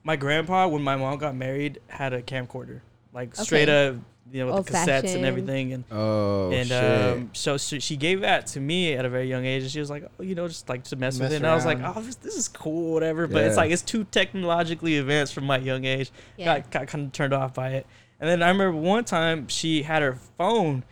my 0.03 0.15
grandpa, 0.15 0.67
when 0.67 0.81
my 0.81 0.95
mom 0.95 1.17
got 1.17 1.35
married, 1.35 1.79
had 1.87 2.13
a 2.13 2.21
camcorder, 2.21 2.81
like 3.13 3.35
straight 3.35 3.69
up 3.69 3.95
you 4.31 4.45
know, 4.45 4.53
with 4.53 4.67
the 4.67 4.73
cassettes 4.73 5.15
and 5.15 5.25
everything, 5.25 5.73
and 5.73 5.83
Oh 5.91 6.51
and 6.51 6.67
shit. 6.67 6.83
um, 6.83 7.29
so, 7.33 7.57
so 7.57 7.79
she 7.79 7.97
gave 7.97 8.21
that 8.21 8.47
to 8.47 8.59
me 8.59 8.93
at 8.93 9.05
a 9.05 9.09
very 9.09 9.27
young 9.27 9.45
age, 9.45 9.63
and 9.63 9.71
she 9.71 9.79
was 9.79 9.89
like, 9.89 10.03
oh, 10.19 10.23
you 10.23 10.35
know, 10.35 10.47
just 10.47 10.69
like 10.69 10.83
to 10.85 10.95
mess, 10.95 11.15
with 11.15 11.23
Mess 11.23 11.31
it. 11.33 11.35
And 11.37 11.47
I 11.47 11.55
was 11.55 11.65
like, 11.65 11.79
oh, 11.83 11.99
this, 12.01 12.15
this 12.15 12.35
is 12.35 12.47
cool, 12.47 12.93
whatever. 12.93 13.27
But 13.27 13.43
it's 13.45 13.57
like 13.57 13.71
it's 13.71 13.81
too 13.81 14.03
technologically 14.05 14.97
advanced 14.97 15.33
from 15.33 15.45
my 15.45 15.57
young 15.57 15.85
age. 15.85 16.11
Yeah. 16.37 16.59
Got, 16.59 16.71
got 16.71 16.87
kind 16.87 17.05
of 17.07 17.11
turned 17.11 17.33
off 17.33 17.53
by 17.53 17.69
it. 17.71 17.87
And 18.19 18.29
then 18.29 18.43
I 18.43 18.49
remember 18.49 18.77
one 18.77 19.05
time 19.05 19.47
she 19.47 19.81
had 19.81 20.01
her 20.01 20.17
phone, 20.37 20.83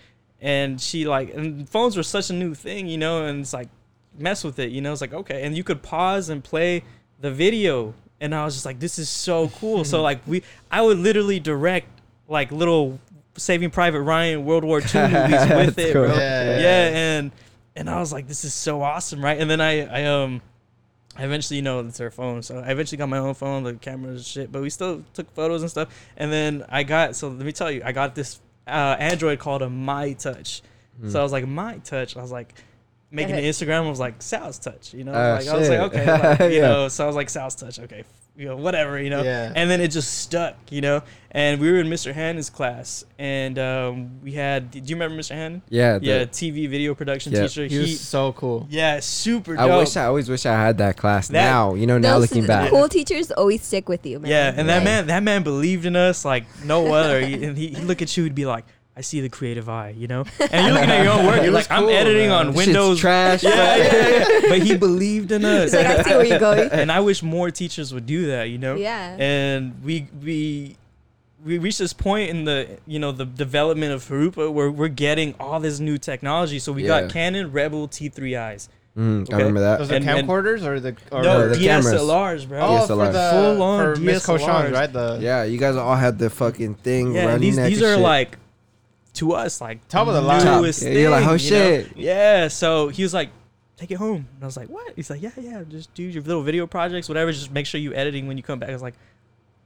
and 0.41 0.79
she 0.79 1.05
like, 1.05 1.33
and 1.33 1.69
phones 1.69 1.95
were 1.95 2.03
such 2.03 2.29
a 2.29 2.33
new 2.33 2.55
thing, 2.55 2.87
you 2.87 2.97
know, 2.97 3.25
and 3.25 3.41
it's 3.41 3.53
like 3.53 3.69
mess 4.17 4.43
with 4.43 4.57
it, 4.59 4.71
you 4.71 4.81
know. 4.81 4.91
It's 4.91 5.01
like 5.01 5.13
okay, 5.13 5.43
and 5.43 5.55
you 5.55 5.63
could 5.63 5.83
pause 5.83 6.29
and 6.29 6.43
play 6.43 6.83
the 7.19 7.29
video, 7.29 7.93
and 8.19 8.33
I 8.33 8.45
was 8.45 8.55
just 8.55 8.65
like, 8.65 8.79
this 8.79 8.97
is 8.97 9.09
so 9.09 9.49
cool. 9.59 9.83
so 9.85 10.01
like 10.09 10.21
we, 10.25 10.41
I 10.71 10.81
would 10.81 10.97
literally 10.97 11.39
direct 11.39 11.89
like 12.27 12.51
little 12.51 12.99
Saving 13.37 13.69
Private 13.69 14.01
Ryan 14.01 14.45
World 14.45 14.63
War 14.63 14.79
II 14.79 15.01
movies 15.07 15.49
with 15.49 15.77
it, 15.79 15.93
cool. 15.93 16.05
bro. 16.07 16.15
Yeah. 16.15 16.59
Yeah. 16.59 16.87
and 16.97 17.31
and 17.75 17.89
I 17.89 17.99
was 17.99 18.11
like, 18.11 18.27
this 18.27 18.43
is 18.43 18.53
so 18.53 18.81
awesome, 18.81 19.23
right? 19.23 19.39
And 19.39 19.49
then 19.49 19.61
I 19.61 19.85
I 19.85 20.05
um. 20.05 20.41
I 21.19 21.23
eventually, 21.23 21.55
you 21.57 21.63
know, 21.63 21.79
it's 21.79 21.97
her 21.97 22.11
phone. 22.11 22.43
So 22.43 22.59
I 22.59 22.69
eventually 22.69 22.99
got 22.99 23.09
my 23.09 23.17
own 23.17 23.33
phone, 23.33 23.63
the 23.63 23.73
cameras 23.73 24.17
and 24.17 24.23
shit. 24.23 24.51
But 24.51 24.61
we 24.61 24.69
still 24.69 25.03
took 25.15 25.31
photos 25.33 25.63
and 25.63 25.71
stuff. 25.71 25.87
And 26.15 26.31
then 26.31 26.63
I 26.69 26.83
got, 26.83 27.15
so 27.15 27.29
let 27.29 27.43
me 27.43 27.51
tell 27.51 27.71
you, 27.71 27.81
I 27.83 27.91
got 27.91 28.13
this 28.13 28.39
uh, 28.67 28.95
Android 28.99 29.39
called 29.39 29.63
a 29.63 29.67
myTouch. 29.67 30.61
Hmm. 31.01 31.09
So 31.09 31.19
I 31.19 31.23
was 31.23 31.31
like, 31.31 31.45
myTouch. 31.45 32.15
I 32.15 32.21
was 32.21 32.31
like, 32.31 32.53
making 33.11 33.35
an 33.35 33.43
Instagram. 33.43 33.87
Was 33.89 33.99
like, 33.99 34.21
Sal's 34.21 34.59
Touch. 34.59 34.93
You 34.93 35.03
know, 35.03 35.13
Oh, 35.13 35.35
like 35.39 35.47
I 35.47 35.57
was 35.57 35.69
like, 35.69 35.79
okay, 35.79 36.05
like, 36.21 36.39
you 36.51 36.57
Yeah. 36.59 36.67
know. 36.67 36.87
So 36.87 37.03
I 37.03 37.07
was 37.07 37.15
like, 37.15 37.29
Sal's 37.29 37.55
Touch. 37.55 37.79
Okay, 37.79 38.03
you 38.35 38.45
know, 38.45 38.55
whatever, 38.57 38.99
you 39.01 39.09
know. 39.09 39.23
Yeah. 39.23 39.51
And 39.55 39.69
then 39.69 39.81
it 39.81 39.89
just 39.91 40.19
stuck, 40.19 40.55
you 40.69 40.81
know. 40.81 41.01
And 41.31 41.59
we 41.61 41.71
were 41.71 41.77
in 41.79 41.87
Mr. 41.87 42.13
Hannon's 42.13 42.49
class, 42.49 43.05
and 43.19 43.59
um, 43.59 44.21
we 44.23 44.31
had. 44.31 44.71
Do 44.71 44.79
you 44.79 44.95
remember 44.95 45.15
Mr. 45.21 45.31
Hannon? 45.35 45.61
yeah, 45.69 45.99
the- 45.99 46.05
yeah, 46.05 46.23
TV 46.25 46.67
video 46.69 46.95
production 46.95 47.31
Yeah. 47.31 47.41
teacher. 47.43 47.65
He 47.67 47.77
was 47.79 47.99
so 47.99 48.31
cool. 48.33 48.65
yeah, 48.69 48.99
super 49.01 49.57
I 49.59 49.65
wish 49.77 49.95
I 49.97 50.05
always 50.05 50.29
wish 50.29 50.45
I 50.45 50.53
had 50.53 50.77
that 50.79 50.97
class. 50.97 51.27
That- 51.27 51.33
now, 51.45 51.75
you 51.75 51.85
know, 51.85 51.97
now 51.99 52.17
Those 52.19 52.31
looking 52.31 52.47
back. 52.47 52.71
cool 52.71 52.89
teachers 52.89 53.29
always 53.31 53.61
stick 53.61 53.87
with 53.89 54.05
you, 54.05 54.19
man. 54.19 54.31
Yeah, 54.31 54.53
and 54.55 54.67
that 54.69 54.83
man, 54.83 55.07
that 55.07 55.21
man 55.21 55.43
believed 55.43 55.85
in 55.85 55.95
us 55.95 56.25
like 56.25 56.45
no 56.63 56.91
other. 56.93 57.19
He, 57.23 57.43
and 57.43 57.57
he, 57.57 57.67
he'd 57.67 57.83
look 57.83 58.01
at 58.01 58.15
you, 58.17 58.23
he'd 58.23 58.33
be 58.33 58.45
like, 58.45 58.65
"I 58.97 59.01
see 59.01 59.21
the 59.21 59.29
creative 59.29 59.69
eye," 59.69 59.93
you 59.97 60.07
know. 60.07 60.25
And 60.51 60.65
you're 60.65 60.73
looking 60.73 60.89
at 60.89 61.03
your 61.03 61.13
own 61.13 61.25
work. 61.25 61.35
You're 61.43 61.51
was 61.53 61.69
like, 61.69 61.71
"I'm 61.71 61.87
editing 61.89 62.29
man. 62.29 62.47
on 62.47 62.53
Shit's 62.53 62.57
Windows." 62.67 62.99
trash. 62.99 63.43
Yeah, 63.43 63.75
yeah, 63.77 64.09
yeah. 64.19 64.39
But 64.49 64.59
he 64.63 64.75
believed 64.75 65.31
in 65.31 65.45
us. 65.45 65.71
He's 65.71 65.73
like, 65.73 65.87
I 65.99 66.03
see 66.03 66.09
where 66.15 66.25
you're 66.25 66.39
going. 66.39 66.69
and 66.71 66.91
I 66.91 66.99
wish 67.01 67.21
more 67.23 67.51
teachers 67.51 67.93
would 67.93 68.05
do 68.05 68.27
that, 68.27 68.45
you 68.49 68.57
know. 68.57 68.75
Yeah. 68.75 69.15
And 69.19 69.81
we 69.83 70.07
we 70.23 70.75
we 71.45 71.57
reached 71.59 71.77
this 71.79 71.93
point 71.93 72.29
in 72.31 72.45
the 72.45 72.67
you 72.87 72.99
know 72.99 73.11
the 73.11 73.25
development 73.25 73.91
of 73.93 74.03
Jurupa 74.03 74.51
where 74.51 74.71
we're 74.71 74.87
getting 74.89 75.35
all 75.39 75.59
this 75.59 75.79
new 75.79 75.97
technology. 75.97 76.59
So 76.59 76.71
we 76.73 76.81
Yeah. 76.83 77.01
got 77.01 77.11
Canon 77.11 77.51
Rebel 77.51 77.87
T3Is. 77.87 78.69
Mm, 78.97 79.21
Okay. 79.21 79.33
I 79.35 79.37
remember 79.37 79.59
that. 79.59 79.77
Those 79.77 79.91
are 79.91 79.95
And- 79.95 80.09
and- 80.09 80.27
camcorders 80.27 80.63
or 80.65 80.79
the 80.79 80.95
or 81.11 81.21
no, 81.21 81.49
the 81.49 81.55
cameras. 81.63 81.93
DSLRs, 81.93 82.45
bro. 82.49 82.59
oh, 82.61 82.65
DSLR. 82.79 83.05
for 83.05 83.13
the 83.13 83.29
Full 83.31 83.61
on 83.61 83.95
DSLRs. 83.95 84.25
Cochon's, 84.25 84.71
right? 84.73 84.91
The 84.91 85.19
Yeah, 85.21 85.43
you 85.43 85.59
guys 85.59 85.75
all 85.75 85.95
had 85.95 86.17
the 86.17 86.31
fucking 86.31 86.73
thing 86.81 87.13
Yeah, 87.13 87.25
running. 87.25 87.41
these 87.41 87.57
these 87.57 87.83
are 87.83 87.93
shit. 87.93 87.99
like 87.99 88.39
to 89.17 89.33
us 89.33 89.61
like 89.61 89.87
Top 89.87 90.07
of 90.07 90.13
the 90.13 90.21
line. 90.21 90.43
newest 90.45 90.81
Yeah, 90.83 90.89
you're 90.91 91.09
like, 91.11 91.23
oh, 91.25 91.33
you 91.33 91.33
know? 91.33 91.37
shit. 91.37 91.97
Yeah, 91.97 92.47
so 92.47 92.87
he 92.89 93.03
was 93.03 93.13
like, 93.13 93.29
take 93.75 93.91
it 93.91 93.95
home, 93.95 94.27
and 94.35 94.43
I 94.43 94.45
was 94.45 94.57
like, 94.57 94.69
what? 94.69 94.93
He's 94.95 95.09
like, 95.09 95.21
yeah, 95.21 95.29
yeah, 95.39 95.63
just 95.69 95.93
do 95.93 96.03
your 96.03 96.23
little 96.23 96.41
video 96.43 96.65
projects, 96.65 97.07
whatever. 97.07 97.31
Just 97.31 97.51
make 97.51 97.65
sure 97.67 97.79
you 97.79 97.93
editing 97.93 98.27
when 98.27 98.35
you 98.37 98.43
come 98.43 98.57
back. 98.59 98.69
I 98.69 98.73
was 98.73 98.81
like, 98.81 98.95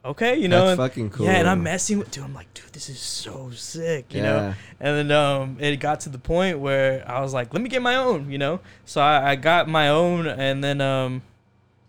okay, 0.04 0.36
you 0.38 0.48
know, 0.48 0.66
That's 0.68 0.80
and, 0.80 0.90
fucking 0.90 1.10
cool. 1.12 1.26
yeah, 1.28 1.34
and 1.34 1.48
I'm 1.48 1.64
messing 1.64 2.00
with, 2.00 2.12
dude. 2.12 2.24
I'm 2.24 2.34
like, 2.34 2.54
dude, 2.54 2.66
this 2.74 2.90
is 2.90 3.00
so 3.00 3.52
sick, 3.52 4.14
you 4.14 4.22
know. 4.22 4.54
And 4.80 5.10
then 5.10 5.12
um, 5.18 5.58
it 5.60 5.78
got 5.80 6.02
to 6.02 6.10
the 6.10 6.18
point 6.20 6.60
where 6.60 7.04
I 7.10 7.22
was 7.22 7.34
like, 7.34 7.54
let 7.54 7.62
me 7.62 7.70
get 7.70 7.82
my 7.82 7.96
own, 7.96 8.30
you 8.32 8.38
know. 8.38 8.60
So 8.86 9.00
I, 9.00 9.32
I 9.32 9.36
got 9.36 9.70
my 9.70 9.90
own, 9.90 10.28
and 10.28 10.64
then 10.64 10.82
um, 10.82 11.22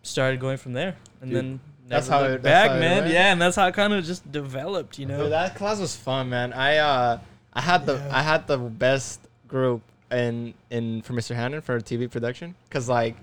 started 0.03 0.39
going 0.41 0.59
from 0.59 0.75
there, 0.75 0.97
and 1.21 1.31
Dude, 1.31 1.37
then. 1.39 1.61
that's 1.89 2.07
how 2.09 2.21
looked 2.21 2.35
it- 2.35 2.43
that's 2.43 2.69
back, 2.69 2.71
how 2.71 2.77
it 2.77 2.81
man. 2.81 3.03
went? 3.03 3.13
Yeah, 3.15 3.33
and 3.33 3.41
that's 3.43 3.57
how 3.57 3.67
it 3.67 3.75
kind 3.75 3.93
of 3.93 4.05
just 4.05 4.31
developed, 4.31 4.99
you 4.99 5.07
know. 5.07 5.25
Dude, 5.25 5.33
that 5.33 5.57
class 5.57 5.81
was 5.81 5.97
fun, 5.97 6.29
man. 6.29 6.53
I 6.53 6.77
uh 6.77 7.19
I 7.53 7.61
had 7.61 7.87
the 7.87 7.95
Yeah. 7.95 8.09
I 8.19 8.23
had 8.23 8.47
the 8.47 8.59
best 8.59 9.21
group 9.49 9.83
in 10.11 10.55
in 10.71 11.03
for 11.03 11.13
Mr. 11.13 11.35
Hannon 11.35 11.61
for 11.61 11.81
TV 11.81 12.11
production 12.11 12.55
cuz 12.71 12.89
like 12.89 13.17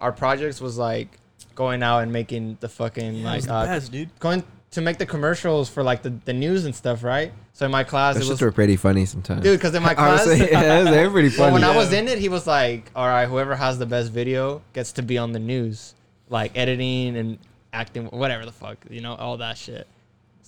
our 0.00 0.12
projects 0.12 0.60
was 0.60 0.76
like 0.78 1.18
going 1.54 1.82
out 1.82 2.00
and 2.02 2.12
making 2.12 2.58
the 2.60 2.68
fucking 2.68 3.14
Yeah, 3.16 3.20
it 3.20 3.24
like 3.24 3.36
was 3.36 3.46
the 3.46 3.54
uh, 3.54 3.64
best, 3.66 3.92
dude. 3.92 4.10
going 4.20 4.42
to 4.72 4.80
make 4.82 4.98
the 4.98 5.06
commercials 5.06 5.68
for 5.70 5.82
like 5.82 6.02
the, 6.02 6.10
the 6.26 6.32
news 6.34 6.64
and 6.66 6.74
stuff, 6.74 7.02
right? 7.02 7.32
So 7.54 7.64
in 7.64 7.72
my 7.72 7.82
class 7.84 8.16
Those 8.16 8.26
it 8.28 8.30
was 8.32 8.40
were 8.42 8.52
pretty 8.52 8.76
funny 8.76 9.06
sometimes. 9.06 9.42
dude 9.42 9.58
cuz 9.60 9.74
in 9.74 9.82
my 9.82 9.94
class 10.00 10.26
Honestly, 10.26 10.50
yeah, 10.52 10.82
they're 10.84 11.10
pretty 11.10 11.30
funny. 11.38 11.52
when 11.54 11.64
I 11.64 11.74
was 11.74 11.92
in 11.92 12.08
it, 12.08 12.18
he 12.18 12.28
was 12.28 12.46
like, 12.46 12.90
"All 12.94 13.06
right, 13.06 13.26
whoever 13.28 13.54
has 13.56 13.78
the 13.78 13.86
best 13.86 14.12
video 14.12 14.60
gets 14.74 14.92
to 14.92 15.02
be 15.02 15.16
on 15.16 15.32
the 15.32 15.38
news, 15.38 15.94
like 16.28 16.50
editing 16.56 17.16
and 17.16 17.38
acting, 17.72 18.06
whatever 18.06 18.44
the 18.44 18.52
fuck, 18.52 18.76
you 18.90 19.00
know, 19.00 19.14
all 19.14 19.38
that 19.38 19.56
shit." 19.56 19.86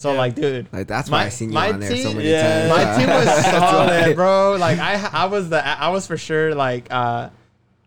So 0.00 0.12
Yeah. 0.12 0.18
like, 0.18 0.34
dude, 0.36 0.68
like 0.72 0.86
that's 0.86 1.10
why 1.10 1.18
my- 1.18 1.26
I 1.26 1.28
seen 1.30 1.48
you 1.48 1.54
my 1.54 1.72
on 1.72 1.80
there 1.80 1.96
so 1.96 2.12
many 2.12 2.30
yeah. 2.30 2.68
times. 2.68 2.70
my 2.70 2.96
team 2.98 3.08
was 3.16 3.24
That's 3.26 3.48
solid, 3.70 4.06
why. 4.06 4.12
bro. 4.14 4.56
Like 4.56 4.78
I, 4.78 5.10
I 5.12 5.24
was 5.24 5.48
the, 5.50 5.66
I 5.66 5.88
was 5.88 6.06
for 6.06 6.16
sure 6.16 6.54
like, 6.54 6.86
uh, 6.92 7.30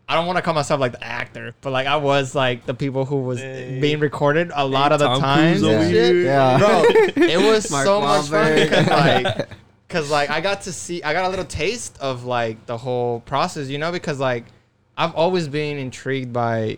I 0.08 0.14
don't 0.14 0.26
want 0.26 0.36
to 0.36 0.42
call 0.42 0.52
myself 0.52 0.78
like 0.78 0.92
the 0.92 1.02
actor, 1.02 1.54
but 1.62 1.70
like 1.72 1.86
I 1.86 1.96
was 1.96 2.34
like 2.34 2.66
the 2.66 2.74
people 2.74 3.06
who 3.06 3.22
was 3.22 3.40
Hey. 3.40 3.78
being 3.80 3.98
recorded 3.98 4.50
a 4.54 4.66
lot 4.66 4.90
Hey, 4.90 4.94
of 4.96 4.98
the 5.00 5.06
Tom 5.06 5.20
times. 5.22 5.60
Cruise 5.60 5.72
and 5.72 5.80
over 5.80 5.90
shit. 5.90 6.16
Yeah. 6.26 6.58
bro. 6.58 6.82
It 7.24 7.38
was 7.38 7.70
Mark 7.70 7.86
so 7.86 8.00
much 8.02 8.26
fun 8.26 8.54
because 8.56 8.88
like, 8.88 9.48
cause 9.88 10.10
like 10.10 10.28
I 10.28 10.42
got 10.42 10.60
to 10.62 10.72
see, 10.72 11.02
I 11.02 11.14
got 11.14 11.24
a 11.24 11.28
little 11.30 11.46
taste 11.46 11.96
of 11.98 12.24
like 12.26 12.66
the 12.66 12.76
whole 12.76 13.20
process, 13.20 13.68
you 13.68 13.78
know, 13.78 13.90
because 13.90 14.20
like 14.20 14.44
I've 14.98 15.14
always 15.14 15.48
been 15.48 15.78
intrigued 15.78 16.30
by 16.34 16.76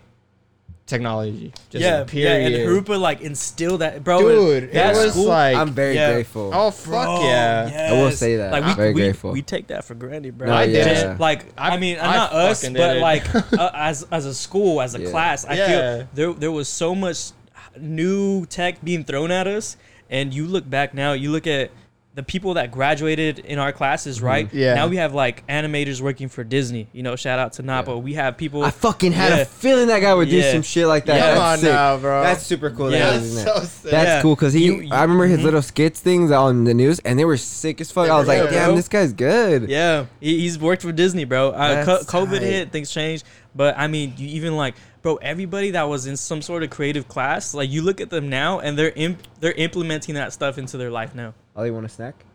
technology. 0.87 1.51
Just 1.69 1.83
yeah, 1.83 2.03
period. 2.03 2.51
yeah, 2.51 2.57
and 2.59 2.67
Jurupa 2.69 2.99
like 2.99 3.21
instilled 3.21 3.81
that, 3.81 4.03
bro. 4.03 4.19
Dude, 4.21 4.63
it 4.65 4.73
that 4.73 4.95
was 4.95 5.11
school- 5.13 5.25
like, 5.27 5.55
I'm 5.55 5.71
very 5.71 5.95
Yeah. 5.95 6.13
grateful. 6.13 6.51
oh 6.53 6.71
fuck 6.71 6.91
Bro, 6.91 7.23
yeah. 7.27 7.89
I 7.89 7.93
will 7.93 8.11
say 8.11 8.35
that. 8.37 8.51
Like 8.51 8.63
we, 8.63 8.69
I'm 8.71 8.75
very 8.77 8.93
we, 8.93 9.01
grateful. 9.01 9.31
we 9.31 9.41
take 9.41 9.67
that 9.67 9.83
for 9.85 9.95
granted, 9.95 10.37
bro. 10.37 10.47
No, 10.47 10.53
I 10.53 10.67
did. 10.67 10.85
yeah. 10.85 11.15
Like 11.19 11.45
I, 11.57 11.69
I- 11.75 11.77
mean, 11.79 11.97
I 11.99 12.15
not 12.17 12.33
us, 12.33 12.61
fucking 12.61 12.73
did 12.73 12.79
but 12.79 12.97
like 12.99 13.35
uh, 13.59 13.71
as 13.73 14.03
as 14.11 14.25
a 14.25 14.33
school, 14.33 14.81
as 14.81 14.93
a 14.95 15.01
Yeah. 15.01 15.09
class, 15.09 15.45
I 15.45 15.53
Yeah. 15.55 15.67
feel 15.67 16.07
there 16.13 16.33
there 16.33 16.51
was 16.51 16.67
so 16.67 16.93
much 16.93 17.31
new 17.79 18.45
tech 18.45 18.83
being 18.83 19.03
thrown 19.03 19.31
at 19.31 19.47
us, 19.47 19.77
and 20.09 20.33
you 20.33 20.45
look 20.45 20.69
back 20.69 20.93
now, 20.93 21.13
you 21.13 21.31
look 21.31 21.47
at 21.47 21.71
the 22.15 22.23
people 22.23 22.53
that 22.53 22.71
graduated 22.71 23.39
in 23.39 23.59
our 23.59 23.73
classes, 23.73 24.21
right? 24.21 24.47
Mm-hmm. 24.47 24.57
Yeah. 24.57 24.73
Now 24.75 24.87
we 24.87 24.95
have 24.95 25.13
like 25.13 25.45
animators 25.47 25.99
working 25.99 26.29
for 26.29 26.45
Disney. 26.45 26.87
You 26.93 27.03
know, 27.03 27.17
shout 27.17 27.39
out 27.39 27.51
to 27.53 27.61
Napo. 27.61 27.97
We 27.97 28.13
have 28.13 28.37
people. 28.37 28.63
I 28.63 28.71
fucking 28.71 29.11
had 29.11 29.33
Yeah. 29.33 29.39
a 29.39 29.45
feeling 29.45 29.87
that 29.87 29.99
guy 29.99 30.13
would 30.13 30.29
do 30.29 30.37
Yeah. 30.37 30.53
some 30.53 30.61
shit 30.61 30.87
like 30.87 31.05
that. 31.07 31.17
Yeah. 31.17 31.33
Come 31.33 31.43
on 31.43 31.57
sick. 31.57 31.69
now, 31.73 31.97
bro. 31.97 32.23
That's 32.23 32.41
super 32.43 32.69
cool. 32.71 32.89
Yeah. 32.89 32.99
that 32.99 33.11
That's 33.11 33.23
is, 33.25 33.35
isn't 33.35 33.47
it? 33.47 33.53
so 33.53 33.59
sick. 33.65 33.91
That's 33.91 34.07
Yeah. 34.07 34.21
cool 34.21 34.35
because 34.35 34.53
he. 34.53 34.63
You- 34.63 34.81
you- 34.83 34.93
I 34.93 35.01
remember 35.01 35.25
his 35.27 35.39
mhm. 35.41 35.43
little 35.43 35.61
skits 35.61 35.99
things 35.99 36.31
on 36.31 36.63
the 36.63 36.73
news, 36.73 36.99
and 36.99 37.19
they 37.19 37.25
were 37.25 37.35
sick 37.35 37.81
as 37.81 37.91
fuck. 37.91 38.05
They 38.05 38.11
I 38.11 38.17
was 38.17 38.29
like, 38.29 38.43
good, 38.43 38.51
damn, 38.51 38.67
bro. 38.69 38.75
this 38.77 38.87
guy's 38.87 39.11
good. 39.11 39.69
Yeah, 39.69 40.05
he, 40.21 40.39
he's 40.39 40.57
worked 40.57 40.83
for 40.83 40.93
Disney, 40.93 41.25
bro. 41.25 41.49
Uh, 41.49 41.83
co- 41.83 41.99
COVID 42.05 42.39
tight. 42.39 42.41
hit, 42.43 42.71
things 42.71 42.91
changed, 42.91 43.25
but 43.53 43.77
I 43.77 43.87
mean, 43.87 44.13
you 44.15 44.29
even 44.29 44.55
like, 44.55 44.75
bro, 45.05 45.17
everybody 45.17 45.69
that 45.69 45.83
was 45.83 46.07
in 46.07 46.17
some 46.17 46.41
sort 46.41 46.63
of 46.63 46.71
creative 46.71 47.07
class, 47.07 47.53
like 47.53 47.69
you 47.69 47.83
look 47.83 48.01
at 48.01 48.09
them 48.09 48.27
now, 48.27 48.57
and 48.59 48.75
they're 48.75 48.91
imp- 48.95 49.21
they're 49.39 49.51
implementing 49.51 50.15
that 50.15 50.33
stuff 50.33 50.57
into 50.57 50.77
their 50.77 50.89
life 50.89 51.13
now. 51.13 51.35
Ollie, 51.55 51.69
want 51.69 51.85
a 51.85 51.89
snack? 51.89 52.25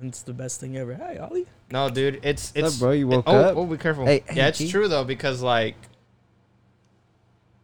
It's 0.00 0.22
the 0.22 0.32
best 0.32 0.60
thing 0.60 0.76
ever. 0.76 0.94
Hey, 0.94 1.18
Ollie. 1.18 1.46
No, 1.68 1.90
dude, 1.90 2.20
it's 2.22 2.52
it's 2.54 2.76
up, 2.76 2.80
bro? 2.80 2.92
You 2.92 3.08
woke 3.08 3.24
oh, 3.26 3.36
up? 3.36 3.56
Oh, 3.56 3.66
be 3.66 3.76
careful. 3.76 4.06
Hey, 4.06 4.22
yeah, 4.32 4.46
it's 4.46 4.70
true 4.70 4.86
though 4.86 5.02
because 5.02 5.42
like 5.42 5.74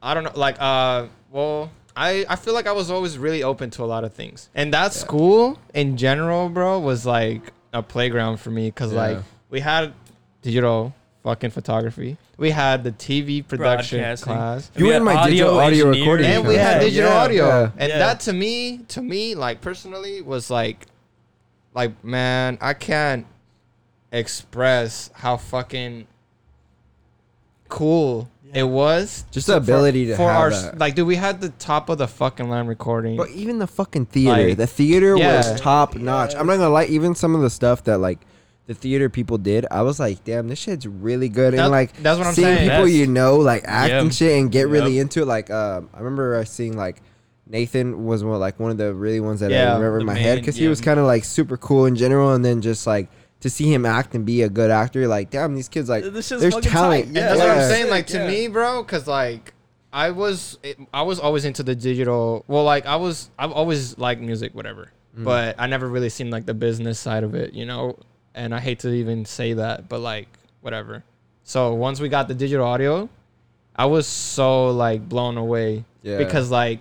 I 0.02 0.12
don't 0.12 0.24
know, 0.24 0.32
like 0.34 0.60
uh, 0.60 1.06
well, 1.30 1.70
I 1.94 2.26
I 2.28 2.34
feel 2.34 2.54
like 2.54 2.66
I 2.66 2.72
was 2.72 2.90
always 2.90 3.16
really 3.16 3.44
open 3.44 3.70
to 3.70 3.84
a 3.84 3.86
lot 3.86 4.02
of 4.02 4.12
things, 4.12 4.50
and 4.56 4.74
that 4.74 4.92
school 4.92 5.56
in 5.72 5.96
general, 5.96 6.48
bro, 6.48 6.80
was 6.80 7.06
like 7.06 7.52
a 7.72 7.84
playground 7.84 8.38
for 8.38 8.50
me 8.50 8.70
because 8.70 8.92
like 8.92 9.18
we 9.50 9.60
had 9.60 9.94
digital 10.42 10.94
fucking 11.22 11.50
photography, 11.50 12.16
we 12.36 12.50
had 12.50 12.84
the 12.84 12.92
TV 12.92 13.46
production 13.46 13.98
Broadcasting. 13.98 14.32
class. 14.34 14.70
You 14.76 14.82
We 14.84 14.88
were 14.88 14.92
had 14.94 14.98
in 15.00 15.04
my 15.04 15.28
digital 15.28 15.58
audio 15.58 15.88
recording 15.90 16.26
And 16.26 16.46
we 16.46 16.54
had 16.54 16.80
Yeah, 16.80 16.88
digital 16.88 17.10
yeah. 17.10 17.16
audio, 17.18 17.46
Yeah. 17.46 17.70
and 17.76 17.88
Yeah. 17.90 17.98
that 17.98 18.20
to 18.20 18.32
me, 18.32 18.78
to 18.88 19.02
me, 19.02 19.34
like 19.34 19.60
personally, 19.60 20.22
was 20.22 20.50
like, 20.50 20.86
like 21.74 22.02
man, 22.04 22.58
I 22.60 22.74
can't 22.74 23.26
express 24.12 25.10
how 25.14 25.36
fucking 25.36 26.06
cool 27.68 28.28
Yeah. 28.46 28.60
it 28.60 28.68
was. 28.68 29.24
Just 29.30 29.48
the 29.48 29.56
ability 29.56 30.06
to 30.06 30.16
for 30.16 30.22
have 30.22 30.40
our 30.40 30.50
that. 30.50 30.78
like, 30.78 30.94
dude, 30.94 31.06
we 31.06 31.16
had 31.16 31.40
the 31.40 31.50
top 31.50 31.88
of 31.90 31.98
the 31.98 32.08
fucking 32.08 32.48
line 32.48 32.66
recording. 32.66 33.16
But 33.16 33.30
even 33.30 33.58
the 33.58 33.66
fucking 33.66 34.06
theater, 34.06 34.48
Like, 34.48 34.56
the 34.56 34.66
theater 34.66 35.16
yeah. 35.16 35.36
was 35.36 35.60
top 35.60 35.94
notch. 35.94 36.34
I'm 36.34 36.46
not 36.46 36.56
gonna 36.56 36.70
lie, 36.70 36.84
even 36.84 37.14
some 37.14 37.34
of 37.34 37.42
the 37.42 37.50
stuff 37.50 37.84
that 37.84 37.98
like 37.98 38.20
the 38.68 38.74
theater 38.74 39.08
people 39.08 39.36
did, 39.38 39.66
I 39.70 39.82
was 39.82 39.98
like, 39.98 40.22
damn, 40.24 40.46
this 40.46 40.60
shit's 40.60 40.86
really 40.86 41.28
good. 41.28 41.54
That- 41.54 41.62
and 41.64 41.70
like 41.72 41.92
that's 42.02 42.18
what 42.18 42.26
I'm 42.28 42.34
seeing 42.34 42.54
saying. 42.56 42.70
people 42.70 42.86
Yes. 42.86 42.96
you 42.98 43.06
know 43.08 43.36
like 43.38 43.64
act 43.66 43.90
Yeah. 43.90 44.00
and 44.02 44.14
shit 44.14 44.38
and 44.38 44.52
get 44.52 44.68
really 44.68 44.92
Yep. 44.98 45.02
into 45.02 45.22
it. 45.22 45.26
Like 45.26 45.50
um, 45.50 45.88
I 45.92 45.98
remember 45.98 46.44
seeing 46.44 46.76
like 46.76 47.02
Nathan 47.46 48.04
was 48.04 48.22
one 48.22 48.38
like 48.38 48.60
one 48.60 48.70
of 48.70 48.76
the 48.76 48.92
really 48.94 49.20
ones 49.20 49.40
that 49.40 49.50
Yeah, 49.50 49.72
I 49.72 49.76
remember 49.76 50.00
in 50.00 50.06
the 50.06 50.12
my 50.12 50.18
head 50.18 50.34
main- 50.36 50.42
because 50.42 50.56
he 50.56 50.68
was 50.68 50.80
kind 50.80 51.00
of 51.00 51.06
like 51.06 51.24
super 51.24 51.56
cool 51.56 51.86
in 51.86 51.96
general, 51.96 52.34
and 52.34 52.44
then 52.44 52.60
just 52.60 52.86
like 52.86 53.08
to 53.40 53.48
see 53.48 53.72
him 53.72 53.86
act 53.86 54.14
and 54.14 54.26
be 54.26 54.42
a 54.42 54.48
good 54.48 54.70
actor, 54.70 55.08
like 55.08 55.30
damn, 55.30 55.54
these 55.54 55.68
kids 55.68 55.88
like 55.88 56.04
This 56.04 56.26
shit's 56.28 56.42
there's 56.42 56.54
fucking 56.54 56.70
talent. 56.70 57.04
tight. 57.04 57.06
And 57.08 57.16
that's 57.16 57.38
what 57.40 57.48
I'm 57.50 57.68
saying. 57.70 57.88
Like 57.90 58.06
to 58.08 58.18
Yeah. 58.18 58.26
me, 58.28 58.48
bro, 58.48 58.82
because 58.82 59.06
like 59.06 59.54
I 59.90 60.10
was, 60.10 60.58
it, 60.62 60.76
I 60.92 61.00
was 61.02 61.18
always 61.18 61.46
into 61.46 61.62
the 61.62 61.74
digital. 61.74 62.44
Well, 62.46 62.64
like 62.64 62.84
I 62.84 62.96
was, 62.96 63.30
I've 63.38 63.52
always 63.52 63.96
liked 63.96 64.20
music, 64.20 64.54
whatever. 64.54 64.92
Mm. 65.18 65.24
But 65.24 65.56
I 65.58 65.66
never 65.66 65.88
really 65.88 66.10
seen 66.10 66.28
like 66.30 66.44
the 66.44 66.52
business 66.52 66.98
side 67.00 67.24
of 67.24 67.34
it, 67.34 67.54
you 67.54 67.64
know. 67.64 67.96
And 68.38 68.54
I 68.54 68.60
hate 68.60 68.78
to 68.80 68.88
even 68.92 69.24
say 69.24 69.54
that, 69.54 69.88
but 69.88 69.98
like 70.00 70.28
whatever. 70.60 71.02
So 71.42 71.74
once 71.74 71.98
we 72.00 72.08
got 72.08 72.28
the 72.28 72.34
digital 72.34 72.64
audio, 72.66 73.08
I 73.74 73.86
was 73.86 74.06
so 74.06 74.68
like 74.70 75.08
blown 75.08 75.36
away 75.36 75.84
Yeah. 76.02 76.18
because 76.18 76.50
like 76.50 76.80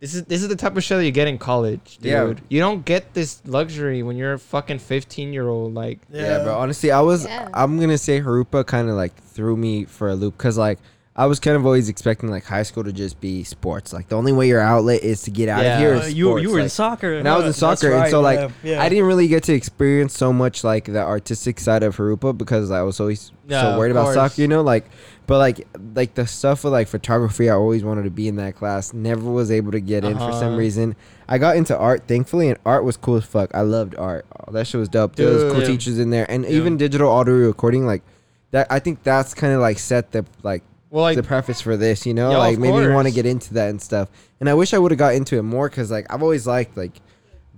this 0.00 0.14
is 0.14 0.24
this 0.24 0.42
is 0.42 0.48
the 0.48 0.56
type 0.56 0.76
of 0.76 0.82
show 0.82 0.96
that 0.96 1.04
you 1.04 1.12
get 1.12 1.28
in 1.28 1.36
college, 1.38 1.98
dude. 2.00 2.10
Yeah. 2.10 2.34
You 2.48 2.60
don't 2.60 2.84
get 2.84 3.12
this 3.14 3.40
luxury 3.46 4.02
when 4.02 4.16
you're 4.16 4.32
a 4.32 4.38
fucking 4.38 4.78
15 4.80 5.32
year 5.32 5.46
old. 5.48 5.74
Like 5.74 5.98
Yeah, 6.10 6.42
bro. 6.42 6.58
Honestly, 6.58 6.90
I 6.90 7.00
was. 7.02 7.24
Yeah. 7.24 7.48
I'm 7.54 7.78
gonna 7.78 7.98
say 7.98 8.20
Jurupa 8.20 8.66
kind 8.66 8.88
of 8.88 8.96
like 8.96 9.14
threw 9.14 9.56
me 9.56 9.84
for 9.84 10.08
a 10.08 10.14
loop 10.14 10.36
because 10.38 10.56
like 10.58 10.78
I 11.14 11.26
was 11.26 11.38
kind 11.40 11.56
of 11.56 11.66
always 11.66 11.90
expecting 11.90 12.30
like 12.30 12.44
high 12.46 12.62
school 12.62 12.84
to 12.84 12.92
just 12.92 13.20
be 13.20 13.44
sports. 13.44 13.92
Like 13.92 14.08
the 14.08 14.16
only 14.16 14.32
way 14.32 14.48
your 14.48 14.60
outlet 14.60 15.02
is 15.02 15.20
to 15.24 15.30
get 15.30 15.46
out 15.50 15.62
Yeah. 15.62 15.74
of 15.74 15.78
here 15.80 15.90
Uh, 15.96 16.06
you 16.06 16.24
sports. 16.28 16.42
you 16.42 16.50
were 16.50 16.58
in 16.58 16.68
soccer, 16.70 17.12
and 17.12 17.28
I 17.28 17.36
was 17.36 17.44
in 17.44 17.52
soccer, 17.52 17.92
and 17.92 18.10
so 18.10 18.22
like 18.22 18.38
yeah, 18.38 18.48
yeah. 18.62 18.82
I 18.82 18.88
didn't 18.88 19.04
really 19.04 19.28
get 19.28 19.42
to 19.44 19.52
experience 19.52 20.16
so 20.16 20.32
much 20.32 20.64
like 20.64 20.86
the 20.86 21.02
artistic 21.02 21.60
side 21.60 21.82
of 21.82 21.96
Jurupa 21.96 22.36
because 22.38 22.70
I 22.70 22.80
was 22.80 22.98
always 22.98 23.30
so 23.46 23.76
worried 23.78 23.90
about 23.90 24.14
soccer, 24.14 24.40
you 24.40 24.48
know. 24.48 24.62
Like, 24.62 24.86
but 25.26 25.36
like 25.36 25.66
like 25.94 26.14
the 26.14 26.26
stuff 26.26 26.64
with 26.64 26.72
like 26.72 26.88
photography, 26.88 27.50
I 27.50 27.54
always 27.56 27.84
wanted 27.84 28.04
to 28.04 28.10
be 28.10 28.26
in 28.26 28.36
that 28.36 28.56
class. 28.56 28.94
Never 28.94 29.30
was 29.30 29.50
able 29.50 29.72
to 29.72 29.80
get 29.80 30.04
in 30.04 30.14
for 30.14 30.32
some 30.32 30.52
Uh-huh. 30.52 30.56
reason. 30.56 30.96
I 31.28 31.36
got 31.36 31.56
into 31.56 31.76
art, 31.76 32.04
thankfully, 32.08 32.48
and 32.48 32.58
art 32.64 32.84
was 32.84 32.96
cool 32.96 33.16
as 33.16 33.24
fuck. 33.24 33.50
I 33.54 33.60
loved 33.60 33.94
art. 33.98 34.24
Oh, 34.48 34.52
that 34.52 34.66
shit 34.66 34.78
was 34.78 34.88
dope. 34.88 35.16
There 35.16 35.28
was 35.28 35.42
cool 35.52 35.60
Dude. 35.60 35.66
teachers 35.66 35.98
in 35.98 36.08
there, 36.08 36.24
and 36.30 36.46
even 36.46 36.78
digital 36.78 37.10
audio 37.12 37.34
recording, 37.34 37.84
like 37.84 38.02
that. 38.52 38.66
I 38.70 38.78
think 38.78 39.02
that's 39.02 39.34
kind 39.34 39.52
of 39.52 39.60
like 39.60 39.78
set 39.78 40.12
the 40.12 40.24
like 40.42 40.62
well, 40.92 41.02
like 41.04 41.16
the 41.16 41.22
preface 41.24 41.60
for 41.60 41.76
this, 41.76 42.06
you 42.06 42.14
know, 42.14 42.30
Yeah, 42.32 42.36
like 42.36 42.58
maybe 42.58 42.76
made 42.76 42.88
me 42.88 42.94
want 42.94 43.08
to 43.08 43.14
get 43.14 43.26
into 43.26 43.54
that 43.54 43.70
and 43.70 43.80
stuff. 43.82 44.08
And 44.40 44.48
I 44.48 44.54
wish 44.54 44.72
I 44.74 44.78
would 44.78 44.90
have 44.92 44.98
got 44.98 45.14
into 45.14 45.36
it 45.38 45.42
more 45.42 45.68
because 45.68 45.90
like 45.90 46.06
I've 46.12 46.22
always 46.22 46.46
liked 46.46 46.76
like 46.76 46.92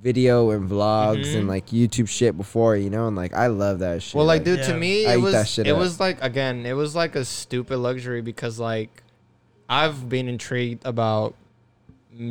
video 0.01 0.51
and 0.51 0.71
vlogs 0.71 1.27
Mhm. 1.27 1.37
and 1.39 1.49
like 1.49 1.67
YouTube 1.69 2.09
shit 2.09 2.37
before, 2.37 2.77
you 2.77 2.91
know, 2.91 3.07
and 3.09 3.17
like 3.17 3.35
I 3.35 3.49
love 3.49 3.81
that 3.81 4.03
shit. 4.03 4.15
Well, 4.15 4.25
like, 4.27 4.45
dude, 4.45 4.61
Yeah. 4.61 4.67
to 4.69 4.77
me, 4.77 5.07
I 5.07 5.15
it 5.15 5.19
eat 5.19 5.23
that 5.23 5.39
was 5.41 5.51
shit 5.51 5.67
it 5.67 5.71
up. 5.71 5.79
was 5.79 5.99
like 5.99 6.23
again, 6.23 6.65
it 6.65 6.75
was 6.75 6.95
like 6.95 7.17
a 7.17 7.25
stupid 7.25 7.79
luxury 7.79 8.21
because 8.23 8.61
like 8.61 9.03
I've 9.69 10.09
been 10.09 10.29
intrigued 10.29 10.87
about 10.87 11.35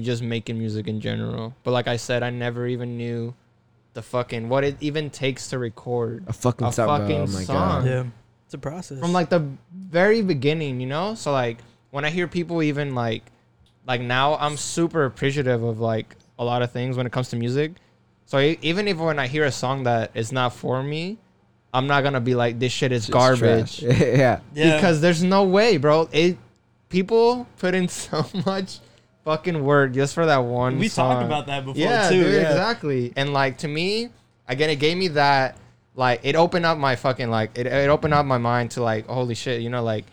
just 0.02 0.24
making 0.24 0.58
music 0.58 0.88
in 0.88 1.02
general, 1.02 1.54
but 1.64 1.72
like 1.72 1.88
I 1.90 1.98
said, 1.98 2.24
I 2.24 2.30
never 2.30 2.66
even 2.68 2.96
knew 2.96 3.34
the 3.94 4.02
fucking 4.02 4.48
what 4.50 4.64
it 4.64 4.78
even 4.80 5.10
takes 5.10 5.48
to 5.50 5.58
record 5.60 6.24
a 6.28 6.34
fucking 6.34 6.68
a 6.68 6.72
song. 6.72 6.88
fucking 6.88 7.18
oh 7.22 7.28
my 7.28 7.44
song. 7.44 7.56
god. 7.56 7.86
Yeah, 7.86 8.04
it's 8.54 8.66
a 8.66 8.70
process. 8.70 9.00
from 9.00 9.14
like 9.14 9.30
the 9.30 9.46
very 9.74 10.22
beginning, 10.22 10.80
you 10.80 10.88
know. 10.88 11.16
So 11.16 11.32
like 11.32 11.58
when 11.92 12.06
I 12.06 12.10
hear 12.10 12.28
people 12.28 12.62
even 12.62 12.94
like 12.96 13.24
like 13.88 14.02
now, 14.02 14.36
I'm 14.36 14.58
super 14.58 15.06
appreciative 15.06 15.64
of 15.64 15.80
like 15.80 16.16
a 16.38 16.46
lot 16.46 16.62
of 16.62 16.72
things 16.72 16.96
when 16.96 17.06
it 17.06 17.12
comes 17.12 17.30
to 17.30 17.36
music. 17.36 17.74
So 18.26 18.56
even 18.62 18.88
if 18.88 18.98
when 18.98 19.20
I 19.20 19.28
hear 19.28 19.46
a 19.46 19.52
song 19.52 19.84
that 19.84 20.12
is 20.14 20.32
not 20.32 20.54
for 20.54 20.82
me, 20.84 21.18
I'm 21.74 21.88
not 21.88 22.04
gonna 22.04 22.22
be 22.22 22.36
like 22.36 22.60
this 22.60 22.72
shit 22.72 22.92
is 22.92 23.08
Just 23.08 23.12
garbage 23.12 23.82
yeah. 23.82 24.40
yeah. 24.54 24.76
because 24.76 25.02
there's 25.02 25.24
no 25.24 25.44
way, 25.44 25.78
bro. 25.78 26.08
It 26.12 26.38
people 26.90 27.48
put 27.58 27.74
in 27.74 27.88
so 27.90 28.26
much 28.46 28.80
fucking 29.26 29.64
work 29.64 29.94
just 29.94 30.14
for 30.14 30.26
that 30.26 30.38
one. 30.38 30.78
we 30.78 30.88
song. 30.88 31.16
talked 31.16 31.26
about 31.26 31.48
that 31.48 31.66
before 31.66 31.82
yeah, 31.82 32.10
too. 32.10 32.24
dude, 32.24 32.34
yeah. 32.34 32.50
exactly. 32.50 33.14
And 33.16 33.34
like 33.34 33.58
to 33.60 33.68
me, 33.68 34.10
again, 34.48 34.70
it 34.70 34.78
gave 34.78 34.98
me 34.98 35.10
that 35.10 35.58
like 35.96 36.22
it 36.24 36.36
opened 36.36 36.66
up 36.66 36.78
my 36.78 36.96
fucking 36.96 37.30
like 37.30 37.58
it, 37.58 37.68
it 37.68 37.90
opened 37.90 38.14
up 38.14 38.26
my 38.26 38.38
mind 38.38 38.72
to 38.72 38.84
like 38.84 39.06
holy 39.08 39.36
shit, 39.36 39.62
you 39.62 39.70
know, 39.70 39.84
like 39.84 40.06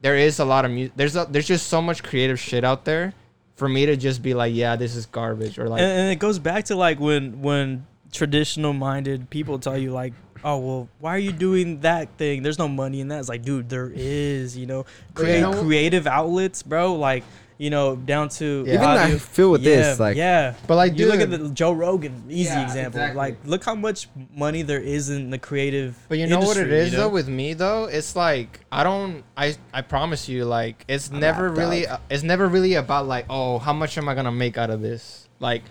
there 0.00 0.16
is 0.16 0.38
a 0.40 0.44
lot 0.44 0.64
of 0.64 0.70
music. 0.70 0.94
There's 0.96 1.14
a, 1.16 1.26
there's 1.30 1.46
just 1.46 1.68
so 1.68 1.80
much 1.80 2.02
creative 2.02 2.40
shit 2.40 2.64
out 2.64 2.84
there 2.84 3.14
for 3.54 3.68
me 3.68 3.86
to 3.86 3.96
just 3.96 4.22
be 4.22 4.34
like, 4.34 4.52
yeah, 4.54 4.74
this 4.76 4.96
is 4.96 5.06
garbage 5.06 5.58
or 5.58 5.68
like 5.68 5.80
and, 5.80 5.90
and 5.92 6.10
it 6.12 6.16
goes 6.16 6.38
back 6.38 6.64
to 6.66 6.76
like 6.76 6.98
when 6.98 7.40
when 7.42 7.86
traditional 8.10 8.72
minded 8.72 9.30
people 9.30 9.58
tell 9.58 9.78
you 9.78 9.90
like 9.90 10.12
oh 10.44 10.58
well 10.58 10.88
why 10.98 11.14
are 11.14 11.18
you 11.18 11.32
doing 11.32 11.80
that 11.80 12.10
thing 12.18 12.42
there's 12.42 12.58
no 12.58 12.68
money 12.68 13.00
in 13.00 13.08
that 13.08 13.18
it's 13.20 13.28
like 13.30 13.42
dude 13.42 13.68
there 13.70 13.90
is 13.94 14.54
you 14.54 14.66
know 14.66 14.84
But 15.14 15.20
you 15.22 15.26
create 15.28 15.40
know- 15.40 15.62
creative 15.62 16.06
outlets 16.06 16.62
bro 16.62 16.94
like 16.94 17.24
you 17.62 17.70
know 17.70 17.94
down 17.94 18.28
to 18.28 18.64
Yeah. 18.66 18.74
Even 18.74 18.86
audio- 18.86 19.14
I 19.14 19.18
feel 19.18 19.50
with 19.52 19.62
yeah, 19.62 19.76
this, 19.76 20.00
like 20.00 20.16
yeah 20.16 20.54
But 20.66 20.74
like, 20.82 20.98
you 20.98 21.06
look 21.06 21.20
at 21.20 21.30
the 21.30 21.48
Joe 21.50 21.70
Rogan 21.72 22.24
easy 22.28 22.50
Yeah, 22.50 22.64
example 22.64 22.98
exactly. 23.00 23.16
like 23.24 23.36
look 23.44 23.62
how 23.64 23.76
much 23.76 24.08
money 24.34 24.62
there 24.62 24.80
is 24.96 25.10
in 25.10 25.30
the 25.30 25.38
creative 25.38 25.96
But 26.08 26.18
you 26.18 26.26
know 26.26 26.40
what 26.40 26.56
it 26.56 26.72
is 26.72 26.90
you 26.90 26.96
know? 26.98 27.04
though 27.04 27.14
with 27.18 27.28
me 27.28 27.54
though, 27.54 27.84
it's 27.84 28.16
like 28.16 28.50
I 28.72 28.82
don't 28.82 29.22
I 29.36 29.54
I 29.72 29.82
promise 29.82 30.28
you 30.28 30.44
like 30.44 30.84
it's 30.88 31.08
I'm 31.10 31.20
never 31.20 31.48
really 31.50 31.82
dog. 31.86 32.00
it's 32.10 32.24
never 32.24 32.48
really 32.48 32.74
about 32.74 33.06
like 33.06 33.26
oh 33.30 33.58
how 33.58 33.72
much 33.72 33.96
am 33.96 34.08
I 34.08 34.14
gonna 34.16 34.32
make 34.32 34.58
out 34.58 34.70
of 34.70 34.80
this 34.82 35.28
like 35.38 35.62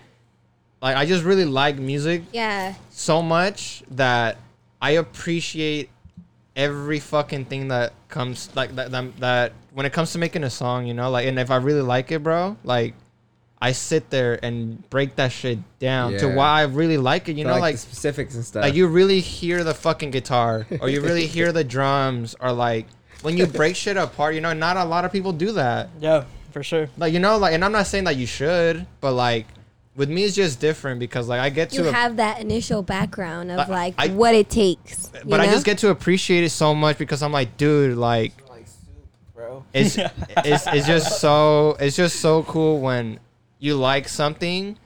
like 0.80 0.96
I 0.96 1.04
just 1.04 1.24
really 1.24 1.44
like 1.44 1.76
music 1.76 2.22
Yeah. 2.32 2.74
so 2.90 3.20
much 3.22 3.82
that 3.90 4.38
I 4.80 4.92
appreciate 4.92 5.90
every 6.56 7.00
fucking 7.00 7.44
thing 7.46 7.68
that 7.68 7.92
comes 8.08 8.48
like 8.56 8.74
that, 8.76 8.90
that 8.92 9.04
that 9.20 9.52
when 9.74 9.86
it 9.86 9.92
comes 9.92 10.12
to 10.12 10.18
making 10.18 10.44
a 10.44 10.50
song 10.50 10.86
you 10.86 10.94
know 10.94 11.10
like 11.10 11.26
and 11.26 11.38
if 11.38 11.50
I 11.50 11.56
really 11.56 11.82
like 11.82 12.10
it 12.12 12.22
bro 12.22 12.56
like 12.64 12.94
I 13.60 13.70
sit 13.72 14.10
there 14.10 14.44
and 14.44 14.88
break 14.90 15.14
that 15.16 15.30
shit 15.30 15.58
down 15.78 16.14
to 16.18 16.28
why 16.28 16.60
I 16.60 16.62
really 16.64 16.98
like 16.98 17.28
it 17.28 17.36
you 17.36 17.44
know 17.44 17.52
like, 17.52 17.60
like 17.60 17.74
the 17.76 17.80
specifics 17.80 18.34
and 18.34 18.44
stuff. 18.44 18.62
like 18.64 18.74
you 18.74 18.86
really 18.88 19.20
hear 19.20 19.62
the 19.64 19.74
fucking 19.74 20.10
guitar 20.10 20.66
or 20.80 20.88
you 20.88 21.00
really 21.00 21.26
hear 21.26 21.52
the 21.52 21.64
drums 21.64 22.34
or 22.40 22.52
like 22.52 22.86
when 23.22 23.36
you 23.36 23.46
break 23.46 23.76
shit 23.76 23.96
apart 23.96 24.34
you 24.34 24.40
know 24.40 24.52
not 24.52 24.76
a 24.76 24.84
lot 24.84 25.04
of 25.04 25.12
people 25.12 25.32
do 25.32 25.52
that 25.52 25.88
yeah 26.00 26.24
for 26.50 26.62
sure 26.62 26.88
like 26.98 27.12
you 27.12 27.20
know 27.20 27.38
like 27.38 27.54
and 27.54 27.64
i'm 27.64 27.70
not 27.72 27.86
saying 27.86 28.04
that 28.04 28.16
you 28.16 28.26
should 28.26 28.84
but 29.00 29.12
like 29.12 29.46
with 29.94 30.10
me 30.10 30.24
it's 30.24 30.34
just 30.34 30.58
different 30.60 30.98
because 30.98 31.28
like 31.28 31.38
i 31.40 31.48
get 31.48 31.72
You 31.72 31.84
to 31.84 31.88
a- 31.88 31.92
have 31.92 32.16
that 32.16 32.40
initial 32.40 32.82
background 32.82 33.52
of 33.52 33.60
I- 33.60 33.66
like 33.68 33.94
I- 33.96 34.08
what 34.08 34.34
it 34.34 34.50
takes. 34.50 35.10
you 35.14 35.30
but 35.30 35.38
i 35.40 35.46
just 35.46 35.64
get 35.64 35.78
to 35.78 35.90
appreciate 35.90 36.42
it 36.44 36.50
so 36.50 36.74
much 36.74 36.98
because 36.98 37.22
i'm 37.22 37.30
like 37.32 37.56
dude 37.56 37.96
like 37.96 38.32
like 38.32 38.32
soup, 38.32 38.41
bro. 39.72 39.80
it's 39.80 39.96
it's, 39.96 40.66
it's 40.66 40.86
just 40.86 41.20
so 41.20 41.76
it's 41.80 41.96
just 41.96 42.20
so 42.20 42.42
cool 42.44 42.80
when 42.80 43.18
you 43.58 43.76
like 43.76 44.08
something 44.08 44.76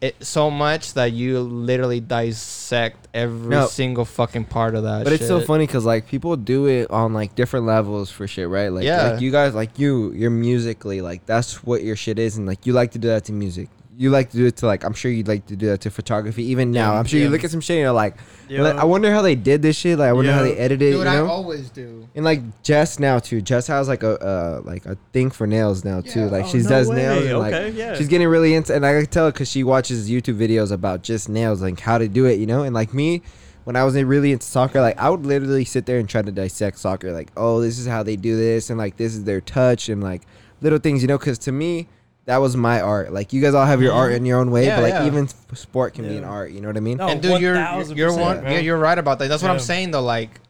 it 0.00 0.16
so 0.24 0.50
much 0.50 0.94
that 0.94 1.12
you 1.12 1.38
literally 1.40 2.00
dissect 2.00 3.06
every 3.14 3.50
No. 3.50 3.66
single 3.66 4.04
fucking 4.04 4.46
part 4.46 4.74
of 4.74 4.82
that 4.82 5.04
But 5.04 5.12
it's 5.12 5.28
so 5.28 5.40
funny 5.40 5.64
because 5.64 5.84
like 5.84 6.08
people 6.08 6.36
do 6.36 6.66
it 6.66 6.90
on 6.90 7.12
like 7.14 7.36
different 7.36 7.66
levels 7.66 8.10
for 8.10 8.26
shit, 8.26 8.48
right? 8.48 8.68
Like, 8.72 8.82
Yeah. 8.84 9.10
like 9.12 9.20
you 9.20 9.30
guys, 9.30 9.54
like 9.54 9.78
you, 9.78 10.10
you're 10.12 10.30
musically 10.30 11.00
like 11.02 11.24
that's 11.26 11.62
what 11.62 11.84
your 11.84 11.94
shit 11.94 12.18
is, 12.18 12.36
and 12.36 12.46
like 12.48 12.66
you 12.66 12.72
like 12.72 12.90
to 12.92 12.98
do 12.98 13.08
that 13.08 13.24
to 13.26 13.32
music. 13.32 13.68
You 14.02 14.10
like 14.10 14.30
to 14.30 14.36
do 14.36 14.46
it 14.46 14.56
to 14.56 14.66
like 14.66 14.82
I'm 14.84 14.92
sure 14.94 15.10
you'd 15.10 15.28
like 15.28 15.46
to 15.46 15.56
do 15.56 15.66
that 15.66 15.80
to 15.82 15.90
photography. 15.90 16.42
Even 16.44 16.70
now, 16.72 16.92
Yeah, 16.92 16.98
I'm 16.98 17.04
sure 17.04 17.20
you 17.20 17.28
look 17.28 17.44
at 17.44 17.50
some 17.50 17.60
shit 17.60 17.76
and 17.76 17.82
you're 17.82 17.92
like, 17.92 18.16
Yeah. 18.48 18.62
I 18.82 18.84
wonder 18.84 19.12
how 19.12 19.22
they 19.22 19.34
did 19.36 19.62
this 19.62 19.76
shit. 19.76 19.98
Like 19.98 20.08
I 20.08 20.12
wonder 20.12 20.32
how 20.32 20.42
they 20.42 20.56
edited. 20.56 20.88
it, 20.88 20.96
dude 20.96 21.06
you 21.06 21.08
i 21.08 21.18
always 21.20 21.70
do 21.70 22.08
and 22.16 22.24
like 22.24 22.40
Jess 22.62 22.98
now 22.98 23.18
too. 23.20 23.40
Jess 23.40 23.66
has 23.68 23.86
like 23.88 24.02
a 24.02 24.14
uh 24.32 24.60
like 24.64 24.84
a 24.86 24.96
thing 25.12 25.30
for 25.30 25.46
nails 25.46 25.84
now 25.84 26.00
too. 26.00 26.26
Like 26.28 26.44
Oh, 26.46 26.48
she 26.48 26.58
no 26.58 26.68
does 26.68 26.88
way. 26.88 26.96
nails 26.96 27.24
and 27.24 27.32
Okay, 27.34 27.64
like 27.66 27.74
yeah. 27.76 27.94
she's 27.94 28.08
getting 28.08 28.28
really 28.28 28.54
into. 28.54 28.74
And 28.74 28.84
I 28.84 28.92
can 28.98 29.06
tell 29.06 29.30
because 29.30 29.48
she 29.48 29.62
watches 29.64 30.10
YouTube 30.10 30.36
videos 30.36 30.72
about 30.72 31.02
just 31.02 31.28
nails, 31.28 31.62
like 31.62 31.78
how 31.80 31.98
to 31.98 32.08
do 32.08 32.26
it, 32.26 32.40
you 32.40 32.46
know. 32.46 32.62
And 32.64 32.74
like 32.74 32.92
me, 32.92 33.22
when 33.64 33.76
I 33.76 33.84
was 33.84 33.94
in- 33.94 34.08
really 34.08 34.32
into 34.32 34.44
soccer, 34.46 34.80
like 34.80 34.98
I 34.98 35.08
would 35.10 35.24
literally 35.24 35.64
sit 35.64 35.86
there 35.86 35.98
and 36.00 36.08
try 36.08 36.22
to 36.22 36.32
dissect 36.32 36.78
soccer. 36.78 37.12
Like, 37.12 37.30
oh, 37.36 37.60
this 37.60 37.78
is 37.78 37.86
how 37.86 38.02
they 38.02 38.16
do 38.16 38.36
this, 38.36 38.68
and 38.70 38.78
like 38.78 38.96
this 38.96 39.14
is 39.14 39.22
their 39.24 39.40
touch, 39.40 39.88
and 39.88 40.02
like 40.02 40.22
little 40.60 40.80
things, 40.80 41.02
you 41.02 41.08
know. 41.08 41.18
Because 41.18 41.38
to 41.46 41.52
me, 41.52 41.86
that 42.26 42.36
was 42.38 42.56
my 42.56 42.80
art. 42.80 43.12
Like 43.12 43.32
you 43.32 43.40
guys 43.42 43.54
all 43.54 43.66
have 43.66 43.82
your 43.82 43.92
art 43.92 44.12
in 44.12 44.24
your 44.24 44.38
own 44.38 44.50
way, 44.50 44.66
Yeah, 44.66 44.76
but 44.76 44.82
like 44.82 44.94
yeah. 44.94 45.06
even 45.06 45.28
sport 45.54 45.94
can 45.94 46.04
be 46.06 46.16
an 46.16 46.22
Yeah. 46.22 46.28
art. 46.28 46.52
You 46.52 46.60
know 46.60 46.68
what 46.68 46.76
I 46.76 46.80
mean? 46.80 46.98
No, 46.98 47.08
and 47.08 47.20
dude, 47.20 47.40
you're 47.40 47.56
1000%, 47.56 47.96
you're 47.96 48.12
one. 48.16 48.40
bro. 48.42 48.50
Yeah, 48.52 48.58
you're 48.60 48.78
right 48.78 48.96
about 48.98 49.18
that. 49.18 49.28
That's 49.28 49.42
what 49.42 49.50
I'm 49.50 49.56
Yeah. 49.56 49.62
saying 49.62 49.90
though. 49.90 50.02
Like 50.02 50.40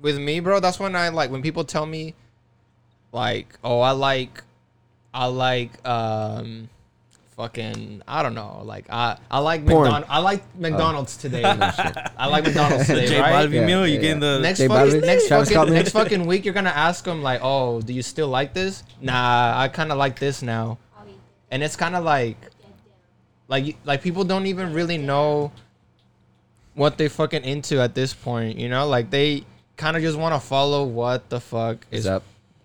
with 0.00 0.18
me, 0.18 0.40
bro, 0.40 0.60
that's 0.60 0.78
when 0.78 0.94
I 0.96 1.08
like 1.08 1.30
when 1.30 1.42
people 1.42 1.64
tell 1.64 1.86
me, 1.86 2.14
like, 3.12 3.58
oh, 3.64 3.80
I 3.80 3.92
like, 3.92 4.42
I 5.14 5.26
like, 5.26 5.86
um, 5.88 6.68
fucking, 7.36 8.02
I 8.06 8.22
don't 8.22 8.34
know, 8.34 8.62
like 8.64 8.86
I 8.90 9.16
I 9.30 9.38
like 9.38 9.66
Porn. 9.66 9.84
McDonald's. 9.90 10.08
I 10.10 10.18
like 10.18 10.42
McDonald's 10.58 11.16
today. 11.16 11.44
I 11.44 12.26
like 12.26 12.44
McDonald's 12.44 12.86
today, 12.88 13.06
J 13.08 13.20
right? 13.20 13.48
Balvin 13.48 13.52
Yeah, 13.54 13.66
meal, 13.66 13.86
you 13.86 13.94
yeah, 13.96 14.00
getting 14.00 14.20
the 14.20 14.38
Next 14.40 14.58
J 14.58 14.68
fucking, 14.68 14.92
Balvin? 15.00 15.06
next, 15.06 15.28
Travis 15.28 15.48
fucking, 15.48 15.62
Scott 15.62 15.68
next 15.74 15.90
fucking 15.92 16.26
week, 16.26 16.44
you're 16.44 16.54
gonna 16.54 16.70
ask 16.70 17.04
them 17.04 17.22
like, 17.22 17.40
"Oh, 17.42 17.80
do 17.80 17.92
you 17.92 18.02
still 18.02 18.28
like 18.28 18.52
this?" 18.54 18.82
Nah, 19.00 19.54
I 19.58 19.68
kind 19.68 19.90
of 19.92 19.98
like 19.98 20.18
this 20.18 20.42
now, 20.42 20.78
and 21.52 21.62
it's 21.62 21.76
kind 21.76 21.94
of 21.94 22.02
like, 22.02 22.36
like, 23.46 23.76
like 23.84 24.02
people 24.02 24.24
don't 24.24 24.46
even 24.46 24.72
really 24.72 24.98
know 24.98 25.52
what 26.74 26.96
they 26.98 27.08
fucking 27.08 27.44
into 27.44 27.80
at 27.80 27.94
this 27.94 28.14
point. 28.14 28.58
You 28.58 28.68
know, 28.68 28.88
like 28.88 29.10
they 29.10 29.44
kind 29.76 29.96
of 29.96 30.02
just 30.02 30.18
want 30.18 30.34
to 30.34 30.40
follow 30.40 30.84
what 30.84 31.28
the 31.28 31.38
fuck 31.40 31.86
is 31.90 32.00
Is 32.00 32.06
up. 32.06 32.22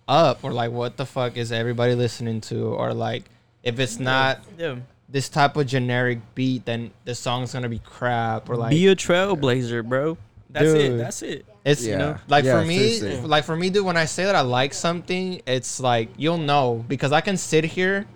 up, 0.08 0.42
or 0.42 0.52
like 0.52 0.72
what 0.72 0.96
the 0.96 1.04
fuck 1.06 1.36
is 1.36 1.52
everybody 1.52 1.94
listening 1.94 2.40
to, 2.42 2.68
or 2.68 2.94
like 2.94 3.24
if 3.62 3.78
it's 3.78 3.98
not 4.00 4.40
Yeah. 4.56 4.76
this 5.08 5.28
type 5.28 5.56
of 5.56 5.66
generic 5.66 6.20
beat, 6.34 6.64
then 6.64 6.90
the 7.04 7.14
song's 7.14 7.52
gonna 7.52 7.68
be 7.68 7.80
crap 7.80 8.48
or 8.48 8.56
like 8.56 8.70
Be 8.70 8.86
a 8.88 8.96
trailblazer, 8.96 9.84
bro. 9.86 10.16
That's 10.50 10.64
it. 10.72 10.96
That's 10.96 11.22
it. 11.22 11.44
It's 11.66 11.84
Yeah. 11.84 11.92
you 11.92 11.98
know 11.98 12.16
like 12.28 12.44
Yeah, 12.46 12.58
for 12.60 12.66
me, 12.66 12.92
seriously. 12.94 13.28
like 13.28 13.44
for 13.44 13.54
me, 13.56 13.68
dude. 13.68 13.84
When 13.84 13.98
I 13.98 14.06
say 14.06 14.24
that 14.24 14.34
I 14.34 14.40
like 14.40 14.72
something, 14.72 15.42
it's 15.46 15.78
like 15.78 16.08
you'll 16.16 16.38
know 16.38 16.82
because 16.88 17.12
I 17.12 17.20
can 17.20 17.36
sit 17.36 17.64
here 17.64 18.06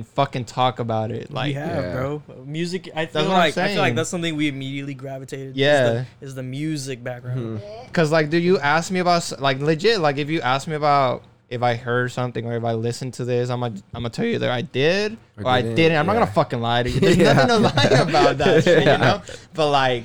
and 0.00 0.08
fucking 0.08 0.46
talk 0.46 0.78
about 0.78 1.10
it. 1.10 1.30
Like, 1.30 1.40
Like 1.40 1.46
we 1.48 1.52
have, 1.54 1.84
Yeah. 1.84 1.92
bro. 1.94 2.22
Music. 2.46 2.88
I 2.94 3.06
feel 3.06 3.22
what 3.22 3.30
I'm 3.32 3.36
like 3.38 3.58
I 3.58 3.68
feel 3.68 3.78
like 3.82 3.94
that's 3.94 4.08
something 4.08 4.34
we 4.36 4.48
immediately 4.48 4.94
gravitated. 4.94 5.56
Yeah. 5.56 5.90
Is 5.90 5.90
the, 6.20 6.26
is 6.26 6.34
the 6.34 6.42
music 6.42 7.04
background. 7.04 7.60
Mm-hmm. 7.60 7.92
Cause 7.92 8.10
like, 8.10 8.30
dude, 8.30 8.42
you 8.42 8.58
ask 8.58 8.90
me 8.90 9.00
about 9.00 9.30
like 9.40 9.60
legit, 9.60 10.00
like 10.00 10.16
if 10.18 10.30
you 10.30 10.40
ask 10.40 10.66
me 10.68 10.74
about 10.74 11.22
if 11.50 11.62
I 11.62 11.74
heard 11.74 12.12
something 12.12 12.46
or 12.46 12.54
if 12.56 12.64
I 12.64 12.72
listened 12.74 13.14
to 13.14 13.24
this, 13.24 13.50
I'm 13.50 13.60
gonna 13.60 13.74
I'm 13.92 14.02
gonna 14.02 14.10
tell 14.10 14.24
you 14.24 14.38
that 14.38 14.50
I 14.50 14.62
did 14.62 15.18
or, 15.36 15.44
Or 15.44 15.48
I 15.48 15.60
didn't, 15.62 15.76
didn't. 15.76 15.98
I'm 15.98 16.06
not 16.06 16.14
gonna 16.14 16.26
fucking 16.26 16.60
lie 16.60 16.82
to 16.84 16.90
you. 16.90 17.00
There's 17.00 17.16
Yeah. 17.16 17.32
nothing 17.34 17.48
to 17.48 17.58
lie 17.76 18.00
about 18.08 18.38
that 18.38 18.64
shit, 18.64 18.78
you 18.80 18.84
know. 18.98 19.20
But 19.54 19.70
like, 19.70 20.04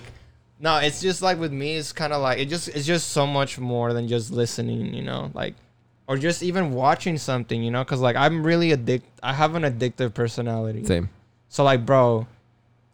no, 0.59 0.77
it's 0.77 1.01
just 1.01 1.21
like 1.21 1.39
with 1.39 1.51
me, 1.53 1.75
it's 1.77 1.91
kind 1.91 2.13
of 2.13 2.21
like 2.21 2.39
it 2.39 2.45
just 2.45 2.67
it's 2.69 2.85
just 2.85 3.09
so 3.09 3.25
much 3.27 3.59
more 3.59 3.93
than 3.93 4.07
just 4.07 4.31
listening, 4.31 4.93
you 4.93 5.03
know, 5.03 5.31
like. 5.33 5.53
Or 6.08 6.18
just 6.18 6.43
even 6.43 6.72
watching 6.72 7.18
something, 7.18 7.64
you 7.64 7.72
know, 7.72 7.84
because 7.84 7.99
like 7.99 8.16
I'm 8.16 8.43
really 8.45 8.72
addict. 8.72 9.06
I 9.24 9.34
have 9.34 9.56
an 9.56 9.64
addictive 9.64 10.14
personality. 10.14 10.84
Same. 10.86 11.10
So 11.49 11.64
like, 11.64 11.84
bro, 11.86 12.28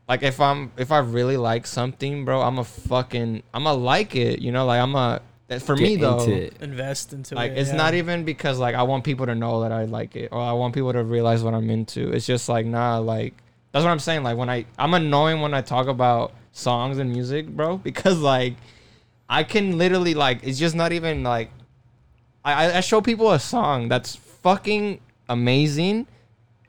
like 0.07 0.24
if 0.24 0.39
I'm 0.39 0.72
if 0.78 0.91
I 0.91 0.99
really 0.99 1.36
like 1.38 1.68
something, 1.68 2.24
bro, 2.24 2.41
I'm 2.41 2.57
a 2.59 2.64
fucking 2.64 3.43
I'm 3.53 3.66
a 3.66 3.74
like 3.74 4.16
it, 4.16 4.39
you 4.39 4.51
know, 4.53 4.66
like 4.66 4.80
I'm 4.82 4.95
a 4.95 5.22
that- 5.49 5.55
eh, 5.55 5.59
for 5.59 5.76
me 5.76 5.97
Get 5.97 6.01
though. 6.01 6.20
into 6.22 6.34
it. 6.34 6.53
Invest 6.62 7.12
into 7.12 7.36
Like 7.36 7.51
it. 7.51 7.57
it's 7.57 7.72
yeah. 7.72 7.76
not 7.76 7.93
even 7.95 8.24
because 8.24 8.59
like 8.59 8.76
I 8.76 8.84
want 8.84 9.03
people 9.03 9.26
to 9.26 9.36
know 9.36 9.62
that 9.64 9.74
I 9.74 9.84
like 9.84 10.16
it 10.16 10.30
or 10.32 10.39
I 10.41 10.53
want 10.53 10.74
people 10.74 10.93
to 10.93 11.03
realize 11.03 11.43
what 11.43 11.53
I'm 11.53 11.70
into. 11.70 12.12
It's 12.14 12.26
just 12.26 12.47
like 12.47 12.66
nah, 12.66 12.99
like 12.99 13.34
that's 13.74 13.84
what 13.84 13.91
I'm 13.91 13.99
saying. 13.99 14.24
Like 14.24 14.38
when 14.38 14.49
I 14.49 14.66
I'm 14.80 14.93
annoying 14.93 15.41
when 15.41 15.53
I 15.53 15.62
talk 15.62 15.88
about 15.88 16.32
songs 16.53 16.97
and 16.97 17.12
music, 17.12 17.47
bro, 17.47 17.76
because 17.89 18.20
like 18.20 18.55
I 19.30 19.43
can 19.43 19.78
literally 19.78 20.14
like 20.14 20.39
it's 20.43 20.57
just 20.59 20.76
not 20.76 20.93
even 20.93 21.24
like 21.24 21.49
I 22.43 22.53
I- 22.65 22.77
I 22.77 22.81
show 22.81 23.01
people 23.01 23.31
a 23.31 23.39
song 23.39 23.87
that's 23.89 24.15
fucking 24.15 24.99
amazing. 25.29 26.07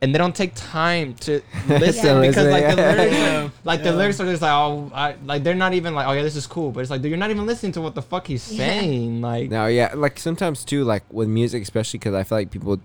And 0.00 0.12
they 0.12 0.18
don't 0.18 0.34
take 0.34 0.50
time 0.56 1.14
to 1.26 1.40
listen 1.68 2.22
To 2.22 2.26
because 2.28 2.48
like 2.48 2.74
the 2.74 2.82
yeah. 2.82 2.92
lyrics, 2.96 3.16
Yeah. 3.16 3.48
like 3.62 3.82
the 3.84 3.92
lyrics 3.92 4.18
are 4.18 4.26
just 4.26 4.42
like 4.42 4.50
oh, 4.50 4.90
I, 4.92 5.14
like 5.24 5.44
they're 5.44 5.54
not 5.54 5.74
even 5.74 5.94
like 5.94 6.08
oh 6.08 6.12
yeah 6.12 6.22
this 6.22 6.34
is 6.34 6.44
cool, 6.44 6.72
but 6.72 6.80
it's 6.80 6.90
like 6.90 7.02
dude 7.02 7.10
you're 7.12 7.18
not 7.18 7.30
even 7.30 7.46
listening 7.46 7.70
to 7.74 7.80
what 7.80 7.94
the 7.94 8.02
fuck 8.02 8.26
he's 8.26 8.50
Yeah. 8.52 8.66
saying. 8.80 9.20
Like 9.20 9.48
Now, 9.48 9.66
yeah, 9.66 9.92
like 9.94 10.18
sometimes 10.18 10.64
too, 10.64 10.82
like 10.82 11.04
with 11.12 11.28
music, 11.28 11.62
especially 11.62 11.98
because 12.00 12.14
I 12.14 12.24
feel 12.24 12.38
like 12.38 12.50
people, 12.50 12.80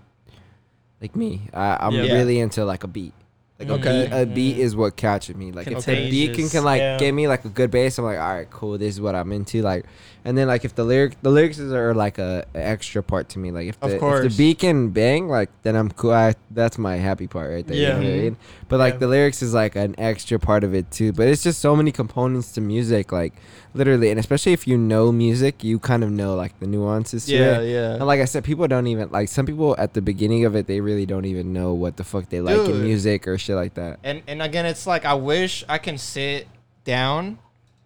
like 1.02 1.16
me, 1.16 1.48
I, 1.52 1.78
I'm 1.80 1.92
Yeah. 1.92 2.12
really 2.14 2.38
into 2.38 2.64
like 2.64 2.84
a 2.84 2.88
beat. 2.88 3.14
Like 3.58 3.70
Okay. 3.70 4.06
a 4.06 4.08
beat, 4.08 4.12
a 4.14 4.26
beat 4.26 4.56
Mhm. 4.58 4.60
is 4.60 4.76
what 4.76 4.94
catches 4.94 5.34
me. 5.34 5.50
Like 5.50 5.66
if 5.66 5.84
the 5.86 5.94
beat 6.08 6.34
can, 6.36 6.48
can 6.48 6.62
like 6.62 6.78
yeah. 6.80 6.98
give 6.98 7.12
me 7.12 7.26
like 7.26 7.44
a 7.44 7.48
good 7.48 7.72
bass, 7.72 7.98
I'm 7.98 8.04
like, 8.04 8.18
all 8.20 8.32
right, 8.34 8.48
cool. 8.48 8.78
This 8.78 8.94
is 8.94 9.00
what 9.00 9.16
I'm 9.16 9.32
into. 9.32 9.60
Like, 9.62 9.84
and 10.28 10.36
then 10.36 10.46
like 10.46 10.62
if 10.64 10.74
the 10.74 10.84
lyric, 10.84 11.14
the 11.22 11.30
lyrics 11.30 11.58
are 11.58 11.94
like 11.94 12.18
a, 12.18 12.44
a 12.54 12.58
extra 12.74 13.02
part 13.02 13.30
to 13.30 13.38
me. 13.38 13.50
Like 13.50 13.66
if 13.68 13.80
the, 13.80 13.96
Of 13.96 14.24
if 14.26 14.32
the 14.32 14.36
beat 14.36 14.58
can 14.58 14.90
bang, 14.90 15.26
like 15.26 15.48
then 15.62 15.74
I'm 15.74 15.90
cool. 15.90 16.12
I, 16.12 16.34
that's 16.50 16.76
my 16.76 16.96
happy 16.96 17.26
part 17.26 17.50
right 17.50 17.66
there. 17.66 17.76
you 17.76 17.82
Yeah. 17.84 17.88
know 17.94 18.00
what 18.00 18.06
I 18.06 18.16
mean? 18.28 18.36
But 18.68 18.78
like 18.78 18.94
Yeah. 18.94 18.98
the 18.98 19.06
lyrics 19.08 19.40
is 19.42 19.54
like 19.54 19.74
an 19.74 19.94
extra 19.96 20.38
part 20.38 20.64
of 20.64 20.74
it 20.74 20.90
too. 20.90 21.12
But 21.12 21.28
it's 21.28 21.42
just 21.42 21.60
so 21.60 21.74
many 21.74 21.92
components 21.92 22.52
to 22.52 22.60
music, 22.60 23.10
like 23.10 23.32
literally, 23.72 24.10
and 24.10 24.20
especially 24.20 24.52
if 24.52 24.68
you 24.68 24.76
know 24.76 25.10
music, 25.12 25.64
you 25.64 25.78
kind 25.78 26.04
of 26.04 26.10
know 26.10 26.34
like 26.34 26.58
the 26.60 26.66
nuances 26.66 27.24
to 27.24 27.32
yeah, 27.34 27.60
it. 27.60 27.70
yeah. 27.72 27.94
And 27.94 28.06
like 28.06 28.20
I 28.20 28.26
said, 28.26 28.44
people 28.44 28.68
don't 28.68 28.86
even 28.86 29.08
like 29.10 29.28
some 29.30 29.46
people 29.46 29.74
at 29.78 29.94
the 29.94 30.02
beginning 30.02 30.44
of 30.44 30.54
it, 30.54 30.66
they 30.66 30.80
really 30.82 31.06
don't 31.06 31.24
even 31.24 31.54
know 31.54 31.72
what 31.72 31.96
the 31.96 32.04
fuck 32.04 32.28
they 32.28 32.42
like 32.42 32.68
in 32.68 32.82
music 32.82 33.26
or 33.26 33.38
shit 33.38 33.56
like 33.56 33.74
that. 33.80 33.98
and 34.04 34.20
and 34.28 34.42
again 34.42 34.66
it's 34.66 34.86
like 34.86 35.04
i 35.06 35.14
wish 35.14 35.64
i 35.70 35.78
can 35.78 35.96
sit 35.96 36.48
down 36.84 37.38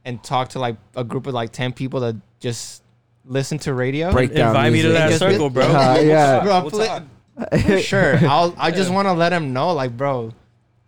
and 0.05 0.23
talk 0.25 0.49
to 0.51 0.59
like 0.59 0.77
a 0.97 1.05
group 1.05 1.27
of 1.29 1.35
like 1.35 1.53
10 1.53 1.73
people 1.73 2.01
that 2.01 2.17
just 2.43 2.83
listen 3.25 3.57
to 3.61 3.73
radio 3.73 4.11
Break 4.13 4.35
down 4.35 4.49
Invite 4.49 4.73
me 4.73 4.83
to 4.83 4.89
music. 4.89 5.01
that 5.01 5.09
Just- 5.09 5.19
circle, 5.21 5.49
bro. 5.49 5.65
Uh, 5.65 5.99
yeah. 6.03 6.43
Bro, 6.43 6.61
We'll 6.63 6.71
pla- 6.73 7.79
sure 7.81 8.17
i'll 8.29 8.55
i 8.59 8.71
just 8.71 8.91
want 8.93 9.09
to 9.09 9.13
let 9.15 9.31
them 9.31 9.55
know 9.55 9.73
like 9.73 9.97
bro 9.97 10.33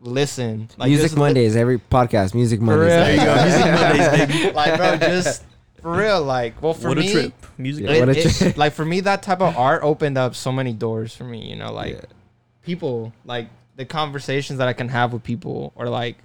listen 0.01 0.69
like 0.77 0.89
music 0.89 1.05
just 1.07 1.15
li- 1.15 1.21
Mondays, 1.21 1.57
every 1.57 1.79
podcast, 1.79 2.35
music 2.35 2.59
for 2.61 2.67
Mondays. 2.67 2.89
real. 2.89 3.05
There 3.05 3.15
you 3.15 3.25
go. 3.25 3.35
Music 3.45 3.81
Mondays, 3.81 4.29
baby. 4.43 4.53
like 4.55 4.77
bro 4.77 4.97
just 4.99 5.43
for 5.81 5.97
real 5.97 6.23
like 6.23 6.61
well 6.63 6.75
for 6.75 6.89
what 6.89 6.99
me 6.99 7.09
a 7.09 7.13
trip. 7.13 7.47
Music. 7.57 7.85
Yeah, 7.87 7.93
it- 7.93 8.01
what 8.01 8.09
a 8.11 8.19
it- 8.21 8.35
trip. 8.35 8.57
like 8.59 8.73
for 8.75 8.85
me 8.85 9.01
that 9.01 9.23
type 9.23 9.41
of 9.41 9.57
art 9.57 9.83
opened 9.83 10.19
up 10.19 10.35
so 10.35 10.53
many 10.53 10.73
doors 10.75 11.15
for 11.17 11.25
me 11.25 11.49
you 11.49 11.57
know 11.57 11.73
like 11.73 11.95
Yeah. 11.95 12.01
people 12.63 13.13
like 13.25 13.49
the 13.77 13.85
conversations 13.87 14.59
that 14.59 14.69
i 14.69 14.73
can 14.75 14.89
have 14.89 15.13
with 15.15 15.23
people 15.25 15.73
or 15.77 15.89
like 15.89 16.19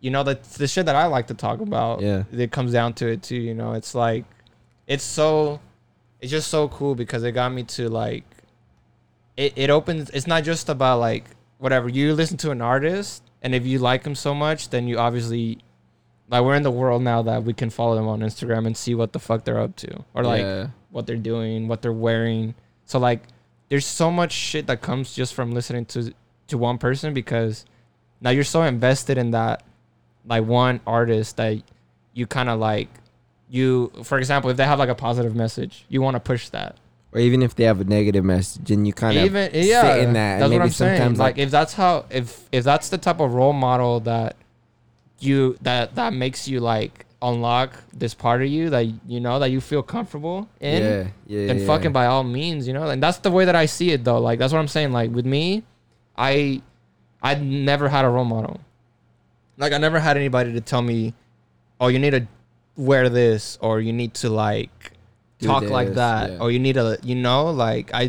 you 0.00 0.10
know 0.10 0.22
the, 0.22 0.38
the 0.58 0.66
shit 0.66 0.86
that 0.86 0.96
i 0.96 1.04
like 1.06 1.26
to 1.26 1.34
talk 1.34 1.60
about 1.60 2.00
Yeah. 2.00 2.24
it 2.32 2.50
comes 2.50 2.72
down 2.72 2.94
to 2.94 3.08
it 3.08 3.22
too 3.22 3.36
you 3.36 3.52
know 3.54 3.74
it's 3.74 3.94
like 3.94 4.24
it's 4.86 5.04
so 5.04 5.60
it's 6.20 6.30
just 6.30 6.48
so 6.48 6.68
cool 6.68 6.94
because 6.94 7.22
it 7.24 7.32
got 7.32 7.52
me 7.52 7.62
to 7.62 7.88
like 7.88 8.24
it, 9.36 9.52
it 9.56 9.70
opens 9.70 10.10
it's 10.10 10.26
not 10.26 10.44
just 10.44 10.68
about 10.68 11.00
like 11.00 11.24
whatever 11.58 11.88
you 11.88 12.14
listen 12.14 12.36
to 12.36 12.50
an 12.50 12.60
artist 12.60 13.22
and 13.42 13.54
if 13.54 13.66
you 13.66 13.78
like 13.78 14.02
them 14.02 14.14
so 14.14 14.34
much 14.34 14.68
then 14.70 14.86
you 14.86 14.98
obviously 14.98 15.58
like 16.28 16.42
we're 16.42 16.54
in 16.54 16.62
the 16.62 16.70
world 16.70 17.02
now 17.02 17.22
that 17.22 17.42
we 17.44 17.52
can 17.52 17.70
follow 17.70 17.94
them 17.94 18.06
on 18.08 18.20
instagram 18.20 18.66
and 18.66 18.76
see 18.76 18.94
what 18.94 19.12
the 19.12 19.18
fuck 19.18 19.44
they're 19.44 19.60
up 19.60 19.74
to 19.76 20.04
or 20.14 20.22
like 20.24 20.42
Yeah. 20.42 20.68
what 20.90 21.06
they're 21.06 21.16
doing, 21.16 21.66
what 21.68 21.82
they're 21.82 21.92
wearing. 21.92 22.54
So 22.84 22.98
like 22.98 23.22
there's 23.68 23.86
so 23.86 24.10
much 24.10 24.32
shit 24.32 24.66
that 24.68 24.80
comes 24.80 25.14
just 25.14 25.34
from 25.34 25.52
listening 25.52 25.86
to 25.86 26.12
to 26.48 26.58
one 26.58 26.78
person 26.78 27.12
because 27.14 27.64
now 28.20 28.30
you're 28.30 28.44
so 28.44 28.62
invested 28.62 29.18
in 29.18 29.32
that 29.32 29.62
like 30.26 30.44
one 30.44 30.80
artist 30.86 31.36
that 31.38 31.62
you 32.12 32.26
kind 32.26 32.48
of 32.48 32.58
like 32.60 32.88
you 33.54 33.92
for 34.02 34.18
example 34.18 34.50
if 34.50 34.56
they 34.56 34.64
have 34.64 34.78
like 34.78 34.88
a 34.88 34.94
positive 34.94 35.34
message 35.34 35.84
you 35.88 36.02
want 36.02 36.14
to 36.14 36.20
push 36.20 36.48
that 36.48 36.76
or 37.12 37.20
even 37.20 37.42
if 37.42 37.54
they 37.54 37.64
have 37.64 37.80
a 37.80 37.84
negative 37.84 38.24
message 38.24 38.70
and 38.70 38.86
you 38.86 38.92
kind 38.92 39.16
of 39.16 39.24
even 39.24 39.50
yeah 39.54 39.82
sit 39.82 40.02
in 40.02 40.12
that. 40.14 40.38
that's 40.38 40.42
and 40.42 40.50
maybe 40.50 40.58
what 40.58 40.64
i'm 40.64 40.70
saying 40.70 40.98
sometimes 40.98 41.18
like, 41.18 41.38
if 41.38 41.50
that's 41.50 41.74
how 41.74 42.04
if 42.10 42.48
if 42.52 42.64
that's 42.64 42.88
the 42.88 42.98
type 42.98 43.20
of 43.20 43.32
role 43.32 43.52
model 43.52 44.00
that 44.00 44.36
you 45.20 45.56
that 45.62 45.94
that 45.94 46.12
makes 46.12 46.48
you 46.48 46.60
like 46.60 47.06
unlock 47.24 47.82
this 47.94 48.12
part 48.12 48.42
of 48.42 48.48
you 48.48 48.68
that 48.70 48.82
you 49.06 49.18
know 49.18 49.38
that 49.38 49.50
you 49.50 49.60
feel 49.60 49.82
comfortable 49.82 50.48
in 50.60 50.82
yeah, 50.82 51.06
yeah, 51.26 51.46
then 51.46 51.58
yeah. 51.58 51.66
fucking 51.66 51.92
by 51.92 52.06
all 52.06 52.22
means, 52.22 52.68
you 52.68 52.74
know. 52.74 52.88
And 52.88 53.02
that's 53.02 53.18
the 53.18 53.30
way 53.30 53.46
that 53.46 53.56
I 53.56 53.66
see 53.66 53.90
it, 53.90 54.04
though. 54.04 54.18
Like 54.18 54.38
that's 54.38 54.52
what 54.52 54.58
I'm 54.58 54.68
saying. 54.68 54.92
Like 54.92 55.10
with 55.10 55.24
me, 55.24 55.64
I, 56.16 56.60
I 57.22 57.34
never 57.36 57.88
had 57.88 58.04
a 58.04 58.08
role 58.08 58.26
model. 58.26 58.60
Like 59.56 59.72
I 59.72 59.78
never 59.78 59.98
had 59.98 60.16
anybody 60.16 60.52
to 60.52 60.60
tell 60.60 60.82
me, 60.82 61.14
oh, 61.80 61.88
you 61.88 61.98
need 61.98 62.10
to 62.10 62.26
wear 62.76 63.08
this, 63.08 63.58
or 63.60 63.80
you 63.80 63.92
need 63.92 64.14
to 64.14 64.30
like 64.30 64.92
Do 65.38 65.46
talk 65.46 65.64
like 65.64 65.94
that, 65.94 66.32
yeah. 66.32 66.38
or 66.40 66.50
you 66.50 66.58
need 66.58 66.74
to, 66.74 66.98
you 67.02 67.14
know, 67.14 67.50
like 67.50 67.90
I 67.94 68.04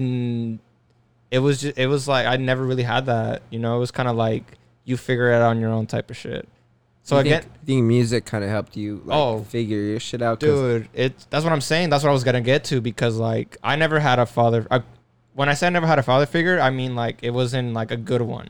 It 1.31 1.39
was 1.39 1.61
just, 1.61 1.77
it 1.77 1.87
was 1.87 2.07
like 2.07 2.25
I 2.27 2.37
never 2.37 2.63
really 2.65 2.83
had 2.83 3.05
that, 3.07 3.41
you 3.49 3.59
know. 3.59 3.75
It 3.75 3.79
was 3.79 3.91
kind 3.91 4.07
of 4.09 4.15
like 4.15 4.57
you 4.83 4.97
figure 4.97 5.31
it 5.31 5.35
out 5.35 5.41
on 5.49 5.59
your 5.59 5.71
own 5.71 5.85
type 5.87 6.09
of 6.11 6.17
shit. 6.17 6.47
So 7.03 7.15
you 7.15 7.21
again, 7.21 7.41
think, 7.41 7.65
think 7.65 7.83
music 7.83 8.25
kind 8.25 8.43
of 8.43 8.49
helped 8.49 8.75
you 8.75 9.01
like, 9.05 9.15
Oh. 9.17 9.43
figure 9.43 9.77
your 9.79 9.99
shit 9.99 10.21
out, 10.23 10.39
dude 10.39 10.89
it 10.93 11.13
that's 11.29 11.43
what 11.43 11.53
i'm 11.53 11.61
saying 11.61 11.91
that's 11.91 12.03
what 12.03 12.09
i 12.09 12.13
was 12.13 12.23
gonna 12.23 12.41
get 12.41 12.63
to 12.63 12.81
because 12.81 13.17
like 13.17 13.57
i 13.63 13.75
never 13.75 13.99
had 13.99 14.17
a 14.17 14.25
father 14.25 14.65
I, 14.71 14.81
when 15.35 15.47
i 15.47 15.53
say 15.53 15.67
i 15.67 15.69
never 15.69 15.85
had 15.85 15.99
a 15.99 16.03
father 16.03 16.25
figure 16.25 16.59
i 16.59 16.71
mean 16.71 16.95
like 16.95 17.19
it 17.21 17.29
wasn't 17.29 17.73
like 17.73 17.91
a 17.91 17.95
good 17.97 18.23
one 18.23 18.49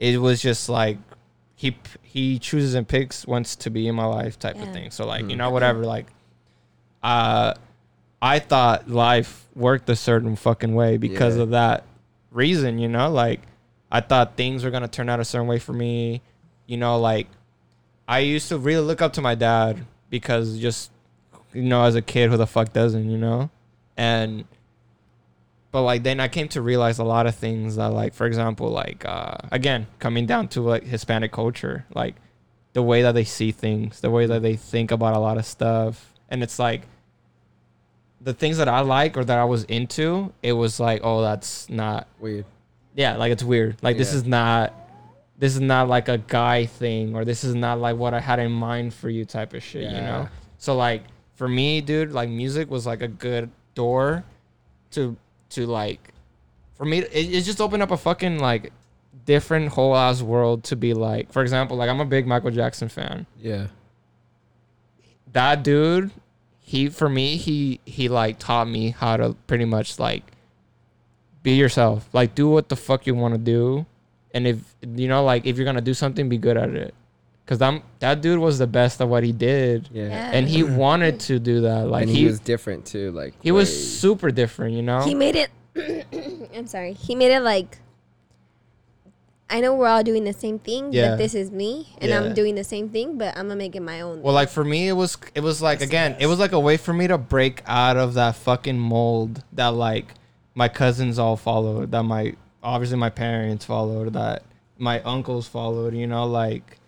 it 0.00 0.18
was 0.20 0.42
just 0.42 0.68
like 0.68 0.98
he 1.62 1.76
he 2.02 2.40
chooses 2.40 2.74
and 2.74 2.88
picks 2.88 3.24
wants 3.24 3.54
to 3.54 3.70
be 3.70 3.86
in 3.86 3.94
my 3.94 4.04
life 4.04 4.36
type 4.36 4.60
of 4.60 4.72
thing. 4.72 4.90
So 4.90 5.06
like 5.06 5.22
you 5.22 5.36
Mhm. 5.36 5.38
know 5.38 5.50
whatever 5.50 5.84
like 5.86 6.06
uh 7.04 7.54
i 8.20 8.38
thought 8.40 8.88
life 8.90 9.46
worked 9.54 9.88
a 9.88 9.94
certain 9.96 10.34
fucking 10.36 10.74
way 10.74 10.96
because 10.96 11.36
Yeah. 11.36 11.42
of 11.44 11.50
that 11.50 11.84
reason 12.32 12.78
you 12.78 12.88
know? 12.88 13.08
Like 13.10 13.40
i 13.92 14.00
thought 14.00 14.36
things 14.36 14.64
were 14.64 14.70
gonna 14.70 14.88
turn 14.88 15.08
out 15.08 15.20
a 15.20 15.24
certain 15.24 15.46
way 15.46 15.58
for 15.60 15.72
me 15.72 16.20
you 16.66 16.76
know? 16.76 16.98
Like 16.98 17.26
I 18.08 18.20
used 18.20 18.48
to 18.48 18.58
really 18.58 18.84
look 18.84 19.00
up 19.02 19.12
to 19.14 19.20
my 19.20 19.34
dad 19.36 19.84
because 20.10 20.58
just 20.58 20.90
you 21.54 21.62
know 21.62 21.84
as 21.84 21.94
a 21.94 22.02
kid 22.02 22.30
who 22.30 22.36
the 22.36 22.46
fuck 22.46 22.72
doesn't 22.72 23.08
you 23.08 23.18
know? 23.18 23.50
And 23.96 24.44
but 25.72 25.82
like 25.82 26.04
then 26.04 26.20
I 26.20 26.28
came 26.28 26.48
to 26.48 26.62
realize 26.62 26.98
a 26.98 27.04
lot 27.04 27.26
of 27.26 27.34
things 27.34 27.76
that 27.76 27.86
like 27.86 28.14
for 28.14 28.26
example 28.26 28.68
like 28.68 29.04
uh 29.04 29.38
again 29.50 29.88
coming 29.98 30.26
down 30.26 30.48
to 30.48 30.60
like 30.60 30.84
Hispanic 30.84 31.32
culture 31.32 31.86
like 31.94 32.14
the 32.74 32.82
way 32.82 33.02
that 33.02 33.12
they 33.12 33.24
see 33.24 33.50
things 33.50 34.00
the 34.00 34.10
way 34.10 34.26
that 34.26 34.42
they 34.42 34.54
think 34.54 34.90
about 34.90 35.14
a 35.14 35.18
lot 35.18 35.38
of 35.38 35.44
stuff 35.44 36.12
and 36.28 36.42
it's 36.42 36.58
like 36.58 36.82
the 38.20 38.32
things 38.32 38.58
that 38.58 38.68
I 38.68 38.80
like 38.80 39.16
or 39.16 39.24
that 39.24 39.38
I 39.38 39.44
was 39.44 39.64
into 39.64 40.32
it 40.42 40.52
was 40.52 40.78
like 40.78 41.00
oh 41.02 41.22
that's 41.22 41.68
not 41.68 42.06
weird. 42.20 42.44
yeah, 42.94 43.16
like 43.16 43.32
it's 43.32 43.42
weird. 43.42 43.76
Like 43.82 43.96
this 43.96 44.12
is 44.12 44.24
not 44.24 44.72
this 45.38 45.54
is 45.54 45.60
not 45.60 45.88
like 45.88 46.08
a 46.08 46.18
guy 46.18 46.66
thing 46.66 47.16
or 47.16 47.24
this 47.24 47.42
is 47.42 47.54
not 47.54 47.80
like 47.80 47.96
what 47.96 48.14
I 48.14 48.20
had 48.20 48.38
in 48.38 48.52
mind 48.52 48.94
for 48.94 49.10
you 49.10 49.24
type 49.24 49.54
of 49.54 49.62
shit, 49.62 49.82
yeah. 49.82 49.94
you 49.94 50.00
know? 50.02 50.28
So 50.58 50.76
like 50.76 51.02
for 51.34 51.48
me, 51.48 51.80
dude, 51.80 52.12
like 52.12 52.28
music 52.28 52.70
was 52.70 52.86
like 52.86 53.02
a 53.02 53.08
good 53.08 53.50
door 53.74 54.24
to 54.92 55.16
to 55.54 55.66
like 55.66 56.12
for 56.74 56.84
me 56.84 56.98
it, 56.98 57.10
it 57.12 57.42
just 57.42 57.60
opened 57.60 57.82
up 57.82 57.90
a 57.90 57.96
fucking 57.96 58.38
like 58.38 58.72
different 59.24 59.68
whole 59.68 59.96
ass 59.96 60.22
world 60.22 60.64
to 60.64 60.76
be 60.76 60.94
like. 60.94 61.32
For 61.32 61.42
example, 61.42 61.76
like 61.76 61.88
I'm 61.88 62.00
a 62.00 62.04
big 62.04 62.26
Michael 62.26 62.50
Jackson 62.50 62.88
fan. 62.88 63.26
Yeah. 63.38 63.68
That 65.32 65.62
dude, 65.62 66.10
he 66.60 66.88
for 66.88 67.08
me, 67.08 67.36
he 67.36 67.80
he 67.84 68.08
like 68.08 68.38
taught 68.38 68.68
me 68.68 68.90
how 68.90 69.16
to 69.16 69.34
pretty 69.46 69.64
much 69.64 69.98
like 69.98 70.24
be 71.42 71.52
yourself. 71.52 72.08
Like 72.12 72.34
do 72.34 72.48
what 72.48 72.68
the 72.68 72.76
fuck 72.76 73.06
you 73.06 73.14
want 73.14 73.34
to 73.34 73.38
do, 73.38 73.86
and 74.34 74.46
if 74.46 74.58
you 74.86 75.08
know, 75.08 75.24
like 75.24 75.46
if 75.46 75.56
you're 75.56 75.64
gonna 75.64 75.80
do 75.80 75.94
something, 75.94 76.28
be 76.28 76.38
good 76.38 76.56
at 76.56 76.70
it. 76.70 76.94
Cause 77.44 77.60
I'm 77.60 77.82
that 77.98 78.20
dude 78.20 78.38
was 78.38 78.58
the 78.58 78.66
best 78.68 79.00
at 79.00 79.08
what 79.08 79.24
he 79.24 79.32
did, 79.32 79.88
Yeah. 79.92 80.04
Yeah. 80.04 80.30
and 80.32 80.48
he 80.48 80.62
wanted 80.62 81.18
to 81.20 81.38
do 81.40 81.62
that. 81.62 81.88
Like 81.88 82.02
and 82.02 82.10
he 82.10 82.18
he, 82.20 82.26
was 82.26 82.38
different 82.38 82.86
too. 82.86 83.10
Like 83.10 83.34
he 83.42 83.50
was 83.50 83.98
super 84.00 84.30
different, 84.30 84.74
you 84.74 84.82
know. 84.82 85.00
He 85.00 85.14
made 85.14 85.36
it. 85.36 85.50
I'm 86.54 86.66
sorry. 86.66 86.92
He 86.92 87.14
made 87.14 87.32
it 87.34 87.40
like. 87.40 87.78
I 89.50 89.60
know 89.60 89.74
we're 89.74 89.88
all 89.88 90.02
doing 90.02 90.24
the 90.24 90.32
same 90.32 90.58
thing, 90.58 90.92
Yeah. 90.94 91.10
but 91.10 91.16
this 91.18 91.34
is 91.34 91.50
me, 91.50 91.88
and 92.00 92.08
Yeah. 92.10 92.20
I'm 92.22 92.32
doing 92.32 92.54
the 92.54 92.64
same 92.64 92.88
thing, 92.88 93.18
but 93.18 93.36
I'm 93.36 93.48
gonna 93.48 93.56
make 93.56 93.76
it 93.76 93.82
my 93.82 94.00
own. 94.00 94.22
Well, 94.22 94.32
like 94.32 94.48
for 94.48 94.64
me, 94.64 94.88
it 94.88 94.92
was 94.94 95.18
it 95.34 95.40
was 95.40 95.60
like 95.60 95.80
That's 95.80 95.90
again, 95.90 96.16
it 96.20 96.26
was 96.26 96.38
like 96.38 96.52
a 96.52 96.60
way 96.60 96.76
for 96.78 96.94
me 96.94 97.06
to 97.08 97.18
break 97.18 97.62
out 97.66 97.96
of 97.98 98.14
that 98.14 98.36
fucking 98.36 98.78
mold 98.78 99.42
that 99.52 99.74
like 99.74 100.14
my 100.54 100.68
cousins 100.68 101.18
all 101.18 101.36
followed, 101.36 101.90
that 101.90 102.04
my 102.04 102.34
obviously 102.62 102.96
my 102.96 103.10
parents 103.10 103.64
followed, 103.66 104.12
that 104.14 104.42
my 104.78 105.00
uncles 105.02 105.48
followed. 105.48 105.92
You 105.94 106.06
know, 106.06 106.24
like 106.24 106.78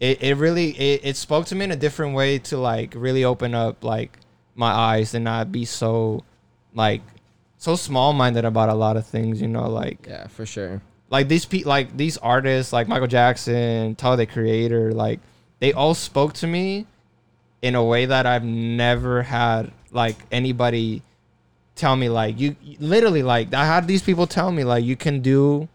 it 0.00 0.22
it 0.22 0.36
really 0.36 0.70
it, 0.78 1.00
it 1.04 1.16
spoke 1.16 1.46
to 1.46 1.54
me 1.54 1.64
in 1.64 1.70
a 1.72 1.76
different 1.76 2.14
way 2.14 2.38
to 2.38 2.56
like 2.58 2.92
really 2.96 3.24
open 3.24 3.54
up 3.54 3.82
like 3.84 4.18
my 4.54 4.70
eyes 4.70 5.14
and 5.14 5.24
not 5.24 5.50
be 5.52 5.64
so 5.64 6.24
like 6.74 7.02
so 7.58 7.74
small 7.76 8.12
minded 8.12 8.44
about 8.44 8.68
a 8.68 8.74
lot 8.74 8.96
of 8.96 9.06
things. 9.06 9.40
You 9.40 9.48
know, 9.48 9.68
like 9.68 10.06
Yeah, 10.06 10.26
for 10.28 10.46
sure. 10.46 10.80
like 11.10 11.28
these 11.28 11.44
pe- 11.44 11.64
like 11.64 11.96
these 11.96 12.16
artists 12.18 12.72
like 12.72 12.86
Michael 12.88 13.08
Jackson, 13.08 13.94
Tyler 13.96 14.16
the 14.16 14.26
Creator, 14.26 14.92
like 14.92 15.20
they 15.60 15.72
all 15.72 15.94
spoke 15.94 16.32
to 16.34 16.46
me 16.46 16.86
in 17.62 17.74
a 17.74 17.82
way 17.84 18.06
that 18.06 18.24
I've 18.26 18.44
never 18.44 19.22
had 19.22 19.72
like 19.90 20.16
anybody 20.30 21.02
tell 21.74 21.96
me 21.96 22.08
like 22.08 22.38
you 22.38 22.54
you- 22.62 22.76
literally 22.78 23.22
like 23.24 23.52
I 23.54 23.64
had 23.66 23.88
these 23.88 24.02
people 24.02 24.26
tell 24.28 24.52
me 24.52 24.62
like 24.64 24.84
you 24.84 24.94
can 24.96 25.20
do 25.20 25.68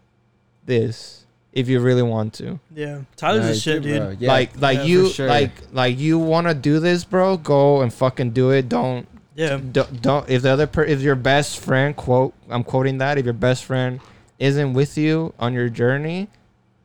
this 0.64 1.23
if 1.54 1.68
you 1.68 1.80
really 1.80 2.02
want 2.02 2.34
to. 2.34 2.58
Yeah, 2.74 3.00
Tyler's 3.16 3.40
Nah, 3.40 3.46
the 3.46 3.52
he's 3.54 3.62
shit, 3.62 3.82
dude. 3.82 3.98
bro. 4.02 4.16
Yeah, 4.18 4.28
like 4.28 4.60
like 4.60 4.78
yeah, 4.78 4.84
you 4.84 5.08
sure. 5.08 5.28
like 5.28 5.52
like 5.72 5.98
you 5.98 6.18
want 6.18 6.46
to 6.48 6.54
do 6.54 6.80
this, 6.80 7.04
bro, 7.04 7.36
go 7.38 7.80
and 7.80 7.92
fucking 7.94 8.30
do 8.32 8.50
it. 8.50 8.68
Don't 8.68 9.06
Yeah, 9.36 9.58
don't, 9.72 10.02
don't 10.02 10.28
if 10.28 10.42
the 10.42 10.50
other 10.50 10.66
per, 10.66 10.84
if 10.84 11.00
your 11.00 11.14
best 11.16 11.58
friend 11.60 11.96
quote 11.96 12.34
I'm 12.50 12.64
quoting 12.64 12.98
that 12.98 13.16
if 13.18 13.24
your 13.24 13.34
best 13.34 13.64
friend 13.64 14.00
isn't 14.38 14.74
with 14.74 14.98
you 14.98 15.32
on 15.38 15.54
your 15.54 15.68
journey, 15.68 16.28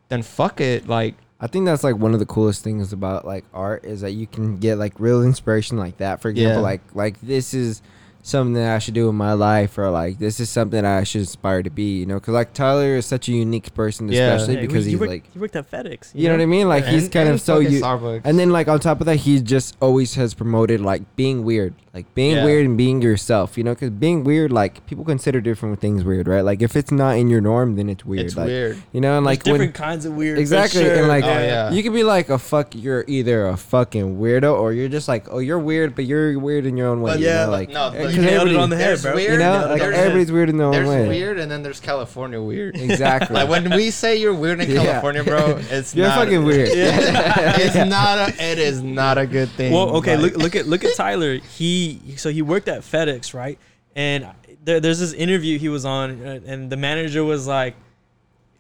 then 0.10 0.22
fuck 0.22 0.62
it. 0.62 0.88
Like 0.88 1.16
I 1.42 1.48
think 1.48 1.66
that's 1.66 1.84
like 1.84 1.96
one 1.96 2.14
of 2.14 2.20
the 2.20 2.26
coolest 2.26 2.64
things 2.64 2.94
about 2.94 3.26
like 3.26 3.46
art 3.54 3.86
is 3.86 4.02
that 4.02 4.12
you 4.12 4.28
can 4.28 4.58
get 4.58 4.78
like 4.78 5.00
real 5.00 5.24
inspiration 5.24 5.78
like 5.78 5.98
that. 5.98 6.22
For 6.22 6.30
example, 6.30 6.58
Yeah. 6.58 6.62
like 6.62 6.82
like 6.94 7.20
this 7.22 7.54
is 7.54 7.82
something 8.22 8.54
that 8.54 8.76
I 8.76 8.80
should 8.80 8.94
do 8.94 9.10
in 9.10 9.16
my 9.16 9.34
life, 9.34 9.78
or 9.78 9.90
like 9.90 10.20
this 10.20 10.40
is 10.40 10.50
something 10.50 10.84
I 10.86 11.04
should 11.04 11.22
aspire 11.22 11.64
to 11.64 11.70
be. 11.70 12.00
You 12.00 12.06
know, 12.06 12.16
because 12.16 12.34
like 12.34 12.54
Tyler 12.54 12.98
is 12.98 13.06
such 13.06 13.28
a 13.30 13.32
unique 13.32 13.74
person, 13.74 14.10
Yeah. 14.10 14.34
especially 14.34 14.56
Yeah, 14.56 14.62
because 14.62 14.86
he, 14.86 14.92
he's 14.92 15.00
worked, 15.00 15.10
like, 15.12 15.34
he 15.34 15.40
worked 15.40 15.56
at 15.56 15.70
FedEx. 15.72 16.12
you 16.14 16.28
know 16.28 16.36
what 16.36 16.42
I 16.42 16.46
mean? 16.46 16.68
Like 16.68 16.86
he's 16.86 17.04
and- 17.06 17.12
kind 17.14 17.28
and 17.30 17.36
of 17.36 17.42
so 17.42 17.60
you. 17.60 17.82
Starbucks. 17.82 18.22
And 18.26 18.38
then 18.38 18.50
like 18.52 18.68
on 18.68 18.80
top 18.80 19.00
of 19.00 19.06
that, 19.06 19.18
he 19.18 19.42
just 19.42 19.78
always 19.82 20.16
has 20.16 20.34
promoted 20.34 20.82
like 20.82 21.02
being 21.16 21.44
weird, 21.44 21.74
like 21.94 22.14
being 22.14 22.36
Yeah. 22.36 22.46
weird 22.46 22.66
and 22.66 22.78
being 22.78 23.02
yourself. 23.02 23.58
You 23.58 23.64
know, 23.64 23.72
because 23.74 23.90
being 23.92 24.24
weird, 24.24 24.52
like 24.52 24.86
people 24.86 25.06
consider 25.06 25.42
different 25.42 25.80
things 25.80 26.04
weird, 26.04 26.28
right? 26.28 26.42
Like 26.42 26.62
if 26.62 26.76
it's 26.76 26.92
not 26.92 27.18
in 27.18 27.30
your 27.30 27.42
norm, 27.42 27.76
then 27.78 27.90
it's 27.90 28.06
weird. 28.06 28.26
it's 28.26 28.38
like 28.38 28.48
weird. 28.48 28.78
you 28.92 29.02
know, 29.02 29.18
and 29.18 29.26
Like 29.26 29.40
like 29.40 29.46
when 29.46 29.54
different 29.56 29.76
kinds 29.76 30.06
of 30.06 30.14
weird. 30.16 30.38
for 30.38 30.42
Exactly, 30.42 30.88
and, 30.90 31.08
like, 31.08 31.24
Oh, 31.24 31.28
yeah. 31.28 31.72
you 31.72 31.82
could 31.84 31.94
be 31.94 32.04
like 32.04 32.30
a 32.30 32.38
fuck. 32.38 32.76
You're 32.76 33.06
either 33.08 33.48
a 33.48 33.58
fucking 33.58 34.18
weirdo 34.20 34.54
or 34.60 34.74
you're 34.74 34.90
just 34.90 35.08
like, 35.08 35.28
oh, 35.32 35.40
you're 35.40 35.60
weird, 35.60 35.96
but 35.96 36.06
you're 36.06 36.38
weird 36.40 36.66
in 36.66 36.76
your 36.78 36.88
own 36.88 37.02
way. 37.02 37.12
But 37.14 37.20
you 37.20 37.26
yeah, 37.28 37.46
know? 37.46 37.52
like 37.52 37.70
no, 37.70 37.92
but 38.10 38.16
'cause 38.16 38.26
you 38.26 38.30
nailed 38.32 38.50
it 38.50 38.56
on 38.56 38.70
the 38.70 38.76
head, 38.78 38.88
There's 38.90 39.02
bro. 39.04 39.16
weird, 39.16 39.32
You 39.34 39.38
know, 39.40 39.66
like 39.70 39.80
there's- 39.80 39.98
everybody's 39.98 40.32
weird 40.32 40.50
in 40.50 40.58
their 40.58 40.68
own 40.68 40.72
There's 40.74 40.88
way. 40.90 41.08
weird 41.08 41.40
and 41.40 41.52
then 41.52 41.64
there's 41.64 41.80
California 41.80 42.42
weird. 42.42 42.76
Exactly. 42.78 43.34
like 43.36 43.50
when 43.50 43.70
we 43.72 43.92
say 43.92 44.18
you're 44.18 44.34
weird 44.34 44.60
in 44.62 44.70
Yeah. 44.70 44.84
California, 44.84 45.24
bro, 45.24 45.60
it's 45.70 45.96
you're 45.96 46.08
not, 46.08 46.18
fucking 46.20 46.44
weird. 46.44 46.70
it's 46.72 47.76
not 47.90 48.30
a, 48.30 48.44
it 48.52 48.60
is 48.60 48.82
not 48.82 49.18
a 49.18 49.26
good 49.26 49.50
thing. 49.50 49.72
Well, 49.74 49.98
okay, 49.98 50.16
Like, 50.18 50.34
look 50.34 50.38
look 50.44 50.56
at 50.56 50.68
look 50.68 50.84
at 50.84 50.96
Tyler. 50.96 51.36
He 51.38 52.00
so 52.18 52.30
he 52.30 52.42
worked 52.42 52.68
at 52.68 52.82
FedEx, 52.82 53.34
right? 53.34 53.58
And 53.96 54.28
there, 54.64 54.80
there's 54.80 55.00
this 55.00 55.14
interview 55.14 55.58
he 55.58 55.70
was 55.70 55.86
on, 55.86 56.26
uh, 56.26 56.40
and 56.46 56.70
the 56.70 56.78
manager 56.78 57.24
was 57.24 57.48
like, 57.48 57.76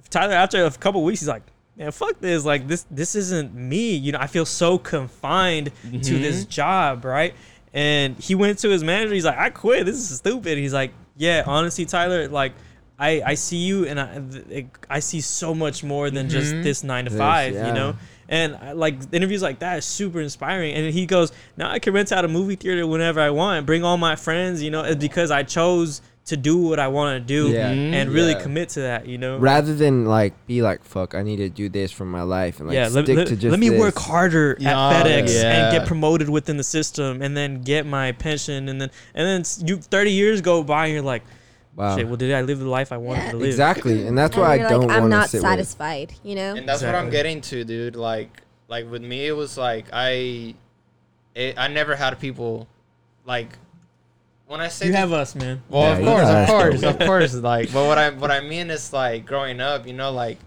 Tyler. 0.09 0.33
After 0.33 0.65
a 0.65 0.71
couple 0.71 1.03
weeks, 1.03 1.19
he's 1.19 1.29
like, 1.29 1.43
"Man, 1.77 1.91
fuck 1.91 2.19
this! 2.19 2.43
Like 2.45 2.67
this 2.67 2.85
this 2.89 3.15
isn't 3.15 3.53
me. 3.53 3.95
You 3.95 4.11
know, 4.13 4.19
I 4.19 4.27
feel 4.27 4.45
so 4.45 4.77
confined 4.79 5.71
to 5.91 6.19
this 6.19 6.45
job, 6.45 7.05
right?" 7.05 7.33
And 7.73 8.17
he 8.19 8.35
went 8.35 8.59
to 8.59 8.69
his 8.69 8.83
manager. 8.83 9.13
He's 9.13 9.25
like, 9.25 9.37
"I 9.37 9.49
quit. 9.49 9.85
This 9.85 9.95
is 9.97 10.17
stupid." 10.17 10.57
He's 10.57 10.73
like, 10.73 10.91
"Yeah, 11.17 11.43
honestly, 11.45 11.85
Tyler, 11.85 12.27
like." 12.27 12.53
I, 13.01 13.21
I 13.25 13.33
see 13.35 13.55
you 13.55 13.85
and 13.85 13.97
I, 13.97 14.65
I 14.89 14.99
see 14.99 15.21
so 15.21 15.55
much 15.55 15.85
more 15.85 16.09
than 16.09 16.27
just 16.27 16.53
Mhm. 16.53 16.63
this 16.63 16.83
nine 16.83 17.05
to 17.05 17.09
This, 17.09 17.17
five, 17.17 17.53
yeah. 17.53 17.67
you 17.67 17.73
know? 17.73 17.95
And 18.27 18.57
I, 18.57 18.73
like 18.73 18.95
interviews 19.13 19.41
like 19.41 19.59
that 19.59 19.77
is 19.77 19.85
super 19.85 20.19
inspiring. 20.19 20.73
And 20.75 20.93
he 20.93 21.05
goes, 21.05 21.31
now 21.55 21.71
I 21.71 21.79
can 21.79 21.93
rent 21.93 22.11
out 22.11 22.25
a 22.25 22.27
movie 22.27 22.57
theater 22.57 22.85
whenever 22.85 23.21
I 23.21 23.29
want, 23.29 23.65
bring 23.65 23.85
all 23.85 23.95
my 23.95 24.17
friends. 24.17 24.61
You 24.61 24.71
know, 24.71 24.83
it's 24.83 24.97
because 24.99 25.31
I 25.31 25.43
chose 25.43 26.01
to 26.25 26.37
do 26.37 26.57
what 26.57 26.79
I 26.79 26.87
want 26.89 27.19
to 27.19 27.25
do 27.25 27.49
Yeah. 27.49 27.69
and 27.69 27.93
mm-hmm. 28.07 28.13
really 28.15 28.33
Yeah. 28.33 28.41
commit 28.41 28.69
to 28.69 28.81
that. 28.81 29.07
You 29.07 29.17
know, 29.17 29.37
Rather 29.39 29.73
than 29.73 30.05
like 30.05 30.33
be 30.45 30.61
like, 30.61 30.83
fuck, 30.83 31.15
I 31.15 31.23
need 31.23 31.37
to 31.37 31.49
do 31.49 31.69
this 31.69 31.91
for 31.91 32.05
my 32.05 32.21
life 32.21 32.59
and 32.59 32.67
like 32.67 32.75
yeah. 32.75 32.87
Stick 32.89 33.07
let- 33.07 33.27
to 33.27 33.35
just 33.35 33.49
let 33.51 33.59
me 33.59 33.69
this. 33.69 33.79
work 33.79 33.97
harder 33.97 34.55
Yeah, 34.59 34.89
at 34.89 35.05
FedEx 35.05 35.33
yeah. 35.33 35.65
and 35.65 35.77
get 35.77 35.87
promoted 35.87 36.29
within 36.29 36.57
the 36.57 36.63
system, 36.63 37.21
and 37.23 37.35
then 37.35 37.63
get 37.63 37.85
my 37.87 38.11
pension, 38.11 38.69
and 38.69 38.79
then 38.79 38.91
and 39.15 39.25
then 39.45 39.67
you 39.67 39.77
thirty 39.77 40.11
years 40.11 40.41
go 40.41 40.61
by, 40.63 40.85
and 40.85 40.93
you're 40.93 41.01
like, 41.01 41.23
Wow. 41.75 41.95
shit. 41.95 42.05
Well, 42.07 42.17
did 42.17 42.33
I 42.33 42.41
live 42.41 42.59
the 42.59 42.67
life 42.67 42.91
I 42.91 42.97
wanted 42.97 43.23
Yeah. 43.23 43.31
to 43.31 43.37
live? 43.37 43.47
Exactly, 43.47 44.05
and 44.05 44.15
that's 44.17 44.35
And 44.35 44.43
why 44.43 44.53
I 44.53 44.57
don't 44.69 44.87
like, 44.87 44.97
I'm 44.97 45.09
not 45.09 45.29
sit 45.29 45.41
satisfied. 45.41 46.13
You 46.23 46.35
know. 46.35 46.55
and 46.55 46.67
that's 46.67 46.83
what 46.83 46.93
I'm 46.93 47.09
getting 47.09 47.41
to, 47.41 47.63
dude. 47.63 47.95
Like, 47.95 48.41
like 48.67 48.91
with 48.91 49.01
me, 49.01 49.25
it 49.25 49.31
was 49.35 49.57
like 49.57 49.85
I, 49.93 50.53
it, 51.33 51.57
I 51.57 51.69
never 51.69 51.95
had 51.95 52.19
people, 52.19 52.67
like, 53.25 53.49
when 54.49 54.61
I 54.61 54.67
say 54.67 54.87
You 54.87 54.91
this- 54.91 54.99
have 54.99 55.13
us, 55.13 55.35
man. 55.35 55.61
Well, 55.69 55.83
Yeah, 55.83 55.97
of 55.99 56.05
course, 56.05 56.27
of 56.27 56.47
course, 56.47 56.83
of 56.95 56.99
course. 57.07 57.33
Like, 57.35 57.71
but 57.71 57.85
what 57.85 57.97
I 57.99 58.09
what 58.09 58.31
I 58.31 58.41
mean 58.41 58.71
is 58.71 58.91
like 58.91 59.25
growing 59.27 59.61
up, 59.61 59.85
you 59.85 59.93
know, 59.93 60.11
like 60.11 60.39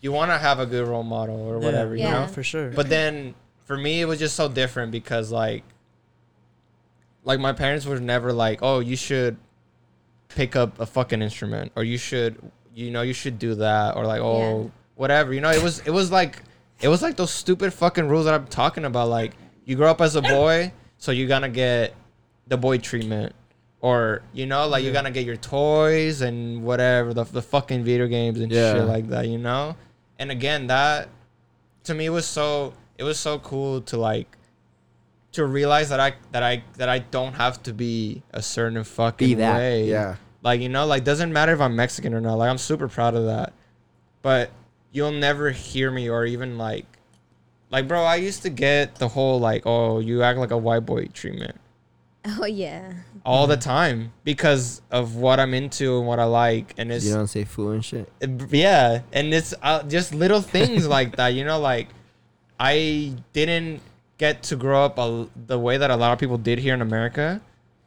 you 0.00 0.12
want 0.12 0.30
to 0.30 0.38
have 0.38 0.58
a 0.60 0.64
good 0.66 0.88
role 0.88 1.02
model 1.02 1.36
or 1.36 1.58
whatever, 1.58 1.94
you 1.94 2.02
Yeah. 2.04 2.20
know. 2.22 2.26
for 2.26 2.42
sure. 2.42 2.70
But 2.70 2.88
then 2.88 3.34
for 3.66 3.76
me, 3.76 4.00
it 4.00 4.06
was 4.06 4.18
just 4.18 4.34
so 4.34 4.48
different 4.48 4.90
because 4.92 5.30
like, 5.30 5.62
like 7.22 7.38
my 7.38 7.52
parents 7.52 7.84
were 7.84 8.00
never 8.00 8.32
like, 8.32 8.60
oh, 8.62 8.80
you 8.80 8.96
should 8.96 9.36
pick 10.28 10.56
up 10.56 10.80
a 10.80 10.86
fucking 10.86 11.20
instrument 11.20 11.70
or 11.76 11.84
you 11.84 11.98
should, 11.98 12.38
you 12.74 12.90
know, 12.90 13.02
you 13.02 13.12
should 13.12 13.38
do 13.38 13.54
that 13.56 13.94
or 13.94 14.06
like, 14.06 14.22
oh, 14.22 14.62
Yeah. 14.64 14.70
whatever. 14.94 15.34
You 15.34 15.42
know, 15.42 15.50
it 15.50 15.62
was 15.62 15.80
it 15.80 15.90
was 15.90 16.10
like 16.10 16.42
it 16.80 16.88
was 16.88 17.02
like 17.02 17.16
those 17.18 17.30
stupid 17.30 17.74
fucking 17.74 18.08
rules 18.08 18.24
that 18.24 18.32
I'm 18.32 18.46
talking 18.46 18.86
about. 18.86 19.10
Like, 19.10 19.32
you 19.66 19.76
grow 19.76 19.90
up 19.90 20.00
as 20.00 20.16
a 20.16 20.22
boy, 20.38 20.72
so 20.96 21.12
you're 21.12 21.28
gonna 21.28 21.50
get 21.50 21.92
the 22.48 22.56
boy 22.56 22.78
treatment. 22.78 23.34
Or 23.82 24.22
you 24.34 24.44
know, 24.46 24.68
like 24.68 24.84
you're 24.84 24.92
gonna 24.92 25.10
get 25.10 25.24
your 25.24 25.36
toys 25.36 26.20
and 26.20 26.62
whatever 26.62 27.14
the, 27.14 27.24
the 27.24 27.40
fucking 27.42 27.82
video 27.84 28.06
games 28.06 28.40
and 28.40 28.52
Yeah. 28.52 28.74
shit 28.74 28.84
like 28.84 29.08
that, 29.08 29.28
you 29.28 29.38
know. 29.38 29.74
And 30.18 30.30
again, 30.30 30.66
that 30.66 31.08
to 31.84 31.94
me 31.94 32.08
was 32.10 32.26
so 32.26 32.74
it 32.98 33.04
was 33.04 33.18
so 33.18 33.38
cool 33.38 33.80
to 33.82 33.96
like 33.96 34.36
to 35.32 35.46
realize 35.46 35.88
that 35.88 36.00
I 36.00 36.12
that 36.32 36.42
I 36.42 36.62
that 36.76 36.88
I 36.90 36.98
don't 36.98 37.32
have 37.34 37.62
to 37.62 37.72
be 37.72 38.22
a 38.32 38.42
certain 38.42 38.84
fucking 38.84 39.28
Be 39.28 39.34
that, 39.34 39.56
way. 39.56 39.84
yeah. 39.88 40.16
Like 40.42 40.60
you 40.60 40.68
know, 40.68 40.84
like 40.86 41.04
doesn't 41.04 41.32
matter 41.32 41.52
if 41.52 41.60
I'm 41.60 41.74
Mexican 41.74 42.12
or 42.12 42.20
not. 42.20 42.34
Like 42.34 42.50
I'm 42.50 42.58
super 42.58 42.86
proud 42.88 43.14
of 43.14 43.24
that. 43.26 43.54
But 44.20 44.50
you'll 44.92 45.12
never 45.12 45.50
hear 45.50 45.90
me 45.90 46.10
or 46.10 46.26
even 46.26 46.58
like 46.58 46.84
like 47.70 47.88
bro, 47.88 48.02
I 48.02 48.16
used 48.16 48.42
to 48.42 48.50
get 48.50 48.96
the 48.96 49.08
whole 49.08 49.40
like, 49.40 49.62
oh, 49.64 50.00
you 50.00 50.22
act 50.22 50.38
like 50.38 50.50
a 50.50 50.58
white 50.58 50.80
boy 50.84 51.06
treatment 51.14 51.56
Oh 52.26 52.44
yeah. 52.44 52.92
All 53.24 53.46
the 53.46 53.56
time 53.56 54.12
because 54.24 54.80
of 54.90 55.14
what 55.16 55.38
I'm 55.38 55.52
into 55.54 55.98
and 55.98 56.06
what 56.06 56.18
I 56.18 56.24
like 56.24 56.74
and 56.78 56.90
it's 56.90 57.04
You 57.04 57.14
don't 57.14 57.26
say 57.26 57.44
fool 57.44 57.70
and 57.72 57.84
shit. 57.84 58.10
it- 58.20 58.52
yeah 58.52 59.02
and 59.12 59.32
it's 59.34 59.52
uh, 59.62 59.82
just 59.84 60.14
little 60.14 60.40
things 60.40 60.86
like 60.96 61.16
that 61.16 61.28
you 61.28 61.44
know 61.44 61.58
like 61.60 61.88
i 62.58 63.12
didn't 63.32 63.80
get 64.18 64.42
to 64.44 64.56
grow 64.56 64.84
up 64.84 64.98
a, 64.98 65.26
the 65.46 65.58
way 65.58 65.76
that 65.78 65.90
a 65.90 65.96
lot 65.96 66.12
of 66.12 66.18
people 66.18 66.36
did 66.38 66.58
here 66.58 66.74
in 66.74 66.80
america. 66.82 67.40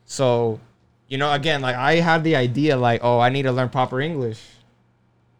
So 0.05 0.59
you 1.07 1.17
know 1.17 1.31
again 1.31 1.61
like 1.61 1.75
i 1.75 1.95
had 1.95 2.23
the 2.23 2.35
idea 2.35 2.75
like 2.77 3.01
oh 3.03 3.19
i 3.19 3.29
need 3.29 3.43
to 3.43 3.51
learn 3.51 3.69
proper 3.69 4.01
english. 4.01 4.41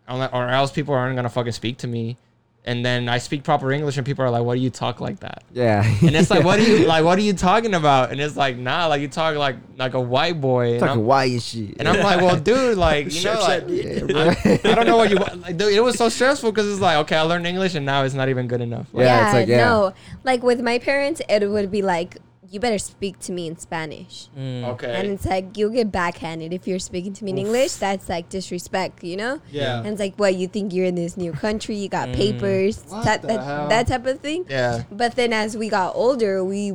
Or 0.07 0.49
else 0.49 0.72
people 0.72 0.94
aren't 0.94 1.15
gonna 1.15 1.30
fucking 1.30 1.53
speak 1.53 1.78
to 1.80 1.88
me 1.88 2.18
and 2.65 2.85
then 2.85 3.10
I 3.10 3.18
speak 3.18 3.44
proper 3.44 3.72
English, 3.72 3.98
and 3.98 4.06
people 4.06 4.23
are 4.23 4.30
like, 4.30 4.44
"Why 4.44 4.56
do 4.56 4.61
you 4.61 4.69
talk 4.69 5.02
like 5.02 5.19
that?" 5.19 5.44
Yeah. 5.52 5.84
And 6.02 6.15
it's 6.15 6.30
like, 6.30 6.44
"What 6.45 6.60
are 6.60 6.64
you 6.64 6.85
like? 6.88 7.03
What 7.03 7.18
are 7.18 7.22
you 7.22 7.34
talking 7.34 7.73
about?" 7.73 8.11
And 8.11 8.22
it's 8.22 8.38
like, 8.38 8.57
"Nah, 8.57 8.88
like 8.88 9.02
you 9.02 9.07
talk 9.10 9.35
like 9.35 9.57
like 9.77 9.94
a 9.95 9.99
white 9.99 10.40
boy." 10.40 10.72
And 10.72 10.80
talking 10.80 10.99
I'm, 11.02 11.06
white 11.06 11.31
and 11.31 11.44
shit. 11.44 11.76
and 11.80 11.88
I'm 11.88 11.99
like, 11.99 12.22
"Well, 12.22 12.38
dude, 12.40 12.77
like 12.77 13.14
you 13.14 13.23
know, 13.26 13.40
like 13.40 13.64
yeah, 13.68 13.99
bro. 14.06 14.30
I 14.72 14.76
don't 14.76 14.88
know 14.88 14.98
what 14.98 15.10
you. 15.10 15.18
Like, 15.44 15.57
dude, 15.57 15.73
it 15.73 15.81
was 15.81 15.98
so 15.98 16.07
stressful 16.10 16.52
because 16.52 16.72
it's 16.72 16.80
like, 16.80 16.98
okay, 16.99 17.18
I 17.18 17.22
learned 17.23 17.45
English, 17.48 17.76
and 17.76 17.85
now 17.85 18.03
it's 18.03 18.14
not 18.15 18.30
even 18.30 18.48
good 18.48 18.61
enough. 18.61 18.88
Like, 18.94 19.06
Yeah, 19.06 19.26
it's 19.26 19.34
like, 19.34 19.48
yeah. 19.48 19.65
no. 19.65 19.94
Like 20.23 20.41
with 20.44 20.61
my 20.61 20.80
parents, 20.80 21.22
it 21.27 21.45
would 21.49 21.69
be 21.72 21.81
like, 21.81 22.18
you 22.53 22.59
better 22.59 22.77
speak 22.77 23.17
to 23.19 23.31
me 23.31 23.47
in 23.47 23.57
Spanish. 23.57 24.30
Mm. 24.38 24.63
Okay. 24.73 24.93
And 24.93 25.07
it's 25.09 25.25
like, 25.25 25.57
you'll 25.57 25.71
get 25.71 25.91
backhanded 25.91 26.53
if 26.53 26.67
you're 26.67 26.77
speaking 26.77 27.11
to 27.13 27.23
me 27.25 27.31
in 27.31 27.39
English. 27.39 27.73
That's 27.77 28.07
like 28.07 28.30
disrespect, 28.30 29.03
you 29.03 29.17
know? 29.17 29.41
yeah. 29.49 29.80
And 29.80 29.88
it's 29.88 29.99
like, 29.99 30.15
what, 30.17 30.35
you 30.35 30.47
think 30.47 30.71
you're 30.71 30.85
in 30.85 30.93
this 30.93 31.17
new 31.17 31.31
country? 31.34 31.75
You 31.75 31.89
got 31.89 32.09
Mm. 32.09 32.15
papers, 32.15 32.84
What 32.89 33.05
that, 33.05 33.21
the 33.23 33.27
that, 33.30 33.43
hell? 33.43 33.67
that 33.69 33.88
type 33.88 34.05
of 34.05 34.19
thing. 34.19 34.45
yeah. 34.47 34.84
But 34.91 35.15
then 35.15 35.34
as 35.34 35.57
we 35.57 35.67
got 35.67 35.95
older, 35.95 36.43
we 36.43 36.73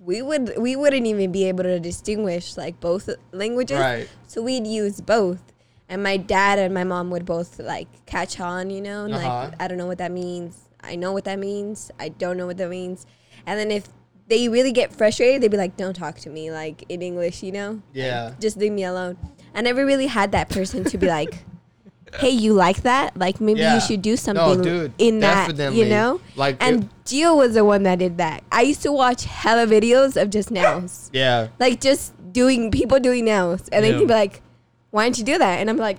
we 0.00 0.22
would 0.22 0.52
we 0.56 0.76
wouldn't 0.76 1.06
even 1.06 1.32
be 1.32 1.44
able 1.48 1.64
to 1.64 1.80
distinguish 1.80 2.56
like 2.56 2.80
both 2.80 3.10
languages. 3.32 3.78
Right. 3.78 4.08
So 4.28 4.40
we'd 4.40 4.66
use 4.66 5.00
both. 5.00 5.42
And 5.88 6.02
my 6.02 6.16
dad 6.16 6.58
and 6.58 6.72
my 6.72 6.84
mom 6.84 7.10
would 7.10 7.24
both 7.26 7.58
like 7.60 7.88
catch 8.06 8.40
on, 8.40 8.70
you 8.70 8.80
know, 8.80 9.04
and 9.04 9.14
Uh-huh. 9.14 9.28
like 9.50 9.60
I 9.60 9.68
don't 9.68 9.78
know 9.78 9.86
what 9.86 9.98
that 9.98 10.12
means. 10.12 10.56
I 10.80 10.96
know 10.96 11.12
what 11.12 11.24
that 11.24 11.38
means. 11.38 11.90
I 11.98 12.08
don't 12.08 12.36
know 12.36 12.46
what 12.46 12.56
that 12.58 12.70
means. 12.70 13.04
And 13.46 13.58
then 13.60 13.70
if 13.70 13.84
they 14.28 14.48
really 14.48 14.72
get 14.72 14.92
frustrated, 14.92 15.42
they'd 15.42 15.50
be 15.50 15.56
like, 15.56 15.76
"Don't 15.76 15.94
talk 15.94 16.18
to 16.20 16.30
me 16.30 16.50
like 16.50 16.84
in 16.88 17.02
English," 17.02 17.42
you 17.42 17.52
know? 17.52 17.80
Yeah. 17.92 18.32
Just 18.40 18.56
leave 18.56 18.72
me 18.72 18.84
alone. 18.84 19.16
I 19.54 19.62
never 19.62 19.86
really 19.86 20.06
had 20.06 20.32
that 20.32 20.48
person 20.48 20.84
to 20.84 20.98
be 20.98 21.06
like, 21.06 21.44
"Hey, 22.18 22.30
you 22.30 22.52
like 22.52 22.82
that? 22.82 23.16
Like 23.16 23.40
maybe 23.40 23.60
Yeah. 23.60 23.74
you 23.76 23.80
should 23.80 24.02
do 24.02 24.16
something 24.16 24.62
dude, 24.62 24.92
in 24.98 25.20
that." 25.20 25.56
You 25.72 25.86
know? 25.86 26.20
Like, 26.34 26.56
And 26.60 26.84
it- 26.84 26.90
Gio 27.04 27.36
was 27.36 27.54
the 27.54 27.64
one 27.64 27.84
that 27.84 27.98
did 28.00 28.18
that. 28.18 28.42
I 28.50 28.62
used 28.62 28.82
to 28.82 28.92
watch 28.92 29.24
hella 29.24 29.66
videos 29.66 30.20
of 30.20 30.30
just 30.30 30.50
nails, 30.50 31.08
yeah. 31.12 31.48
like 31.60 31.80
just 31.80 32.12
doing 32.32 32.70
people 32.70 32.98
doing 33.00 33.24
nails, 33.24 33.68
and 33.70 33.84
then 33.84 33.92
Yeah. 33.94 33.98
he'd 34.00 34.08
be 34.08 34.14
like, 34.14 34.42
"Why 34.90 35.04
didn't 35.04 35.18
you 35.18 35.24
do 35.24 35.38
that?" 35.38 35.60
And 35.60 35.70
I'm 35.70 35.76
like, 35.78 35.98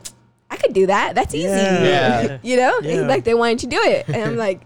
"I 0.52 0.58
could 0.58 0.74
do 0.74 0.86
that. 0.88 1.16
That's 1.16 1.34
easy." 1.34 1.48
Yeah. 1.48 2.38
you 2.44 2.58
know? 2.58 2.78
Yeah. 2.84 3.02
Like 3.08 3.24
they 3.24 3.34
wanted 3.34 3.60
to 3.60 3.68
do 3.68 3.80
it, 3.82 4.08
and 4.10 4.18
I'm 4.18 4.36
like. 4.36 4.62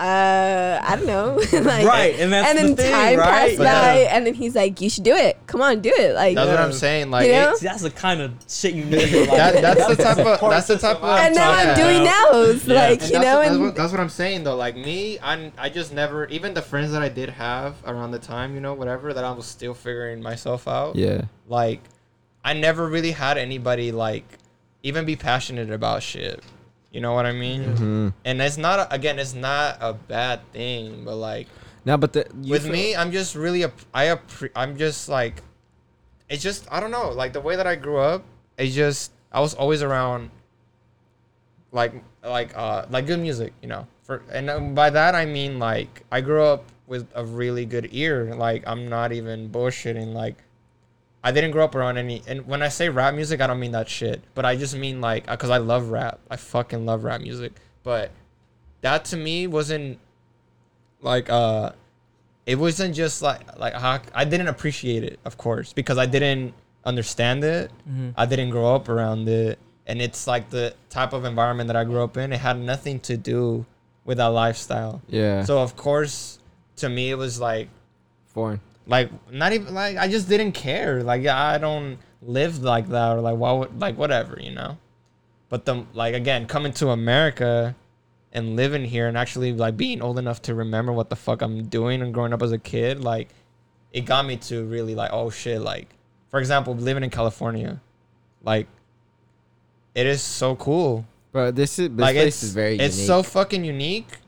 Uh, 0.00 0.80
I 0.82 0.96
don't 0.96 1.06
know. 1.06 1.34
like, 1.60 1.84
Right, 1.86 2.14
and 2.18 2.32
that's 2.32 2.48
and 2.48 2.58
the 2.58 2.62
then 2.62 2.76
thing, 2.76 2.92
time 2.92 3.18
right? 3.18 3.28
passed 3.48 3.58
But 3.58 3.64
by, 3.64 4.00
yeah. 4.00 4.16
and 4.16 4.26
then 4.26 4.32
he's 4.34 4.54
like, 4.56 4.80
"You 4.80 4.88
should 4.88 5.04
do 5.04 5.14
it. 5.14 5.36
Come 5.46 5.60
on, 5.60 5.80
do 5.82 5.92
it." 5.98 6.14
Like, 6.14 6.34
That's 6.36 6.48
what 6.48 6.58
I'm 6.58 6.72
saying. 6.72 7.10
Like, 7.10 7.26
You 7.26 7.32
know? 7.34 7.50
it- 7.52 7.58
See, 7.58 7.66
that's 7.66 7.82
the 7.82 7.90
kind 7.90 8.22
of 8.22 8.32
shit 8.48 8.72
you 8.74 8.84
need. 8.86 9.02
in 9.02 9.08
your. 9.10 9.26
That- 9.26 9.60
that's 9.60 9.86
the 9.88 9.96
type 10.02 10.18
of- 10.18 10.40
that's 10.50 10.66
the 10.68 10.78
type 10.78 10.96
of- 10.96 11.04
I'm 11.04 11.26
and 11.26 11.34
now 11.34 11.50
I'm 11.52 11.76
doing 11.76 12.00
about. 12.00 12.32
nails, 12.32 12.64
Yeah. 12.66 12.74
like 12.74 13.02
And 13.02 13.10
you 13.10 13.18
that's, 13.18 13.24
know, 13.24 13.34
what, 13.36 13.42
that's, 13.42 13.50
and 13.54 13.62
what, 13.64 13.74
that's 13.76 13.92
what 13.92 14.00
I'm 14.00 14.08
saying 14.08 14.44
though. 14.44 14.56
Like 14.56 14.76
me, 14.76 15.18
I 15.22 15.52
I 15.58 15.68
just 15.68 15.92
never 15.92 16.24
even 16.26 16.54
the 16.54 16.62
friends 16.62 16.92
that 16.92 17.02
I 17.02 17.08
did 17.10 17.28
have 17.28 17.74
around 17.86 18.12
the 18.12 18.18
time, 18.18 18.54
you 18.54 18.60
know, 18.60 18.72
whatever 18.74 19.12
that 19.12 19.22
I 19.24 19.32
was 19.32 19.44
still 19.46 19.74
figuring 19.74 20.22
myself 20.22 20.66
out. 20.66 20.96
yeah. 20.96 21.22
Like 21.46 21.80
I 22.42 22.54
never 22.54 22.88
really 22.88 23.10
had 23.12 23.36
anybody 23.36 23.92
like 23.92 24.24
even 24.82 25.04
be 25.04 25.14
passionate 25.14 25.70
about 25.70 26.02
shit. 26.02 26.42
You 26.90 27.00
know 27.00 27.14
what 27.14 27.24
I 27.26 27.32
mean? 27.32 27.62
hmm 27.76 28.08
And 28.24 28.42
it's 28.42 28.56
not 28.58 28.78
a, 28.80 28.92
again, 28.92 29.18
it's 29.18 29.34
not 29.34 29.78
a 29.80 29.92
bad 29.94 30.40
thing, 30.52 31.04
but 31.04 31.16
like 31.16 31.46
now, 31.84 31.96
but 31.96 32.12
the 32.12 32.26
with 32.34 32.64
feel- 32.64 32.72
me, 32.72 32.96
I'm 32.96 33.12
just 33.12 33.34
really 33.34 33.62
a 33.62 33.72
I 33.94 34.06
appre- 34.06 34.50
I'm 34.56 34.76
just 34.76 35.08
like 35.08 35.42
it's 36.28 36.42
just 36.42 36.66
I 36.70 36.80
don't 36.80 36.90
know, 36.90 37.10
like 37.10 37.32
the 37.32 37.40
way 37.40 37.56
that 37.56 37.66
I 37.66 37.74
grew 37.76 37.98
up, 37.98 38.24
it's 38.58 38.74
just 38.74 39.12
I 39.32 39.40
was 39.40 39.54
always 39.54 39.82
around 39.82 40.30
like 41.72 41.94
like 42.24 42.56
uh 42.56 42.86
like 42.90 43.06
good 43.06 43.20
music, 43.20 43.52
you 43.62 43.68
know. 43.68 43.86
For 44.02 44.22
and 44.32 44.50
um, 44.50 44.74
by 44.74 44.90
that 44.90 45.14
I 45.14 45.24
mean 45.26 45.58
like 45.58 46.02
I 46.10 46.20
grew 46.20 46.42
up 46.42 46.64
with 46.86 47.06
a 47.14 47.24
really 47.24 47.64
good 47.66 47.88
ear. 47.92 48.34
Like 48.34 48.64
I'm 48.66 48.88
not 48.88 49.12
even 49.12 49.48
bullshitting 49.48 50.12
like 50.12 50.36
I 51.22 51.32
didn't 51.32 51.50
grow 51.50 51.64
up 51.64 51.74
around 51.74 51.98
any 51.98 52.22
and 52.26 52.46
when 52.46 52.62
I 52.62 52.68
say 52.68 52.88
rap 52.88 53.14
music, 53.14 53.40
I 53.40 53.46
don't 53.46 53.60
mean 53.60 53.72
that 53.72 53.88
shit, 53.88 54.22
but 54.34 54.44
I 54.46 54.56
just 54.56 54.76
mean 54.76 55.00
like 55.00 55.28
uh, 55.30 55.36
cuz 55.36 55.50
I 55.50 55.58
love 55.58 55.90
rap. 55.90 56.18
I 56.30 56.36
fucking 56.36 56.86
love 56.86 57.04
rap 57.04 57.20
music. 57.20 57.52
But 57.82 58.10
that 58.80 59.04
to 59.06 59.16
me 59.16 59.46
wasn't 59.46 59.98
like 61.02 61.28
uh 61.30 61.72
it 62.46 62.58
wasn't 62.58 62.94
just 62.94 63.22
like 63.22 63.40
like 63.58 63.74
I 64.14 64.24
didn't 64.24 64.48
appreciate 64.48 65.04
it, 65.04 65.18
of 65.24 65.36
course, 65.36 65.72
because 65.72 65.98
I 65.98 66.06
didn't 66.06 66.54
understand 66.84 67.44
it. 67.44 67.70
Mhm. 67.88 68.14
I 68.16 68.24
didn't 68.26 68.50
grow 68.50 68.74
up 68.74 68.88
around 68.88 69.28
it, 69.28 69.58
and 69.86 70.00
it's 70.00 70.26
like 70.26 70.48
the 70.50 70.74
type 70.88 71.12
of 71.12 71.24
environment 71.26 71.68
that 71.68 71.76
I 71.76 71.84
grew 71.84 72.02
up 72.02 72.16
in. 72.16 72.32
It 72.32 72.38
had 72.40 72.58
nothing 72.58 72.98
to 73.00 73.16
do 73.16 73.66
with 74.06 74.16
that 74.18 74.28
lifestyle. 74.32 75.02
Yeah. 75.08 75.44
So 75.44 75.60
of 75.60 75.76
course, 75.76 76.38
to 76.76 76.88
me, 76.88 77.10
it 77.10 77.16
was 77.16 77.38
like 77.38 77.68
foreign. 78.26 78.60
Like 78.86 79.10
not 79.30 79.52
even 79.52 79.74
like 79.74 79.96
I 79.96 80.08
just 80.08 80.28
didn't 80.28 80.52
care. 80.52 81.02
Like 81.02 81.26
I 81.26 81.58
don't 81.58 81.98
live 82.22 82.62
like 82.62 82.88
that 82.88 83.16
or 83.16 83.20
like 83.20 83.36
why 83.36 83.52
would 83.52 83.80
like 83.80 83.96
whatever 83.96 84.38
you 84.40 84.52
know. 84.52 84.78
But 85.48 85.64
the 85.64 85.84
like 85.94 86.14
again 86.14 86.46
coming 86.46 86.72
to 86.74 86.90
America 86.90 87.74
and 88.32 88.56
living 88.56 88.84
here 88.84 89.08
and 89.08 89.16
actually 89.18 89.52
like 89.52 89.76
being 89.76 90.00
old 90.00 90.18
enough 90.18 90.40
to 90.42 90.54
remember 90.54 90.92
what 90.92 91.10
the 91.10 91.16
fuck 91.16 91.42
I'm 91.42 91.64
doing 91.66 92.02
and 92.02 92.14
growing 92.14 92.32
up 92.32 92.42
as 92.42 92.52
a 92.52 92.58
kid 92.58 93.02
like 93.02 93.28
it 93.92 94.02
got 94.02 94.24
me 94.24 94.36
to 94.36 94.64
really 94.64 94.94
like 94.94 95.10
oh 95.12 95.30
shit 95.30 95.60
like 95.60 95.88
for 96.28 96.38
example 96.38 96.74
living 96.74 97.02
in 97.02 97.10
California 97.10 97.80
like 98.44 98.68
it 99.96 100.06
is 100.06 100.22
so 100.22 100.54
cool 100.54 101.04
But 101.32 101.56
this 101.56 101.80
is 101.80 101.88
this 101.88 101.98
like 101.98 102.14
place 102.14 102.42
is 102.44 102.54
very 102.54 102.78
it's 102.78 102.96
unique. 102.96 103.06
so 103.08 103.22
fucking 103.24 103.64
unique 103.64 104.18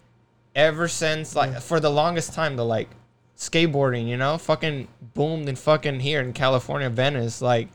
ever 0.57 0.89
since 0.89 1.37
like 1.37 1.61
for 1.61 1.79
the 1.79 1.91
longest 1.91 2.33
time 2.35 2.57
the 2.57 2.65
like 2.65 2.89
skateboarding 3.37 4.07
you 4.09 4.17
know 4.17 4.39
fucking 4.39 4.87
boomed 5.15 5.49
in 5.49 5.57
fucking 5.57 5.99
here 6.01 6.21
in 6.21 6.33
california 6.33 6.89
venice 6.91 7.43
like 7.43 7.69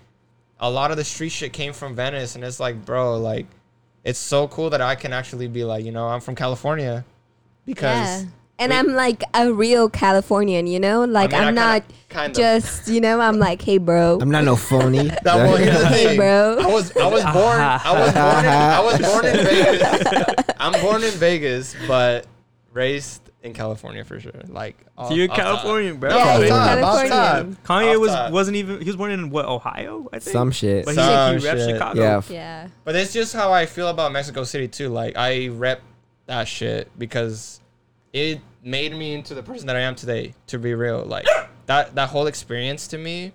a 0.59 0.69
lot 0.69 0.91
of 0.91 0.97
the 0.97 1.03
street 1.03 1.29
shit 1.29 1.51
came 1.53 1.73
from 1.73 1.95
venice 1.95 2.35
and 2.35 2.43
it's 2.43 2.59
like 2.59 2.85
bro 2.85 3.17
like 3.17 3.45
it's 4.03 4.19
so 4.19 4.47
cool 4.47 4.69
that 4.69 4.81
i 4.81 4.95
can 4.95 5.11
actually 5.11 5.47
be 5.47 5.63
like 5.63 5.83
you 5.83 5.91
know 5.91 6.07
i'm 6.07 6.21
from 6.21 6.35
california 6.35 7.03
because 7.65 8.23
yeah. 8.23 8.29
And 8.59 8.71
we- 8.71 8.77
I'm 8.79 8.87
like 8.95 9.23
a 9.35 9.53
real 9.53 9.87
Californian, 9.87 10.65
you 10.65 10.79
know? 10.79 11.03
Like 11.05 11.29
mean, 11.29 11.39
I 11.41 11.43
I'm 11.43 11.47
kinda- 11.49 11.61
not 11.61 11.83
kind 12.09 12.31
of. 12.31 12.35
just, 12.35 12.87
you 12.87 12.99
know, 13.01 13.21
I'm 13.21 13.37
like, 13.37 13.61
hey, 13.61 13.77
bro. 13.77 14.17
I'm 14.19 14.31
not 14.31 14.45
no 14.45 14.55
phony. 14.55 15.09
that 15.23 15.23
well, 15.25 15.57
here's 15.57 15.77
the 15.79 15.85
Hey, 15.89 16.05
thing. 16.07 16.17
bro. 16.17 16.57
I 16.59 16.65
was 16.65 16.97
I 16.97 17.05
was 17.05 17.21
born 17.25 17.59
I 17.61 17.93
was 17.93 18.13
born 18.13 18.45
in, 18.45 18.51
I 18.51 18.79
was 18.83 18.99
born 18.99 19.25
in 19.27 19.45
Vegas. 19.45 20.55
I'm 20.59 20.81
born 20.81 21.03
in 21.03 21.11
Vegas, 21.11 21.75
but 21.87 22.25
raised 22.73 23.26
in 23.47 23.53
California 23.53 24.03
for 24.05 24.19
sure. 24.19 24.31
Like 24.47 24.75
off- 24.97 25.09
So 25.09 25.15
you're 25.15 25.29
off. 25.31 25.35
Californian, 25.37 25.97
bro. 25.97 26.09
No, 26.11 26.17
Yeah, 26.17 26.23
off 26.35 26.41
he's 26.41 26.51
off 26.51 26.67
Californian. 26.67 27.55
top. 27.55 27.63
Kanye 27.65 27.95
Off 27.95 28.01
was 28.01 28.11
top. 28.11 28.31
wasn't 28.31 28.57
even 28.57 28.79
he 28.81 28.85
was 28.85 28.95
born 28.95 29.11
in 29.11 29.29
what 29.29 29.45
Ohio 29.45 30.07
I 30.13 30.19
think 30.19 30.33
Some 30.33 30.51
shit. 30.51 30.85
but 30.85 30.91
he, 30.91 31.01
Some 31.01 31.37
he 31.39 31.45
repped 31.45 31.51
shit. 31.57 31.69
Chicago 31.71 32.01
yeah. 32.01 32.17
f- 32.17 32.29
yeah. 32.29 32.67
But 32.83 32.95
it's 32.95 33.11
just 33.13 33.33
how 33.33 33.51
I 33.51 33.65
feel 33.65 33.87
about 33.87 34.11
Mexico 34.11 34.43
City 34.43 34.67
too. 34.67 34.89
Like 34.89 35.17
I 35.17 35.47
rep 35.47 35.81
that 36.27 36.47
shit 36.47 36.89
because 36.99 37.59
it 38.13 38.39
made 38.63 38.93
me 38.95 39.13
into 39.13 39.33
the 39.33 39.43
person 39.43 39.67
that 39.67 39.75
I 39.75 39.81
am 39.81 39.95
today. 39.95 40.33
To 40.47 40.59
be 40.59 40.73
real, 40.75 41.03
like 41.05 41.25
that 41.65 41.95
that 41.95 42.09
whole 42.09 42.27
experience 42.27 42.87
to 42.89 42.97
me 42.97 43.31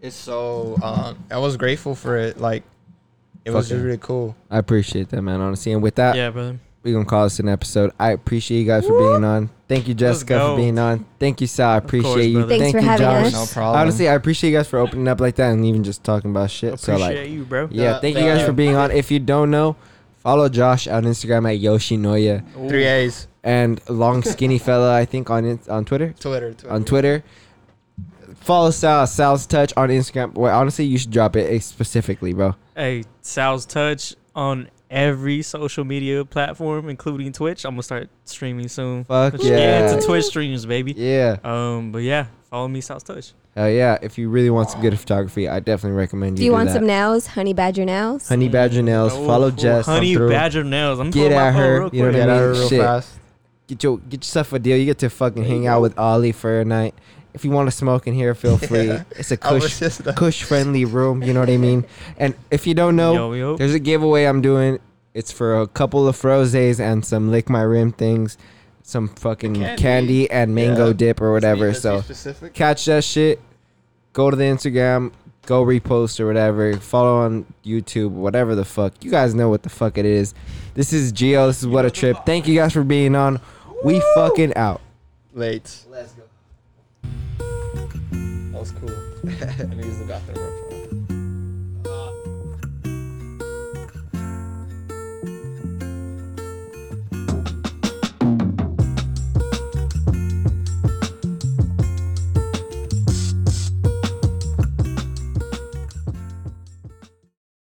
is 0.00 0.14
so. 0.14 0.76
Um, 0.82 1.24
I 1.30 1.38
was 1.38 1.56
grateful 1.56 1.94
for 1.94 2.16
it. 2.16 2.40
Like 2.40 2.62
it 3.44 3.50
was 3.50 3.66
Fuck 3.66 3.70
just 3.70 3.80
yeah. 3.80 3.84
really 3.86 3.98
cool. 3.98 4.36
I 4.50 4.58
appreciate 4.58 5.08
that, 5.10 5.22
man. 5.22 5.40
Honestly, 5.40 5.72
and 5.72 5.82
with 5.82 5.94
that, 5.96 6.16
yeah 6.16 6.30
brother 6.30 6.58
we're 6.88 6.94
gonna 6.94 7.04
call 7.04 7.24
this 7.24 7.38
an 7.38 7.48
episode. 7.48 7.92
I 7.98 8.12
appreciate 8.12 8.60
you 8.60 8.66
guys 8.66 8.86
for 8.86 8.98
being 8.98 9.24
on. 9.24 9.50
Thank 9.68 9.86
you, 9.86 9.94
Jessica, 9.94 10.34
go. 10.34 10.50
for 10.52 10.56
being 10.56 10.78
on. 10.78 11.04
Thank 11.18 11.40
you, 11.40 11.46
Sal. 11.46 11.70
I 11.70 11.76
appreciate 11.76 12.10
course, 12.12 12.24
you. 12.26 12.32
brother. 12.34 12.48
Thanks 12.48 12.62
Thank 12.64 12.74
for 12.76 12.80
you, 12.80 12.88
having 12.88 13.06
Josh. 13.06 13.26
us. 13.26 13.32
No 13.32 13.60
problem. 13.60 13.80
Honestly, 13.80 14.08
I 14.08 14.14
appreciate 14.14 14.50
you 14.50 14.56
guys 14.56 14.66
for 14.68 14.78
opening 14.78 15.06
up 15.08 15.20
like 15.20 15.34
that 15.36 15.50
and 15.52 15.64
even 15.66 15.84
just 15.84 16.02
talking 16.04 16.30
about 16.30 16.50
shit. 16.50 16.78
So 16.80 16.94
appreciate 16.94 17.20
like, 17.24 17.30
you 17.30 17.44
bro 17.44 17.68
yeah, 17.70 17.82
Yeah, 17.82 18.00
thank 18.00 18.16
you 18.16 18.22
thank 18.22 18.32
guys 18.32 18.40
you. 18.40 18.46
for 18.46 18.52
being 18.52 18.76
on. 18.76 18.90
If 18.90 19.10
you 19.10 19.18
don't 19.18 19.50
know, 19.50 19.76
follow 20.16 20.48
Josh 20.48 20.88
on 20.88 21.04
Instagram 21.04 21.52
at 21.54 21.60
Yoshinoya 21.60 22.44
Ooh. 22.56 22.68
Three 22.68 22.84
A's. 22.86 23.28
and 23.44 23.80
Long 23.90 24.22
Skinny 24.22 24.58
Fella. 24.66 24.94
I 24.96 25.04
think 25.04 25.28
on 25.28 25.44
it, 25.44 25.68
on 25.68 25.84
Twitter. 25.84 26.14
Twitter. 26.18 26.54
Twitter. 26.54 26.72
On 26.72 26.84
Twitter. 26.84 27.24
Follow 28.36 28.70
Sal, 28.70 29.06
Sal's 29.06 29.46
Touch 29.46 29.72
on 29.76 29.90
Instagram. 29.90 30.32
Well, 30.34 30.58
honestly, 30.58 30.84
you 30.86 30.96
should 30.96 31.10
drop 31.10 31.36
it 31.36 31.52
eh, 31.52 31.58
specifically, 31.58 32.32
bro. 32.32 32.54
Hey, 32.74 33.04
Sal's 33.20 33.66
Touch 33.66 34.14
on 34.34 34.70
every 34.90 35.42
social 35.42 35.84
media 35.84 36.24
platform, 36.24 36.88
including 36.88 37.32
Twitch. 37.32 37.64
I'm 37.64 37.72
gonna 37.72 37.82
start 37.82 38.08
streaming 38.24 38.68
soon. 38.68 39.04
Fuck 39.04 39.34
Let's 39.34 39.44
get 39.44 39.92
into 39.92 40.06
Twitch 40.06 40.24
streams, 40.24 40.66
baby. 40.66 40.92
Yeah. 40.96 41.36
Um, 41.44 41.92
but 41.92 41.98
yeah, 42.02 42.26
follow 42.50 42.68
me, 42.68 42.80
Sal's 42.80 43.02
Touch. 43.02 43.32
Hell 43.56 43.70
yeah. 43.70 43.98
If 44.02 44.18
you 44.18 44.28
really 44.28 44.50
want 44.50 44.70
some 44.70 44.80
good 44.80 44.98
photography, 44.98 45.48
I 45.48 45.58
definitely 45.60 45.96
recommend 45.98 46.38
you 46.38 46.42
Do 46.42 46.44
you 46.44 46.52
want 46.52 46.68
that. 46.68 46.74
some 46.76 46.86
nails? 46.86 47.26
Honey 47.26 47.52
Badger 47.54 47.84
nails? 47.84 48.28
Honey 48.28 48.48
Badger 48.48 48.82
Nails. 48.82 49.12
Oh, 49.14 49.26
Follow 49.26 49.48
oh, 49.48 49.50
Jess. 49.50 49.84
come 49.86 49.94
Honey 49.94 50.14
through. 50.14 50.28
Badger 50.28 50.62
Nails. 50.64 51.00
I'm 51.00 51.10
Get 51.10 51.20
pulling 51.22 51.34
my 51.34 51.48
at 51.48 51.54
her, 51.54 51.80
real 51.80 51.90
you 51.92 52.02
know 52.02 52.10
quick. 52.10 52.14
what 52.14 52.14
I 52.14 52.18
Get 52.18 52.26
mean? 52.28 52.30
out 52.30 52.50
real 52.56 52.68
Shit. 52.68 52.80
fast. 52.80 53.10
Get 53.66 53.82
your 53.82 53.98
get 53.98 54.20
yourself 54.20 54.52
a 54.52 54.58
deal. 54.58 54.76
You 54.76 54.84
get 54.86 54.98
to 54.98 55.10
fucking 55.10 55.44
hang 55.44 55.66
out 55.66 55.82
with 55.82 55.98
Ollie 55.98 56.32
for 56.32 56.60
a 56.60 56.64
night. 56.64 56.94
If 57.34 57.44
you 57.44 57.50
want 57.50 57.68
to 57.68 57.70
smoke 57.70 58.06
in 58.06 58.14
here, 58.14 58.34
feel 58.34 58.58
free. 58.58 58.86
Yeah. 58.88 59.04
It's 59.10 59.30
a 59.30 59.38
was 59.50 59.78
cush 59.78 60.00
uh, 60.06 60.12
cush 60.12 60.42
friendly 60.42 60.84
room. 60.84 61.22
You 61.22 61.32
know 61.34 61.40
what 61.40 61.50
I 61.50 61.56
mean? 61.56 61.84
And 62.16 62.34
if 62.50 62.66
you 62.66 62.74
don't 62.74 62.96
know, 62.96 63.14
Yo, 63.14 63.32
yo. 63.34 63.56
there's 63.56 63.74
a 63.74 63.78
giveaway 63.78 64.24
I'm 64.24 64.40
doing. 64.40 64.78
It's 65.14 65.30
for 65.32 65.60
a 65.60 65.66
couple 65.66 66.06
of 66.08 66.16
frozes 66.16 66.80
and 66.80 67.04
some 67.04 67.30
lick 67.30 67.48
my 67.48 67.62
rim 67.62 67.92
things, 67.92 68.38
some 68.82 69.08
fucking 69.08 69.54
candy. 69.54 69.82
candy. 69.82 70.30
and 70.30 70.54
mango 70.54 70.88
Yeah. 70.88 70.92
dip 70.94 71.20
or 71.20 71.32
whatever. 71.32 71.74
So 71.74 72.02
catch 72.54 72.84
that 72.86 73.04
shit. 73.04 73.40
Go 74.12 74.30
to 74.30 74.36
the 74.36 74.44
Instagram. 74.44 75.12
Go 75.46 75.64
repost 75.64 76.20
or 76.20 76.26
whatever. 76.26 76.74
Follow 76.76 77.20
on 77.20 77.46
YouTube, 77.64 78.10
whatever 78.10 78.54
the 78.54 78.64
fuck. 78.66 78.92
You 79.02 79.10
guys 79.10 79.34
know 79.34 79.48
what 79.48 79.62
the 79.62 79.70
fuck 79.70 79.96
it 79.96 80.04
is. 80.04 80.34
This 80.74 80.92
is 80.92 81.10
Geo. 81.10 81.46
This 81.46 81.60
is 81.60 81.66
what 81.66 81.84
a 81.86 81.90
trip. 81.90 82.18
Thank 82.26 82.46
you 82.46 82.54
guys 82.54 82.72
for 82.72 82.84
being 82.84 83.14
on. 83.16 83.40
We 83.82 84.00
fucking 84.14 84.54
out. 84.56 84.80
Late. 85.32 85.84
That 87.02 88.60
was 88.60 88.70
cool. 88.72 88.88
Let 89.24 89.76
me 89.76 89.84
use 89.84 89.98
the 89.98 90.04
bathroom 90.06 90.38
real 90.38 90.58
quick. 90.58 90.67